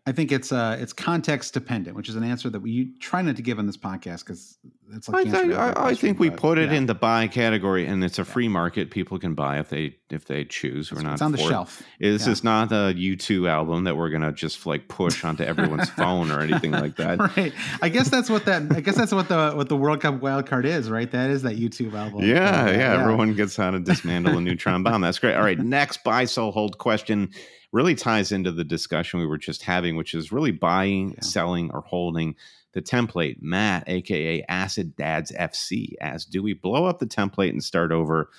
I 0.08 0.12
think 0.12 0.30
it's 0.30 0.52
uh 0.52 0.76
it's 0.80 0.92
context 0.92 1.52
dependent, 1.52 1.96
which 1.96 2.08
is 2.08 2.14
an 2.14 2.22
answer 2.22 2.48
that 2.50 2.60
we 2.60 2.92
try 3.00 3.22
not 3.22 3.34
to 3.36 3.42
give 3.42 3.58
on 3.58 3.66
this 3.66 3.76
podcast 3.76 4.20
because 4.20 4.56
it's 4.92 5.08
like 5.08 5.26
I 5.26 5.30
think 5.30 5.52
I, 5.52 5.72
I 5.76 5.94
think 5.94 6.20
we 6.20 6.30
put 6.30 6.58
it 6.58 6.70
yeah. 6.70 6.76
in 6.76 6.86
the 6.86 6.94
buy 6.94 7.26
category, 7.26 7.86
and 7.86 8.04
it's 8.04 8.20
a 8.20 8.22
yeah. 8.22 8.32
free 8.32 8.46
market. 8.46 8.92
People 8.92 9.18
can 9.18 9.34
buy 9.34 9.58
if 9.58 9.68
they 9.68 9.96
if 10.10 10.26
they 10.26 10.44
choose. 10.44 10.92
We're 10.92 10.98
it's, 10.98 11.04
not 11.04 11.12
it's 11.14 11.22
on 11.22 11.32
the 11.32 11.38
shelf. 11.38 11.82
This 11.98 12.26
yeah. 12.26 12.32
is 12.32 12.44
not 12.44 12.70
a 12.70 12.94
U2 12.94 13.50
album 13.50 13.82
that 13.82 13.96
we're 13.96 14.10
gonna 14.10 14.32
just 14.32 14.64
like 14.64 14.86
push 14.86 15.24
onto 15.24 15.42
everyone's 15.42 15.90
phone 15.96 16.30
or 16.30 16.40
anything 16.40 16.70
like 16.70 16.94
that. 16.96 17.18
Right. 17.36 17.52
I 17.82 17.88
guess 17.88 18.08
that's 18.08 18.30
what 18.30 18.44
that. 18.44 18.62
I 18.70 18.80
guess 18.80 18.94
that's 18.94 19.12
what 19.12 19.28
the 19.28 19.54
what 19.54 19.68
the 19.68 19.76
World 19.76 20.00
Cup 20.00 20.20
wild 20.22 20.46
card 20.46 20.66
is. 20.66 20.88
Right. 20.88 21.10
That 21.10 21.30
is 21.30 21.42
that 21.42 21.56
U2 21.56 21.92
album. 21.92 22.22
Yeah, 22.22 22.70
yeah. 22.70 23.00
Everyone 23.00 23.34
gets 23.34 23.56
how 23.56 23.72
to 23.72 23.80
dismantle 23.80 24.38
a 24.38 24.40
neutron 24.40 24.84
bomb. 24.84 25.00
That's 25.00 25.18
great. 25.18 25.34
All 25.34 25.42
right. 25.42 25.58
Next 25.76 26.04
buy 26.04 26.26
sell 26.26 26.52
hold 26.52 26.78
question 26.78 27.32
really 27.72 27.94
ties 27.94 28.32
into 28.32 28.52
the 28.52 28.64
discussion 28.64 29.20
we 29.20 29.26
were 29.26 29.38
just 29.38 29.62
having, 29.62 29.96
which 29.96 30.14
is 30.14 30.32
really 30.32 30.50
buying, 30.50 31.10
yeah. 31.10 31.20
selling, 31.20 31.70
or 31.72 31.82
holding 31.82 32.36
the 32.72 32.82
template. 32.82 33.40
Matt, 33.40 33.84
aka 33.86 34.44
Acid 34.48 34.96
Dads 34.96 35.32
FC, 35.32 35.94
asks, 36.00 36.28
"Do 36.28 36.42
we 36.42 36.52
blow 36.52 36.84
up 36.84 36.98
the 36.98 37.06
template 37.06 37.50
and 37.50 37.62
start 37.62 37.92
over?" 37.92 38.30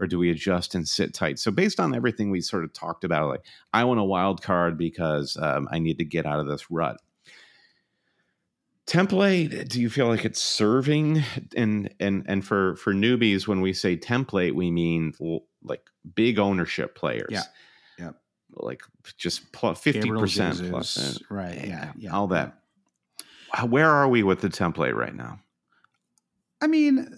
Or 0.00 0.08
do 0.08 0.18
we 0.18 0.28
adjust 0.28 0.74
and 0.74 0.88
sit 0.88 1.14
tight? 1.14 1.38
So, 1.38 1.52
based 1.52 1.78
on 1.78 1.94
everything 1.94 2.30
we 2.30 2.40
sort 2.40 2.64
of 2.64 2.72
talked 2.72 3.04
about, 3.04 3.28
like 3.28 3.44
I 3.72 3.84
want 3.84 4.00
a 4.00 4.04
wild 4.04 4.42
card 4.42 4.76
because 4.76 5.36
um, 5.36 5.68
I 5.70 5.78
need 5.78 5.98
to 5.98 6.04
get 6.04 6.26
out 6.26 6.40
of 6.40 6.48
this 6.48 6.68
rut 6.70 7.00
template 8.86 9.66
do 9.68 9.80
you 9.80 9.88
feel 9.88 10.08
like 10.08 10.26
it's 10.26 10.42
serving 10.42 11.22
and 11.56 11.92
and 11.98 12.22
and 12.26 12.44
for 12.44 12.76
for 12.76 12.92
newbies 12.92 13.46
when 13.46 13.62
we 13.62 13.72
say 13.72 13.96
template 13.96 14.52
we 14.52 14.70
mean 14.70 15.14
like 15.62 15.88
big 16.14 16.38
ownership 16.38 16.94
players 16.94 17.30
yeah 17.30 17.44
like 18.56 18.82
just 19.16 19.42
fifty 19.76 20.08
percent 20.08 20.70
plus, 20.70 21.20
right? 21.30 21.66
Yeah, 21.66 21.92
yeah, 21.96 22.12
all 22.12 22.28
that. 22.28 22.58
Where 23.68 23.90
are 23.90 24.08
we 24.08 24.22
with 24.22 24.40
the 24.40 24.48
template 24.48 24.94
right 24.94 25.14
now? 25.14 25.40
I 26.60 26.66
mean, 26.66 27.08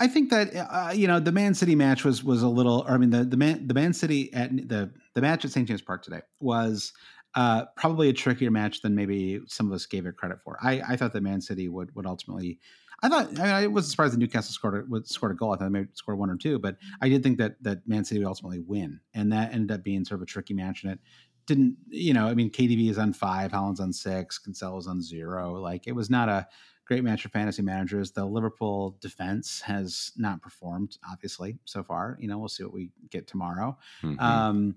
I 0.00 0.08
think 0.08 0.30
that 0.30 0.54
uh, 0.54 0.92
you 0.92 1.06
know 1.06 1.20
the 1.20 1.32
Man 1.32 1.54
City 1.54 1.74
match 1.74 2.04
was 2.04 2.24
was 2.24 2.42
a 2.42 2.48
little. 2.48 2.84
I 2.88 2.98
mean, 2.98 3.10
the 3.10 3.24
the 3.24 3.36
Man 3.36 3.66
the 3.66 3.74
Man 3.74 3.92
City 3.92 4.32
at 4.34 4.50
the 4.50 4.90
the 5.14 5.20
match 5.20 5.44
at 5.44 5.52
St 5.52 5.68
James 5.68 5.82
Park 5.82 6.02
today 6.02 6.20
was 6.40 6.92
uh, 7.34 7.66
probably 7.76 8.08
a 8.08 8.12
trickier 8.12 8.50
match 8.50 8.82
than 8.82 8.94
maybe 8.94 9.40
some 9.46 9.68
of 9.68 9.72
us 9.72 9.86
gave 9.86 10.06
it 10.06 10.16
credit 10.16 10.38
for. 10.42 10.58
I, 10.62 10.82
I 10.88 10.96
thought 10.96 11.12
that 11.12 11.22
Man 11.22 11.40
City 11.40 11.68
would 11.68 11.94
would 11.94 12.06
ultimately 12.06 12.58
I 13.02 13.08
thought 13.08 13.28
I, 13.28 13.30
mean, 13.30 13.40
I 13.40 13.66
wasn't 13.68 13.92
surprised 13.92 14.14
that 14.14 14.18
Newcastle 14.18 14.52
scored 14.52 14.90
a, 14.92 15.06
scored 15.06 15.32
a 15.32 15.34
goal. 15.34 15.52
I 15.52 15.56
thought 15.56 15.64
they 15.64 15.70
maybe 15.70 15.88
scored 15.94 16.18
one 16.18 16.30
or 16.30 16.36
two, 16.36 16.58
but 16.58 16.76
I 17.00 17.08
did 17.08 17.22
think 17.22 17.38
that 17.38 17.62
that 17.62 17.86
Man 17.86 18.04
City 18.04 18.20
would 18.20 18.28
ultimately 18.28 18.60
win, 18.60 19.00
and 19.14 19.32
that 19.32 19.52
ended 19.52 19.72
up 19.72 19.84
being 19.84 20.04
sort 20.04 20.18
of 20.18 20.22
a 20.22 20.26
tricky 20.26 20.54
match. 20.54 20.82
And 20.82 20.92
it 20.92 20.98
didn't, 21.46 21.76
you 21.88 22.12
know, 22.12 22.26
I 22.26 22.34
mean, 22.34 22.50
KDB 22.50 22.90
is 22.90 22.98
on 22.98 23.12
five, 23.12 23.52
Haaland's 23.52 23.80
on 23.80 23.92
six, 23.92 24.38
Cancelo's 24.38 24.86
on 24.86 25.00
zero. 25.00 25.54
Like 25.54 25.86
it 25.86 25.92
was 25.92 26.10
not 26.10 26.28
a 26.28 26.46
great 26.86 27.04
match 27.04 27.22
for 27.22 27.28
fantasy 27.28 27.62
managers. 27.62 28.10
The 28.12 28.24
Liverpool 28.24 28.96
defense 29.00 29.60
has 29.60 30.10
not 30.16 30.42
performed, 30.42 30.98
obviously, 31.08 31.58
so 31.64 31.84
far. 31.84 32.16
You 32.20 32.28
know, 32.28 32.38
we'll 32.38 32.48
see 32.48 32.64
what 32.64 32.72
we 32.72 32.90
get 33.10 33.26
tomorrow. 33.26 33.78
Mm-hmm. 34.02 34.18
Um, 34.18 34.74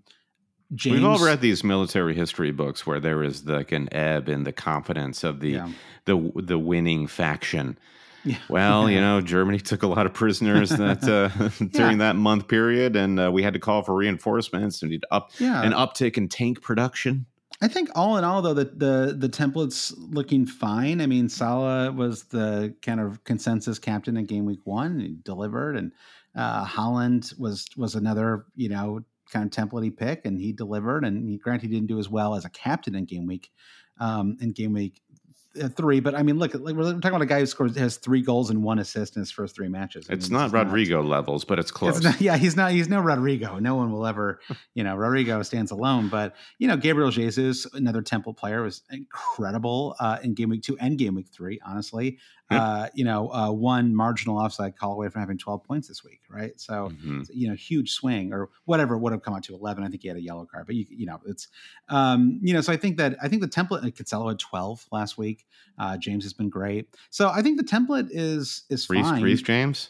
James, 0.74 0.98
We've 0.98 1.06
all 1.06 1.20
read 1.20 1.42
these 1.42 1.64
military 1.64 2.16
history 2.16 2.52
books 2.52 2.88
where 2.88 3.00
there 3.00 3.24
is 3.24 3.46
like 3.46 3.74
an 3.74 3.90
ebb 3.94 4.30
in 4.30 4.44
the 4.44 4.54
confidence 4.54 5.24
of 5.24 5.42
the 5.42 5.52
yeah. 5.52 5.70
the 6.06 6.32
the 6.36 6.58
winning 6.58 7.08
faction 7.08 7.78
yeah. 8.24 8.38
Well, 8.50 8.90
you 8.90 9.02
know, 9.02 9.22
Germany 9.22 9.60
took 9.60 9.84
a 9.84 9.88
lot 9.88 10.06
of 10.06 10.14
prisoners 10.14 10.70
that 10.70 11.04
uh, 11.04 11.30
during 11.72 12.00
yeah. 12.00 12.08
that 12.08 12.16
month 12.16 12.48
period, 12.48 12.96
and 12.96 13.20
uh, 13.20 13.32
we 13.32 13.44
had 13.44 13.54
to 13.54 13.60
call 13.60 13.84
for 13.84 13.96
reinforcements 13.96 14.82
and 14.82 14.92
need 14.92 15.06
up 15.12 15.32
yeah. 15.40 15.64
an 15.64 15.74
uptick 15.74 16.18
in 16.18 16.30
tank 16.30 16.62
production. 16.62 17.26
I 17.64 17.68
think 17.68 17.90
all 17.94 18.18
in 18.18 18.24
all, 18.24 18.42
though, 18.42 18.54
the 18.54 18.66
the 18.66 19.16
the 19.18 19.30
template's 19.30 19.94
looking 19.98 20.46
fine. 20.46 21.00
I 21.00 21.06
mean, 21.06 21.30
Salah 21.30 21.92
was 21.92 22.24
the 22.24 22.74
kind 22.82 23.00
of 23.00 23.24
consensus 23.24 23.78
captain 23.78 24.18
in 24.18 24.26
game 24.26 24.46
week 24.46 24.62
one. 24.64 25.00
He 25.00 25.18
delivered, 25.24 25.78
and 25.78 25.92
uh, 26.36 26.66
Haaland 26.66 27.38
was 27.40 27.68
was 27.78 27.96
another 27.96 28.46
you 28.56 28.70
know 28.70 29.04
kind 29.32 29.46
of 29.46 29.52
templatey 29.52 29.96
pick, 29.96 30.26
and 30.26 30.40
he 30.40 30.54
delivered. 30.54 31.06
And 31.06 31.30
he, 31.30 31.38
granted, 31.38 31.70
he 31.70 31.76
didn't 31.76 31.88
do 31.88 32.00
as 32.00 32.10
well 32.10 32.36
as 32.36 32.46
a 32.46 32.50
captain 32.50 32.96
in 32.96 33.06
game 33.06 33.28
week 33.28 33.52
um, 34.00 34.38
in 34.42 34.52
game 34.52 34.74
week 34.74 35.02
three, 35.56 36.00
but 36.00 36.16
I 36.16 36.24
mean, 36.24 36.40
look, 36.40 36.54
like 36.54 36.76
we're 36.76 36.84
talking 36.94 37.10
about 37.10 37.22
a 37.22 37.26
guy 37.26 37.40
who 37.40 37.46
scores 37.46 37.76
has 37.78 37.98
three 37.98 38.22
goals 38.22 38.50
and 38.50 38.64
one 38.64 38.80
assist 38.80 39.16
in 39.16 39.22
his 39.22 39.32
first 39.32 39.56
three 39.56 39.68
matches. 39.68 40.08
I 40.10 40.14
it's 40.14 40.30
mean, 40.30 40.40
not 40.40 40.52
Rodrigo 40.52 41.02
not, 41.02 41.10
levels, 41.10 41.44
but 41.44 41.60
it's 41.60 41.72
close. 41.72 41.98
It's 41.98 42.06
not, 42.06 42.22
yeah, 42.22 42.38
he's 42.38 42.56
not. 42.56 42.72
He's 42.72 42.90
no 42.90 43.02
Rodrigo. 43.02 43.60
No 43.60 43.76
one 43.76 43.92
will 43.92 44.06
ever, 44.06 44.40
you 44.74 44.84
know, 44.84 44.96
Rodrigo 44.96 45.42
stands 45.44 45.72
alone. 45.72 46.10
But 46.10 46.36
you 46.58 46.68
know, 46.68 46.78
Gabriel 46.78 47.12
Jesus, 47.12 47.66
another 47.74 48.02
Temple 48.02 48.34
player, 48.34 48.62
was 48.62 48.84
incredible 48.92 49.96
uh, 50.00 50.20
in 50.24 50.34
game 50.34 50.50
week 50.50 50.64
two 50.64 50.78
and 50.80 50.98
game 50.98 51.16
week 51.16 51.28
three. 51.28 51.60
Honestly, 51.66 52.18
uh, 52.52 52.88
you 52.94 53.06
know, 53.06 53.32
uh, 53.32 53.52
one 53.52 53.96
marginal 53.96 54.38
offside 54.38 54.76
call 54.78 54.94
away 54.94 55.08
from 55.08 55.22
having 55.22 55.38
12 55.38 55.64
points 55.64 55.88
this 55.88 56.04
week, 56.04 56.22
right? 56.30 56.60
So, 56.60 56.90
mm-hmm. 56.90 57.22
you 57.34 57.48
know, 57.48 57.56
huge 57.56 57.92
swing 57.92 58.34
or 58.34 58.50
whatever 58.66 58.98
would 58.98 59.14
have 59.14 59.22
come 59.22 59.34
out 59.34 59.44
to 59.44 59.56
11. 59.56 59.84
I 59.84 59.88
think 59.88 60.02
he 60.02 60.08
had 60.08 60.18
a 60.18 60.22
yellow 60.22 60.46
card, 60.46 60.66
but 60.66 60.76
you, 60.76 60.86
you 60.90 61.06
know, 61.06 61.20
it's, 61.26 61.48
um, 61.90 62.40
you 62.42 62.54
know, 62.54 62.62
so 62.62 62.74
I 62.74 62.78
think 62.78 62.98
that 62.98 63.16
I 63.22 63.30
think 63.30 63.42
the 63.42 63.48
template, 63.48 63.84
like 63.84 63.96
Cancelo 63.96 64.30
had 64.30 64.40
12 64.40 64.88
last 64.92 65.18
week. 65.18 65.41
Uh, 65.78 65.98
James 65.98 66.24
has 66.24 66.34
been 66.34 66.50
great. 66.50 66.88
So 67.10 67.30
I 67.30 67.42
think 67.42 67.58
the 67.58 67.64
template 67.64 68.10
is 68.12 68.64
is 68.70 68.90
Reece, 68.90 69.06
fine. 69.06 69.24
Reece 69.24 69.42
James. 69.42 69.90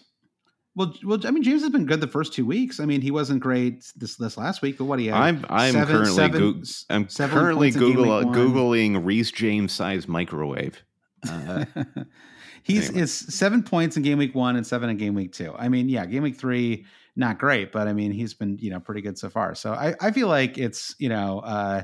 Well, 0.73 0.93
well, 1.03 1.19
I 1.25 1.31
mean, 1.31 1.43
James 1.43 1.61
has 1.63 1.71
been 1.71 1.85
good 1.85 1.99
the 1.99 2.07
first 2.07 2.31
two 2.31 2.45
weeks. 2.45 2.79
I 2.79 2.85
mean, 2.85 3.01
he 3.01 3.11
wasn't 3.11 3.41
great 3.41 3.91
this 3.97 4.15
this 4.15 4.37
last 4.37 4.61
week, 4.61 4.77
but 4.77 4.85
what 4.85 4.97
do 4.97 5.03
you? 5.03 5.11
I'm 5.11 5.45
I'm 5.49 5.73
seven, 5.73 5.95
currently 5.95 6.15
seven, 6.15 6.61
go- 6.61 6.63
I'm 6.89 7.05
currently 7.07 7.71
Google 7.71 8.05
googling 8.23 9.03
Reece 9.03 9.31
James 9.31 9.73
size 9.73 10.07
microwave. 10.07 10.81
Uh, 11.27 11.65
He's 12.63 12.89
anyway. 12.89 13.03
it's 13.03 13.35
seven 13.35 13.63
points 13.63 13.97
in 13.97 14.03
game 14.03 14.19
week 14.19 14.35
one 14.35 14.55
and 14.55 14.65
seven 14.65 14.89
in 14.89 14.95
game 14.97 15.15
week 15.15 15.33
two. 15.33 15.53
I 15.57 15.67
mean, 15.67 15.89
yeah, 15.89 16.05
game 16.05 16.23
week 16.23 16.37
three 16.37 16.85
not 17.17 17.37
great, 17.37 17.73
but 17.73 17.89
I 17.89 17.93
mean, 17.93 18.11
he's 18.11 18.33
been 18.33 18.57
you 18.59 18.69
know 18.69 18.79
pretty 18.79 19.01
good 19.01 19.17
so 19.17 19.29
far. 19.29 19.55
So 19.55 19.73
I 19.73 19.95
I 19.99 20.11
feel 20.11 20.29
like 20.29 20.57
it's 20.57 20.95
you 20.99 21.09
know. 21.09 21.39
uh 21.39 21.83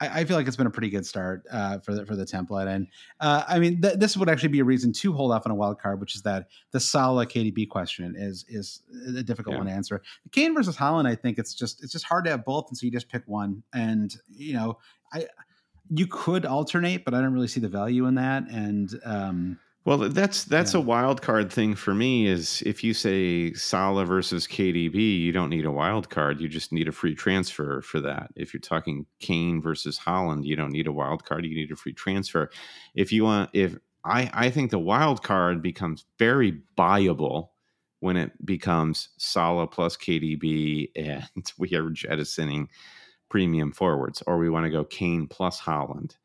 I, 0.00 0.24
feel 0.24 0.36
like 0.36 0.46
it's 0.46 0.56
been 0.56 0.66
a 0.66 0.70
pretty 0.70 0.90
good 0.90 1.04
start 1.04 1.44
uh, 1.50 1.78
for 1.80 1.94
the 1.94 2.06
for 2.06 2.14
the 2.14 2.24
template, 2.24 2.68
and 2.68 2.86
uh, 3.20 3.44
I 3.48 3.58
mean 3.58 3.80
th- 3.80 3.98
this 3.98 4.16
would 4.16 4.28
actually 4.28 4.50
be 4.50 4.60
a 4.60 4.64
reason 4.64 4.92
to 4.92 5.12
hold 5.12 5.32
off 5.32 5.44
on 5.44 5.50
a 5.50 5.54
wild 5.54 5.80
card, 5.80 6.00
which 6.00 6.14
is 6.14 6.22
that 6.22 6.48
the 6.70 6.80
Salah 6.80 7.26
KDB 7.26 7.68
question 7.68 8.14
is 8.16 8.44
is 8.48 8.82
a 9.16 9.22
difficult 9.22 9.54
yeah. 9.54 9.58
one 9.58 9.66
to 9.66 9.72
answer. 9.72 10.02
Kane 10.30 10.54
versus 10.54 10.76
Haaland, 10.76 11.08
I 11.08 11.16
think 11.16 11.38
it's 11.38 11.52
just 11.52 11.82
it's 11.82 11.92
just 11.92 12.04
hard 12.04 12.24
to 12.26 12.30
have 12.30 12.44
both, 12.44 12.68
and 12.68 12.78
so 12.78 12.86
you 12.86 12.92
just 12.92 13.08
pick 13.08 13.22
one, 13.26 13.62
and 13.72 14.14
you 14.28 14.54
know 14.54 14.78
I 15.12 15.26
you 15.90 16.06
could 16.06 16.44
alternate, 16.46 17.04
but 17.04 17.14
I 17.14 17.20
don't 17.20 17.32
really 17.32 17.48
see 17.48 17.60
the 17.60 17.68
value 17.68 18.06
in 18.06 18.14
that, 18.16 18.44
and 18.48 18.90
um, 19.04 19.58
well, 19.88 20.10
that's 20.10 20.44
that's 20.44 20.74
yeah. 20.74 20.80
a 20.80 20.82
wild 20.82 21.22
card 21.22 21.50
thing 21.50 21.74
for 21.74 21.94
me. 21.94 22.26
Is 22.26 22.62
if 22.66 22.84
you 22.84 22.92
say 22.92 23.54
Salah 23.54 24.04
versus 24.04 24.46
KDB, 24.46 25.18
you 25.18 25.32
don't 25.32 25.48
need 25.48 25.64
a 25.64 25.72
wild 25.72 26.10
card. 26.10 26.42
You 26.42 26.48
just 26.48 26.72
need 26.72 26.88
a 26.88 26.92
free 26.92 27.14
transfer 27.14 27.80
for 27.80 27.98
that. 28.00 28.28
If 28.36 28.52
you're 28.52 28.60
talking 28.60 29.06
Kane 29.18 29.62
versus 29.62 29.98
Haaland, 29.98 30.44
you 30.44 30.56
don't 30.56 30.72
need 30.72 30.88
a 30.88 30.92
wild 30.92 31.24
card. 31.24 31.46
You 31.46 31.54
need 31.54 31.72
a 31.72 31.76
free 31.76 31.94
transfer. 31.94 32.50
If 32.94 33.12
you 33.12 33.24
want, 33.24 33.48
if 33.54 33.78
I 34.04 34.30
I 34.34 34.50
think 34.50 34.72
the 34.72 34.78
wild 34.78 35.22
card 35.22 35.62
becomes 35.62 36.04
very 36.18 36.60
buyable 36.76 37.48
when 38.00 38.18
it 38.18 38.44
becomes 38.44 39.08
Salah 39.16 39.68
plus 39.68 39.96
KDB, 39.96 40.90
and 40.96 41.50
we 41.58 41.74
are 41.74 41.88
jettisoning 41.88 42.68
premium 43.30 43.72
forwards, 43.72 44.22
or 44.26 44.36
we 44.36 44.50
want 44.50 44.66
to 44.66 44.70
go 44.70 44.84
Kane 44.84 45.28
plus 45.28 45.62
Haaland 45.62 46.16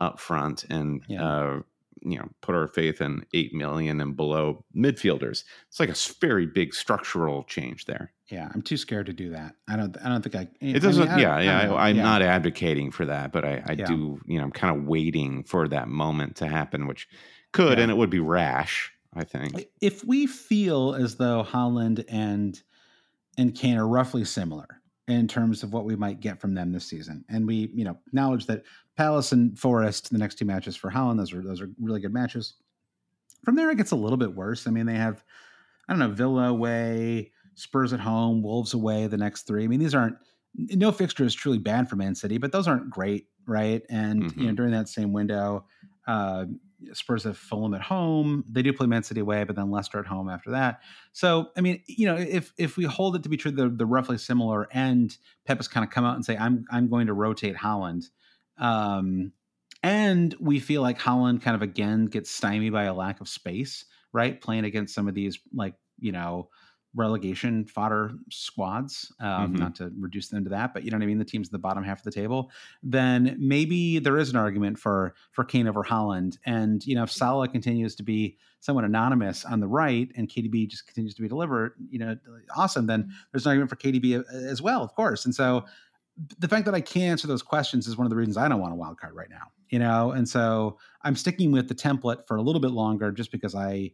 up 0.00 0.18
front 0.18 0.64
and 0.70 1.02
yeah. 1.06 1.22
uh, 1.22 1.60
you 2.02 2.18
know 2.18 2.28
put 2.40 2.54
our 2.54 2.68
faith 2.68 3.00
in 3.00 3.24
eight 3.34 3.54
million 3.54 4.00
and 4.00 4.16
below 4.16 4.64
midfielders. 4.76 5.44
It's 5.68 5.80
like 5.80 5.88
a 5.88 5.96
very 6.20 6.46
big 6.46 6.74
structural 6.74 7.44
change 7.44 7.86
there. 7.86 8.12
Yeah, 8.28 8.48
I'm 8.54 8.62
too 8.62 8.76
scared 8.76 9.06
to 9.06 9.12
do 9.12 9.30
that. 9.30 9.56
I 9.68 9.76
don't. 9.76 9.96
I 10.04 10.08
don't 10.08 10.22
think 10.22 10.36
I. 10.36 10.48
It 10.60 10.80
doesn't. 10.80 11.08
I 11.08 11.16
mean, 11.16 11.26
I 11.26 11.42
yeah, 11.42 11.62
yeah. 11.64 11.74
I, 11.74 11.90
am 11.90 11.96
yeah. 11.96 12.02
not 12.02 12.22
advocating 12.22 12.90
for 12.90 13.04
that, 13.06 13.32
but 13.32 13.44
I, 13.44 13.62
I 13.66 13.72
yeah. 13.72 13.86
do. 13.86 14.20
You 14.26 14.38
know, 14.38 14.44
I'm 14.44 14.52
kind 14.52 14.76
of 14.76 14.86
waiting 14.86 15.42
for 15.42 15.66
that 15.68 15.88
moment 15.88 16.36
to 16.36 16.46
happen, 16.46 16.86
which 16.86 17.08
could 17.52 17.78
yeah. 17.78 17.82
and 17.82 17.90
it 17.90 17.96
would 17.96 18.10
be 18.10 18.20
rash. 18.20 18.92
I 19.14 19.24
think 19.24 19.66
if 19.80 20.04
we 20.04 20.26
feel 20.26 20.94
as 20.94 21.16
though 21.16 21.42
Holland 21.42 22.04
and 22.08 22.60
and 23.36 23.54
Kane 23.54 23.76
are 23.76 23.88
roughly 23.88 24.24
similar, 24.24 24.79
in 25.14 25.28
terms 25.28 25.62
of 25.62 25.72
what 25.72 25.84
we 25.84 25.96
might 25.96 26.20
get 26.20 26.40
from 26.40 26.54
them 26.54 26.72
this 26.72 26.86
season. 26.86 27.24
And 27.28 27.46
we, 27.46 27.70
you 27.74 27.84
know, 27.84 27.98
acknowledge 28.06 28.46
that 28.46 28.64
Palace 28.96 29.32
and 29.32 29.58
Forest, 29.58 30.10
the 30.10 30.18
next 30.18 30.36
two 30.36 30.44
matches 30.44 30.76
for 30.76 30.90
Haaland, 30.90 31.18
those 31.18 31.32
are 31.32 31.42
those 31.42 31.60
are 31.60 31.70
really 31.80 32.00
good 32.00 32.12
matches. 32.12 32.54
From 33.44 33.56
there, 33.56 33.70
it 33.70 33.76
gets 33.76 33.92
a 33.92 33.96
little 33.96 34.18
bit 34.18 34.34
worse. 34.34 34.66
I 34.66 34.70
mean, 34.70 34.86
they 34.86 34.96
have, 34.96 35.24
I 35.88 35.92
don't 35.92 35.98
know, 35.98 36.10
Villa 36.10 36.48
away, 36.48 37.32
Spurs 37.54 37.92
at 37.92 38.00
home, 38.00 38.42
Wolves 38.42 38.74
away, 38.74 39.06
the 39.06 39.16
next 39.16 39.42
three. 39.42 39.64
I 39.64 39.66
mean, 39.66 39.80
these 39.80 39.94
aren't 39.94 40.16
no 40.54 40.92
fixture 40.92 41.24
is 41.24 41.34
truly 41.34 41.58
bad 41.58 41.88
for 41.88 41.96
Man 41.96 42.14
City, 42.14 42.38
but 42.38 42.52
those 42.52 42.66
aren't 42.66 42.90
great, 42.90 43.28
right? 43.46 43.82
And 43.88 44.24
mm-hmm. 44.24 44.38
you 44.38 44.46
know, 44.46 44.50
mm-hmm. 44.50 44.56
during 44.56 44.72
that 44.72 44.88
same 44.88 45.12
window, 45.12 45.66
uh, 46.06 46.46
Spurs 46.92 47.24
have 47.24 47.36
Fulham 47.36 47.74
at 47.74 47.82
home. 47.82 48.44
They 48.48 48.62
do 48.62 48.72
play 48.72 48.86
Man 48.86 49.02
City 49.02 49.20
away, 49.20 49.44
but 49.44 49.56
then 49.56 49.70
Leicester 49.70 49.98
at 49.98 50.06
home 50.06 50.28
after 50.28 50.50
that. 50.50 50.80
So, 51.12 51.50
I 51.56 51.60
mean, 51.60 51.82
you 51.86 52.06
know, 52.06 52.16
if 52.16 52.52
if 52.58 52.76
we 52.76 52.84
hold 52.84 53.16
it 53.16 53.22
to 53.24 53.28
be 53.28 53.36
true, 53.36 53.50
the, 53.50 53.68
the 53.68 53.86
roughly 53.86 54.18
similar, 54.18 54.68
and 54.72 55.16
Pep 55.46 55.58
has 55.58 55.68
kind 55.68 55.84
of 55.84 55.90
come 55.90 56.04
out 56.04 56.16
and 56.16 56.24
say, 56.24 56.36
"I'm 56.36 56.64
I'm 56.70 56.88
going 56.88 57.06
to 57.08 57.12
rotate 57.12 57.56
Haaland," 57.56 58.04
um, 58.58 59.32
and 59.82 60.34
we 60.40 60.60
feel 60.60 60.82
like 60.82 60.98
Haaland 60.98 61.42
kind 61.42 61.54
of 61.54 61.62
again 61.62 62.06
gets 62.06 62.30
stymied 62.30 62.72
by 62.72 62.84
a 62.84 62.94
lack 62.94 63.20
of 63.20 63.28
space, 63.28 63.84
right? 64.12 64.40
Playing 64.40 64.64
against 64.64 64.94
some 64.94 65.08
of 65.08 65.14
these 65.14 65.38
like 65.52 65.74
you 65.98 66.12
know 66.12 66.48
relegation 66.94 67.64
fodder 67.64 68.12
squads, 68.30 69.12
um, 69.20 69.28
mm-hmm. 69.28 69.56
not 69.56 69.74
to 69.76 69.92
reduce 69.98 70.28
them 70.28 70.44
to 70.44 70.50
that, 70.50 70.74
but 70.74 70.82
you 70.82 70.90
know 70.90 70.96
what 70.96 71.04
I 71.04 71.06
mean, 71.06 71.18
the 71.18 71.24
teams 71.24 71.48
in 71.48 71.52
the 71.52 71.58
bottom 71.58 71.84
half 71.84 71.98
of 71.98 72.04
the 72.04 72.10
table, 72.10 72.50
then 72.82 73.36
maybe 73.38 73.98
there 73.98 74.18
is 74.18 74.30
an 74.30 74.36
argument 74.36 74.78
for 74.78 75.14
for 75.32 75.44
Kane 75.44 75.68
over 75.68 75.84
Haaland. 75.84 76.38
And 76.44 76.84
you 76.86 76.94
know, 76.94 77.04
if 77.04 77.12
Salah 77.12 77.48
continues 77.48 77.94
to 77.96 78.02
be 78.02 78.36
somewhat 78.60 78.84
anonymous 78.84 79.44
on 79.44 79.60
the 79.60 79.68
right 79.68 80.10
and 80.16 80.28
KDB 80.28 80.68
just 80.68 80.86
continues 80.86 81.14
to 81.14 81.22
be 81.22 81.28
delivered, 81.28 81.74
you 81.90 81.98
know, 81.98 82.16
awesome, 82.56 82.86
then 82.86 83.10
there's 83.32 83.46
an 83.46 83.50
argument 83.50 83.70
for 83.70 83.76
KDB 83.76 84.24
as 84.28 84.60
well, 84.60 84.82
of 84.82 84.94
course. 84.94 85.24
And 85.24 85.34
so 85.34 85.64
the 86.38 86.48
fact 86.48 86.66
that 86.66 86.74
I 86.74 86.80
can't 86.80 87.12
answer 87.12 87.26
those 87.26 87.42
questions 87.42 87.86
is 87.86 87.96
one 87.96 88.06
of 88.06 88.10
the 88.10 88.16
reasons 88.16 88.36
I 88.36 88.48
don't 88.48 88.60
want 88.60 88.72
a 88.72 88.76
wild 88.76 89.00
card 89.00 89.14
right 89.14 89.30
now. 89.30 89.52
You 89.68 89.78
know, 89.78 90.10
and 90.10 90.28
so 90.28 90.78
I'm 91.02 91.14
sticking 91.14 91.52
with 91.52 91.68
the 91.68 91.76
template 91.76 92.26
for 92.26 92.36
a 92.36 92.42
little 92.42 92.60
bit 92.60 92.72
longer 92.72 93.12
just 93.12 93.30
because 93.30 93.54
I 93.54 93.92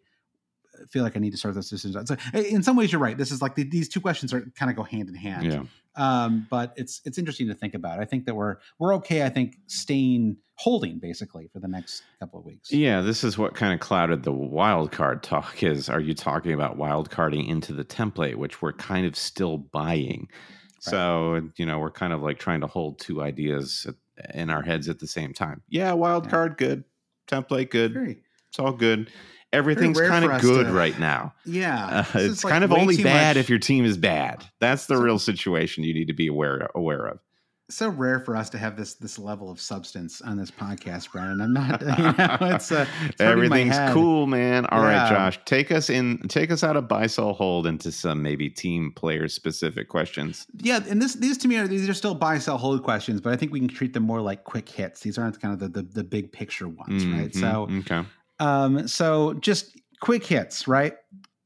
feel 0.91 1.03
like 1.03 1.16
I 1.16 1.20
need 1.20 1.33
to 1.33 1.37
start 1.37 1.55
those 1.55 1.70
decisions. 1.70 2.09
So 2.09 2.16
in 2.35 2.62
some 2.62 2.77
ways, 2.77 2.93
you're 2.93 3.01
right. 3.01 3.16
This 3.16 3.31
is 3.31 3.43
like 3.43 3.55
the, 3.55 3.64
these 3.64 3.89
two 3.89 4.01
questions 4.01 4.33
are 4.33 4.41
kind 4.57 4.70
of 4.70 4.77
go 4.77 4.83
hand 4.83 5.09
in 5.09 5.14
hand. 5.14 5.53
Yeah. 5.53 5.62
Um, 5.97 6.47
but 6.51 6.74
it's 6.77 7.01
it's 7.05 7.18
interesting 7.18 7.49
to 7.49 7.55
think 7.55 7.74
about. 7.74 8.01
I 8.01 8.05
think 8.05 8.27
that 8.27 8.35
we're 8.35 8.57
we're 8.79 8.95
okay. 8.97 9.24
I 9.24 9.31
think 9.31 9.57
staying 9.66 10.37
holding 10.57 10.99
basically 10.99 11.49
for 11.53 11.59
the 11.59 11.68
next 11.68 12.03
couple 12.20 12.39
of 12.39 12.45
weeks. 12.45 12.70
Yeah, 12.70 13.01
this 13.01 13.24
is 13.24 13.39
what 13.39 13.55
kind 13.55 13.72
of 13.72 13.81
clouded 13.81 14.22
the 14.22 14.33
wild 14.33 14.93
card 14.93 15.22
talk. 15.22 15.62
Is 15.62 15.89
are 15.89 16.01
you 16.01 16.14
talking 16.14 16.53
about 16.53 16.77
wild 16.77 17.11
carding 17.11 17.47
into 17.47 17.72
the 17.72 17.85
template, 17.85 18.37
which 18.37 18.61
we're 18.61 18.74
kind 18.74 19.07
of 19.07 19.16
still 19.16 19.57
buying? 19.57 20.29
Right. 20.29 20.91
So 20.91 21.51
you 21.57 21.64
know, 21.64 21.79
we're 21.79 21.91
kind 21.91 22.12
of 22.12 22.22
like 22.22 22.39
trying 22.39 22.61
to 22.61 22.66
hold 22.66 22.99
two 22.99 23.22
ideas 23.22 23.87
in 24.35 24.51
our 24.51 24.62
heads 24.62 24.89
at 24.89 24.99
the 24.99 25.07
same 25.07 25.33
time. 25.33 25.62
Yeah, 25.68 25.93
wild 25.93 26.24
yeah. 26.24 26.31
card 26.31 26.59
good, 26.59 26.85
template 27.27 27.70
good. 27.70 27.95
Very. 27.95 28.22
It's 28.49 28.59
all 28.59 28.72
good 28.72 29.11
everything's 29.53 30.01
kind 30.01 30.25
of 30.25 30.41
good 30.41 30.67
to, 30.67 30.73
right 30.73 30.99
now. 30.99 31.35
Yeah, 31.45 32.05
uh, 32.15 32.19
it's 32.19 32.45
like 32.45 32.53
kind 32.53 32.65
of 32.65 32.73
only 32.73 33.03
bad 33.03 33.37
much. 33.37 33.45
if 33.45 33.51
your 33.51 33.59
team 33.59 33.85
is 33.85 33.97
bad. 33.97 34.45
That's 34.61 34.87
the 34.87 34.97
so, 34.97 35.03
real 35.03 35.19
situation 35.19 35.85
you 35.85 35.95
need 35.95 36.09
to 36.09 36.15
be 36.15 36.27
aware 36.29 36.71
aware 36.75 37.07
of. 37.07 37.21
So 37.69 37.89
rare 37.89 38.21
for 38.21 38.37
us 38.37 38.49
to 38.51 38.59
have 38.59 38.77
this 38.77 38.95
this 38.95 39.19
level 39.19 39.51
of 39.51 39.61
substance 39.61 40.21
on 40.21 40.37
this 40.37 40.53
podcast, 40.53 41.11
Brandon. 41.11 41.41
I'm 41.41 41.53
not. 41.53 41.83
You 41.99 42.05
know, 42.05 42.55
it's, 42.55 42.71
uh, 42.71 42.87
it's 43.07 43.21
everything's 43.21 43.77
cool, 43.93 44.29
man. 44.29 44.67
All 44.67 44.83
yeah. 44.83 45.03
right, 45.03 45.09
Josh, 45.09 45.41
take 45.47 45.73
us 45.73 45.91
in, 45.91 46.19
take 46.29 46.53
us 46.53 46.63
out 46.63 46.77
of 46.77 46.87
buy 46.87 47.09
sell 47.09 47.33
hold 47.33 47.67
into 47.67 47.91
some 47.91 48.23
maybe 48.23 48.49
team 48.49 48.93
player 48.93 49.27
specific 49.29 49.89
questions. 49.89 50.47
Yeah, 50.59 50.81
and 50.89 51.03
this 51.03 51.15
these 51.15 51.39
to 51.39 51.49
me 51.49 51.57
are 51.57 51.67
these 51.67 51.89
are 51.89 51.95
still 51.95 52.15
buy 52.15 52.39
sell 52.39 52.57
hold 52.57 52.85
questions, 52.85 53.21
but 53.21 53.33
I 53.33 53.37
think 53.37 53.51
we 53.51 53.59
can 53.59 53.69
treat 53.69 53.95
them 53.95 54.05
more 54.05 54.21
like 54.21 54.45
quick 54.45 54.69
hits. 54.69 55.01
These 55.01 55.19
aren't 55.19 55.41
kind 55.41 55.53
of 55.53 55.59
the 55.59 55.83
the, 55.83 55.89
the 55.89 56.05
big 56.05 56.31
picture 56.31 56.69
ones, 56.69 57.05
mm-hmm. 57.05 57.19
right? 57.19 57.35
So 57.35 57.69
okay. 57.79 58.05
Um, 58.39 58.87
so 58.87 59.34
just 59.34 59.78
quick 60.01 60.24
hits, 60.24 60.68
right? 60.68 60.95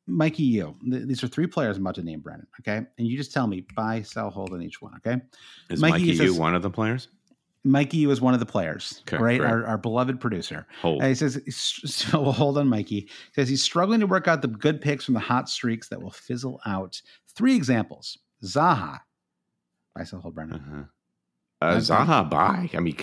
Mikey 0.06 0.42
you. 0.42 0.76
These 0.82 1.22
are 1.22 1.28
three 1.28 1.46
players 1.46 1.76
I'm 1.76 1.84
about 1.84 1.94
to 1.96 2.02
name, 2.02 2.20
Brandon. 2.20 2.46
Okay. 2.60 2.84
And 2.98 3.06
you 3.06 3.16
just 3.16 3.32
tell 3.32 3.46
me 3.46 3.64
buy, 3.74 4.02
sell, 4.02 4.30
hold 4.30 4.52
on 4.52 4.62
each 4.62 4.82
one. 4.82 4.94
Okay. 4.96 5.20
Is 5.70 5.80
Mikey, 5.80 6.06
Mikey 6.06 6.24
you 6.24 6.34
one 6.34 6.54
of 6.54 6.62
the 6.62 6.70
players? 6.70 7.08
Mikey 7.62 7.98
you 7.98 8.10
is 8.10 8.20
one 8.20 8.34
of 8.34 8.40
the 8.40 8.46
players. 8.46 9.02
Okay, 9.02 9.22
right. 9.22 9.40
Our, 9.40 9.66
our, 9.66 9.78
beloved 9.78 10.18
producer. 10.18 10.66
Hold. 10.80 11.04
he 11.04 11.14
says, 11.14 11.40
so 11.54 12.20
we'll 12.20 12.32
hold 12.32 12.58
on 12.58 12.68
Mikey. 12.68 13.00
He 13.00 13.08
says 13.34 13.48
he's 13.48 13.62
struggling 13.62 14.00
to 14.00 14.06
work 14.06 14.28
out 14.28 14.42
the 14.42 14.48
good 14.48 14.80
picks 14.80 15.04
from 15.04 15.14
the 15.14 15.20
hot 15.20 15.48
streaks 15.48 15.88
that 15.88 16.00
will 16.00 16.10
fizzle 16.10 16.60
out. 16.66 17.00
Three 17.34 17.54
examples 17.54 18.18
Zaha. 18.44 18.98
Buy, 19.94 20.04
sell, 20.04 20.20
hold, 20.20 20.34
Brandon. 20.34 20.56
Uh-huh. 20.56 20.82
Uh, 21.62 21.76
Zaha, 21.76 22.28
buy. 22.28 22.70
I 22.72 22.80
mean. 22.80 22.96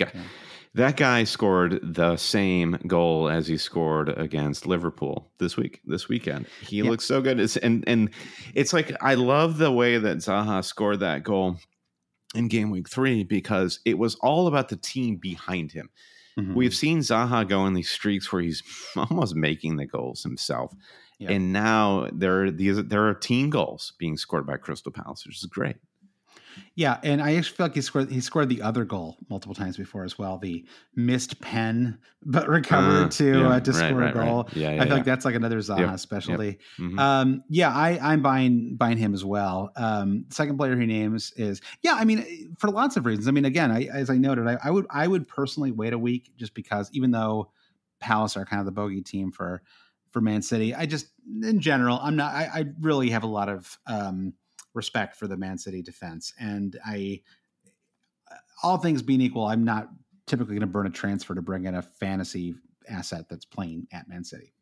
That 0.78 0.96
guy 0.96 1.24
scored 1.24 1.80
the 1.82 2.16
same 2.16 2.78
goal 2.86 3.28
as 3.28 3.48
he 3.48 3.56
scored 3.56 4.10
against 4.10 4.64
Liverpool 4.64 5.28
this 5.38 5.56
week, 5.56 5.80
this 5.84 6.08
weekend. 6.08 6.46
He 6.62 6.76
yeah. 6.76 6.84
looks 6.84 7.04
so 7.04 7.20
good. 7.20 7.40
It's, 7.40 7.56
and 7.56 7.82
and 7.88 8.10
it's 8.54 8.72
like 8.72 8.92
I 9.00 9.14
love 9.14 9.58
the 9.58 9.72
way 9.72 9.98
that 9.98 10.18
Zaha 10.18 10.64
scored 10.64 11.00
that 11.00 11.24
goal 11.24 11.56
in 12.36 12.46
game 12.46 12.70
week 12.70 12.88
three 12.88 13.24
because 13.24 13.80
it 13.84 13.98
was 13.98 14.14
all 14.20 14.46
about 14.46 14.68
the 14.68 14.76
team 14.76 15.16
behind 15.16 15.72
him. 15.72 15.90
Mm-hmm. 16.38 16.54
We've 16.54 16.76
seen 16.76 17.00
Zaha 17.00 17.48
go 17.48 17.66
in 17.66 17.74
these 17.74 17.90
streaks 17.90 18.32
where 18.32 18.42
he's 18.42 18.62
almost 18.96 19.34
making 19.34 19.78
the 19.78 19.86
goals 19.86 20.22
himself. 20.22 20.72
Yeah. 21.18 21.32
And 21.32 21.52
now 21.52 22.08
there 22.12 22.44
are 22.44 22.50
these 22.52 22.84
there 22.84 23.08
are 23.08 23.14
team 23.14 23.50
goals 23.50 23.94
being 23.98 24.16
scored 24.16 24.46
by 24.46 24.58
Crystal 24.58 24.92
Palace, 24.92 25.26
which 25.26 25.38
is 25.38 25.46
great. 25.46 25.78
Yeah, 26.74 26.98
and 27.02 27.20
I 27.22 27.34
actually 27.34 27.56
feel 27.56 27.66
like 27.66 27.74
he 27.74 27.80
scored 27.80 28.10
he 28.10 28.20
scored 28.20 28.48
the 28.48 28.62
other 28.62 28.84
goal 28.84 29.16
multiple 29.28 29.54
times 29.54 29.76
before 29.76 30.04
as 30.04 30.18
well. 30.18 30.38
The 30.38 30.64
missed 30.94 31.40
pen 31.40 31.98
but 32.24 32.48
recovered 32.48 33.06
uh, 33.06 33.08
to 33.08 33.40
yeah, 33.40 33.48
uh, 33.48 33.60
to 33.60 33.72
right, 33.72 33.88
score 33.88 33.98
right, 33.98 34.10
a 34.10 34.12
goal. 34.12 34.44
Right. 34.44 34.56
Yeah, 34.56 34.72
yeah, 34.72 34.82
I 34.82 34.86
feel 34.86 34.96
like 34.96 35.04
that's 35.04 35.24
like 35.24 35.34
another 35.34 35.58
Zaha 35.58 35.80
yep, 35.80 35.98
specialty. 35.98 36.46
Yep. 36.46 36.58
Mm-hmm. 36.78 36.98
Um, 36.98 37.44
yeah, 37.48 37.70
I 37.70 37.98
I'm 38.00 38.22
buying 38.22 38.76
buying 38.76 38.98
him 38.98 39.14
as 39.14 39.24
well. 39.24 39.72
Um, 39.76 40.26
second 40.30 40.56
player 40.56 40.76
he 40.76 40.86
names 40.86 41.32
is 41.36 41.60
yeah. 41.82 41.94
I 41.94 42.04
mean, 42.04 42.54
for 42.58 42.70
lots 42.70 42.96
of 42.96 43.06
reasons. 43.06 43.28
I 43.28 43.30
mean, 43.30 43.44
again, 43.44 43.70
I, 43.70 43.84
as 43.84 44.10
I 44.10 44.16
noted, 44.16 44.46
I, 44.46 44.58
I 44.62 44.70
would 44.70 44.86
I 44.90 45.06
would 45.06 45.26
personally 45.28 45.72
wait 45.72 45.92
a 45.92 45.98
week 45.98 46.32
just 46.36 46.54
because 46.54 46.90
even 46.92 47.10
though 47.10 47.50
Palace 48.00 48.36
are 48.36 48.44
kind 48.44 48.60
of 48.60 48.66
the 48.66 48.72
bogey 48.72 49.02
team 49.02 49.32
for 49.32 49.62
for 50.10 50.20
Man 50.20 50.42
City. 50.42 50.74
I 50.74 50.86
just, 50.86 51.08
in 51.42 51.60
general, 51.60 51.98
I'm 52.02 52.16
not. 52.16 52.34
I, 52.34 52.44
I 52.52 52.64
really 52.80 53.10
have 53.10 53.22
a 53.22 53.28
lot 53.28 53.48
of 53.48 53.78
um, 53.86 54.34
respect 54.78 55.16
for 55.16 55.26
the 55.26 55.36
Man 55.36 55.58
City 55.58 55.82
defense, 55.82 56.32
and 56.40 56.78
I, 56.86 57.20
all 58.62 58.78
things 58.78 59.02
being 59.02 59.20
equal, 59.20 59.44
I'm 59.44 59.64
not 59.64 59.90
typically 60.26 60.54
going 60.54 60.60
to 60.62 60.66
burn 60.66 60.86
a 60.86 60.90
transfer 60.90 61.34
to 61.34 61.42
bring 61.42 61.64
in 61.64 61.74
a 61.74 61.82
fantasy 61.82 62.54
asset 62.88 63.28
that's 63.28 63.44
playing 63.44 63.86
at 63.92 64.08
Man 64.08 64.24
City. 64.24 64.54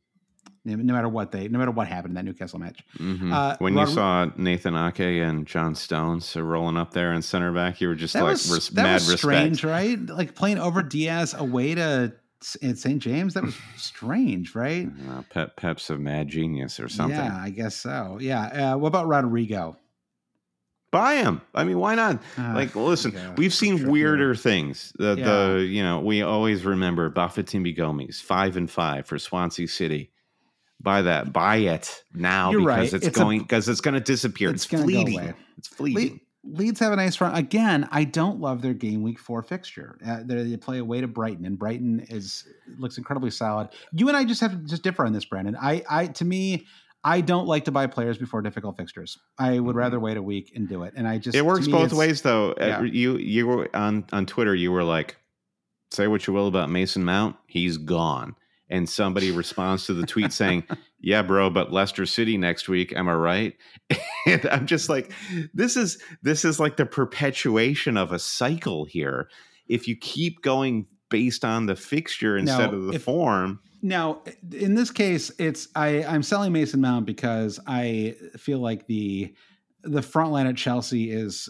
No 0.64 0.76
matter 0.76 1.08
what 1.08 1.30
they, 1.30 1.46
no 1.46 1.60
matter 1.60 1.70
what 1.70 1.86
happened 1.86 2.10
in 2.10 2.14
that 2.16 2.24
Newcastle 2.24 2.58
match. 2.58 2.80
Mm-hmm. 2.98 3.32
Uh, 3.32 3.54
when 3.60 3.76
Rod- 3.76 3.88
you 3.88 3.94
saw 3.94 4.30
Nathan 4.36 4.74
Ake 4.74 5.22
and 5.22 5.46
John 5.46 5.76
Stones 5.76 6.34
rolling 6.34 6.76
up 6.76 6.92
there 6.92 7.12
in 7.12 7.22
center 7.22 7.52
back, 7.52 7.80
you 7.80 7.86
were 7.86 7.94
just 7.94 8.16
like 8.16 8.24
was, 8.24 8.50
res- 8.50 8.68
that 8.70 8.82
mad 8.82 8.94
was 8.94 9.12
respect. 9.12 9.18
strange, 9.20 9.62
right? 9.62 10.00
Like 10.00 10.34
playing 10.34 10.58
over 10.58 10.82
Dias 10.82 11.34
away 11.34 11.76
to 11.76 12.12
at 12.62 12.78
St. 12.78 13.00
James. 13.00 13.34
That 13.34 13.44
was 13.44 13.56
strange, 13.76 14.54
right? 14.54 14.88
Uh, 15.08 15.22
Pep 15.30 15.56
Pep's 15.56 15.88
a 15.90 15.96
mad 15.98 16.28
genius 16.28 16.80
or 16.80 16.88
something. 16.88 17.16
Yeah, 17.16 17.38
I 17.40 17.50
guess 17.50 17.76
so. 17.76 18.18
Yeah. 18.20 18.72
Uh, 18.72 18.78
what 18.78 18.88
about 18.88 19.06
Rodrigo? 19.06 19.76
Buy 20.92 21.16
them. 21.16 21.42
I 21.54 21.64
mean, 21.64 21.78
why 21.78 21.94
not? 21.94 22.22
Uh, 22.38 22.54
like, 22.54 22.74
listen, 22.74 23.12
yeah, 23.12 23.34
we've 23.36 23.52
seen 23.52 23.78
sure, 23.78 23.90
weirder 23.90 24.32
yeah. 24.32 24.40
things. 24.40 24.92
The, 24.98 25.16
yeah. 25.18 25.24
the, 25.24 25.64
you 25.64 25.82
know, 25.82 26.00
we 26.00 26.22
always 26.22 26.64
remember 26.64 27.10
Bafétimbi 27.10 27.76
Gomis 27.76 28.22
five 28.22 28.56
and 28.56 28.70
five 28.70 29.06
for 29.06 29.18
Swansea 29.18 29.68
City. 29.68 30.12
Buy 30.80 31.02
that, 31.02 31.32
buy 31.32 31.56
it 31.56 32.02
now 32.14 32.50
You're 32.50 32.60
because 32.60 32.92
right. 32.92 32.92
it's, 32.92 33.06
it's 33.06 33.18
going 33.18 33.40
because 33.40 33.68
it's 33.68 33.80
going 33.80 33.94
to 33.94 34.00
disappear. 34.00 34.50
It's, 34.50 34.64
it's 34.70 34.82
fleeting. 34.82 35.34
It's 35.58 35.68
fleeting. 35.68 36.20
Le- 36.44 36.58
Leeds 36.58 36.78
have 36.78 36.92
a 36.92 36.96
nice 36.96 37.20
run. 37.20 37.34
Again, 37.34 37.88
I 37.90 38.04
don't 38.04 38.40
love 38.40 38.62
their 38.62 38.74
game 38.74 39.02
week 39.02 39.18
four 39.18 39.42
fixture. 39.42 39.98
Uh, 40.06 40.20
they 40.24 40.56
play 40.56 40.78
away 40.78 41.00
to 41.00 41.08
Brighton, 41.08 41.44
and 41.44 41.58
Brighton 41.58 42.06
is 42.08 42.46
looks 42.78 42.98
incredibly 42.98 43.30
solid. 43.30 43.70
You 43.92 44.06
and 44.08 44.16
I 44.16 44.24
just 44.24 44.40
have 44.42 44.52
to 44.52 44.58
just 44.58 44.82
differ 44.82 45.04
on 45.04 45.12
this, 45.12 45.24
Brandon. 45.24 45.56
I, 45.60 45.82
I 45.90 46.06
to 46.06 46.24
me, 46.24 46.66
I 47.06 47.20
don't 47.20 47.46
like 47.46 47.66
to 47.66 47.70
buy 47.70 47.86
players 47.86 48.18
before 48.18 48.42
difficult 48.42 48.76
fixtures. 48.76 49.16
I 49.38 49.60
would 49.60 49.70
mm-hmm. 49.70 49.78
rather 49.78 50.00
wait 50.00 50.16
a 50.16 50.22
week 50.22 50.50
and 50.56 50.68
do 50.68 50.82
it. 50.82 50.94
And 50.96 51.06
I 51.06 51.18
just 51.18 51.36
it 51.36 51.46
works 51.46 51.68
both 51.68 51.92
ways 51.92 52.22
though. 52.22 52.50
Uh, 52.50 52.66
yeah. 52.66 52.82
You 52.82 53.16
you 53.16 53.46
were 53.46 53.70
on 53.74 54.04
on 54.12 54.26
Twitter. 54.26 54.56
You 54.56 54.72
were 54.72 54.82
like, 54.82 55.16
say 55.92 56.08
what 56.08 56.26
you 56.26 56.32
will 56.32 56.48
about 56.48 56.68
Mason 56.68 57.04
Mount, 57.04 57.36
he's 57.46 57.76
gone. 57.76 58.34
And 58.68 58.88
somebody 58.88 59.30
responds 59.30 59.86
to 59.86 59.94
the 59.94 60.04
tweet 60.04 60.32
saying, 60.32 60.64
"Yeah, 61.00 61.22
bro, 61.22 61.48
but 61.48 61.72
Leicester 61.72 62.06
City 62.06 62.36
next 62.36 62.68
week. 62.68 62.92
Am 62.92 63.08
I 63.08 63.14
right?" 63.14 63.56
And 64.26 64.44
I'm 64.46 64.66
just 64.66 64.88
like, 64.88 65.12
this 65.54 65.76
is 65.76 66.02
this 66.20 66.44
is 66.44 66.58
like 66.58 66.76
the 66.76 66.84
perpetuation 66.84 67.96
of 67.96 68.10
a 68.10 68.18
cycle 68.18 68.84
here. 68.84 69.30
If 69.68 69.86
you 69.86 69.94
keep 69.94 70.42
going 70.42 70.86
based 71.08 71.44
on 71.44 71.66
the 71.66 71.76
fixture 71.76 72.36
instead 72.36 72.72
now, 72.72 72.76
of 72.76 72.84
the 72.86 72.94
if, 72.94 73.04
form 73.04 73.60
now, 73.82 74.22
in 74.52 74.74
this 74.74 74.90
case, 74.90 75.30
it's 75.38 75.68
I, 75.74 76.04
I'm 76.04 76.22
selling 76.22 76.52
Mason 76.52 76.80
Mount 76.80 77.06
because 77.06 77.60
I 77.66 78.16
feel 78.36 78.58
like 78.58 78.86
the 78.86 79.34
the 79.82 80.02
front 80.02 80.32
line 80.32 80.46
at 80.46 80.56
Chelsea 80.56 81.10
is 81.10 81.48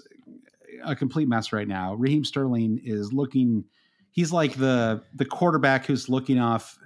a 0.85 0.95
complete 0.95 1.29
mess 1.29 1.53
right 1.53 1.69
now. 1.69 1.95
Raheem 1.95 2.25
Sterling 2.25 2.81
is 2.85 3.13
looking 3.13 3.65
he's 4.11 4.33
like 4.33 4.55
the 4.55 5.03
the 5.15 5.25
quarterback 5.25 5.87
who's 5.87 6.09
looking 6.09 6.39
off 6.39 6.79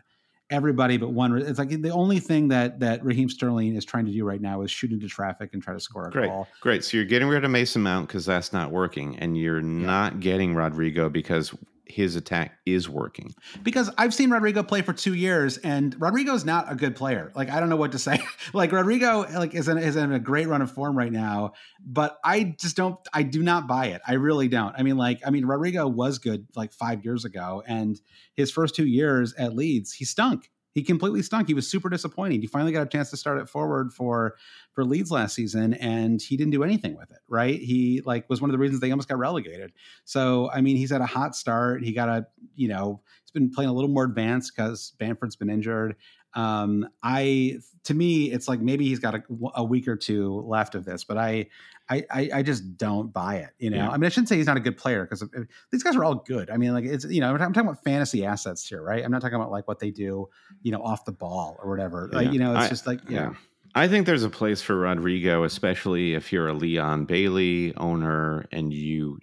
everybody 0.50 0.96
but 0.96 1.10
one. 1.12 1.36
It's 1.38 1.58
like 1.58 1.70
the 1.70 1.90
only 1.90 2.18
thing 2.18 2.48
that 2.48 2.80
that 2.80 3.02
Raheem 3.04 3.30
Sterling 3.30 3.74
is 3.76 3.84
trying 3.84 4.04
to 4.06 4.12
do 4.12 4.24
right 4.24 4.40
now 4.40 4.62
is 4.62 4.70
shoot 4.70 4.92
into 4.92 5.08
traffic 5.08 5.50
and 5.54 5.62
try 5.62 5.72
to 5.72 5.80
score 5.80 6.08
a 6.08 6.10
great, 6.10 6.28
goal. 6.28 6.48
Great. 6.60 6.84
So 6.84 6.96
you're 6.96 7.06
getting 7.06 7.28
rid 7.28 7.44
of 7.44 7.50
Mason 7.50 7.82
Mount 7.82 8.08
because 8.08 8.26
that's 8.26 8.52
not 8.52 8.70
working, 8.70 9.16
and 9.18 9.38
you're 9.38 9.60
yeah. 9.60 9.86
not 9.86 10.20
getting 10.20 10.54
Rodrigo 10.54 11.08
because 11.08 11.54
his 11.90 12.16
attack 12.16 12.58
is 12.64 12.88
working. 12.88 13.34
Because 13.62 13.90
I've 13.98 14.14
seen 14.14 14.30
Rodrigo 14.30 14.62
play 14.62 14.82
for 14.82 14.92
two 14.92 15.14
years, 15.14 15.58
and 15.58 15.94
Rodrigo 16.00 16.34
is 16.34 16.44
not 16.44 16.70
a 16.70 16.74
good 16.74 16.96
player. 16.96 17.32
Like 17.34 17.50
I 17.50 17.60
don't 17.60 17.68
know 17.68 17.76
what 17.76 17.92
to 17.92 17.98
say. 17.98 18.20
like 18.52 18.72
Rodrigo, 18.72 19.26
like 19.34 19.54
is 19.54 19.68
in, 19.68 19.78
is 19.78 19.96
in 19.96 20.12
a 20.12 20.18
great 20.18 20.48
run 20.48 20.62
of 20.62 20.70
form 20.70 20.96
right 20.96 21.12
now, 21.12 21.52
but 21.84 22.18
I 22.24 22.54
just 22.58 22.76
don't. 22.76 22.98
I 23.12 23.22
do 23.22 23.42
not 23.42 23.66
buy 23.66 23.86
it. 23.86 24.00
I 24.06 24.14
really 24.14 24.48
don't. 24.48 24.74
I 24.76 24.82
mean, 24.82 24.96
like 24.96 25.20
I 25.26 25.30
mean, 25.30 25.44
Rodrigo 25.44 25.86
was 25.86 26.18
good 26.18 26.46
like 26.56 26.72
five 26.72 27.04
years 27.04 27.24
ago, 27.24 27.62
and 27.66 28.00
his 28.34 28.50
first 28.50 28.74
two 28.74 28.86
years 28.86 29.34
at 29.34 29.54
Leeds, 29.54 29.92
he 29.92 30.04
stunk. 30.04 30.50
He 30.72 30.84
completely 30.84 31.22
stunk. 31.22 31.48
He 31.48 31.54
was 31.54 31.68
super 31.68 31.88
disappointing. 31.88 32.40
He 32.40 32.46
finally 32.46 32.72
got 32.72 32.82
a 32.82 32.88
chance 32.88 33.10
to 33.10 33.16
start 33.16 33.40
at 33.40 33.48
forward 33.48 33.92
for 33.92 34.36
for 34.80 34.84
Leeds 34.86 35.10
last 35.10 35.34
season, 35.34 35.74
and 35.74 36.22
he 36.22 36.38
didn't 36.38 36.52
do 36.52 36.64
anything 36.64 36.96
with 36.96 37.10
it. 37.10 37.18
Right? 37.28 37.60
He 37.60 38.02
like 38.06 38.28
was 38.30 38.40
one 38.40 38.48
of 38.48 38.52
the 38.52 38.58
reasons 38.58 38.80
they 38.80 38.90
almost 38.90 39.08
got 39.08 39.18
relegated. 39.18 39.72
So 40.04 40.50
I 40.50 40.62
mean, 40.62 40.76
he's 40.76 40.90
had 40.90 41.02
a 41.02 41.06
hot 41.06 41.36
start. 41.36 41.84
He 41.84 41.92
got 41.92 42.08
a 42.08 42.26
you 42.54 42.68
know 42.68 43.02
he's 43.22 43.30
been 43.30 43.50
playing 43.50 43.68
a 43.68 43.72
little 43.74 43.90
more 43.90 44.04
advanced 44.04 44.52
because 44.56 44.94
Bamford's 44.98 45.36
been 45.36 45.50
injured. 45.50 45.96
Um, 46.34 46.88
I 47.02 47.58
to 47.84 47.94
me, 47.94 48.30
it's 48.30 48.48
like 48.48 48.60
maybe 48.60 48.86
he's 48.86 49.00
got 49.00 49.14
a, 49.14 49.22
a 49.54 49.64
week 49.64 49.86
or 49.88 49.96
two 49.96 50.40
left 50.46 50.74
of 50.74 50.84
this, 50.84 51.04
but 51.04 51.18
I 51.18 51.48
I, 51.90 52.30
I, 52.34 52.42
just 52.44 52.76
don't 52.76 53.12
buy 53.12 53.38
it. 53.38 53.50
You 53.58 53.70
know, 53.70 53.78
yeah. 53.78 53.90
I 53.90 53.96
mean, 53.96 54.04
I 54.04 54.10
shouldn't 54.10 54.28
say 54.28 54.36
he's 54.36 54.46
not 54.46 54.56
a 54.56 54.60
good 54.60 54.76
player 54.76 55.04
because 55.04 55.24
these 55.72 55.82
guys 55.82 55.96
are 55.96 56.04
all 56.04 56.14
good. 56.14 56.48
I 56.48 56.56
mean, 56.56 56.72
like 56.72 56.84
it's 56.84 57.04
you 57.04 57.20
know, 57.20 57.32
I'm 57.34 57.52
talking 57.52 57.68
about 57.68 57.82
fantasy 57.82 58.24
assets 58.24 58.64
here, 58.64 58.80
right? 58.80 59.04
I'm 59.04 59.10
not 59.10 59.20
talking 59.20 59.34
about 59.34 59.50
like 59.50 59.66
what 59.66 59.80
they 59.80 59.90
do, 59.90 60.28
you 60.62 60.70
know, 60.70 60.80
off 60.82 61.04
the 61.04 61.10
ball 61.10 61.58
or 61.60 61.68
whatever. 61.68 62.08
Yeah. 62.12 62.18
Like, 62.18 62.32
you 62.32 62.38
know, 62.38 62.54
it's 62.54 62.66
I, 62.66 62.68
just 62.68 62.86
like 62.86 63.00
yeah. 63.08 63.34
I 63.74 63.86
think 63.88 64.06
there's 64.06 64.24
a 64.24 64.30
place 64.30 64.60
for 64.60 64.76
Rodrigo, 64.76 65.44
especially 65.44 66.14
if 66.14 66.32
you're 66.32 66.48
a 66.48 66.52
Leon 66.52 67.04
Bailey 67.04 67.74
owner 67.76 68.46
and 68.50 68.72
you. 68.72 69.18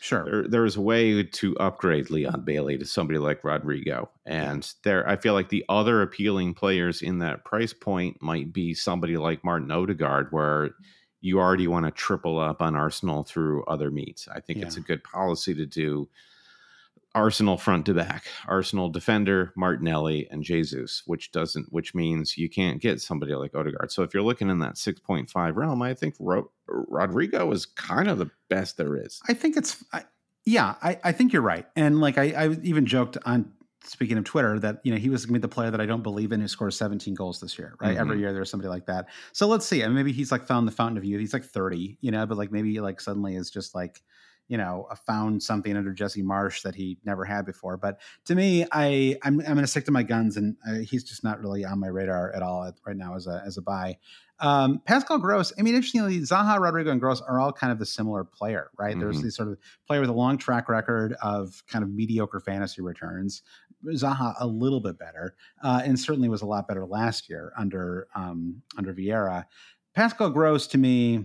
Sure. 0.00 0.24
There, 0.24 0.48
there's 0.48 0.76
a 0.76 0.80
way 0.80 1.22
to 1.22 1.56
upgrade 1.58 2.10
Leon 2.10 2.42
Bailey 2.44 2.78
to 2.78 2.84
somebody 2.84 3.18
like 3.18 3.44
Rodrigo. 3.44 4.10
And 4.24 4.70
there, 4.84 5.06
I 5.08 5.16
feel 5.16 5.34
like 5.34 5.50
the 5.50 5.64
other 5.68 6.02
appealing 6.02 6.54
players 6.54 7.02
in 7.02 7.18
that 7.18 7.44
price 7.44 7.72
point 7.72 8.22
might 8.22 8.52
be 8.52 8.74
somebody 8.74 9.16
like 9.16 9.44
Martin 9.44 9.70
Odegaard, 9.70 10.28
where 10.30 10.70
you 11.20 11.38
already 11.38 11.68
want 11.68 11.84
to 11.86 11.92
triple 11.92 12.38
up 12.38 12.62
on 12.62 12.74
Arsenal 12.74 13.22
through 13.22 13.64
other 13.64 13.90
meets. 13.90 14.28
I 14.28 14.40
think 14.40 14.60
yeah. 14.60 14.66
it's 14.66 14.76
a 14.76 14.80
good 14.80 15.04
policy 15.04 15.54
to 15.54 15.66
do 15.66 16.08
Arsenal 17.14 17.58
front 17.58 17.86
to 17.86 17.94
back, 17.94 18.24
Arsenal 18.46 18.88
defender, 18.88 19.52
Martinelli, 19.56 20.28
and 20.30 20.42
Jesus, 20.42 21.02
which 21.06 21.30
doesn't, 21.30 21.72
which 21.72 21.94
means 21.94 22.38
you 22.38 22.48
can't 22.48 22.80
get 22.80 23.00
somebody 23.00 23.34
like 23.34 23.54
Odegaard. 23.54 23.92
So 23.92 24.02
if 24.02 24.14
you're 24.14 24.22
looking 24.22 24.48
in 24.48 24.60
that 24.60 24.76
6.5 24.76 25.56
realm, 25.56 25.82
I 25.82 25.94
think 25.94 26.14
Ro- 26.18 26.50
Rodrigo 26.66 27.50
is 27.52 27.66
kind 27.66 28.08
of 28.08 28.18
the 28.18 28.30
best 28.48 28.76
there 28.76 28.96
is. 28.96 29.20
I 29.28 29.34
think 29.34 29.56
it's, 29.56 29.84
I, 29.92 30.04
yeah, 30.44 30.74
I, 30.82 30.98
I 31.04 31.12
think 31.12 31.32
you're 31.32 31.42
right. 31.42 31.66
And 31.76 32.00
like 32.00 32.16
I, 32.18 32.30
I 32.30 32.50
even 32.62 32.86
joked 32.86 33.18
on 33.24 33.52
speaking 33.84 34.16
of 34.16 34.24
Twitter, 34.24 34.58
that 34.60 34.80
you 34.84 34.92
know 34.92 34.98
he 34.98 35.08
was 35.08 35.26
going 35.26 35.34
to 35.34 35.40
be 35.40 35.42
the 35.42 35.52
player 35.52 35.70
that 35.70 35.80
I 35.80 35.86
don't 35.86 36.02
believe 36.02 36.32
in 36.32 36.40
who 36.40 36.48
scores 36.48 36.76
17 36.76 37.14
goals 37.14 37.40
this 37.40 37.58
year. 37.58 37.74
Right, 37.80 37.92
mm-hmm. 37.92 38.00
every 38.00 38.20
year 38.20 38.32
there's 38.32 38.50
somebody 38.50 38.68
like 38.68 38.86
that. 38.86 39.08
So 39.32 39.46
let's 39.46 39.66
see. 39.66 39.82
I 39.82 39.86
mean, 39.86 39.96
maybe 39.96 40.12
he's 40.12 40.32
like 40.32 40.46
found 40.46 40.66
the 40.66 40.72
fountain 40.72 40.98
of 40.98 41.04
youth. 41.04 41.20
He's 41.20 41.32
like 41.32 41.44
30, 41.44 41.98
you 42.00 42.10
know, 42.10 42.26
but 42.26 42.38
like 42.38 42.52
maybe 42.52 42.80
like 42.80 43.00
suddenly 43.00 43.36
is 43.36 43.50
just 43.50 43.74
like 43.74 44.02
you 44.52 44.58
know 44.58 44.86
found 45.06 45.42
something 45.42 45.78
under 45.78 45.94
Jesse 45.94 46.22
Marsch 46.22 46.60
that 46.60 46.74
he 46.74 46.98
never 47.06 47.24
had 47.24 47.46
before. 47.46 47.78
But 47.78 47.98
to 48.26 48.34
me, 48.34 48.66
I 48.70 49.16
I'm, 49.22 49.40
I'm 49.40 49.54
going 49.54 49.62
to 49.62 49.66
stick 49.66 49.86
to 49.86 49.90
my 49.90 50.02
guns, 50.02 50.36
and 50.36 50.56
uh, 50.68 50.80
he's 50.80 51.04
just 51.04 51.24
not 51.24 51.40
really 51.40 51.64
on 51.64 51.80
my 51.80 51.86
radar 51.86 52.30
at 52.36 52.42
all 52.42 52.70
right 52.86 52.96
now 52.96 53.16
as 53.16 53.26
a 53.26 53.42
as 53.46 53.56
a 53.56 53.62
buy. 53.62 53.96
Um, 54.40 54.82
Pascal 54.84 55.18
Gross, 55.18 55.54
I 55.58 55.62
mean, 55.62 55.74
interestingly, 55.74 56.18
Zaha, 56.18 56.60
Rodrigo, 56.60 56.90
and 56.90 57.00
Gross 57.00 57.22
are 57.22 57.40
all 57.40 57.50
kind 57.50 57.72
of 57.72 57.78
the 57.78 57.86
similar 57.86 58.24
player, 58.24 58.70
right? 58.76 58.90
Mm-hmm. 58.90 59.00
There's 59.00 59.22
this 59.22 59.36
sort 59.36 59.48
of 59.48 59.56
player 59.86 60.00
with 60.00 60.10
a 60.10 60.14
long 60.14 60.36
track 60.36 60.68
record 60.68 61.14
of 61.22 61.62
kind 61.66 61.82
of 61.82 61.90
mediocre 61.90 62.40
fantasy 62.40 62.82
returns. 62.82 63.42
Zaha 63.86 64.34
a 64.38 64.46
little 64.46 64.80
bit 64.80 64.98
better, 64.98 65.34
uh, 65.62 65.80
and 65.82 65.98
certainly 65.98 66.28
was 66.28 66.42
a 66.42 66.46
lot 66.46 66.68
better 66.68 66.84
last 66.84 67.30
year 67.30 67.54
under 67.56 68.06
um, 68.14 68.60
under 68.76 68.92
Vieira. 68.92 69.46
Pascal 69.94 70.28
Gross 70.28 70.66
to 70.68 70.78
me, 70.78 71.24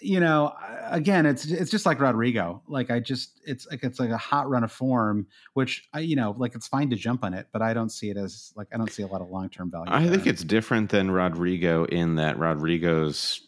you 0.00 0.20
know, 0.20 0.52
again, 0.90 1.26
it's 1.26 1.46
it's 1.46 1.70
just 1.70 1.86
like 1.86 2.00
Rodrigo. 2.00 2.62
Like 2.68 2.90
I 2.90 3.00
just 3.00 3.40
it's 3.44 3.66
like 3.70 3.82
it's 3.82 3.98
like 3.98 4.10
a 4.10 4.16
hot 4.16 4.48
run 4.48 4.64
of 4.64 4.72
form, 4.72 5.26
which 5.54 5.88
I 5.92 6.00
you 6.00 6.16
know 6.16 6.34
like 6.36 6.54
it's 6.54 6.68
fine 6.68 6.90
to 6.90 6.96
jump 6.96 7.24
on 7.24 7.34
it, 7.34 7.48
but 7.52 7.62
I 7.62 7.74
don't 7.74 7.90
see 7.90 8.10
it 8.10 8.16
as 8.16 8.52
like 8.56 8.68
I 8.72 8.76
don't 8.76 8.90
see 8.90 9.02
a 9.02 9.06
lot 9.06 9.20
of 9.20 9.28
long 9.28 9.48
term 9.48 9.70
value. 9.70 9.90
I 9.90 10.02
there. 10.02 10.10
think 10.10 10.26
it's 10.26 10.44
different 10.44 10.90
than 10.90 11.10
Rodrigo 11.10 11.84
in 11.84 12.16
that 12.16 12.38
Rodrigo's 12.38 13.40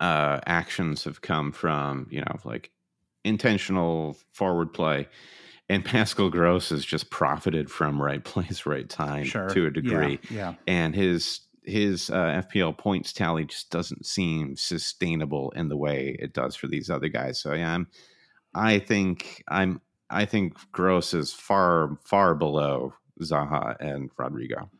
uh, 0.00 0.40
actions 0.46 1.04
have 1.04 1.20
come 1.20 1.52
from 1.52 2.08
you 2.10 2.20
know 2.20 2.38
like 2.44 2.70
intentional 3.24 4.16
forward 4.32 4.72
play 4.72 5.08
and 5.68 5.84
Pascal 5.84 6.28
Gross 6.28 6.68
has 6.68 6.84
just 6.84 7.10
profited 7.10 7.70
from 7.70 8.00
right 8.00 8.22
place, 8.22 8.66
right 8.66 8.88
time 8.88 9.24
sure. 9.24 9.48
to 9.48 9.66
a 9.66 9.70
degree. 9.70 10.18
Yeah, 10.30 10.36
yeah. 10.36 10.54
And 10.66 10.94
his 10.94 11.40
his 11.64 12.10
uh, 12.10 12.42
FPL 12.44 12.76
points 12.76 13.12
tally 13.12 13.44
just 13.44 13.70
doesn't 13.70 14.06
seem 14.06 14.56
sustainable 14.56 15.50
in 15.52 15.68
the 15.68 15.76
way 15.76 16.16
it 16.18 16.32
does 16.32 16.54
for 16.56 16.66
these 16.66 16.90
other 16.90 17.08
guys. 17.08 17.40
So 17.40 17.54
yeah, 17.54 17.74
I'm, 17.74 17.88
I 18.54 18.78
think 18.78 19.42
I'm 19.48 19.80
I 20.10 20.26
think 20.26 20.56
Gross 20.72 21.14
is 21.14 21.32
far 21.32 21.98
far 22.04 22.34
below 22.34 22.94
Zaha 23.20 23.76
and 23.80 24.10
Rodrigo. 24.16 24.70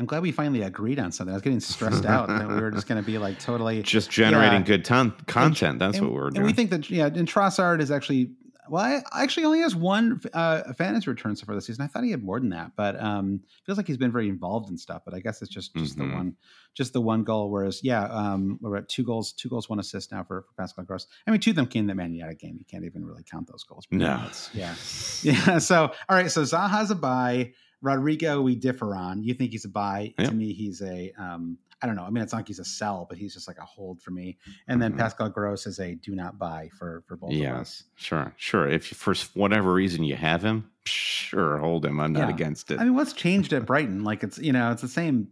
I'm 0.00 0.06
glad 0.06 0.22
we 0.22 0.32
finally 0.32 0.62
agreed 0.62 0.98
on 0.98 1.12
something. 1.12 1.34
I 1.34 1.36
was 1.36 1.42
getting 1.42 1.60
stressed 1.60 2.06
out 2.06 2.28
that 2.28 2.48
we 2.48 2.54
were 2.54 2.70
just 2.70 2.86
going 2.86 3.02
to 3.02 3.06
be 3.06 3.18
like 3.18 3.38
totally 3.38 3.82
just 3.82 4.10
generating 4.10 4.60
yeah. 4.60 4.66
good 4.66 4.82
ton- 4.82 5.14
content. 5.26 5.78
That's 5.78 5.98
and, 5.98 6.06
what 6.06 6.14
we 6.14 6.20
are 6.20 6.30
doing. 6.30 6.36
And 6.38 6.46
we 6.46 6.54
think 6.54 6.70
that 6.70 6.88
yeah, 6.88 7.04
and 7.04 7.28
Trossard 7.28 7.82
is 7.82 7.90
actually 7.90 8.30
Well, 8.70 9.02
I 9.12 9.22
actually 9.22 9.46
only 9.46 9.60
has 9.60 9.74
one 9.74 10.20
uh, 10.32 10.72
fantasy 10.74 11.10
return 11.10 11.34
so 11.34 11.44
far 11.44 11.56
this 11.56 11.66
season. 11.66 11.84
I 11.84 11.88
thought 11.88 12.04
he 12.04 12.12
had 12.12 12.22
more 12.22 12.38
than 12.38 12.50
that, 12.50 12.72
but 12.76 13.00
um, 13.00 13.40
feels 13.66 13.76
like 13.76 13.88
he's 13.88 13.96
been 13.96 14.12
very 14.12 14.28
involved 14.28 14.70
in 14.70 14.78
stuff. 14.78 15.02
But 15.04 15.12
I 15.12 15.18
guess 15.18 15.42
it's 15.42 15.50
just 15.50 15.74
just 15.74 15.98
mm-hmm. 15.98 16.08
the 16.08 16.14
one, 16.14 16.36
just 16.74 16.92
the 16.92 17.00
one 17.00 17.24
goal. 17.24 17.50
Whereas, 17.50 17.82
yeah, 17.82 18.04
um, 18.04 18.58
we're 18.62 18.76
at 18.76 18.88
two 18.88 19.02
goals, 19.02 19.32
two 19.32 19.48
goals, 19.48 19.68
one 19.68 19.80
assist 19.80 20.12
now 20.12 20.22
for, 20.22 20.42
for 20.42 20.54
Pascal 20.56 20.84
Gross. 20.84 21.08
I 21.26 21.32
mean, 21.32 21.40
two 21.40 21.50
of 21.50 21.56
them 21.56 21.66
came 21.66 21.80
in 21.80 21.86
the 21.88 21.94
Man 21.96 22.14
United 22.14 22.38
game. 22.38 22.56
You 22.58 22.64
can't 22.64 22.84
even 22.84 23.04
really 23.04 23.24
count 23.24 23.48
those 23.50 23.64
goals. 23.64 23.86
No, 23.90 24.24
yeah, 24.54 24.74
yeah. 25.22 25.58
So, 25.58 25.92
all 26.08 26.16
right. 26.16 26.30
So 26.30 26.42
Zaha's 26.42 26.92
a 26.92 26.94
buy. 26.94 27.52
Rodrigo, 27.82 28.42
we 28.42 28.54
differ 28.54 28.94
on. 28.94 29.24
You 29.24 29.34
think 29.34 29.52
he's 29.52 29.64
a 29.64 29.68
buy? 29.68 30.14
Yep. 30.18 30.28
To 30.28 30.34
me, 30.34 30.52
he's 30.52 30.80
a. 30.80 31.12
Um, 31.18 31.58
I 31.82 31.86
don't 31.86 31.96
know. 31.96 32.04
I 32.04 32.10
mean, 32.10 32.22
it's 32.22 32.32
not 32.32 32.40
like 32.40 32.48
he's 32.48 32.58
a 32.58 32.64
sell, 32.64 33.06
but 33.08 33.16
he's 33.16 33.32
just 33.32 33.48
like 33.48 33.58
a 33.58 33.64
hold 33.64 34.02
for 34.02 34.10
me. 34.10 34.36
And 34.68 34.82
then 34.82 34.92
mm-hmm. 34.92 35.00
Pascal 35.00 35.30
Gross 35.30 35.66
is 35.66 35.78
a 35.78 35.94
do 35.94 36.14
not 36.14 36.38
buy 36.38 36.68
for 36.78 37.02
for 37.06 37.16
both 37.16 37.32
yeah, 37.32 37.54
of 37.54 37.60
us. 37.60 37.84
Sure, 37.96 38.32
sure. 38.36 38.68
If 38.68 38.86
for 38.86 39.14
whatever 39.34 39.72
reason 39.72 40.04
you 40.04 40.16
have 40.16 40.42
him, 40.42 40.70
sure, 40.84 41.58
hold 41.58 41.86
him. 41.86 41.98
I'm 42.00 42.12
not 42.12 42.28
yeah. 42.28 42.34
against 42.34 42.70
it. 42.70 42.80
I 42.80 42.84
mean, 42.84 42.94
what's 42.94 43.14
changed 43.14 43.52
at 43.52 43.64
Brighton? 43.64 44.04
Like 44.04 44.22
it's 44.22 44.38
you 44.38 44.52
know 44.52 44.70
it's 44.72 44.82
the 44.82 44.88
same. 44.88 45.28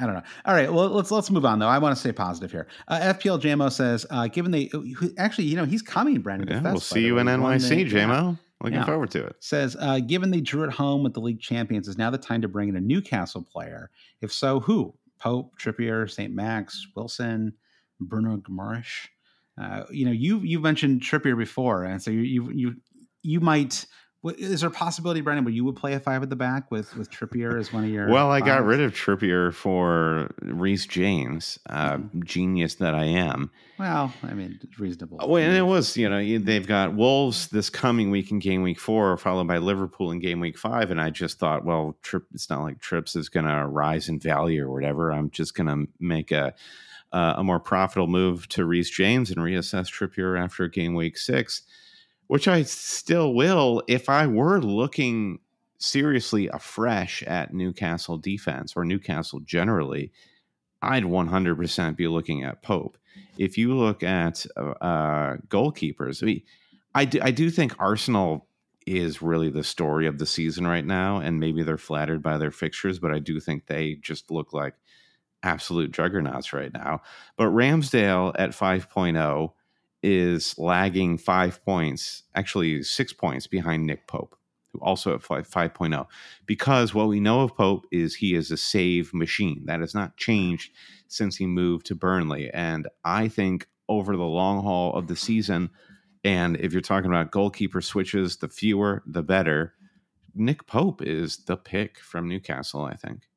I 0.00 0.06
don't 0.06 0.14
know. 0.14 0.22
All 0.44 0.54
right, 0.54 0.72
well 0.72 0.88
let's 0.88 1.10
let's 1.10 1.30
move 1.30 1.44
on 1.44 1.60
though. 1.60 1.68
I 1.68 1.78
want 1.78 1.94
to 1.94 2.00
stay 2.00 2.12
positive 2.12 2.50
here. 2.50 2.66
Uh, 2.88 2.98
FPL 3.14 3.40
JMO 3.40 3.70
says, 3.70 4.04
uh, 4.10 4.26
given 4.26 4.50
the 4.50 4.72
actually 5.18 5.44
you 5.44 5.56
know 5.56 5.64
he's 5.64 5.82
coming, 5.82 6.20
Brandon. 6.20 6.48
Yeah, 6.48 6.72
we'll 6.72 6.80
see 6.80 7.04
you 7.04 7.18
in 7.18 7.28
NYC, 7.28 7.88
JMO. 7.88 8.38
Looking 8.62 8.78
yeah. 8.78 8.86
forward 8.86 9.10
to 9.10 9.26
it. 9.26 9.36
Says, 9.40 9.76
uh, 9.78 10.00
given 10.00 10.30
they 10.30 10.40
drew 10.40 10.64
at 10.64 10.70
home 10.70 11.02
with 11.02 11.12
the 11.12 11.20
league 11.20 11.40
champions, 11.40 11.86
is 11.86 11.98
now 11.98 12.08
the 12.08 12.16
time 12.16 12.40
to 12.40 12.48
bring 12.48 12.70
in 12.70 12.76
a 12.76 12.80
Newcastle 12.80 13.42
player? 13.42 13.90
If 14.22 14.32
so, 14.32 14.60
who? 14.60 14.94
Pope, 15.24 15.52
Trippier, 15.58 16.10
St. 16.10 16.34
Max, 16.34 16.86
Wilson, 16.94 17.54
Bruno 18.00 18.36
Guimaraes. 18.36 19.08
Uh, 19.60 19.84
you 19.90 20.04
know, 20.04 20.12
you 20.12 20.40
you 20.40 20.60
mentioned 20.60 21.00
Trippier 21.00 21.38
before, 21.38 21.84
and 21.84 22.02
so 22.02 22.10
you 22.10 22.20
you 22.20 22.50
you, 22.52 22.74
you 23.22 23.40
might. 23.40 23.86
Is 24.24 24.60
there 24.60 24.70
a 24.70 24.72
possibility, 24.72 25.20
Brandon, 25.20 25.44
where 25.44 25.52
you 25.52 25.64
would 25.64 25.76
play 25.76 25.92
a 25.92 26.00
five 26.00 26.22
at 26.22 26.30
the 26.30 26.36
back 26.36 26.70
with 26.70 26.96
with 26.96 27.10
Trippier 27.10 27.58
as 27.58 27.72
one 27.72 27.84
of 27.84 27.90
your? 27.90 28.08
Well, 28.08 28.30
I 28.30 28.40
got 28.40 28.64
rid 28.64 28.80
of 28.80 28.94
Trippier 28.94 29.52
for 29.52 30.30
Reece 30.40 30.86
James, 30.86 31.58
uh, 31.68 31.98
genius 32.24 32.76
that 32.76 32.94
I 32.94 33.04
am. 33.04 33.50
Well, 33.78 34.14
I 34.22 34.32
mean, 34.32 34.60
reasonable. 34.78 35.18
Well, 35.18 35.42
and 35.42 35.56
it 35.56 35.66
was, 35.66 35.96
you 35.96 36.08
know, 36.08 36.38
they've 36.38 36.66
got 36.66 36.94
Wolves 36.94 37.48
this 37.48 37.68
coming 37.68 38.10
week 38.10 38.30
in 38.30 38.38
game 38.38 38.62
week 38.62 38.80
four, 38.80 39.16
followed 39.18 39.46
by 39.46 39.58
Liverpool 39.58 40.10
in 40.10 40.20
game 40.20 40.40
week 40.40 40.56
five, 40.56 40.90
and 40.90 41.00
I 41.00 41.10
just 41.10 41.38
thought, 41.38 41.64
well, 41.64 41.96
Trip, 42.02 42.24
it's 42.32 42.48
not 42.48 42.62
like 42.62 42.80
Trips 42.80 43.16
is 43.16 43.28
going 43.28 43.46
to 43.46 43.66
rise 43.66 44.08
in 44.08 44.18
value 44.18 44.64
or 44.64 44.72
whatever. 44.72 45.12
I'm 45.12 45.30
just 45.30 45.54
going 45.54 45.66
to 45.66 45.90
make 46.00 46.32
a 46.32 46.54
uh, 47.12 47.34
a 47.36 47.44
more 47.44 47.60
profitable 47.60 48.08
move 48.08 48.48
to 48.48 48.64
Reece 48.64 48.90
James 48.90 49.30
and 49.30 49.38
reassess 49.38 49.86
Trippier 49.86 50.42
after 50.42 50.66
game 50.66 50.94
week 50.94 51.16
six 51.16 51.62
which 52.26 52.48
I 52.48 52.62
still 52.62 53.34
will 53.34 53.82
if 53.88 54.08
I 54.08 54.26
were 54.26 54.60
looking 54.60 55.38
seriously 55.78 56.48
afresh 56.48 57.22
at 57.24 57.52
Newcastle 57.52 58.18
defense 58.18 58.74
or 58.76 58.84
Newcastle 58.84 59.40
generally. 59.40 60.12
I'd 60.82 61.04
100% 61.04 61.96
be 61.96 62.08
looking 62.08 62.44
at 62.44 62.62
Pope. 62.62 62.98
If 63.38 63.56
you 63.56 63.74
look 63.74 64.02
at 64.02 64.44
uh, 64.56 64.70
uh, 64.80 65.36
goalkeepers, 65.48 66.22
I, 66.22 66.26
mean, 66.26 66.42
I, 66.94 67.04
do, 67.04 67.20
I 67.22 67.30
do 67.30 67.50
think 67.50 67.74
Arsenal 67.78 68.46
is 68.86 69.22
really 69.22 69.50
the 69.50 69.64
story 69.64 70.06
of 70.06 70.18
the 70.18 70.26
season 70.26 70.66
right 70.66 70.84
now, 70.84 71.18
and 71.18 71.40
maybe 71.40 71.62
they're 71.62 71.78
flattered 71.78 72.22
by 72.22 72.36
their 72.36 72.50
fixtures, 72.50 72.98
but 72.98 73.12
I 73.12 73.18
do 73.18 73.40
think 73.40 73.66
they 73.66 73.94
just 73.94 74.30
look 74.30 74.52
like 74.52 74.74
absolute 75.42 75.90
juggernauts 75.90 76.52
right 76.52 76.72
now. 76.72 77.00
But 77.36 77.48
Ramsdale 77.48 78.34
at 78.38 78.50
5.0 78.50 79.52
is 80.04 80.56
lagging 80.58 81.16
five 81.16 81.64
points, 81.64 82.24
actually 82.34 82.82
six 82.82 83.12
points 83.12 83.46
behind 83.46 83.86
Nick 83.86 84.06
Pope, 84.06 84.36
who 84.72 84.78
also 84.80 85.14
at 85.14 85.22
5, 85.22 85.48
5.0. 85.48 86.06
Because 86.44 86.94
what 86.94 87.08
we 87.08 87.20
know 87.20 87.40
of 87.40 87.56
Pope 87.56 87.86
is 87.90 88.14
he 88.14 88.34
is 88.34 88.50
a 88.50 88.56
save 88.56 89.14
machine. 89.14 89.64
That 89.64 89.80
has 89.80 89.94
not 89.94 90.18
changed 90.18 90.72
since 91.08 91.36
he 91.36 91.46
moved 91.46 91.86
to 91.86 91.94
Burnley. 91.94 92.50
And 92.52 92.86
I 93.04 93.28
think 93.28 93.66
over 93.88 94.14
the 94.16 94.22
long 94.22 94.62
haul 94.62 94.94
of 94.94 95.06
the 95.06 95.16
season, 95.16 95.70
and 96.22 96.56
if 96.58 96.72
you're 96.72 96.82
talking 96.82 97.10
about 97.10 97.30
goalkeeper 97.30 97.80
switches, 97.80 98.36
the 98.36 98.48
fewer, 98.48 99.02
the 99.06 99.22
better. 99.22 99.74
Nick 100.34 100.66
Pope 100.66 101.00
is 101.00 101.44
the 101.44 101.56
pick 101.56 101.98
from 101.98 102.28
Newcastle, 102.28 102.82
I 102.82 102.94
think. 102.94 103.28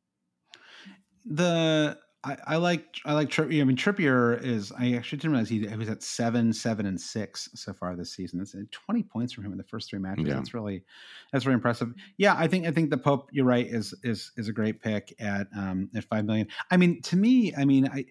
The 1.25 1.97
I, 2.27 2.37
I 2.45 2.55
like 2.57 2.99
I 3.05 3.13
like 3.13 3.29
Trippier. 3.29 3.61
I 3.61 3.63
mean, 3.63 3.77
Trippier 3.77 4.43
is. 4.43 4.73
I 4.77 4.93
actually 4.93 5.19
didn't 5.19 5.31
realize 5.31 5.49
he, 5.49 5.65
he, 5.65 5.75
was 5.75 5.87
at 5.87 6.03
seven, 6.03 6.51
seven, 6.51 6.85
and 6.85 6.99
six 6.99 7.49
so 7.55 7.73
far 7.73 7.95
this 7.95 8.11
season. 8.13 8.39
That's 8.39 8.53
twenty 8.71 9.03
points 9.03 9.31
from 9.31 9.45
him 9.45 9.53
in 9.53 9.57
the 9.57 9.63
first 9.63 9.89
three 9.89 9.99
matches. 9.99 10.27
Yeah. 10.27 10.33
That's 10.33 10.53
really 10.53 10.83
that's 11.31 11.45
really 11.45 11.55
impressive. 11.55 11.93
Yeah, 12.17 12.35
I 12.37 12.47
think 12.47 12.67
I 12.67 12.71
think 12.71 12.89
the 12.89 12.97
Pope. 12.97 13.29
You're 13.31 13.45
right. 13.45 13.65
Is 13.65 13.93
is 14.03 14.31
is 14.35 14.49
a 14.49 14.53
great 14.53 14.81
pick 14.81 15.15
at 15.19 15.47
um 15.55 15.89
at 15.95 16.03
five 16.03 16.25
million. 16.25 16.47
I 16.69 16.75
mean, 16.75 17.01
to 17.03 17.15
me, 17.15 17.53
I 17.55 17.63
mean, 17.63 17.87
I 17.87 18.05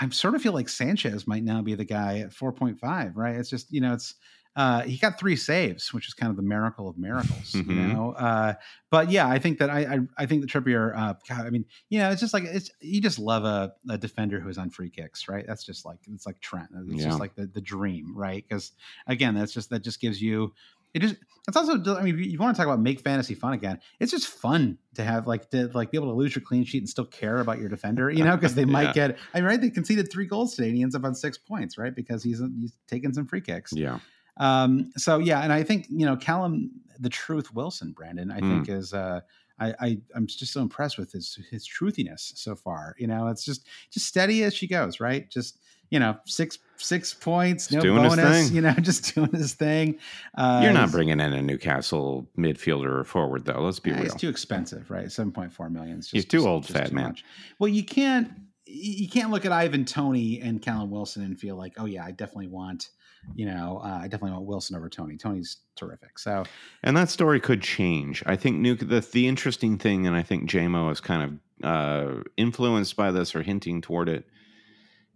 I 0.00 0.08
sort 0.08 0.34
of 0.34 0.40
feel 0.40 0.54
like 0.54 0.70
Sanchez 0.70 1.26
might 1.26 1.44
now 1.44 1.60
be 1.60 1.74
the 1.74 1.84
guy 1.84 2.20
at 2.20 2.32
four 2.32 2.52
point 2.52 2.80
five. 2.80 3.16
Right? 3.16 3.36
It's 3.36 3.50
just 3.50 3.70
you 3.70 3.82
know 3.82 3.92
it's 3.92 4.14
uh, 4.54 4.82
he 4.82 4.98
got 4.98 5.18
three 5.18 5.36
saves, 5.36 5.94
which 5.94 6.06
is 6.06 6.14
kind 6.14 6.30
of 6.30 6.36
the 6.36 6.42
miracle 6.42 6.88
of 6.88 6.98
miracles, 6.98 7.52
mm-hmm. 7.52 7.70
you 7.70 7.86
know. 7.88 8.12
Uh, 8.12 8.54
but 8.90 9.10
yeah, 9.10 9.26
I 9.26 9.38
think 9.38 9.58
that 9.58 9.70
I 9.70 9.80
I, 9.80 9.98
I 10.18 10.26
think 10.26 10.42
the 10.42 10.46
Trippier, 10.46 10.96
uh, 10.96 11.14
God, 11.28 11.46
I 11.46 11.50
mean, 11.50 11.64
you 11.88 11.98
know, 11.98 12.10
it's 12.10 12.20
just 12.20 12.34
like 12.34 12.44
it's 12.44 12.70
you 12.80 13.00
just 13.00 13.18
love 13.18 13.44
a, 13.44 13.72
a 13.88 13.96
defender 13.96 14.40
who's 14.40 14.58
on 14.58 14.70
free 14.70 14.90
kicks, 14.90 15.28
right? 15.28 15.44
That's 15.46 15.64
just 15.64 15.84
like 15.84 15.98
it's 16.12 16.26
like 16.26 16.40
Trent. 16.40 16.68
It's 16.88 17.02
yeah. 17.02 17.08
just 17.08 17.20
like 17.20 17.34
the, 17.34 17.46
the 17.46 17.60
dream, 17.60 18.16
right? 18.16 18.44
Because 18.46 18.72
again, 19.06 19.34
that's 19.34 19.52
just 19.52 19.70
that 19.70 19.82
just 19.82 20.00
gives 20.00 20.20
you 20.20 20.52
it 20.94 21.00
just 21.00 21.16
it's 21.48 21.56
also 21.56 21.96
I 21.96 22.02
mean 22.02 22.18
you 22.18 22.38
want 22.38 22.54
to 22.54 22.60
talk 22.60 22.66
about 22.66 22.80
make 22.80 23.00
fantasy 23.00 23.34
fun 23.34 23.54
again. 23.54 23.80
It's 23.98 24.10
just 24.10 24.28
fun 24.28 24.78
to 24.94 25.02
have 25.02 25.26
like 25.26 25.50
to 25.50 25.68
like 25.68 25.90
be 25.90 25.98
able 25.98 26.08
to 26.08 26.14
lose 26.14 26.34
your 26.34 26.42
clean 26.42 26.64
sheet 26.64 26.78
and 26.78 26.88
still 26.88 27.06
care 27.06 27.40
about 27.40 27.58
your 27.58 27.68
defender, 27.68 28.10
you 28.10 28.24
know, 28.24 28.36
because 28.36 28.54
they 28.54 28.64
might 28.66 28.88
yeah. 28.88 29.08
get 29.08 29.18
I 29.34 29.38
mean 29.38 29.46
right 29.46 29.60
they 29.60 29.70
conceded 29.70 30.12
three 30.12 30.26
goals 30.26 30.54
today 30.54 30.68
and 30.68 30.76
he 30.76 30.82
ends 30.82 30.94
up 30.94 31.04
on 31.04 31.14
six 31.14 31.38
points, 31.38 31.78
right? 31.78 31.94
Because 31.94 32.22
he's 32.22 32.40
he's 32.60 32.72
taking 32.86 33.12
some 33.12 33.26
free 33.26 33.40
kicks. 33.40 33.72
Yeah. 33.72 33.98
Um, 34.36 34.92
so 34.96 35.18
yeah, 35.18 35.40
and 35.40 35.52
I 35.52 35.62
think 35.62 35.86
you 35.88 36.06
know 36.06 36.16
Callum, 36.16 36.70
the 36.98 37.10
truth 37.10 37.52
Wilson, 37.54 37.92
Brandon, 37.92 38.30
I 38.30 38.40
mm. 38.40 38.50
think 38.50 38.68
is 38.68 38.94
uh, 38.94 39.20
I, 39.58 39.74
I 39.80 39.98
am 40.16 40.26
just 40.26 40.52
so 40.52 40.60
impressed 40.60 40.98
with 40.98 41.12
his 41.12 41.38
his 41.50 41.66
truthiness 41.66 42.32
so 42.36 42.54
far. 42.54 42.94
You 42.98 43.06
know, 43.06 43.28
it's 43.28 43.44
just 43.44 43.66
just 43.90 44.06
steady 44.06 44.42
as 44.44 44.54
she 44.54 44.66
goes, 44.66 45.00
right? 45.00 45.28
Just 45.30 45.58
you 45.90 45.98
know, 45.98 46.16
six 46.24 46.58
six 46.78 47.12
points, 47.12 47.70
no 47.70 47.82
bonus. 47.82 48.50
You 48.50 48.62
know, 48.62 48.72
just 48.80 49.14
doing 49.14 49.30
his 49.32 49.54
thing. 49.54 49.98
Uh, 50.36 50.60
You're 50.62 50.72
not 50.72 50.90
bringing 50.90 51.20
in 51.20 51.32
a 51.32 51.42
Newcastle 51.42 52.26
midfielder 52.36 53.00
or 53.00 53.04
forward, 53.04 53.44
though. 53.44 53.60
Let's 53.60 53.78
be 53.78 53.90
yeah, 53.90 53.96
real. 53.96 54.06
It's 54.06 54.14
too 54.14 54.30
expensive, 54.30 54.90
right? 54.90 55.12
Seven 55.12 55.32
point 55.32 55.52
four 55.52 55.68
million. 55.68 56.00
Just, 56.00 56.12
he's 56.12 56.24
too 56.24 56.38
just, 56.38 56.46
old, 56.46 56.62
just 56.62 56.78
fat 56.78 56.92
man. 56.92 57.08
Much. 57.08 57.24
Well, 57.58 57.68
you 57.68 57.84
can't 57.84 58.30
you 58.64 59.08
can't 59.08 59.30
look 59.30 59.44
at 59.44 59.52
Ivan 59.52 59.84
Toney 59.84 60.40
and 60.40 60.62
Callum 60.62 60.90
Wilson 60.90 61.24
and 61.24 61.38
feel 61.38 61.56
like, 61.56 61.74
oh 61.76 61.84
yeah, 61.84 62.04
I 62.04 62.12
definitely 62.12 62.48
want 62.48 62.88
you 63.34 63.46
know, 63.46 63.80
uh, 63.82 64.00
I 64.02 64.08
definitely 64.08 64.32
want 64.32 64.46
Wilson 64.46 64.76
over 64.76 64.88
Toney. 64.88 65.16
Toney's 65.16 65.58
terrific. 65.76 66.18
So, 66.18 66.44
and 66.82 66.96
that 66.96 67.08
story 67.08 67.40
could 67.40 67.62
change. 67.62 68.22
I 68.26 68.36
think 68.36 68.58
Nuke, 68.58 68.88
the 68.88 69.00
the 69.00 69.28
interesting 69.28 69.78
thing, 69.78 70.06
and 70.06 70.16
I 70.16 70.22
think 70.22 70.48
JMO 70.48 70.90
is 70.90 71.00
kind 71.00 71.40
of 71.62 71.66
uh, 71.66 72.22
influenced 72.36 72.96
by 72.96 73.10
this 73.10 73.34
or 73.34 73.42
hinting 73.42 73.80
toward 73.80 74.08
it. 74.08 74.26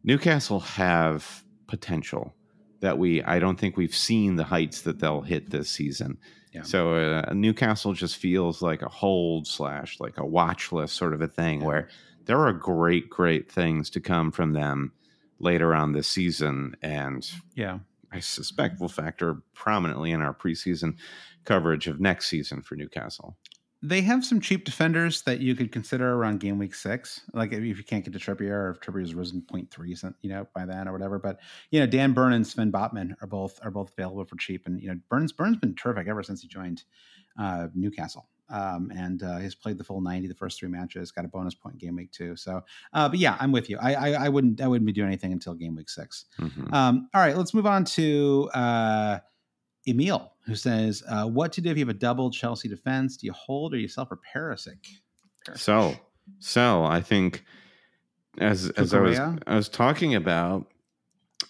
Newcastle 0.05 0.61
have 0.61 1.45
potential 1.67 2.35
that 2.81 2.99
we 2.99 3.23
I 3.23 3.39
don't 3.39 3.59
think 3.59 3.77
we've 3.77 3.95
seen 3.95 4.37
the 4.37 4.45
heights 4.45 4.83
that 4.83 5.01
they'll 5.01 5.23
hit 5.23 5.51
this 5.51 5.69
season. 5.69 6.19
Yeah. 6.53 6.63
So 6.63 6.95
uh, 6.95 7.33
Newcastle 7.35 7.93
just 7.93 8.17
feels 8.17 8.63
like 8.63 8.83
a 8.83 8.89
hold 8.89 9.47
slash 9.47 10.01
like 10.01 10.19
a 10.19 10.25
watch 10.25 10.73
list 10.73 10.95
sort 10.95 11.13
of 11.13 11.21
a 11.21 11.29
thing 11.29 11.61
yeah. 11.61 11.67
where 11.67 11.89
there 12.25 12.39
are 12.39 12.53
great 12.53 13.11
great 13.11 13.51
things 13.51 13.91
to 13.91 14.01
come 14.01 14.31
from 14.31 14.53
them 14.53 14.93
later 15.39 15.75
on 15.75 15.93
this 15.93 16.09
season 16.09 16.77
and 16.81 17.31
yeah 17.55 17.79
I 18.17 18.21
suspect 18.21 18.81
will 18.81 18.89
factor 18.89 19.43
prominently 19.53 20.11
in 20.11 20.23
our 20.23 20.33
preseason 20.33 20.97
coverage 21.45 21.87
of 21.87 22.01
next 22.01 22.29
season 22.29 22.63
for 22.63 22.75
Newcastle. 22.75 23.37
They 23.83 24.01
have 24.01 24.25
some 24.25 24.41
cheap 24.41 24.65
defenders 24.65 25.21
that 25.23 25.41
you 25.41 25.55
could 25.55 25.71
consider 25.71 26.15
around 26.15 26.41
game 26.41 26.59
week 26.59 26.75
six. 26.75 27.21
Like 27.35 27.53
if 27.53 27.63
you 27.63 27.75
can't 27.85 28.05
get 28.05 28.15
to 28.15 28.19
Trippier 28.19 28.51
or 28.51 28.71
if 28.71 28.81
Trippier's 28.81 29.15
risen 29.15 29.43
0.3, 29.53 30.15
you 30.23 30.31
know, 30.31 30.49
by 30.55 30.65
then 30.65 30.89
or 30.89 30.93
whatever. 30.93 31.19
But 31.19 31.41
you 31.71 31.79
know, 31.79 31.87
Dan 31.87 32.15
Burn 32.15 32.33
and 32.33 32.47
Sven 32.47 32.73
Botman 32.73 33.15
are 33.21 33.27
both 33.27 33.61
are 33.63 33.71
both 33.71 33.93
available 33.93 34.25
for 34.25 34.37
cheap. 34.37 34.67
And 34.67 34.81
you 34.81 34.89
know, 34.89 34.99
Burns 35.11 35.33
Burns 35.33 35.59
been 35.59 35.75
terrific 35.75 36.09
ever 36.09 36.23
since 36.23 36.41
he 36.41 36.49
joined 36.49 36.85
uh, 37.39 37.69
Newcastle 37.75 38.27
um, 38.49 38.93
and 38.95 39.23
uh, 39.23 39.39
he's 39.39 39.55
played 39.55 39.79
the 39.79 39.85
full 39.85 40.01
90 40.01 40.29
the 40.29 40.35
first 40.35 40.59
three 40.59 40.69
matches 40.69 41.11
got 41.11 41.25
a 41.25 41.29
bonus 41.29 41.55
point 41.55 41.79
game 41.79 41.97
week 41.97 42.11
two 42.13 42.37
so 42.37 42.63
uh, 42.93 43.09
but 43.09 43.19
yeah 43.19 43.37
i'm 43.41 43.53
with 43.53 43.69
you 43.69 43.79
I, 43.79 43.95
I, 43.95 44.27
I 44.27 44.29
wouldn't 44.29 44.61
i 44.61 44.69
wouldn't 44.69 44.87
be 44.87 44.93
doing 44.93 45.09
anything 45.09 45.33
until 45.33 45.55
game 45.55 45.75
week 45.75 45.89
6 45.89 46.25
mm-hmm. 46.41 46.75
um, 46.75 47.09
all 47.15 47.21
right 47.21 47.37
let's 47.37 47.55
move 47.55 47.67
on 47.67 47.85
to 47.85 48.51
uh, 48.55 49.19
emil 49.87 50.33
who 50.47 50.55
says 50.55 51.03
uh, 51.09 51.27
what 51.27 51.53
to 51.53 51.61
do 51.61 51.71
if 51.71 51.77
you 51.77 51.85
have 51.85 51.95
a 51.95 51.99
double 51.99 52.31
chelsea 52.31 52.69
defense 52.69 53.17
do 53.17 53.27
you 53.27 53.33
hold 53.33 53.75
or 53.75 53.79
you 53.79 53.89
sell 53.89 54.07
for 54.07 54.19
perisic 54.35 54.85
so 55.55 55.95
sell 56.39 56.85
i 56.85 57.01
think 57.01 57.45
as 58.39 58.71
as 58.71 58.93
I 58.93 59.01
was 59.01 59.19
I 59.19 59.57
was 59.57 59.69
talking 59.69 60.15
about 60.15 60.67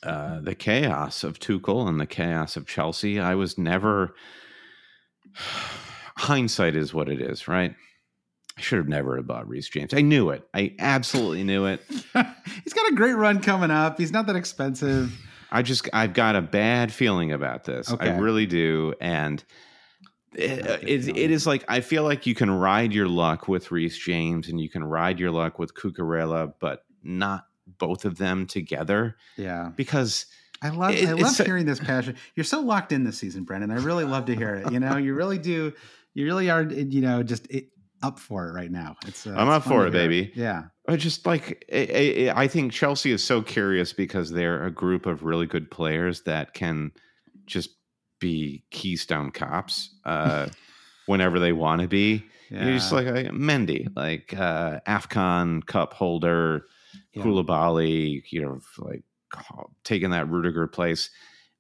uh, 0.03 0.41
the 0.41 0.55
chaos 0.55 1.25
of 1.25 1.39
Tuchel 1.39 1.89
and 1.89 2.01
the 2.01 2.07
chaos 2.07 2.57
of 2.57 2.67
Chelsea. 2.67 3.19
I 3.19 3.35
was 3.35 3.59
never. 3.59 4.15
Hindsight 6.17 6.77
is 6.77 6.95
what 6.95 7.09
it 7.09 7.21
is, 7.21 7.49
right? 7.49 7.75
I 8.57 8.61
should 8.61 8.79
have 8.79 8.89
never 8.89 9.17
have 9.17 9.27
bought 9.27 9.49
Reece 9.49 9.69
James. 9.69 9.93
I 9.93 10.01
knew 10.01 10.31
it. 10.31 10.49
I 10.55 10.75
absolutely 10.79 11.45
knew 11.45 11.67
it. 11.67 11.83
He's 11.89 12.73
got 12.73 12.91
a 12.91 12.95
great 12.95 13.13
run 13.13 13.43
coming 13.43 13.71
up. 13.71 13.99
He's 13.99 14.13
not 14.13 14.27
that 14.29 14.37
expensive. 14.37 15.13
I 15.51 15.63
just 15.63 15.89
I've 15.93 16.15
got 16.15 16.37
a 16.37 16.41
bad 16.41 16.93
feeling 16.93 17.33
about 17.33 17.65
this. 17.65 17.93
Okay. 17.93 18.11
I 18.11 18.19
really 18.19 18.47
do, 18.47 18.95
and 19.01 19.45
it, 20.35 20.67
it, 20.83 21.09
it 21.09 21.31
is 21.31 21.47
like 21.47 21.65
I 21.69 21.81
feel 21.81 22.03
like 22.03 22.27
you 22.27 22.35
can 22.35 22.51
ride 22.51 22.93
your 22.93 23.09
luck 23.09 23.47
with 23.47 23.71
Reece 23.71 23.99
James 23.99 24.49
and 24.49 24.61
you 24.61 24.69
can 24.69 24.83
ride 24.83 25.21
your 25.21 25.31
luck 25.31 25.59
with 25.59 25.75
Cucurella, 25.75 26.53
but 26.59 26.85
not 27.03 27.47
both 27.79 28.05
of 28.05 28.17
them 28.17 28.47
together. 28.47 29.17
Yeah, 29.37 29.71
because 29.77 30.27
I 30.63 30.71
love 30.71 30.95
it, 30.95 31.09
I 31.09 31.13
love 31.13 31.37
hearing 31.37 31.67
this 31.67 31.81
passion. 31.81 32.17
You're 32.35 32.45
so 32.45 32.61
locked 32.61 32.93
in 32.93 33.05
this 33.05 33.19
season, 33.19 33.45
Brendan. 33.45 33.71
I 33.71 33.77
really 33.77 34.05
love 34.05 34.25
to 34.27 34.35
hear 34.35 34.55
it. 34.55 34.73
You 34.73 34.81
know, 34.81 34.97
you 34.97 35.15
really 35.15 35.39
do. 35.39 35.73
You 36.17 36.25
really 36.25 36.49
are. 36.49 36.63
You 36.63 37.03
know, 37.03 37.23
just 37.23 37.47
it, 37.51 37.67
up 38.03 38.19
for 38.19 38.49
it 38.49 38.53
right 38.53 38.71
now. 38.71 38.97
It's 39.07 39.27
uh, 39.27 39.35
I'm 39.37 39.49
it's 39.49 39.57
up 39.57 39.65
for 39.65 39.87
it, 39.87 39.91
baby. 39.91 40.33
Yeah. 40.35 40.65
I 40.89 40.97
just 40.97 41.27
like 41.27 41.65
I 41.71 42.49
think 42.49 42.73
Chelsea 42.73 43.13
is 43.13 43.23
so 43.23 43.43
curious 43.43 43.93
because 43.93 44.31
they're 44.31 44.65
a 44.65 44.71
group 44.71 45.05
of 45.05 45.25
really 45.25 45.47
good 45.47 45.71
players 45.71 46.23
that 46.23 46.55
can 46.55 46.93
just 47.45 47.71
be 48.19 48.65
keystone 48.71 49.31
cops 49.31 49.95
uh, 50.07 50.49
whenever 51.07 51.39
they 51.39 51.53
want 51.53 51.83
to 51.83 51.89
be. 51.89 52.25
Yeah. 52.51 52.65
You're 52.65 52.79
just 52.79 52.93
like, 52.93 53.07
like 53.09 53.27
Mendy, 53.27 53.89
like 53.95 54.33
uh, 54.33 54.81
Afcon 54.89 55.67
Cup 55.67 55.93
holder, 55.93 56.65
yeah. 57.13 57.25
Koulibaly, 57.25 58.23
you 58.31 58.43
know, 58.43 58.61
like 58.79 59.03
taking 59.85 60.11
that 60.11 60.31
Rudiger 60.31 60.67
place. 60.67 61.11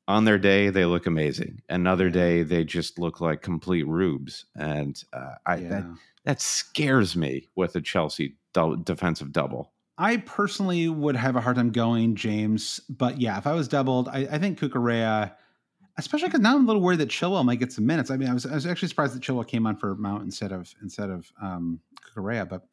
On 0.09 0.25
their 0.25 0.39
day, 0.39 0.71
they 0.71 0.85
look 0.85 1.07
amazing. 1.07 1.63
Another 1.69 2.11
day, 2.11 2.43
they 2.43 2.65
just 2.65 2.99
look 2.99 3.21
like 3.21 3.43
complete 3.43 3.87
rubes. 3.87 4.45
And 4.55 5.03
uh, 5.13 5.35
I 5.45 5.57
yeah. 5.57 5.69
that 5.69 5.85
that 6.25 6.41
scares 6.41 7.17
me 7.17 7.49
with 7.57 7.75
a 7.77 7.81
Chelsea 7.81 8.37
do- 8.53 8.77
defensive 8.85 9.33
double. 9.33 9.73
I 9.99 10.19
personally 10.19 10.89
would 10.89 11.17
have 11.17 11.37
a 11.37 11.41
hard 11.41 11.57
time 11.57 11.71
going 11.71 12.17
James, 12.17 12.81
but 12.89 13.21
yeah, 13.21 13.39
if 13.39 13.47
I 13.47 13.53
was 13.53 13.67
doubled, 13.67 14.09
I, 14.09 14.29
I 14.31 14.39
think 14.39 14.61
Cucurella– 14.61 15.33
especially 15.99 16.29
because 16.29 16.41
now 16.41 16.55
I'm 16.55 16.65
a 16.65 16.67
little 16.67 16.83
worried 16.83 16.99
that 17.01 17.09
Chilwell 17.09 17.45
might 17.45 17.59
get 17.59 17.73
some 17.73 17.87
minutes. 17.87 18.11
I 18.11 18.17
mean, 18.17 18.29
I 18.29 18.35
was, 18.35 18.47
I 18.47 18.55
was 18.55 18.67
actually 18.67 18.89
surprised 18.89 19.15
that 19.15 19.23
Chilwell 19.23 19.47
came 19.47 19.67
on 19.67 19.77
for 19.77 19.95
Mount 19.95 20.25
instead 20.25 20.53
of 20.53 20.73
instead 20.83 21.11
of 21.11 21.31
um, 21.41 21.81
Correa, 22.15 22.45
but 22.45 22.67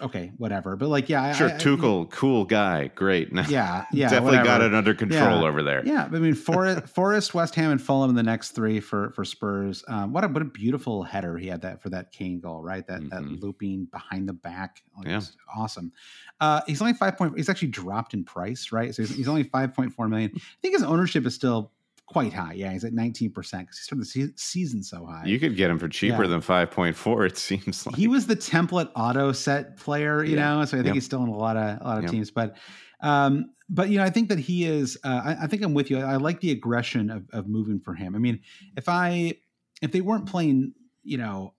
okay, 0.00 0.32
whatever. 0.36 0.76
But 0.76 0.88
like, 0.88 1.08
yeah, 1.08 1.32
sure. 1.32 1.48
I, 1.48 1.52
Tuchel, 1.52 2.06
I, 2.06 2.08
cool 2.10 2.44
guy, 2.44 2.88
great. 2.88 3.30
Yeah, 3.48 3.86
yeah, 3.92 4.08
definitely 4.08 4.38
whatever. 4.38 4.44
got 4.44 4.60
it 4.62 4.74
under 4.74 4.94
control 4.94 5.40
yeah. 5.40 5.48
over 5.48 5.62
there. 5.62 5.82
Yeah, 5.86 6.04
I 6.04 6.18
mean, 6.18 6.34
Forest, 6.48 6.88
Forest, 6.88 7.34
West 7.34 7.54
Ham, 7.54 7.70
and 7.70 7.80
Fulham 7.80 8.10
in 8.10 8.16
the 8.16 8.22
next 8.22 8.50
three 8.50 8.80
for 8.80 9.10
for 9.12 9.24
Spurs. 9.24 9.84
Um, 9.88 10.12
what 10.12 10.24
a 10.24 10.28
what 10.28 10.42
a 10.42 10.46
beautiful 10.46 11.02
header 11.02 11.38
he 11.38 11.46
had 11.46 11.62
that 11.62 11.80
for 11.80 11.88
that 11.90 12.12
Kane 12.12 12.40
goal, 12.40 12.62
right? 12.62 12.86
That 12.86 13.00
mm-hmm. 13.00 13.08
that 13.08 13.40
looping 13.40 13.86
behind 13.90 14.28
the 14.28 14.32
back, 14.32 14.82
like, 14.96 15.06
yeah, 15.06 15.20
awesome. 15.56 15.92
Uh, 16.40 16.60
he's 16.66 16.82
only 16.82 16.94
five 16.94 17.16
point. 17.16 17.36
He's 17.36 17.48
actually 17.48 17.68
dropped 17.68 18.12
in 18.12 18.24
price, 18.24 18.70
right? 18.72 18.94
So 18.94 19.02
he's, 19.02 19.14
he's 19.14 19.28
only 19.28 19.44
five 19.44 19.74
point 19.74 19.94
four 19.94 20.08
million. 20.08 20.32
I 20.34 20.40
think 20.60 20.74
his 20.74 20.82
ownership 20.82 21.24
is 21.26 21.34
still 21.34 21.72
quite 22.08 22.32
high. 22.32 22.54
Yeah, 22.54 22.72
he's 22.72 22.84
at 22.84 22.94
19% 22.94 23.32
because 23.32 23.50
he 23.50 23.62
started 23.62 24.00
the 24.00 24.04
se- 24.06 24.32
season 24.36 24.82
so 24.82 25.04
high. 25.04 25.24
You 25.26 25.38
could 25.38 25.56
get 25.56 25.70
him 25.70 25.78
for 25.78 25.88
cheaper 25.88 26.24
yeah. 26.24 26.30
than 26.30 26.40
5.4, 26.40 27.26
it 27.26 27.36
seems 27.36 27.86
like. 27.86 27.96
He 27.96 28.08
was 28.08 28.26
the 28.26 28.34
template 28.34 28.90
auto 28.96 29.32
set 29.32 29.76
player, 29.76 30.24
you 30.24 30.36
yeah. 30.36 30.56
know, 30.56 30.64
so 30.64 30.76
I 30.76 30.80
think 30.80 30.86
yep. 30.86 30.94
he's 30.94 31.04
still 31.04 31.22
in 31.22 31.28
a 31.28 31.36
lot 31.36 31.56
of 31.56 31.80
a 31.80 31.84
lot 31.84 31.98
of 31.98 32.04
yep. 32.04 32.12
teams. 32.12 32.30
But 32.30 32.56
um, 33.00 33.50
but 33.68 33.90
you 33.90 33.98
know, 33.98 34.04
I 34.04 34.10
think 34.10 34.30
that 34.30 34.38
he 34.38 34.64
is 34.64 34.98
uh, 35.04 35.20
I, 35.24 35.44
I, 35.44 35.46
think 35.46 35.62
I'm 35.62 35.74
with 35.74 35.90
you. 35.90 35.98
I, 35.98 36.14
I 36.14 36.16
like 36.16 36.40
the 36.40 36.50
aggression 36.50 37.10
of, 37.10 37.28
of 37.32 37.46
moving 37.46 37.78
for 37.78 37.94
him. 37.94 38.14
I 38.14 38.18
mean, 38.18 38.40
if 38.76 38.88
I 38.88 39.34
if 39.82 39.92
they 39.92 40.00
weren't 40.00 40.26
playing, 40.26 40.72
you 41.04 41.18
know, 41.18 41.54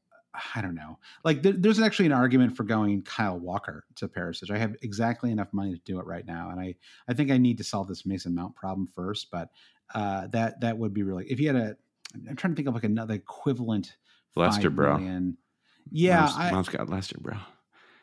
I 0.56 0.62
don't 0.62 0.76
know. 0.76 0.98
Like 1.24 1.44
there, 1.44 1.54
there's 1.54 1.80
actually 1.80 2.08
an 2.08 2.12
argument 2.12 2.58
for 2.58 2.64
going 2.64 3.04
Kyle 3.04 3.40
Walker 3.40 3.86
to 3.96 4.08
Perisic. 4.08 4.52
I 4.52 4.58
have 4.58 4.76
exactly 4.82 5.32
enough 5.32 5.54
money 5.54 5.74
to 5.74 5.82
do 5.86 6.00
it 6.00 6.06
right 6.06 6.26
now, 6.26 6.50
and 6.50 6.60
I 6.60 6.76
I 7.08 7.14
think 7.14 7.30
I 7.32 7.38
need 7.38 7.60
to 7.60 7.64
solve 7.64 7.88
this 7.88 8.06
Mason 8.06 8.34
Mount 8.34 8.56
problem 8.56 8.88
first. 8.88 9.30
But 9.32 9.50
uh, 9.94 10.28
that 10.28 10.62
that 10.62 10.78
would 10.78 10.94
be 10.94 11.04
really 11.04 11.26
if 11.30 11.40
you 11.40 11.48
had 11.48 11.56
a. 11.56 11.78
I'm 12.28 12.36
trying 12.36 12.54
to 12.54 12.56
think 12.56 12.68
of 12.68 12.74
like 12.74 12.84
another 12.84 13.14
equivalent. 13.14 13.96
Leicester, 14.36 14.70
bro. 14.70 14.98
Yeah, 15.92 16.22
Mom's, 16.22 16.34
I, 16.38 16.52
Mom's 16.52 16.70
got 16.70 16.90
Leicester, 16.90 17.18
bro. 17.20 17.36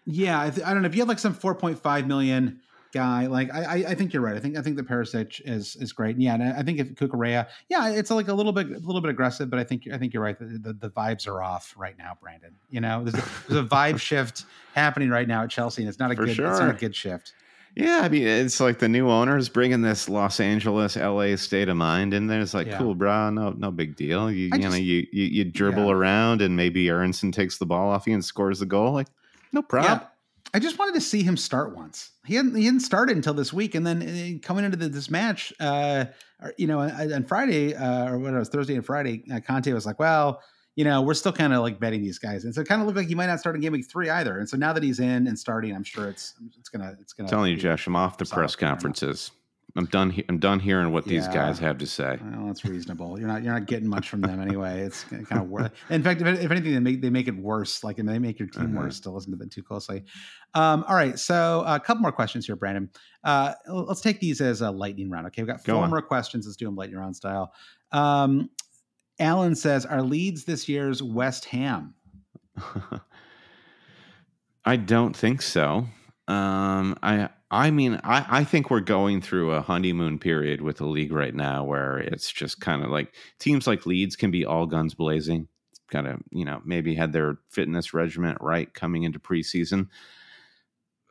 Yeah, 0.04 0.40
I, 0.40 0.50
th- 0.50 0.66
I, 0.66 0.72
don't 0.72 0.82
know 0.82 0.88
if 0.88 0.94
you 0.94 1.00
had 1.00 1.08
like 1.08 1.18
some 1.18 1.34
4.5 1.34 2.06
million 2.06 2.60
guy. 2.92 3.26
Like 3.26 3.52
I, 3.52 3.84
I, 3.88 3.94
think 3.94 4.12
you're 4.12 4.22
right. 4.22 4.36
I 4.36 4.40
think 4.40 4.56
I 4.56 4.62
think 4.62 4.76
the 4.76 4.82
Perisic 4.82 5.40
is 5.44 5.76
is 5.76 5.92
great. 5.92 6.16
And 6.16 6.22
yeah, 6.22 6.34
and 6.34 6.42
I 6.42 6.62
think 6.62 6.78
if 6.78 6.94
Cucurella, 6.94 7.48
yeah, 7.68 7.88
it's 7.90 8.10
like 8.10 8.28
a 8.28 8.34
little 8.34 8.52
bit 8.52 8.68
a 8.68 8.78
little 8.78 9.00
bit 9.00 9.10
aggressive, 9.10 9.50
but 9.50 9.58
I 9.58 9.64
think 9.64 9.88
I 9.92 9.98
think 9.98 10.14
you're 10.14 10.22
right. 10.22 10.38
The, 10.38 10.58
the, 10.58 10.72
the 10.72 10.90
vibes 10.90 11.26
are 11.26 11.42
off 11.42 11.74
right 11.76 11.96
now, 11.98 12.16
Brandon. 12.20 12.54
You 12.70 12.80
know, 12.80 13.04
there's 13.04 13.22
a, 13.22 13.28
there's 13.48 13.64
a 13.64 13.68
vibe 13.68 14.00
shift 14.00 14.44
happening 14.74 15.10
right 15.10 15.28
now 15.28 15.42
at 15.42 15.50
Chelsea, 15.50 15.82
and 15.82 15.88
it's 15.88 15.98
not 15.98 16.12
a 16.12 16.16
For 16.16 16.26
good 16.26 16.36
sure. 16.36 16.50
it's 16.50 16.60
not 16.60 16.70
a 16.70 16.78
good 16.78 16.94
shift. 16.94 17.34
Yeah, 17.76 18.00
I 18.02 18.08
mean, 18.08 18.26
it's 18.26 18.58
like 18.58 18.78
the 18.78 18.88
new 18.88 19.10
owners 19.10 19.50
bringing 19.50 19.82
this 19.82 20.08
Los 20.08 20.40
Angeles, 20.40 20.96
LA 20.96 21.36
state 21.36 21.68
of 21.68 21.76
mind 21.76 22.14
in 22.14 22.26
there. 22.26 22.40
It's 22.40 22.54
like, 22.54 22.68
yeah. 22.68 22.78
cool, 22.78 22.94
bro, 22.94 23.28
no, 23.28 23.50
no 23.50 23.70
big 23.70 23.96
deal. 23.96 24.30
You, 24.30 24.46
you 24.46 24.50
just, 24.50 24.62
know, 24.62 24.74
you, 24.76 25.06
you, 25.12 25.24
you 25.24 25.44
dribble 25.44 25.84
yeah. 25.84 25.92
around 25.92 26.40
and 26.40 26.56
maybe 26.56 26.88
Aaronson 26.88 27.32
takes 27.32 27.58
the 27.58 27.66
ball 27.66 27.90
off 27.90 28.06
you 28.06 28.14
and 28.14 28.24
scores 28.24 28.60
the 28.60 28.66
goal. 28.66 28.94
Like, 28.94 29.08
no 29.52 29.60
problem. 29.60 30.00
Yeah. 30.00 30.06
I 30.54 30.58
just 30.58 30.78
wanted 30.78 30.94
to 30.94 31.02
see 31.02 31.22
him 31.22 31.36
start 31.36 31.76
once. 31.76 32.12
He 32.24 32.36
hadn't 32.36 32.54
he 32.54 32.64
hadn't 32.64 32.80
started 32.80 33.14
until 33.14 33.34
this 33.34 33.52
week, 33.52 33.74
and 33.74 33.86
then 33.86 34.02
uh, 34.02 34.46
coming 34.46 34.64
into 34.64 34.78
the, 34.78 34.88
this 34.88 35.10
match, 35.10 35.52
uh, 35.60 36.06
you 36.56 36.66
know, 36.66 36.80
on, 36.80 37.12
on 37.12 37.24
Friday 37.24 37.74
uh, 37.74 38.10
or 38.10 38.18
what 38.18 38.32
it 38.32 38.38
was 38.38 38.48
Thursday 38.48 38.74
and 38.74 38.86
Friday, 38.86 39.24
uh, 39.30 39.40
Conte 39.40 39.70
was 39.72 39.84
like, 39.84 39.98
"Well, 39.98 40.40
you 40.76 40.84
know, 40.84 41.02
we're 41.02 41.14
still 41.14 41.32
kind 41.32 41.52
of 41.52 41.62
like 41.62 41.80
betting 41.80 42.02
these 42.02 42.18
guys, 42.18 42.44
and 42.44 42.54
so 42.54 42.60
it 42.60 42.68
kind 42.68 42.80
of 42.80 42.86
looked 42.86 42.98
like 42.98 43.08
he 43.08 43.14
might 43.14 43.26
not 43.26 43.40
start 43.40 43.56
in 43.56 43.62
game 43.62 43.72
week 43.72 43.90
three 43.90 44.10
either. 44.10 44.38
And 44.38 44.48
so 44.48 44.56
now 44.56 44.72
that 44.74 44.82
he's 44.82 45.00
in 45.00 45.26
and 45.26 45.38
starting, 45.38 45.74
I'm 45.74 45.84
sure 45.84 46.08
it's 46.08 46.34
it's 46.58 46.68
gonna 46.68 46.96
it's 47.00 47.14
gonna. 47.14 47.26
I'm 47.26 47.30
telling 47.30 47.50
you, 47.50 47.56
Josh, 47.56 47.86
I'm 47.86 47.96
off 47.96 48.18
the 48.18 48.26
press 48.26 48.54
conferences. 48.54 49.30
I'm 49.74 49.86
done. 49.86 50.10
He- 50.10 50.24
I'm 50.28 50.38
done 50.38 50.58
hearing 50.60 50.90
what 50.92 51.04
these 51.04 51.28
guys 51.28 51.58
have 51.58 51.78
to 51.78 51.86
say. 51.86 52.18
Well, 52.22 52.46
that's 52.46 52.64
reasonable. 52.64 53.18
You're 53.18 53.28
not. 53.28 53.42
You're 53.42 53.52
not 53.52 53.66
getting 53.66 53.88
much 53.88 54.08
from 54.08 54.22
them 54.22 54.40
anyway. 54.40 54.80
It's 54.80 55.04
kind 55.04 55.26
of 55.32 55.48
worth. 55.48 55.72
In 55.90 56.02
fact, 56.02 56.22
if, 56.22 56.26
if, 56.26 56.50
anything, 56.50 56.72
they 56.72 56.80
make 56.80 57.02
they 57.02 57.10
make 57.10 57.28
it 57.28 57.36
worse. 57.36 57.84
Like, 57.84 57.98
and 57.98 58.08
they 58.08 58.18
make 58.18 58.38
your 58.38 58.48
team 58.48 58.76
uh-huh. 58.76 58.84
worse. 58.84 59.00
To 59.00 59.10
listen 59.10 59.32
to 59.32 59.36
them 59.36 59.50
too 59.50 59.62
closely. 59.62 60.04
Um, 60.54 60.84
all 60.88 60.94
right. 60.94 61.18
So 61.18 61.62
a 61.66 61.78
couple 61.78 62.00
more 62.02 62.12
questions 62.12 62.46
here, 62.46 62.56
Brandon. 62.56 62.88
Uh, 63.24 63.52
let's 63.66 64.00
take 64.00 64.20
these 64.20 64.40
as 64.40 64.62
a 64.62 64.70
lightning 64.70 65.10
round. 65.10 65.26
Okay, 65.26 65.42
we've 65.42 65.48
got 65.48 65.64
four 65.64 65.86
more 65.88 66.02
questions. 66.02 66.46
Let's 66.46 66.56
do 66.56 66.66
them 66.66 66.76
lightning 66.76 66.98
round 66.98 67.16
style. 67.16 67.52
Um, 67.92 68.50
Alan 69.18 69.54
says, 69.54 69.86
"Are 69.86 70.02
Leeds 70.02 70.44
this 70.44 70.68
year's 70.68 71.02
West 71.02 71.46
Ham?" 71.46 71.94
I 74.64 74.76
don't 74.76 75.16
think 75.16 75.42
so. 75.42 75.86
Um, 76.28 76.98
I 77.02 77.28
I 77.50 77.70
mean, 77.70 78.00
I, 78.02 78.40
I 78.40 78.44
think 78.44 78.70
we're 78.70 78.80
going 78.80 79.20
through 79.20 79.52
a 79.52 79.62
honeymoon 79.62 80.18
period 80.18 80.60
with 80.60 80.78
the 80.78 80.86
league 80.86 81.12
right 81.12 81.34
now, 81.34 81.62
where 81.64 81.98
it's 81.98 82.32
just 82.32 82.60
kind 82.60 82.82
of 82.82 82.90
like 82.90 83.14
teams 83.38 83.66
like 83.66 83.86
Leeds 83.86 84.16
can 84.16 84.30
be 84.30 84.44
all 84.44 84.66
guns 84.66 84.94
blazing. 84.94 85.48
Kind 85.88 86.08
of, 86.08 86.20
you 86.30 86.44
know, 86.44 86.60
maybe 86.64 86.96
had 86.96 87.12
their 87.12 87.38
fitness 87.48 87.94
regimen 87.94 88.36
right 88.40 88.72
coming 88.74 89.04
into 89.04 89.20
preseason. 89.20 89.88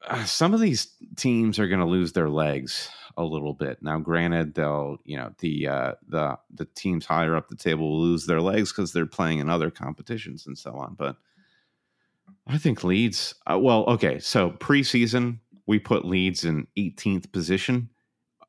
Uh, 0.06 0.26
some 0.26 0.54
of 0.54 0.60
these 0.60 0.90
teams 1.16 1.58
are 1.58 1.70
going 1.70 1.80
to 1.80 1.86
lose 1.86 2.12
their 2.12 2.30
legs 2.30 2.90
a 3.18 3.24
little 3.24 3.54
bit. 3.54 3.82
Now, 3.82 4.00
granted, 4.00 4.56
they'll 4.56 4.98
you 5.06 5.18
know 5.18 5.32
the 5.40 5.68
uh, 5.68 5.92
the 6.08 6.38
the 6.54 6.66
teams 6.66 7.06
higher 7.06 7.36
up 7.36 7.50
the 7.50 7.56
table 7.56 7.90
will 7.90 8.02
lose 8.02 8.26
their 8.26 8.42
legs 8.42 8.72
because 8.72 8.94
they're 8.94 9.06
playing 9.06 9.40
in 9.40 9.50
other 9.50 9.72
competitions 9.72 10.46
and 10.48 10.58
so 10.58 10.74
on. 10.76 10.96
But 10.96 11.18
I 12.48 12.58
think 12.58 12.84
Leeds. 12.84 13.36
Uh, 13.50 13.60
well, 13.60 13.86
okay, 13.86 14.20
so 14.20 14.52
preseason 14.52 15.40
we 15.66 15.80
put 15.80 16.06
Leeds 16.06 16.46
in 16.46 16.68
18th 16.78 17.32
position. 17.32 17.90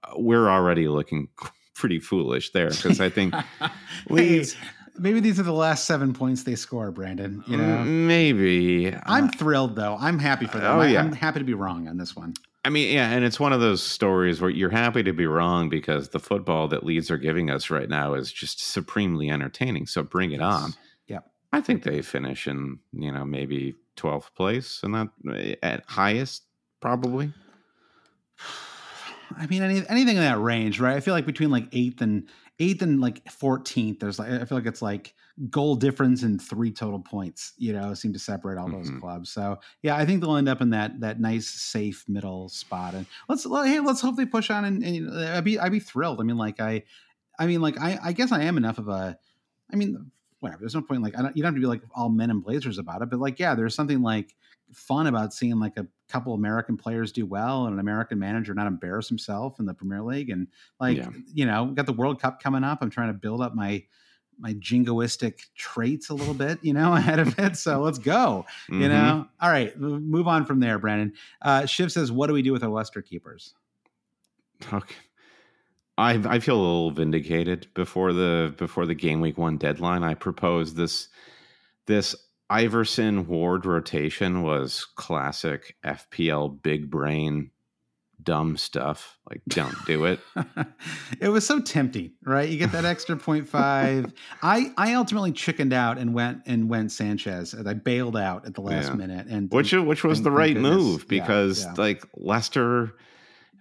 Uh, 0.04 0.14
we're 0.16 0.48
already 0.48 0.88
looking 0.88 1.28
pretty 1.74 2.00
foolish 2.00 2.50
there 2.50 2.70
because 2.70 3.00
I 3.00 3.08
think 3.08 3.34
Leeds. 4.10 4.54
Hey, 4.54 4.68
maybe 4.98 5.20
these 5.20 5.38
are 5.40 5.44
the 5.44 5.52
last 5.52 5.84
seven 5.84 6.12
points 6.12 6.42
they 6.42 6.54
score, 6.54 6.90
Brandon. 6.90 7.42
You 7.46 7.56
know, 7.56 7.84
maybe. 7.84 8.94
I'm 9.04 9.24
uh, 9.24 9.30
thrilled 9.36 9.76
though. 9.76 9.96
I'm 9.98 10.18
happy 10.18 10.46
for 10.46 10.58
them. 10.58 10.78
Oh, 10.78 10.82
yeah. 10.82 11.00
I'm 11.00 11.12
happy 11.12 11.38
to 11.38 11.44
be 11.44 11.54
wrong 11.54 11.88
on 11.88 11.96
this 11.96 12.16
one. 12.16 12.34
I 12.66 12.68
mean, 12.68 12.92
yeah, 12.92 13.12
and 13.12 13.24
it's 13.24 13.38
one 13.38 13.52
of 13.52 13.60
those 13.60 13.80
stories 13.80 14.40
where 14.40 14.50
you're 14.50 14.70
happy 14.70 15.04
to 15.04 15.12
be 15.12 15.24
wrong 15.24 15.68
because 15.68 16.08
the 16.08 16.18
football 16.18 16.66
that 16.66 16.84
Leeds 16.84 17.12
are 17.12 17.16
giving 17.16 17.48
us 17.48 17.70
right 17.70 17.88
now 17.88 18.14
is 18.14 18.32
just 18.32 18.58
supremely 18.58 19.30
entertaining. 19.30 19.86
So 19.86 20.02
bring 20.02 20.32
it 20.32 20.40
on. 20.40 20.74
Yeah. 21.06 21.20
I 21.52 21.60
think 21.60 21.84
they 21.84 22.02
finish 22.02 22.48
in, 22.48 22.80
you 22.92 23.12
know, 23.12 23.24
maybe 23.24 23.76
12th 23.96 24.34
place 24.34 24.80
and 24.82 24.96
that 24.96 25.08
eh, 25.32 25.54
at 25.62 25.84
highest, 25.86 26.42
probably. 26.80 27.32
I 29.38 29.46
mean, 29.46 29.62
any, 29.62 29.84
anything 29.88 30.16
in 30.16 30.22
that 30.22 30.40
range, 30.40 30.80
right? 30.80 30.96
I 30.96 31.00
feel 31.00 31.14
like 31.14 31.24
between 31.24 31.50
like 31.50 31.68
eighth 31.70 32.00
and 32.00 32.28
eighth 32.58 32.82
and 32.82 33.00
like 33.00 33.24
14th. 33.26 34.00
There's 34.00 34.18
like 34.18 34.30
I 34.30 34.44
feel 34.44 34.58
like 34.58 34.66
it's 34.66 34.82
like 34.82 35.14
goal 35.50 35.76
difference 35.76 36.22
and 36.22 36.40
three 36.40 36.70
total 36.70 37.00
points. 37.00 37.52
You 37.58 37.72
know, 37.72 37.94
seem 37.94 38.12
to 38.12 38.18
separate 38.18 38.58
all 38.58 38.70
those 38.70 38.88
mm-hmm. 38.88 39.00
clubs. 39.00 39.30
So 39.30 39.58
yeah, 39.82 39.96
I 39.96 40.06
think 40.06 40.20
they'll 40.20 40.36
end 40.36 40.48
up 40.48 40.60
in 40.60 40.70
that 40.70 41.00
that 41.00 41.20
nice 41.20 41.46
safe 41.46 42.04
middle 42.08 42.48
spot. 42.48 42.94
And 42.94 43.06
let's 43.28 43.44
let, 43.46 43.68
hey, 43.68 43.80
let's 43.80 44.00
hope 44.00 44.16
they 44.16 44.26
push 44.26 44.50
on. 44.50 44.64
And, 44.64 44.82
and 44.82 45.18
I'd 45.18 45.44
be 45.44 45.58
I'd 45.58 45.72
be 45.72 45.80
thrilled. 45.80 46.20
I 46.20 46.24
mean, 46.24 46.38
like 46.38 46.60
I, 46.60 46.84
I 47.38 47.46
mean, 47.46 47.60
like 47.60 47.80
I 47.80 47.98
I 48.02 48.12
guess 48.12 48.32
I 48.32 48.42
am 48.42 48.56
enough 48.56 48.78
of 48.78 48.88
a. 48.88 49.18
I 49.72 49.76
mean, 49.76 50.10
whatever. 50.40 50.60
There's 50.60 50.74
no 50.74 50.82
point 50.82 51.02
like 51.02 51.18
I 51.18 51.22
don't, 51.22 51.36
you 51.36 51.42
don't 51.42 51.52
have 51.52 51.60
to 51.60 51.60
be 51.60 51.66
like 51.66 51.82
all 51.94 52.08
men 52.08 52.30
and 52.30 52.42
blazers 52.42 52.78
about 52.78 53.02
it, 53.02 53.10
but 53.10 53.18
like 53.18 53.38
yeah, 53.38 53.54
there's 53.54 53.74
something 53.74 54.02
like 54.02 54.34
fun 54.72 55.06
about 55.06 55.32
seeing 55.32 55.58
like 55.58 55.76
a 55.76 55.86
couple 56.08 56.34
American 56.34 56.76
players 56.76 57.12
do 57.12 57.24
well 57.24 57.66
and 57.66 57.74
an 57.74 57.80
American 57.80 58.18
manager 58.18 58.52
not 58.52 58.66
embarrass 58.66 59.08
himself 59.08 59.58
in 59.60 59.66
the 59.66 59.74
Premier 59.74 60.02
League 60.02 60.30
and 60.30 60.48
like 60.80 60.98
yeah. 60.98 61.08
you 61.32 61.46
know 61.46 61.66
got 61.66 61.86
the 61.86 61.92
World 61.92 62.20
Cup 62.20 62.42
coming 62.42 62.64
up. 62.64 62.78
I'm 62.80 62.90
trying 62.90 63.08
to 63.08 63.14
build 63.14 63.40
up 63.40 63.54
my 63.54 63.84
my 64.38 64.54
jingoistic 64.54 65.40
traits 65.54 66.10
a 66.10 66.14
little 66.14 66.34
bit, 66.34 66.58
you 66.62 66.72
know, 66.72 66.92
ahead 66.94 67.18
of 67.18 67.38
it. 67.38 67.56
So 67.56 67.80
let's 67.80 67.98
go. 67.98 68.44
Mm-hmm. 68.70 68.82
You 68.82 68.88
know, 68.88 69.26
all 69.40 69.50
right, 69.50 69.78
move 69.78 70.28
on 70.28 70.44
from 70.46 70.60
there, 70.60 70.78
Brandon. 70.78 71.12
Uh, 71.42 71.66
Shiv 71.66 71.92
says, 71.92 72.12
"What 72.12 72.28
do 72.28 72.32
we 72.32 72.42
do 72.42 72.52
with 72.52 72.62
our 72.62 72.70
Leicester 72.70 73.02
keepers?" 73.02 73.54
Okay. 74.72 74.94
I 75.98 76.14
I 76.26 76.38
feel 76.40 76.56
a 76.56 76.62
little 76.62 76.90
vindicated 76.90 77.68
before 77.74 78.12
the 78.12 78.54
before 78.56 78.86
the 78.86 78.94
game 78.94 79.20
week 79.20 79.38
one 79.38 79.56
deadline. 79.56 80.02
I 80.02 80.14
proposed 80.14 80.76
this 80.76 81.08
this 81.86 82.14
Iversen 82.50 83.26
Ward 83.26 83.66
rotation 83.66 84.42
was 84.42 84.84
classic 84.84 85.76
FPL 85.84 86.62
big 86.62 86.90
brain 86.90 87.50
dumb 88.26 88.58
stuff. 88.58 89.18
Like 89.30 89.40
don't 89.48 89.74
do 89.86 90.04
it. 90.04 90.20
it 91.20 91.30
was 91.30 91.46
so 91.46 91.60
tempting, 91.60 92.12
right? 92.22 92.46
You 92.48 92.58
get 92.58 92.72
that 92.72 92.84
extra 92.84 93.16
0.5. 93.16 94.12
I 94.42 94.72
I 94.76 94.94
ultimately 94.94 95.32
chickened 95.32 95.72
out 95.72 95.96
and 95.96 96.12
went 96.12 96.42
and 96.44 96.68
went 96.68 96.92
Sanchez. 96.92 97.54
And 97.54 97.66
I 97.66 97.72
bailed 97.72 98.16
out 98.16 98.44
at 98.44 98.54
the 98.54 98.60
last 98.60 98.88
yeah. 98.88 98.94
minute 98.94 99.26
and 99.28 99.50
which 99.50 99.72
which 99.72 100.04
was 100.04 100.20
the 100.20 100.30
right 100.30 100.56
move 100.56 101.08
because 101.08 101.62
yeah, 101.62 101.72
yeah. 101.74 101.82
like 101.82 102.04
Leicester 102.14 102.94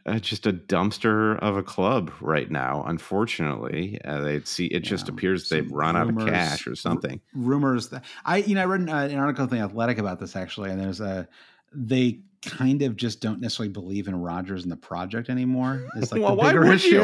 uh, 0.05 0.19
just 0.19 0.45
a 0.45 0.53
dumpster 0.53 1.39
of 1.39 1.57
a 1.57 1.63
club 1.63 2.11
right 2.21 2.51
now. 2.51 2.83
Unfortunately, 2.85 3.99
uh, 4.05 4.19
they 4.19 4.39
see 4.41 4.67
it 4.67 4.81
just 4.81 5.09
appears 5.09 5.49
they've 5.49 5.71
run 5.71 5.95
rumors, 5.95 6.23
out 6.23 6.27
of 6.27 6.33
cash 6.33 6.67
or 6.67 6.75
something. 6.75 7.21
R- 7.35 7.41
rumors 7.41 7.89
that 7.89 8.03
I, 8.23 8.37
you 8.37 8.55
know, 8.55 8.61
I 8.61 8.65
read 8.65 8.81
an, 8.81 8.89
uh, 8.89 8.97
an 8.97 9.17
article 9.17 9.45
in 9.45 9.49
the 9.49 9.59
Athletic 9.59 9.97
about 9.97 10.19
this 10.19 10.35
actually, 10.35 10.69
and 10.69 10.79
there's 10.79 10.99
a 10.99 11.27
they 11.75 12.21
kind 12.45 12.81
of 12.83 12.95
just 12.95 13.21
don't 13.21 13.41
necessarily 13.41 13.71
believe 13.71 14.07
in 14.07 14.15
Rodgers 14.15 14.63
and 14.63 14.71
the 14.71 14.77
project 14.77 15.29
anymore. 15.29 15.87
It's 15.95 16.11
like 16.11 16.21
well, 16.23 16.35
the 16.35 16.43
bigger 16.43 16.65
issue. 16.71 17.01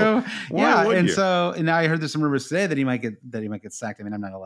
yeah, 0.52 0.90
and 0.90 1.08
you? 1.08 1.14
so 1.14 1.54
and 1.56 1.66
now 1.66 1.78
I 1.78 1.88
heard 1.88 2.00
there's 2.00 2.12
some 2.12 2.22
rumors 2.22 2.48
today 2.48 2.68
that 2.68 2.78
he 2.78 2.84
might 2.84 3.02
get 3.02 3.32
that 3.32 3.42
he 3.42 3.50
might 3.50 3.64
get 3.64 3.74
sacked. 3.74 4.00
I 4.00 4.04
mean, 4.04 4.14
I'm 4.14 4.22
not 4.22 4.34
a 4.34 4.38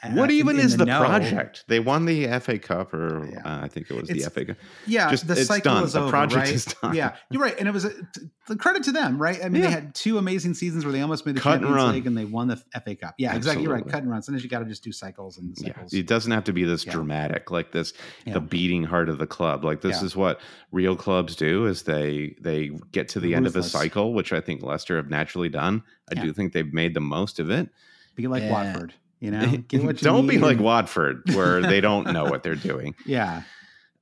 Uh, 0.00 0.10
what 0.10 0.30
even 0.30 0.56
in, 0.56 0.60
in 0.60 0.66
is 0.66 0.76
the, 0.76 0.84
the 0.84 0.96
project? 0.96 1.64
They 1.66 1.80
won 1.80 2.04
the 2.04 2.28
FA 2.38 2.58
Cup, 2.58 2.94
or 2.94 3.28
yeah. 3.32 3.38
uh, 3.44 3.64
I 3.64 3.68
think 3.68 3.90
it 3.90 4.00
was 4.00 4.08
it's, 4.08 4.24
the 4.24 4.30
FA 4.30 4.44
Cup. 4.44 4.56
Yeah, 4.86 5.10
just, 5.10 5.26
the 5.26 5.34
cycle 5.34 5.74
done. 5.74 5.84
is 5.84 5.94
the 5.94 6.02
over. 6.02 6.10
Project 6.10 6.46
right? 6.46 6.54
is 6.54 6.64
done. 6.66 6.94
Yeah, 6.94 7.16
you're 7.30 7.42
right, 7.42 7.56
and 7.58 7.66
it 7.66 7.72
was 7.72 7.84
a, 7.84 7.90
t- 7.90 8.56
credit 8.56 8.84
to 8.84 8.92
them, 8.92 9.20
right? 9.20 9.44
I 9.44 9.48
mean, 9.48 9.60
yeah. 9.60 9.68
they 9.68 9.74
had 9.74 9.94
two 9.96 10.16
amazing 10.18 10.54
seasons 10.54 10.84
where 10.84 10.92
they 10.92 11.00
almost 11.00 11.26
made 11.26 11.34
the 11.34 11.40
Cut 11.40 11.60
Champions 11.60 11.92
League 11.92 12.06
and 12.06 12.16
they 12.16 12.24
won 12.24 12.46
the 12.46 12.56
FA 12.56 12.94
Cup. 12.94 13.16
Yeah, 13.18 13.30
Absolutely. 13.30 13.36
exactly. 13.36 13.62
You're 13.64 13.72
right. 13.72 13.88
Cut 13.88 14.02
and 14.02 14.10
run. 14.10 14.22
Sometimes 14.22 14.44
you 14.44 14.50
got 14.50 14.60
to 14.60 14.66
just 14.66 14.84
do 14.84 14.92
cycles 14.92 15.36
and 15.38 15.58
cycles. 15.58 15.92
Yeah, 15.92 16.00
it 16.00 16.06
doesn't 16.06 16.30
have 16.30 16.44
to 16.44 16.52
be 16.52 16.62
this 16.62 16.84
dramatic, 16.84 17.50
like 17.50 17.72
this, 17.72 17.92
the 18.24 18.40
beating 18.40 18.84
heart 18.84 19.08
of 19.08 19.18
the 19.18 19.26
club. 19.26 19.64
Like 19.64 19.80
this 19.80 20.00
is 20.02 20.14
what 20.14 20.40
real 20.70 20.94
clubs 20.94 21.34
do: 21.34 21.66
is 21.66 21.82
they 21.82 22.36
they 22.40 22.70
get 22.92 23.08
to 23.10 23.20
the 23.20 23.34
Ruthless. 23.34 23.36
end 23.36 23.46
of 23.48 23.56
a 23.56 23.62
cycle, 23.64 24.14
which 24.14 24.32
I 24.32 24.40
think 24.40 24.62
Leicester 24.62 24.96
have 24.96 25.10
naturally 25.10 25.48
done. 25.48 25.82
I 26.08 26.14
do 26.14 26.32
think 26.32 26.52
they've 26.52 26.72
made 26.72 26.94
the 26.94 27.00
most 27.00 27.40
of 27.40 27.50
it. 27.50 27.68
Be 28.14 28.28
like 28.28 28.48
Watford. 28.50 28.94
You 29.20 29.30
know, 29.70 29.92
don't 29.92 30.26
be 30.26 30.38
like 30.38 30.60
Watford, 30.60 31.22
where 31.34 31.60
they 31.60 31.80
don't 31.82 32.12
know 32.12 32.24
what 32.24 32.42
they're 32.42 32.54
doing. 32.54 32.94
Yeah. 33.04 33.42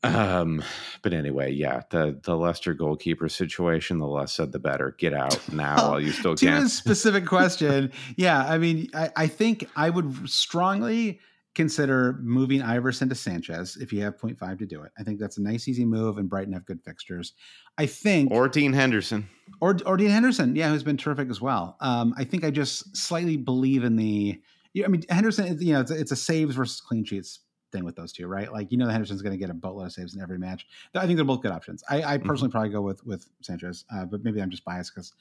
Um, 0.03 0.63
but 1.03 1.13
anyway, 1.13 1.53
yeah, 1.53 1.83
the 1.91 2.19
the 2.23 2.37
Leicester 2.37 2.75
goalkeeper 2.75 3.29
situation, 3.29 3.99
the 3.99 4.07
less 4.07 4.35
said 4.35 4.53
the 4.53 4.59
better. 4.59 4.95
Get 4.99 5.15
out 5.15 5.41
now 5.53 5.91
while 5.91 6.01
you 6.01 6.13
still 6.13 6.37
can. 6.37 6.61
To 6.61 6.67
a 6.67 6.69
specific 6.69 7.27
question, 7.27 7.93
yeah, 8.17 8.45
I 8.45 8.59
mean, 8.59 8.89
I, 8.95 9.11
I 9.17 9.27
think 9.27 9.69
I 9.75 9.91
would 9.91 10.29
strongly 10.29 11.21
consider 11.55 12.19
moving 12.21 12.61
Iversen 12.61 13.09
to 13.09 13.15
Sanchez 13.15 13.79
if 13.81 13.91
you 13.91 14.03
have 14.03 14.19
0.5 14.19 14.59
to 14.59 14.67
do 14.67 14.83
it. 14.83 14.93
I 14.99 15.03
think 15.03 15.19
that's 15.19 15.39
a 15.39 15.43
nice, 15.43 15.67
easy 15.67 15.87
move, 15.87 16.19
and 16.19 16.29
Brighton 16.29 16.53
have 16.53 16.67
good 16.67 16.83
fixtures. 16.85 17.33
I 17.79 17.87
think, 17.87 18.31
or 18.31 18.49
Dean 18.49 18.75
Henderson, 18.75 19.29
or 19.61 19.77
or 19.87 19.97
Dean 19.97 20.11
Henderson, 20.11 20.55
yeah, 20.55 20.69
who's 20.69 20.85
been 20.85 20.99
terrific 20.99 21.31
as 21.31 21.41
well. 21.41 21.77
Um, 21.81 22.15
I 22.17 22.25
think 22.25 22.45
I 22.45 22.51
just 22.51 22.97
slightly 22.97 23.37
believe 23.37 23.83
in 23.83 23.97
the 23.97 24.41
I 24.85 24.89
mean, 24.89 25.03
Henderson, 25.09 25.59
you 25.61 25.73
know, 25.73 25.81
it's 25.81 25.91
a, 25.91 25.99
it's 25.99 26.13
a 26.13 26.17
saves 26.17 26.55
versus 26.55 26.81
clean 26.81 27.05
sheets 27.05 27.41
thing 27.73 27.85
with 27.85 27.97
those 27.97 28.13
two, 28.13 28.27
right? 28.27 28.53
Like 28.53 28.71
you 28.71 28.79
know, 28.79 28.89
Henderson's 28.89 29.23
going 29.23 29.33
to 29.33 29.39
get 29.39 29.51
a 29.51 29.55
boatload 29.55 29.87
of 29.87 29.93
saves 29.93 30.15
in 30.15 30.23
every 30.23 30.39
match. 30.39 30.67
I 30.95 31.07
think 31.07 31.17
they're 31.17 31.25
both 31.25 31.43
good 31.43 31.53
options. 31.53 31.83
I, 31.89 31.97
I 31.97 32.01
mm-hmm. 32.19 32.27
personally 32.27 32.49
mm-hmm. 32.49 32.53
probably 32.53 32.71
go 32.71 32.83
with 32.83 33.05
with 33.05 33.29
Sanchez, 33.43 33.85
uh, 33.95 34.05
but 34.05 34.23
maybe 34.25 34.41
I'm 34.41 34.51
just 34.51 34.65
biased 34.65 34.95
because 34.95 35.13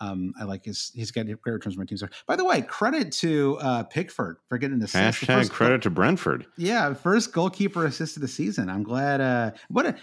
um, 0.00 0.32
I 0.38 0.44
like 0.44 0.64
his 0.64 0.90
he's 0.94 1.10
got 1.10 1.26
great 1.26 1.52
returns 1.52 1.74
from 1.74 1.82
my 1.82 1.86
team. 1.86 1.98
So, 1.98 2.08
by 2.26 2.36
the 2.36 2.44
way, 2.44 2.62
credit 2.62 3.12
to 3.12 3.58
uh, 3.60 3.82
Pickford 3.84 4.38
for 4.48 4.58
getting 4.58 4.78
this. 4.78 4.92
Hashtag 4.92 5.50
credit 5.50 5.76
goal, 5.76 5.80
to 5.82 5.90
Brentford. 5.90 6.46
Yeah, 6.56 6.94
first 6.94 7.32
goalkeeper 7.32 7.84
assist 7.84 8.16
of 8.16 8.22
the 8.22 8.28
season. 8.28 8.68
I'm 8.68 8.82
glad. 8.82 9.20
Uh, 9.20 9.52
what 9.68 9.86
a 9.86 9.96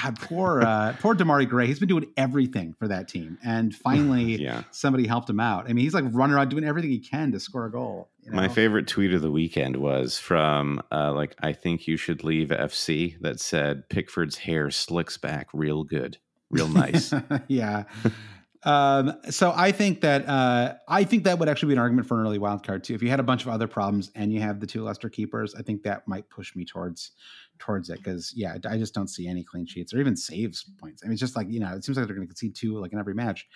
God, 0.00 0.20
poor 0.20 0.62
uh, 0.62 0.94
poor 1.00 1.14
Demarai 1.14 1.48
Gray. 1.48 1.66
He's 1.66 1.78
been 1.78 1.88
doing 1.88 2.06
everything 2.16 2.74
for 2.78 2.88
that 2.88 3.08
team, 3.08 3.38
and 3.44 3.74
finally, 3.74 4.36
yeah. 4.42 4.62
somebody 4.70 5.06
helped 5.06 5.30
him 5.30 5.40
out. 5.40 5.64
I 5.68 5.72
mean, 5.72 5.84
he's 5.84 5.94
like 5.94 6.04
running 6.10 6.34
around 6.34 6.48
doing 6.48 6.64
everything 6.64 6.90
he 6.90 7.00
can 7.00 7.32
to 7.32 7.40
score 7.40 7.66
a 7.66 7.70
goal. 7.70 8.10
You 8.26 8.32
know? 8.32 8.36
My 8.36 8.48
favorite 8.48 8.88
tweet 8.88 9.14
of 9.14 9.22
the 9.22 9.30
weekend 9.30 9.76
was 9.76 10.18
from 10.18 10.82
uh, 10.90 11.12
like 11.12 11.36
I 11.40 11.52
think 11.52 11.86
you 11.86 11.96
should 11.96 12.24
leave 12.24 12.48
FC 12.48 13.20
that 13.20 13.38
said 13.38 13.88
Pickford's 13.88 14.38
hair 14.38 14.70
slicks 14.70 15.16
back 15.16 15.46
real 15.52 15.84
good, 15.84 16.18
real 16.50 16.68
nice. 16.68 17.14
yeah. 17.48 17.84
Um, 18.66 19.14
so 19.30 19.52
I 19.54 19.70
think 19.70 20.00
that 20.00 20.28
uh, 20.28 20.74
I 20.88 21.04
think 21.04 21.22
that 21.24 21.38
would 21.38 21.48
actually 21.48 21.68
be 21.68 21.74
an 21.74 21.78
argument 21.78 22.08
for 22.08 22.20
an 22.20 22.26
early 22.26 22.38
wild 22.38 22.66
card 22.66 22.82
too. 22.82 22.94
If 22.94 23.02
you 23.02 23.08
had 23.08 23.20
a 23.20 23.22
bunch 23.22 23.42
of 23.42 23.48
other 23.48 23.68
problems 23.68 24.10
and 24.16 24.32
you 24.32 24.40
have 24.40 24.58
the 24.58 24.66
two 24.66 24.82
Leicester 24.82 25.08
keepers, 25.08 25.54
I 25.54 25.62
think 25.62 25.84
that 25.84 26.06
might 26.08 26.28
push 26.30 26.54
me 26.56 26.64
towards 26.64 27.12
towards 27.58 27.88
it 27.90 27.98
because 27.98 28.32
yeah, 28.36 28.56
I 28.68 28.76
just 28.76 28.92
don't 28.92 29.08
see 29.08 29.28
any 29.28 29.44
clean 29.44 29.66
sheets 29.66 29.94
or 29.94 30.00
even 30.00 30.16
saves 30.16 30.64
points. 30.80 31.02
I 31.02 31.06
mean, 31.06 31.12
it's 31.12 31.20
just 31.20 31.36
like 31.36 31.46
you 31.48 31.60
know, 31.60 31.74
it 31.74 31.84
seems 31.84 31.96
like 31.96 32.06
they're 32.06 32.16
going 32.16 32.26
to 32.26 32.34
concede 32.34 32.56
two 32.56 32.78
like 32.80 32.92
in 32.92 32.98
every 32.98 33.14
match. 33.14 33.46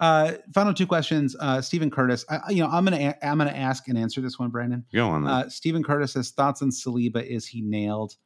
Uh, 0.00 0.32
final 0.54 0.74
two 0.74 0.86
questions. 0.86 1.34
Uh, 1.40 1.62
Stephen 1.62 1.90
Curtis, 1.90 2.26
I, 2.28 2.50
you 2.50 2.62
know, 2.62 2.68
I'm 2.68 2.84
gonna 2.84 3.14
I'm 3.22 3.38
gonna 3.38 3.50
ask 3.50 3.88
and 3.88 3.96
answer 3.96 4.20
this 4.20 4.38
one, 4.38 4.50
Brandon. 4.50 4.84
Go 4.92 5.08
on. 5.08 5.26
Uh, 5.26 5.48
Stephen 5.48 5.82
Curtis 5.82 6.12
says 6.12 6.30
thoughts 6.30 6.60
on 6.60 6.68
Saliba. 6.68 7.24
Is 7.24 7.46
he 7.46 7.62
nailed? 7.62 8.16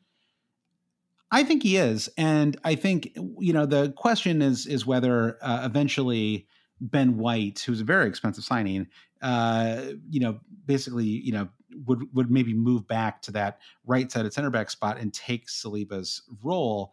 I 1.32 1.44
think 1.44 1.62
he 1.62 1.78
is, 1.78 2.10
and 2.18 2.56
I 2.62 2.74
think 2.74 3.16
you 3.40 3.54
know 3.54 3.64
the 3.64 3.90
question 3.92 4.42
is 4.42 4.66
is 4.66 4.86
whether 4.86 5.38
uh, 5.42 5.62
eventually 5.64 6.46
Ben 6.78 7.16
White, 7.16 7.60
who's 7.60 7.80
a 7.80 7.84
very 7.84 8.06
expensive 8.06 8.44
signing, 8.44 8.88
uh, 9.22 9.80
you 10.10 10.20
know, 10.20 10.40
basically 10.66 11.06
you 11.06 11.32
know 11.32 11.48
would 11.86 12.14
would 12.14 12.30
maybe 12.30 12.52
move 12.52 12.86
back 12.86 13.22
to 13.22 13.32
that 13.32 13.60
right 13.86 14.12
sided 14.12 14.34
center 14.34 14.50
back 14.50 14.68
spot 14.68 14.98
and 14.98 15.12
take 15.14 15.46
Saliba's 15.46 16.22
role, 16.44 16.92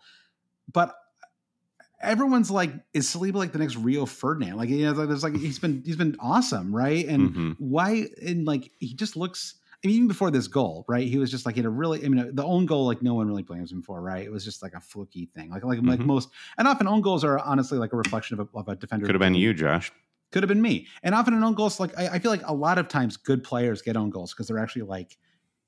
but 0.71 0.95
everyone's 2.01 2.49
like, 2.49 2.71
is 2.93 3.13
Saliba 3.13 3.35
like 3.35 3.51
the 3.51 3.59
next 3.59 3.75
Rio 3.75 4.05
Ferdinand? 4.05 4.55
Like, 4.55 4.69
you 4.69 4.85
know, 4.85 5.05
there's 5.05 5.23
like 5.23 5.35
he's 5.35 5.59
been 5.59 5.83
he's 5.85 5.97
been 5.97 6.15
awesome, 6.19 6.73
right? 6.73 7.05
And 7.05 7.29
mm-hmm. 7.29 7.51
why? 7.57 8.05
And 8.25 8.45
like 8.45 8.71
he 8.79 8.93
just 8.93 9.17
looks 9.17 9.55
I 9.83 9.87
mean, 9.87 9.95
even 9.95 10.07
before 10.09 10.29
this 10.29 10.47
goal, 10.47 10.83
right? 10.89 11.07
He 11.07 11.17
was 11.17 11.31
just 11.31 11.45
like 11.45 11.55
he 11.55 11.59
had 11.59 11.65
a 11.65 11.69
really. 11.69 12.03
I 12.03 12.09
mean, 12.09 12.35
the 12.35 12.43
own 12.43 12.65
goal, 12.65 12.85
like 12.85 13.01
no 13.01 13.13
one 13.13 13.27
really 13.27 13.43
blames 13.43 13.71
him 13.71 13.81
for, 13.81 14.01
right? 14.01 14.25
It 14.25 14.31
was 14.31 14.43
just 14.43 14.61
like 14.61 14.73
a 14.73 14.81
fluky 14.81 15.29
thing, 15.33 15.49
like 15.49 15.63
like 15.63 15.79
mm-hmm. 15.79 15.89
like 15.89 15.99
most. 16.01 16.29
And 16.57 16.67
often 16.67 16.87
own 16.87 17.01
goals 17.01 17.23
are 17.23 17.39
honestly 17.39 17.77
like 17.77 17.93
a 17.93 17.95
reflection 17.95 18.39
of 18.39 18.49
a, 18.53 18.57
of 18.57 18.67
a 18.67 18.75
defender. 18.75 19.05
Could 19.05 19.15
have 19.15 19.21
been 19.21 19.35
you, 19.35 19.53
Josh. 19.53 19.91
Could 20.31 20.43
have 20.43 20.49
been 20.49 20.61
me. 20.61 20.87
And 21.01 21.15
often 21.15 21.33
an 21.33 21.43
own 21.43 21.53
goals, 21.53 21.79
like 21.79 21.97
I, 21.97 22.07
I 22.09 22.19
feel 22.19 22.29
like 22.29 22.45
a 22.45 22.53
lot 22.53 22.77
of 22.77 22.87
times 22.89 23.15
good 23.15 23.43
players 23.43 23.81
get 23.81 23.95
own 23.95 24.09
goals 24.09 24.33
because 24.33 24.47
they're 24.47 24.59
actually 24.59 24.83
like 24.83 25.17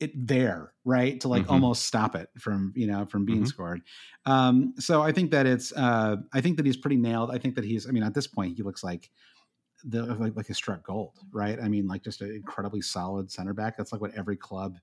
it 0.02 0.28
there, 0.28 0.74
right? 0.84 1.20
To 1.22 1.30
like 1.30 1.44
mm-hmm. 1.44 1.54
almost 1.54 1.86
stop 1.86 2.16
it 2.16 2.30
from 2.38 2.74
you 2.76 2.88
know 2.88 3.06
from 3.06 3.24
being 3.24 3.40
mm-hmm. 3.40 3.48
scored. 3.48 3.82
Um, 4.26 4.74
so 4.78 5.02
I 5.02 5.14
think 5.14 5.32
that 5.32 5.46
it's. 5.46 5.72
Uh, 5.72 6.18
I 6.34 6.42
think 6.42 6.58
that 6.58 6.66
he's 6.66 6.76
pretty 6.76 6.98
nailed. 6.98 7.32
I 7.32 7.38
think 7.38 7.56
that 7.56 7.64
he's. 7.64 7.88
I 7.88 7.92
mean, 7.92 8.04
at 8.04 8.14
this 8.14 8.28
point, 8.28 8.58
he 8.58 8.64
looks 8.64 8.84
like 8.84 9.10
the 9.84 10.06
like, 10.16 10.36
like 10.36 10.50
a 10.50 10.54
struck 10.54 10.84
gold, 10.84 11.14
right? 11.32 11.60
I 11.62 11.68
mean, 11.68 11.88
like 11.88 12.04
just 12.04 12.22
an 12.22 12.36
incredibly 12.36 12.82
solid 12.82 13.32
center 13.32 13.54
back. 13.54 13.78
That's 13.78 13.92
like 13.92 14.02
what 14.02 14.14
every 14.16 14.38
club 14.38 14.78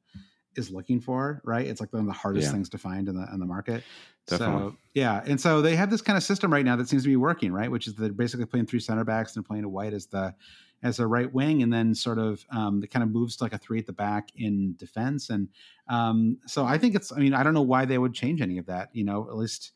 is 0.56 0.70
looking 0.70 1.00
for, 1.00 1.40
right? 1.44 1.66
It's 1.66 1.80
like 1.80 1.92
one 1.92 2.00
of 2.00 2.06
the 2.06 2.12
hardest 2.12 2.46
yeah. 2.46 2.52
things 2.52 2.68
to 2.70 2.78
find 2.78 3.08
in 3.08 3.14
the 3.14 3.26
in 3.32 3.40
the 3.40 3.46
market. 3.46 3.82
Definitely. 4.26 4.70
So 4.70 4.76
yeah, 4.94 5.22
and 5.26 5.40
so 5.40 5.62
they 5.62 5.76
have 5.76 5.90
this 5.90 6.02
kind 6.02 6.16
of 6.16 6.22
system 6.22 6.52
right 6.52 6.64
now 6.64 6.76
that 6.76 6.88
seems 6.88 7.02
to 7.04 7.08
be 7.08 7.16
working, 7.16 7.52
right? 7.52 7.70
Which 7.70 7.86
is 7.86 7.94
they're 7.94 8.12
basically 8.12 8.46
playing 8.46 8.66
three 8.66 8.80
center 8.80 9.04
backs 9.04 9.36
and 9.36 9.44
playing 9.44 9.64
a 9.64 9.68
white 9.68 9.92
as 9.92 10.06
the 10.06 10.34
as 10.82 10.98
a 11.00 11.06
right 11.06 11.32
wing, 11.32 11.62
and 11.62 11.72
then 11.72 11.94
sort 11.94 12.18
of 12.18 12.44
um, 12.50 12.82
it 12.82 12.90
kind 12.90 13.02
of 13.02 13.10
moves 13.10 13.36
to 13.36 13.44
like 13.44 13.52
a 13.52 13.58
three 13.58 13.78
at 13.78 13.86
the 13.86 13.92
back 13.92 14.28
in 14.36 14.74
defense. 14.76 15.30
And 15.30 15.48
um, 15.88 16.38
so 16.46 16.64
I 16.64 16.78
think 16.78 16.94
it's. 16.94 17.12
I 17.12 17.16
mean, 17.16 17.34
I 17.34 17.42
don't 17.42 17.54
know 17.54 17.62
why 17.62 17.84
they 17.84 17.98
would 17.98 18.14
change 18.14 18.40
any 18.40 18.58
of 18.58 18.66
that. 18.66 18.90
You 18.92 19.04
know, 19.04 19.28
at 19.28 19.36
least 19.36 19.72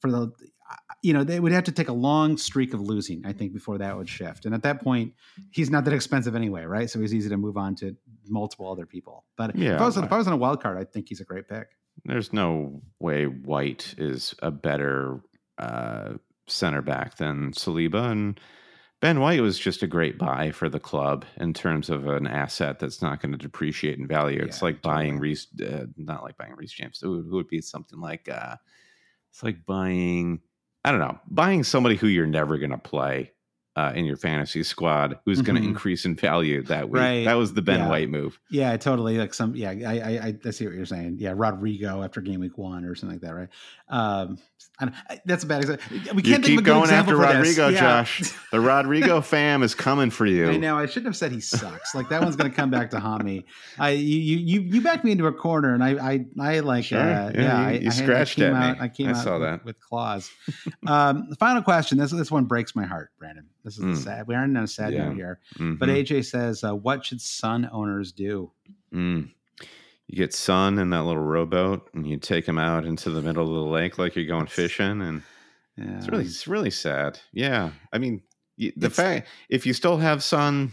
for 0.00 0.10
the 0.10 0.32
you 1.02 1.12
know, 1.12 1.24
they 1.24 1.40
would 1.40 1.52
have 1.52 1.64
to 1.64 1.72
take 1.72 1.88
a 1.88 1.92
long 1.92 2.36
streak 2.36 2.74
of 2.74 2.80
losing, 2.80 3.24
I 3.24 3.32
think, 3.32 3.52
before 3.52 3.78
that 3.78 3.96
would 3.96 4.08
shift. 4.08 4.44
And 4.44 4.54
at 4.54 4.62
that 4.64 4.82
point, 4.82 5.14
he's 5.50 5.70
not 5.70 5.84
that 5.84 5.94
expensive 5.94 6.36
anyway, 6.36 6.64
right? 6.64 6.90
So 6.90 7.00
he's 7.00 7.14
easy 7.14 7.28
to 7.30 7.36
move 7.36 7.56
on 7.56 7.74
to 7.76 7.96
multiple 8.28 8.70
other 8.70 8.86
people. 8.86 9.24
But 9.36 9.56
yeah, 9.56 9.74
if 9.74 9.80
I 9.80 9.86
was, 9.86 9.96
if 9.96 10.12
I 10.12 10.18
was 10.18 10.26
on 10.26 10.32
a 10.32 10.36
wild 10.36 10.62
card, 10.62 10.78
I 10.78 10.84
think 10.84 11.08
he's 11.08 11.20
a 11.20 11.24
great 11.24 11.48
pick. 11.48 11.68
There's 12.04 12.32
no 12.32 12.82
way 12.98 13.24
White 13.24 13.94
is 13.98 14.34
a 14.42 14.50
better 14.50 15.20
uh, 15.58 16.14
center 16.46 16.82
back 16.82 17.16
than 17.16 17.52
Saliba. 17.52 18.10
And 18.10 18.38
Ben 19.00 19.20
White 19.20 19.40
was 19.40 19.58
just 19.58 19.82
a 19.82 19.86
great 19.86 20.18
buy 20.18 20.50
for 20.50 20.68
the 20.68 20.80
club 20.80 21.24
in 21.38 21.54
terms 21.54 21.88
of 21.88 22.06
an 22.06 22.26
asset 22.26 22.78
that's 22.78 23.00
not 23.00 23.22
going 23.22 23.32
to 23.32 23.38
depreciate 23.38 23.98
in 23.98 24.06
value. 24.06 24.42
It's 24.42 24.60
yeah, 24.60 24.66
like 24.66 24.82
totally. 24.82 24.94
buying 24.94 25.18
Reece, 25.18 25.46
uh, 25.66 25.86
not 25.96 26.22
like 26.22 26.36
buying 26.36 26.54
Reece 26.56 26.72
James. 26.72 27.00
It 27.02 27.08
would, 27.08 27.26
it 27.26 27.32
would 27.32 27.48
be 27.48 27.60
something 27.60 27.98
like, 27.98 28.28
uh, 28.28 28.56
it's 29.30 29.42
like 29.42 29.64
buying 29.66 30.40
I 30.84 30.90
don't 30.90 31.00
know, 31.00 31.18
buying 31.28 31.62
somebody 31.62 31.96
who 31.96 32.06
you're 32.06 32.26
never 32.26 32.56
going 32.56 32.70
to 32.70 32.78
play 32.78 33.32
uh, 33.76 33.92
in 33.94 34.04
your 34.04 34.16
fantasy 34.16 34.62
squad 34.62 35.18
who's 35.24 35.38
mm-hmm. 35.38 35.46
going 35.46 35.62
to 35.62 35.68
increase 35.68 36.04
in 36.04 36.16
value 36.16 36.62
that 36.64 36.90
week. 36.90 37.00
Right. 37.00 37.24
That 37.24 37.34
was 37.34 37.54
the 37.54 37.62
Ben 37.62 37.80
yeah. 37.80 37.88
White 37.88 38.10
move. 38.10 38.38
Yeah, 38.50 38.76
totally. 38.76 39.16
Like 39.16 39.32
some, 39.32 39.54
yeah, 39.54 39.70
I, 39.70 39.94
I, 39.94 40.34
I 40.44 40.50
see 40.50 40.66
what 40.66 40.74
you're 40.74 40.86
saying. 40.86 41.16
Yeah, 41.18 41.34
Rodrigo 41.36 42.02
after 42.02 42.20
game 42.20 42.40
week 42.40 42.58
one 42.58 42.84
or 42.84 42.94
something 42.94 43.18
like 43.20 43.22
that, 43.22 43.34
right? 43.34 43.48
Um, 43.88 44.38
that's 45.26 45.44
a 45.44 45.46
bad 45.46 45.62
example. 45.62 45.84
We 46.14 46.22
can't 46.22 46.46
you 46.46 46.56
keep 46.56 46.64
going 46.64 46.90
after 46.90 47.16
Rodrigo, 47.16 47.68
yeah. 47.68 47.80
Josh. 47.80 48.32
The 48.50 48.60
Rodrigo 48.60 49.20
fam 49.20 49.62
is 49.62 49.74
coming 49.74 50.10
for 50.10 50.26
you. 50.26 50.50
I 50.50 50.56
know. 50.56 50.78
I 50.78 50.86
shouldn't 50.86 51.06
have 51.06 51.16
said 51.16 51.32
he 51.32 51.40
sucks. 51.40 51.94
Like 51.94 52.08
that 52.08 52.22
one's 52.22 52.36
going 52.36 52.50
to 52.50 52.56
come 52.56 52.70
back 52.70 52.90
to 52.90 53.00
haunt 53.00 53.24
me. 53.24 53.44
I 53.78 53.90
you 53.90 54.38
you 54.38 54.60
you 54.60 54.80
backed 54.80 55.04
me 55.04 55.12
into 55.12 55.26
a 55.26 55.32
corner, 55.32 55.74
and 55.74 55.84
I 55.84 55.90
I 55.90 56.24
I 56.40 56.60
like 56.60 56.84
sure. 56.84 56.98
uh, 56.98 57.04
yeah. 57.04 57.30
yeah. 57.34 57.70
You, 57.70 57.80
you 57.80 57.86
I, 57.88 57.90
scratched 57.90 58.40
I 58.40 58.46
at 58.46 58.52
out, 58.54 58.78
me. 58.78 58.84
I 58.84 58.88
came 58.88 59.08
I 59.08 59.10
out 59.10 59.24
saw 59.24 59.32
with, 59.34 59.42
that 59.42 59.64
with 59.64 59.80
claws. 59.80 60.30
um, 60.86 61.26
the 61.28 61.36
final 61.36 61.62
question. 61.62 61.98
This 61.98 62.10
this 62.10 62.30
one 62.30 62.44
breaks 62.44 62.74
my 62.74 62.84
heart, 62.84 63.10
Brandon. 63.18 63.46
This 63.64 63.78
is 63.78 63.84
mm. 63.84 63.96
sad. 63.96 64.26
We 64.26 64.34
aren't 64.34 64.56
in 64.56 64.62
a 64.62 64.66
sad 64.66 64.92
yeah. 64.92 65.06
note 65.06 65.16
here. 65.16 65.40
Mm-hmm. 65.54 65.74
But 65.74 65.88
AJ 65.88 66.26
says, 66.26 66.64
uh, 66.64 66.74
"What 66.74 67.04
should 67.04 67.20
Son 67.20 67.68
owners 67.72 68.12
do?" 68.12 68.50
Mm 68.92 69.30
you 70.10 70.16
get 70.16 70.34
Son 70.34 70.78
in 70.80 70.90
that 70.90 71.04
little 71.04 71.22
rowboat 71.22 71.88
and 71.94 72.04
you 72.04 72.16
take 72.16 72.46
him 72.46 72.58
out 72.58 72.84
into 72.84 73.10
the 73.10 73.22
middle 73.22 73.44
of 73.44 73.64
the 73.64 73.70
lake 73.70 73.96
like 73.96 74.16
you're 74.16 74.26
going 74.26 74.46
fishing 74.46 75.00
and 75.02 75.22
yeah. 75.76 75.98
it's 75.98 76.08
really 76.08 76.24
it's 76.24 76.48
really 76.48 76.70
sad 76.70 77.18
yeah 77.32 77.70
i 77.92 77.98
mean 77.98 78.20
the 78.58 78.72
it's, 78.86 78.96
fact 78.96 79.28
if 79.48 79.64
you 79.64 79.72
still 79.72 79.96
have 79.96 80.22
Son 80.22 80.72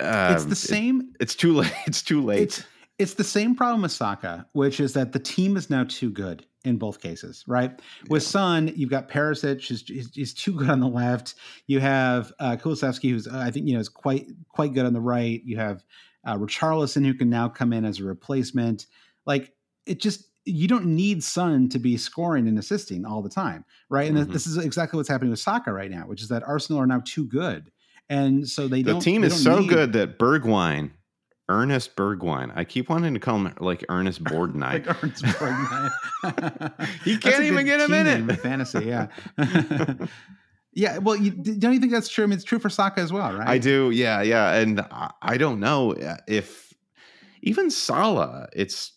um, 0.00 0.34
it's 0.34 0.46
the 0.46 0.56
same 0.56 1.00
it, 1.00 1.06
it's 1.20 1.34
too 1.34 1.54
late 1.54 1.72
it's 1.86 2.02
too 2.02 2.22
late 2.22 2.40
it's, 2.40 2.64
it's 2.98 3.14
the 3.14 3.24
same 3.24 3.54
problem 3.54 3.82
with 3.82 3.92
Saka, 3.92 4.46
which 4.52 4.78
is 4.78 4.92
that 4.92 5.12
the 5.12 5.18
team 5.18 5.56
is 5.56 5.70
now 5.70 5.84
too 5.84 6.10
good 6.10 6.44
in 6.64 6.76
both 6.76 7.00
cases, 7.00 7.44
right? 7.46 7.80
With 8.08 8.22
Son, 8.22 8.72
you've 8.74 8.90
got 8.90 9.08
Perisic, 9.08 9.66
who's, 9.66 10.10
is 10.16 10.34
too 10.34 10.52
good 10.52 10.68
on 10.68 10.80
the 10.80 10.88
left. 10.88 11.34
You 11.66 11.80
have 11.80 12.32
uh, 12.38 12.56
Kulusevski, 12.56 13.10
who's 13.10 13.26
uh, 13.26 13.38
I 13.38 13.50
think 13.50 13.66
you 13.66 13.74
know 13.74 13.80
is 13.80 13.88
quite 13.88 14.26
quite 14.48 14.74
good 14.74 14.86
on 14.86 14.92
the 14.92 15.00
right. 15.00 15.40
You 15.44 15.56
have 15.56 15.82
uh, 16.24 16.36
Richarlison, 16.36 17.04
who 17.04 17.14
can 17.14 17.30
now 17.30 17.48
come 17.48 17.72
in 17.72 17.84
as 17.84 18.00
a 18.00 18.04
replacement. 18.04 18.86
Like 19.26 19.52
it 19.86 20.00
just 20.00 20.24
you 20.44 20.68
don't 20.68 20.86
need 20.86 21.22
Son 21.22 21.68
to 21.70 21.78
be 21.78 21.96
scoring 21.96 22.48
and 22.48 22.58
assisting 22.58 23.04
all 23.04 23.22
the 23.22 23.30
time, 23.30 23.64
right? 23.88 24.08
And 24.08 24.18
mm-hmm. 24.18 24.32
this 24.32 24.46
is 24.46 24.56
exactly 24.58 24.96
what's 24.96 25.08
happening 25.08 25.30
with 25.30 25.40
Saka 25.40 25.72
right 25.72 25.90
now, 25.90 26.02
which 26.02 26.22
is 26.22 26.28
that 26.28 26.42
Arsenal 26.46 26.80
are 26.82 26.86
now 26.86 27.02
too 27.04 27.26
good, 27.26 27.70
and 28.08 28.46
so 28.46 28.68
they 28.68 28.82
the 28.82 28.98
team 29.00 29.24
is 29.24 29.42
so 29.42 29.60
need... 29.60 29.68
good 29.68 29.92
that 29.94 30.18
Bergwijn, 30.18 30.90
Ernest 31.50 31.96
Bergwijn, 31.96 32.52
I 32.54 32.64
keep 32.64 32.88
wanting 32.88 33.12
to 33.14 33.20
call 33.20 33.36
him 33.36 33.52
like 33.58 33.84
Ernest 33.88 34.22
Borgnine. 34.22 34.60
like 34.60 34.86
Ernest 35.02 35.24
Borgnine. 35.24 37.00
he 37.04 37.18
can't 37.18 37.44
even 37.44 37.66
get 37.66 37.80
a 37.80 37.88
minute. 37.88 38.40
Fantasy, 38.40 38.86
yeah. 38.86 39.08
Yeah, 40.72 40.98
well, 40.98 41.16
you, 41.16 41.32
don't 41.32 41.72
you 41.72 41.80
think 41.80 41.90
that's 41.90 42.08
true? 42.08 42.22
I 42.22 42.28
mean, 42.28 42.36
it's 42.36 42.44
true 42.44 42.60
for 42.60 42.70
Saka 42.70 43.00
as 43.00 43.12
well, 43.12 43.32
right? 43.34 43.48
I 43.48 43.58
do. 43.58 43.90
Yeah, 43.90 44.22
yeah, 44.22 44.54
and 44.54 44.86
I 45.20 45.36
don't 45.36 45.58
know 45.58 45.94
uh, 45.94 46.18
if 46.28 46.72
even 47.42 47.72
Salah, 47.72 48.48
it's 48.52 48.92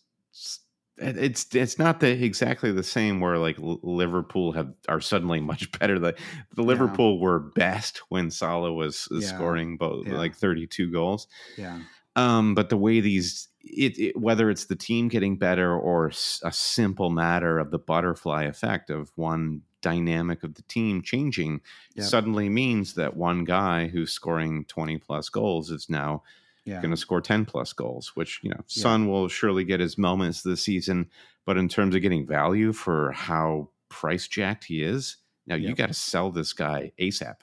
it's 0.98 1.48
it's 1.56 1.80
not 1.80 2.00
the 2.00 2.24
exactly 2.24 2.72
the 2.72 2.84
same 2.84 3.20
where 3.20 3.40
like 3.40 3.58
Liverpool 3.60 4.52
have 4.52 4.72
are 4.88 5.02
suddenly 5.02 5.40
much 5.42 5.72
better. 5.80 5.98
The 5.98 6.16
the 6.56 6.62
Liverpool 6.62 7.16
yeah. 7.16 7.24
were 7.24 7.40
best 7.40 8.04
when 8.10 8.30
Salah 8.30 8.72
was 8.72 9.08
yeah. 9.12 9.28
scoring 9.28 9.78
both 9.78 10.06
yeah. 10.06 10.18
like 10.18 10.36
32 10.36 10.92
goals. 10.92 11.28
Yeah. 11.58 11.80
Um, 12.16 12.54
but 12.54 12.70
the 12.70 12.78
way 12.78 13.00
these 13.00 13.48
it, 13.64 13.98
it, 13.98 14.18
whether 14.18 14.50
it's 14.50 14.66
the 14.66 14.76
team 14.76 15.08
getting 15.08 15.38
better 15.38 15.76
or 15.76 16.08
a 16.08 16.52
simple 16.52 17.10
matter 17.10 17.60
of 17.60 17.72
the 17.72 17.80
butterfly 17.80 18.44
effect 18.44 18.90
of 18.90 19.12
one 19.16 19.62
dynamic 19.82 20.44
of 20.44 20.56
the 20.56 20.62
team 20.64 21.02
changing 21.02 21.62
yep. 21.96 22.06
suddenly 22.06 22.50
means 22.50 22.94
that 22.96 23.16
one 23.16 23.44
guy 23.44 23.88
who's 23.88 24.12
scoring 24.12 24.66
20 24.66 24.98
plus 24.98 25.30
goals 25.30 25.72
is 25.72 25.90
now 25.90 26.24
yeah. 26.66 26.82
going 26.82 26.92
to 26.92 26.98
score 26.98 27.22
10 27.22 27.46
plus 27.46 27.74
goals, 27.74 28.16
which, 28.16 28.40
you 28.42 28.50
know, 28.50 28.62
Son 28.68 29.04
yeah. 29.04 29.10
will 29.10 29.28
surely 29.28 29.64
get 29.64 29.80
his 29.80 29.98
moments 29.98 30.42
this 30.42 30.64
season. 30.64 31.10
But 31.46 31.58
in 31.58 31.68
terms 31.68 31.94
of 31.96 32.02
getting 32.02 32.26
value 32.26 32.72
for 32.72 33.12
how 33.12 33.70
price 33.90 34.28
jacked 34.28 34.66
he 34.66 34.82
is, 34.82 35.18
now 35.46 35.56
yep. 35.56 35.70
you 35.70 35.76
got 35.76 35.90
to 35.90 35.94
sell 35.94 36.32
this 36.32 36.54
guy 36.54 36.94
ASAP. 37.00 37.36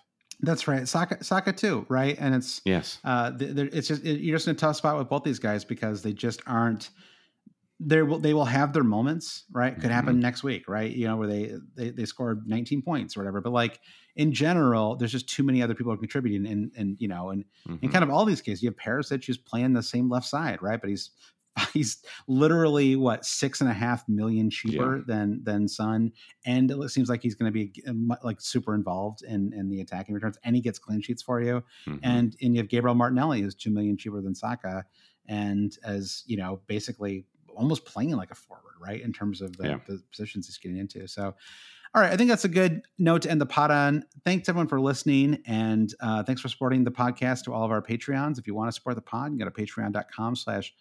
That's 0.43 0.67
right, 0.67 0.89
Saka, 0.89 1.23
Saka 1.23 1.53
too, 1.53 1.85
right? 1.89 2.17
And 2.19 2.35
it's 2.35 2.63
yes, 2.65 2.99
uh, 3.05 3.33
it's 3.39 3.89
just 3.89 4.05
it, 4.05 4.21
you're 4.21 4.37
just 4.37 4.49
in 4.49 4.53
a 4.53 4.59
tough 4.59 4.77
spot 4.77 4.97
with 4.97 5.09
both 5.09 5.23
these 5.23 5.39
guys 5.39 5.65
because 5.65 6.03
they 6.03 6.13
just 6.13 6.41
aren't 6.47 6.91
they 7.83 8.03
will 8.03 8.19
they 8.19 8.35
will 8.35 8.45
have 8.45 8.75
their 8.75 8.85
moments, 8.85 9.45
right? 9.51 9.75
Could 9.75 9.91
happen 9.91 10.15
mm-hmm. 10.15 10.21
next 10.21 10.43
week, 10.43 10.69
right? 10.69 10.91
You 10.91 11.07
know, 11.07 11.17
where 11.17 11.29
they, 11.29 11.55
they 11.75 11.91
they 11.91 12.05
scored 12.05 12.47
19 12.47 12.83
points 12.83 13.17
or 13.17 13.21
whatever. 13.21 13.41
But 13.41 13.53
like 13.53 13.81
in 14.17 14.33
general, 14.33 14.97
there's 14.97 15.13
just 15.13 15.29
too 15.29 15.43
many 15.43 15.63
other 15.63 15.75
people 15.75 15.97
contributing, 15.97 16.47
and 16.47 16.71
and 16.77 16.97
you 17.01 17.09
know, 17.09 17.31
and 17.31 17.45
mm-hmm. 17.67 17.83
in 17.83 17.91
kind 17.91 18.05
of 18.05 18.11
all 18.11 18.27
these 18.27 18.43
cases, 18.43 18.63
you 18.63 18.69
have 18.69 18.77
Perisic 18.77 19.25
who's 19.25 19.39
playing 19.39 19.73
the 19.73 19.83
same 19.83 20.11
left 20.11 20.27
side, 20.27 20.61
right? 20.61 20.79
But 20.79 20.91
he's 20.91 21.11
he's 21.75 22.03
literally 22.29 22.97
what 22.97 23.25
six 23.25 23.61
and 23.61 23.71
a 23.71 23.75
half 23.75 24.09
million 24.09 24.51
cheaper 24.51 24.99
yeah. 24.99 25.03
than 25.07 25.41
than 25.45 25.69
Son, 25.69 26.13
and 26.45 26.71
it 26.71 26.91
seems 26.91 27.09
like 27.09 27.23
he's 27.23 27.35
going 27.35 27.53
to 27.53 27.53
be 27.53 27.73
uh, 27.89 28.17
like 28.23 28.41
super 28.41 28.75
involved 28.75 29.23
in 29.23 29.53
in 29.55 29.69
the 29.69 29.81
attacking 29.81 30.15
returns, 30.15 30.39
and 30.45 30.55
he 30.55 30.63
gets 30.63 30.79
clean 30.79 31.01
sheets 31.01 31.23
for 31.23 31.41
you, 31.41 31.63
mm-hmm. 31.87 31.99
and 32.03 32.37
and 32.41 32.55
you 32.55 32.61
have 32.61 32.69
Gabriel 32.69 32.95
Martinelli 32.95 33.41
who's 33.41 33.55
two 33.55 33.71
million 33.71 33.97
cheaper 33.97 34.21
than 34.21 34.35
Saka, 34.35 34.85
and 35.29 35.77
as 35.85 36.23
you 36.27 36.37
know, 36.37 36.61
basically 36.67 37.25
almost 37.57 37.85
playing 37.85 38.17
like 38.17 38.31
a 38.31 38.35
forward, 38.35 38.75
right? 38.81 39.01
In 39.03 39.13
terms 39.13 39.41
of 39.41 39.57
the, 39.57 39.69
yeah. 39.69 39.79
the 39.87 40.03
positions 40.11 40.47
he's 40.47 40.59
getting 40.59 40.79
into. 40.79 41.07
So, 41.07 41.35
all 41.95 42.03
right, 42.03 42.13
I 42.13 42.17
think 42.17 42.31
that's 42.31 42.45
a 42.45 42.49
good 42.49 42.83
note 42.99 43.23
to 43.23 43.31
end 43.31 43.41
the 43.41 43.47
pod 43.47 43.71
on. 43.71 44.05
Thanks 44.25 44.49
everyone 44.49 44.69
for 44.69 44.81
listening, 44.81 45.43
and 45.47 45.93
uh, 46.01 46.23
thanks 46.23 46.41
for 46.41 46.49
supporting 46.49 46.85
the 46.85 46.91
podcast 46.91 47.45
to 47.45 47.53
all 47.53 47.65
of 47.65 47.71
our 47.71 47.83
Patreons. 47.83 48.39
If 48.39 48.47
you 48.47 48.55
want 48.55 48.69
to 48.69 48.73
support 48.73 48.95
the 48.95 49.03
pod, 49.03 49.39
go 49.39 49.45
to 49.45 49.51
patreon.com 49.51 50.37
slash 50.37 50.73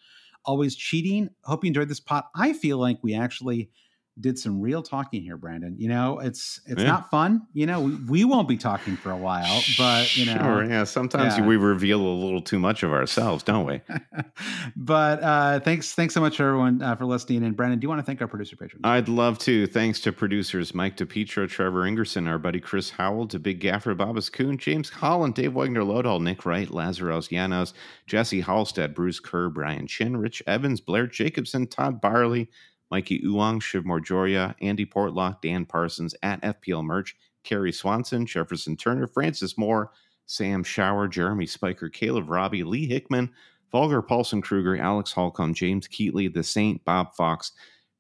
always 0.46 0.76
cheating. 0.76 1.30
Hope 1.44 1.64
you 1.64 1.70
enjoyed 1.70 1.90
this 1.90 2.00
pot. 2.00 2.30
I 2.36 2.54
feel 2.54 2.78
like 2.78 3.00
we 3.02 3.14
actually 3.14 3.70
did 4.20 4.38
some 4.38 4.60
real 4.60 4.82
talking 4.82 5.22
here, 5.22 5.38
Brandon. 5.38 5.76
You 5.78 5.90
know, 5.90 6.20
it's 6.20 6.62
it's 6.66 6.82
yeah. 6.82 6.88
not 6.88 7.10
fun. 7.10 7.44
You 7.54 7.66
know, 7.66 7.82
we, 7.82 7.96
we, 7.96 8.24
won't 8.26 8.48
be 8.48 8.58
talking 8.58 8.96
for 8.96 9.12
a 9.12 9.18
while, 9.18 9.62
but 9.78 10.16
you 10.18 10.26
know, 10.26 10.38
sure, 10.38 10.66
yeah. 10.66 10.84
Sometimes 10.84 11.38
yeah. 11.38 11.46
we 11.46 11.58
reveal 11.58 12.02
a 12.02 12.16
little 12.16 12.42
too 12.42 12.60
much 12.60 12.84
of 12.84 12.92
ourselves, 12.92 13.44
don't 13.44 13.66
we? 13.66 13.82
but 14.76 15.24
uh, 15.24 15.60
thanks, 15.62 15.94
thanks 15.94 16.14
so 16.14 16.22
much 16.22 16.40
everyone 16.40 16.82
uh, 16.82 16.96
for 16.96 17.06
listening. 17.06 17.44
And 17.44 17.56
Brandon, 17.56 17.80
do 17.80 17.86
you 17.86 17.90
want 17.90 18.00
to 18.00 18.06
thank 18.06 18.22
our 18.22 18.28
producer 18.28 18.56
patrons? 18.56 18.82
I'd 18.84 19.10
love 19.10 19.40
to. 19.40 19.68
Thanks 19.68 20.00
to 20.02 20.12
producers 20.12 20.74
Mike 20.74 20.98
DePietro, 20.98 21.48
Trevor 21.48 21.84
Ingerson, 21.84 22.28
our 22.28 22.38
buddy 22.38 22.60
Chris 22.60 22.92
Howell, 22.92 23.28
to 23.30 23.40
Big 23.40 23.60
Gaffer 23.60 23.96
Babas 23.96 24.30
Kuhn, 24.30 24.58
James 24.58 24.90
Holland, 24.90 25.36
Dave 25.36 25.54
Wagner 25.54 25.84
Lodall, 25.84 26.22
Nick 26.22 26.46
Wright, 26.46 26.68
Lazaros 26.68 27.30
Llanos, 27.30 27.74
Jesse 28.08 28.42
Halstead, 28.42 28.94
Bruce 28.94 29.20
Kerr, 29.20 29.50
Brian 29.50 29.88
Chin, 29.88 30.18
Rich 30.18 30.44
Evans, 30.46 30.82
Blair 30.82 31.08
Jacobson, 31.08 31.68
Todd 31.68 32.02
Barley. 32.02 32.50
Mikey 32.92 33.22
Uwang, 33.22 33.62
Shiv 33.62 33.84
Morjoria, 33.84 34.56
Andy 34.62 34.86
Portlock, 34.86 35.42
Dan 35.42 35.66
Parsons 35.66 36.16
at 36.24 36.42
FPL 36.42 36.84
Merch, 36.84 37.16
Kerry 37.44 37.72
Swanson, 37.72 38.26
Jefferson 38.26 38.76
Turner, 38.76 39.08
Francis 39.08 39.58
Moore, 39.58 39.92
Sam 40.26 40.64
Shower, 40.64 41.08
Jeremy 41.08 41.46
Spiker, 41.46 41.90
Caleb 41.90 42.30
Robbie, 42.30 42.64
Lee 42.64 42.88
Hickman, 42.88 43.32
Volger 43.74 44.06
Paulson 44.06 44.42
Kruger, 44.42 44.78
Alex 44.78 45.12
Holcomb, 45.12 45.54
James 45.54 45.88
Keatley, 45.88 46.34
The 46.34 46.44
Saint, 46.44 46.84
Bob 46.86 47.16
Fox, 47.16 47.52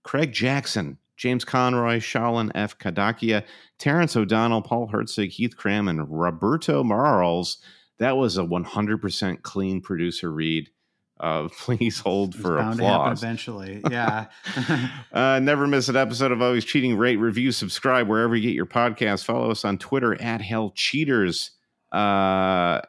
Craig 0.03 0.31
Jackson, 0.31 0.97
James 1.17 1.43
Conroy, 1.43 1.97
Shalin 1.97 2.51
F. 2.55 2.77
Kadakia, 2.79 3.43
Terrence 3.77 4.15
O'Donnell, 4.15 4.61
Paul 4.61 4.87
Herzig, 4.87 5.31
Heath 5.31 5.55
Cram, 5.55 5.87
and 5.87 6.07
Roberto 6.09 6.83
Marles. 6.83 7.57
That 7.97 8.15
was 8.15 8.37
a 8.37 8.43
100% 8.43 9.41
clean 9.41 9.81
producer 9.81 10.31
read. 10.31 10.69
Uh, 11.19 11.49
please 11.59 11.99
hold 11.99 12.35
for 12.35 12.57
applause. 12.57 13.21
eventually, 13.21 13.81
yeah. 13.89 14.27
uh, 15.13 15.39
never 15.39 15.67
miss 15.67 15.89
an 15.89 15.95
episode 15.95 16.31
of 16.31 16.41
Always 16.41 16.65
Cheating. 16.65 16.97
Rate, 16.97 17.17
review, 17.17 17.51
subscribe 17.51 18.07
wherever 18.07 18.35
you 18.35 18.41
get 18.41 18.55
your 18.55 18.65
podcast. 18.65 19.25
Follow 19.25 19.51
us 19.51 19.65
on 19.65 19.77
Twitter 19.77 20.19
at 20.21 20.41
Hell 20.41 20.71
Cheaters. 20.75 21.51
Uh, 21.91 22.81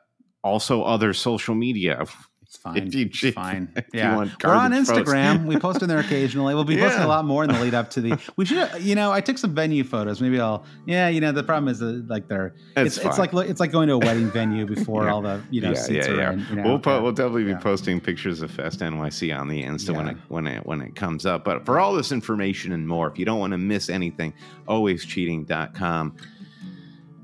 also, 0.42 0.82
other 0.82 1.12
social 1.12 1.54
media. 1.54 2.04
It's 2.50 2.56
fine. 2.56 2.76
If 2.78 2.94
you, 2.96 3.08
it's 3.12 3.30
fine. 3.32 3.72
yeah. 3.94 4.16
We're 4.16 4.52
on 4.52 4.72
Instagram. 4.72 5.36
Post. 5.36 5.46
we 5.46 5.56
post 5.56 5.82
in 5.82 5.88
there 5.88 6.00
occasionally. 6.00 6.52
We'll 6.56 6.64
be 6.64 6.74
yeah. 6.74 6.86
posting 6.88 7.04
a 7.04 7.06
lot 7.06 7.24
more 7.24 7.44
in 7.44 7.52
the 7.52 7.60
lead 7.60 7.74
up 7.74 7.90
to 7.90 8.00
the. 8.00 8.18
We 8.36 8.44
should, 8.44 8.68
you 8.80 8.96
know, 8.96 9.12
I 9.12 9.20
took 9.20 9.38
some 9.38 9.54
venue 9.54 9.84
photos. 9.84 10.20
Maybe 10.20 10.40
I'll. 10.40 10.64
Yeah, 10.84 11.06
you 11.06 11.20
know, 11.20 11.30
the 11.30 11.44
problem 11.44 11.68
is 11.68 11.78
that 11.78 12.08
like 12.08 12.26
they're. 12.26 12.56
It's, 12.76 12.96
it's, 12.96 13.06
it's 13.06 13.18
like 13.18 13.32
it's 13.32 13.60
like 13.60 13.70
going 13.70 13.86
to 13.86 13.94
a 13.94 13.98
wedding 13.98 14.32
venue 14.32 14.66
before 14.66 15.04
yeah. 15.04 15.12
all 15.12 15.22
the 15.22 15.40
you 15.50 15.60
know 15.60 15.70
yeah, 15.70 15.80
seats 15.80 16.08
yeah, 16.08 16.12
are 16.14 16.32
in. 16.32 16.44
You 16.50 16.56
know, 16.56 16.62
we'll 16.64 16.78
po- 16.80 17.00
we'll 17.00 17.12
definitely 17.12 17.44
be 17.44 17.54
posting 17.54 18.00
pictures 18.00 18.42
of 18.42 18.50
Fest 18.50 18.80
NYC 18.80 19.38
on 19.38 19.46
the 19.46 19.62
Insta 19.62 19.94
when 19.94 20.08
it 20.08 20.16
when 20.26 20.48
it 20.48 20.66
when 20.66 20.80
it 20.80 20.96
comes 20.96 21.26
up. 21.26 21.44
But 21.44 21.64
for 21.64 21.78
all 21.78 21.94
this 21.94 22.10
information 22.10 22.72
and 22.72 22.88
more, 22.88 23.08
if 23.08 23.16
you 23.16 23.24
don't 23.24 23.38
want 23.38 23.52
to 23.52 23.58
miss 23.58 23.88
anything, 23.88 24.34
alwayscheating.com. 24.66 26.16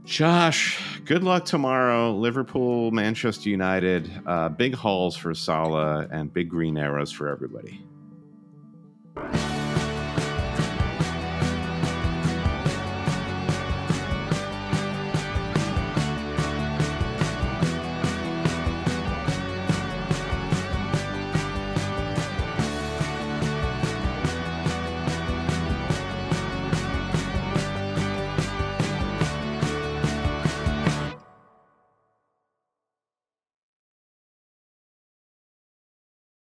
Josh, 0.07 1.01
good 1.05 1.25
luck 1.25 1.45
tomorrow. 1.45 2.13
Liverpool, 2.13 2.93
Manchester 2.93 3.51
United, 3.51 4.09
uh, 4.25 4.49
big 4.49 4.73
hauls 4.73 5.17
for 5.17 5.35
Salah 5.35 6.07
and 6.13 6.33
big 6.33 6.49
green 6.49 6.79
arrows 6.79 7.11
for 7.11 7.29
everybody. 7.29 7.85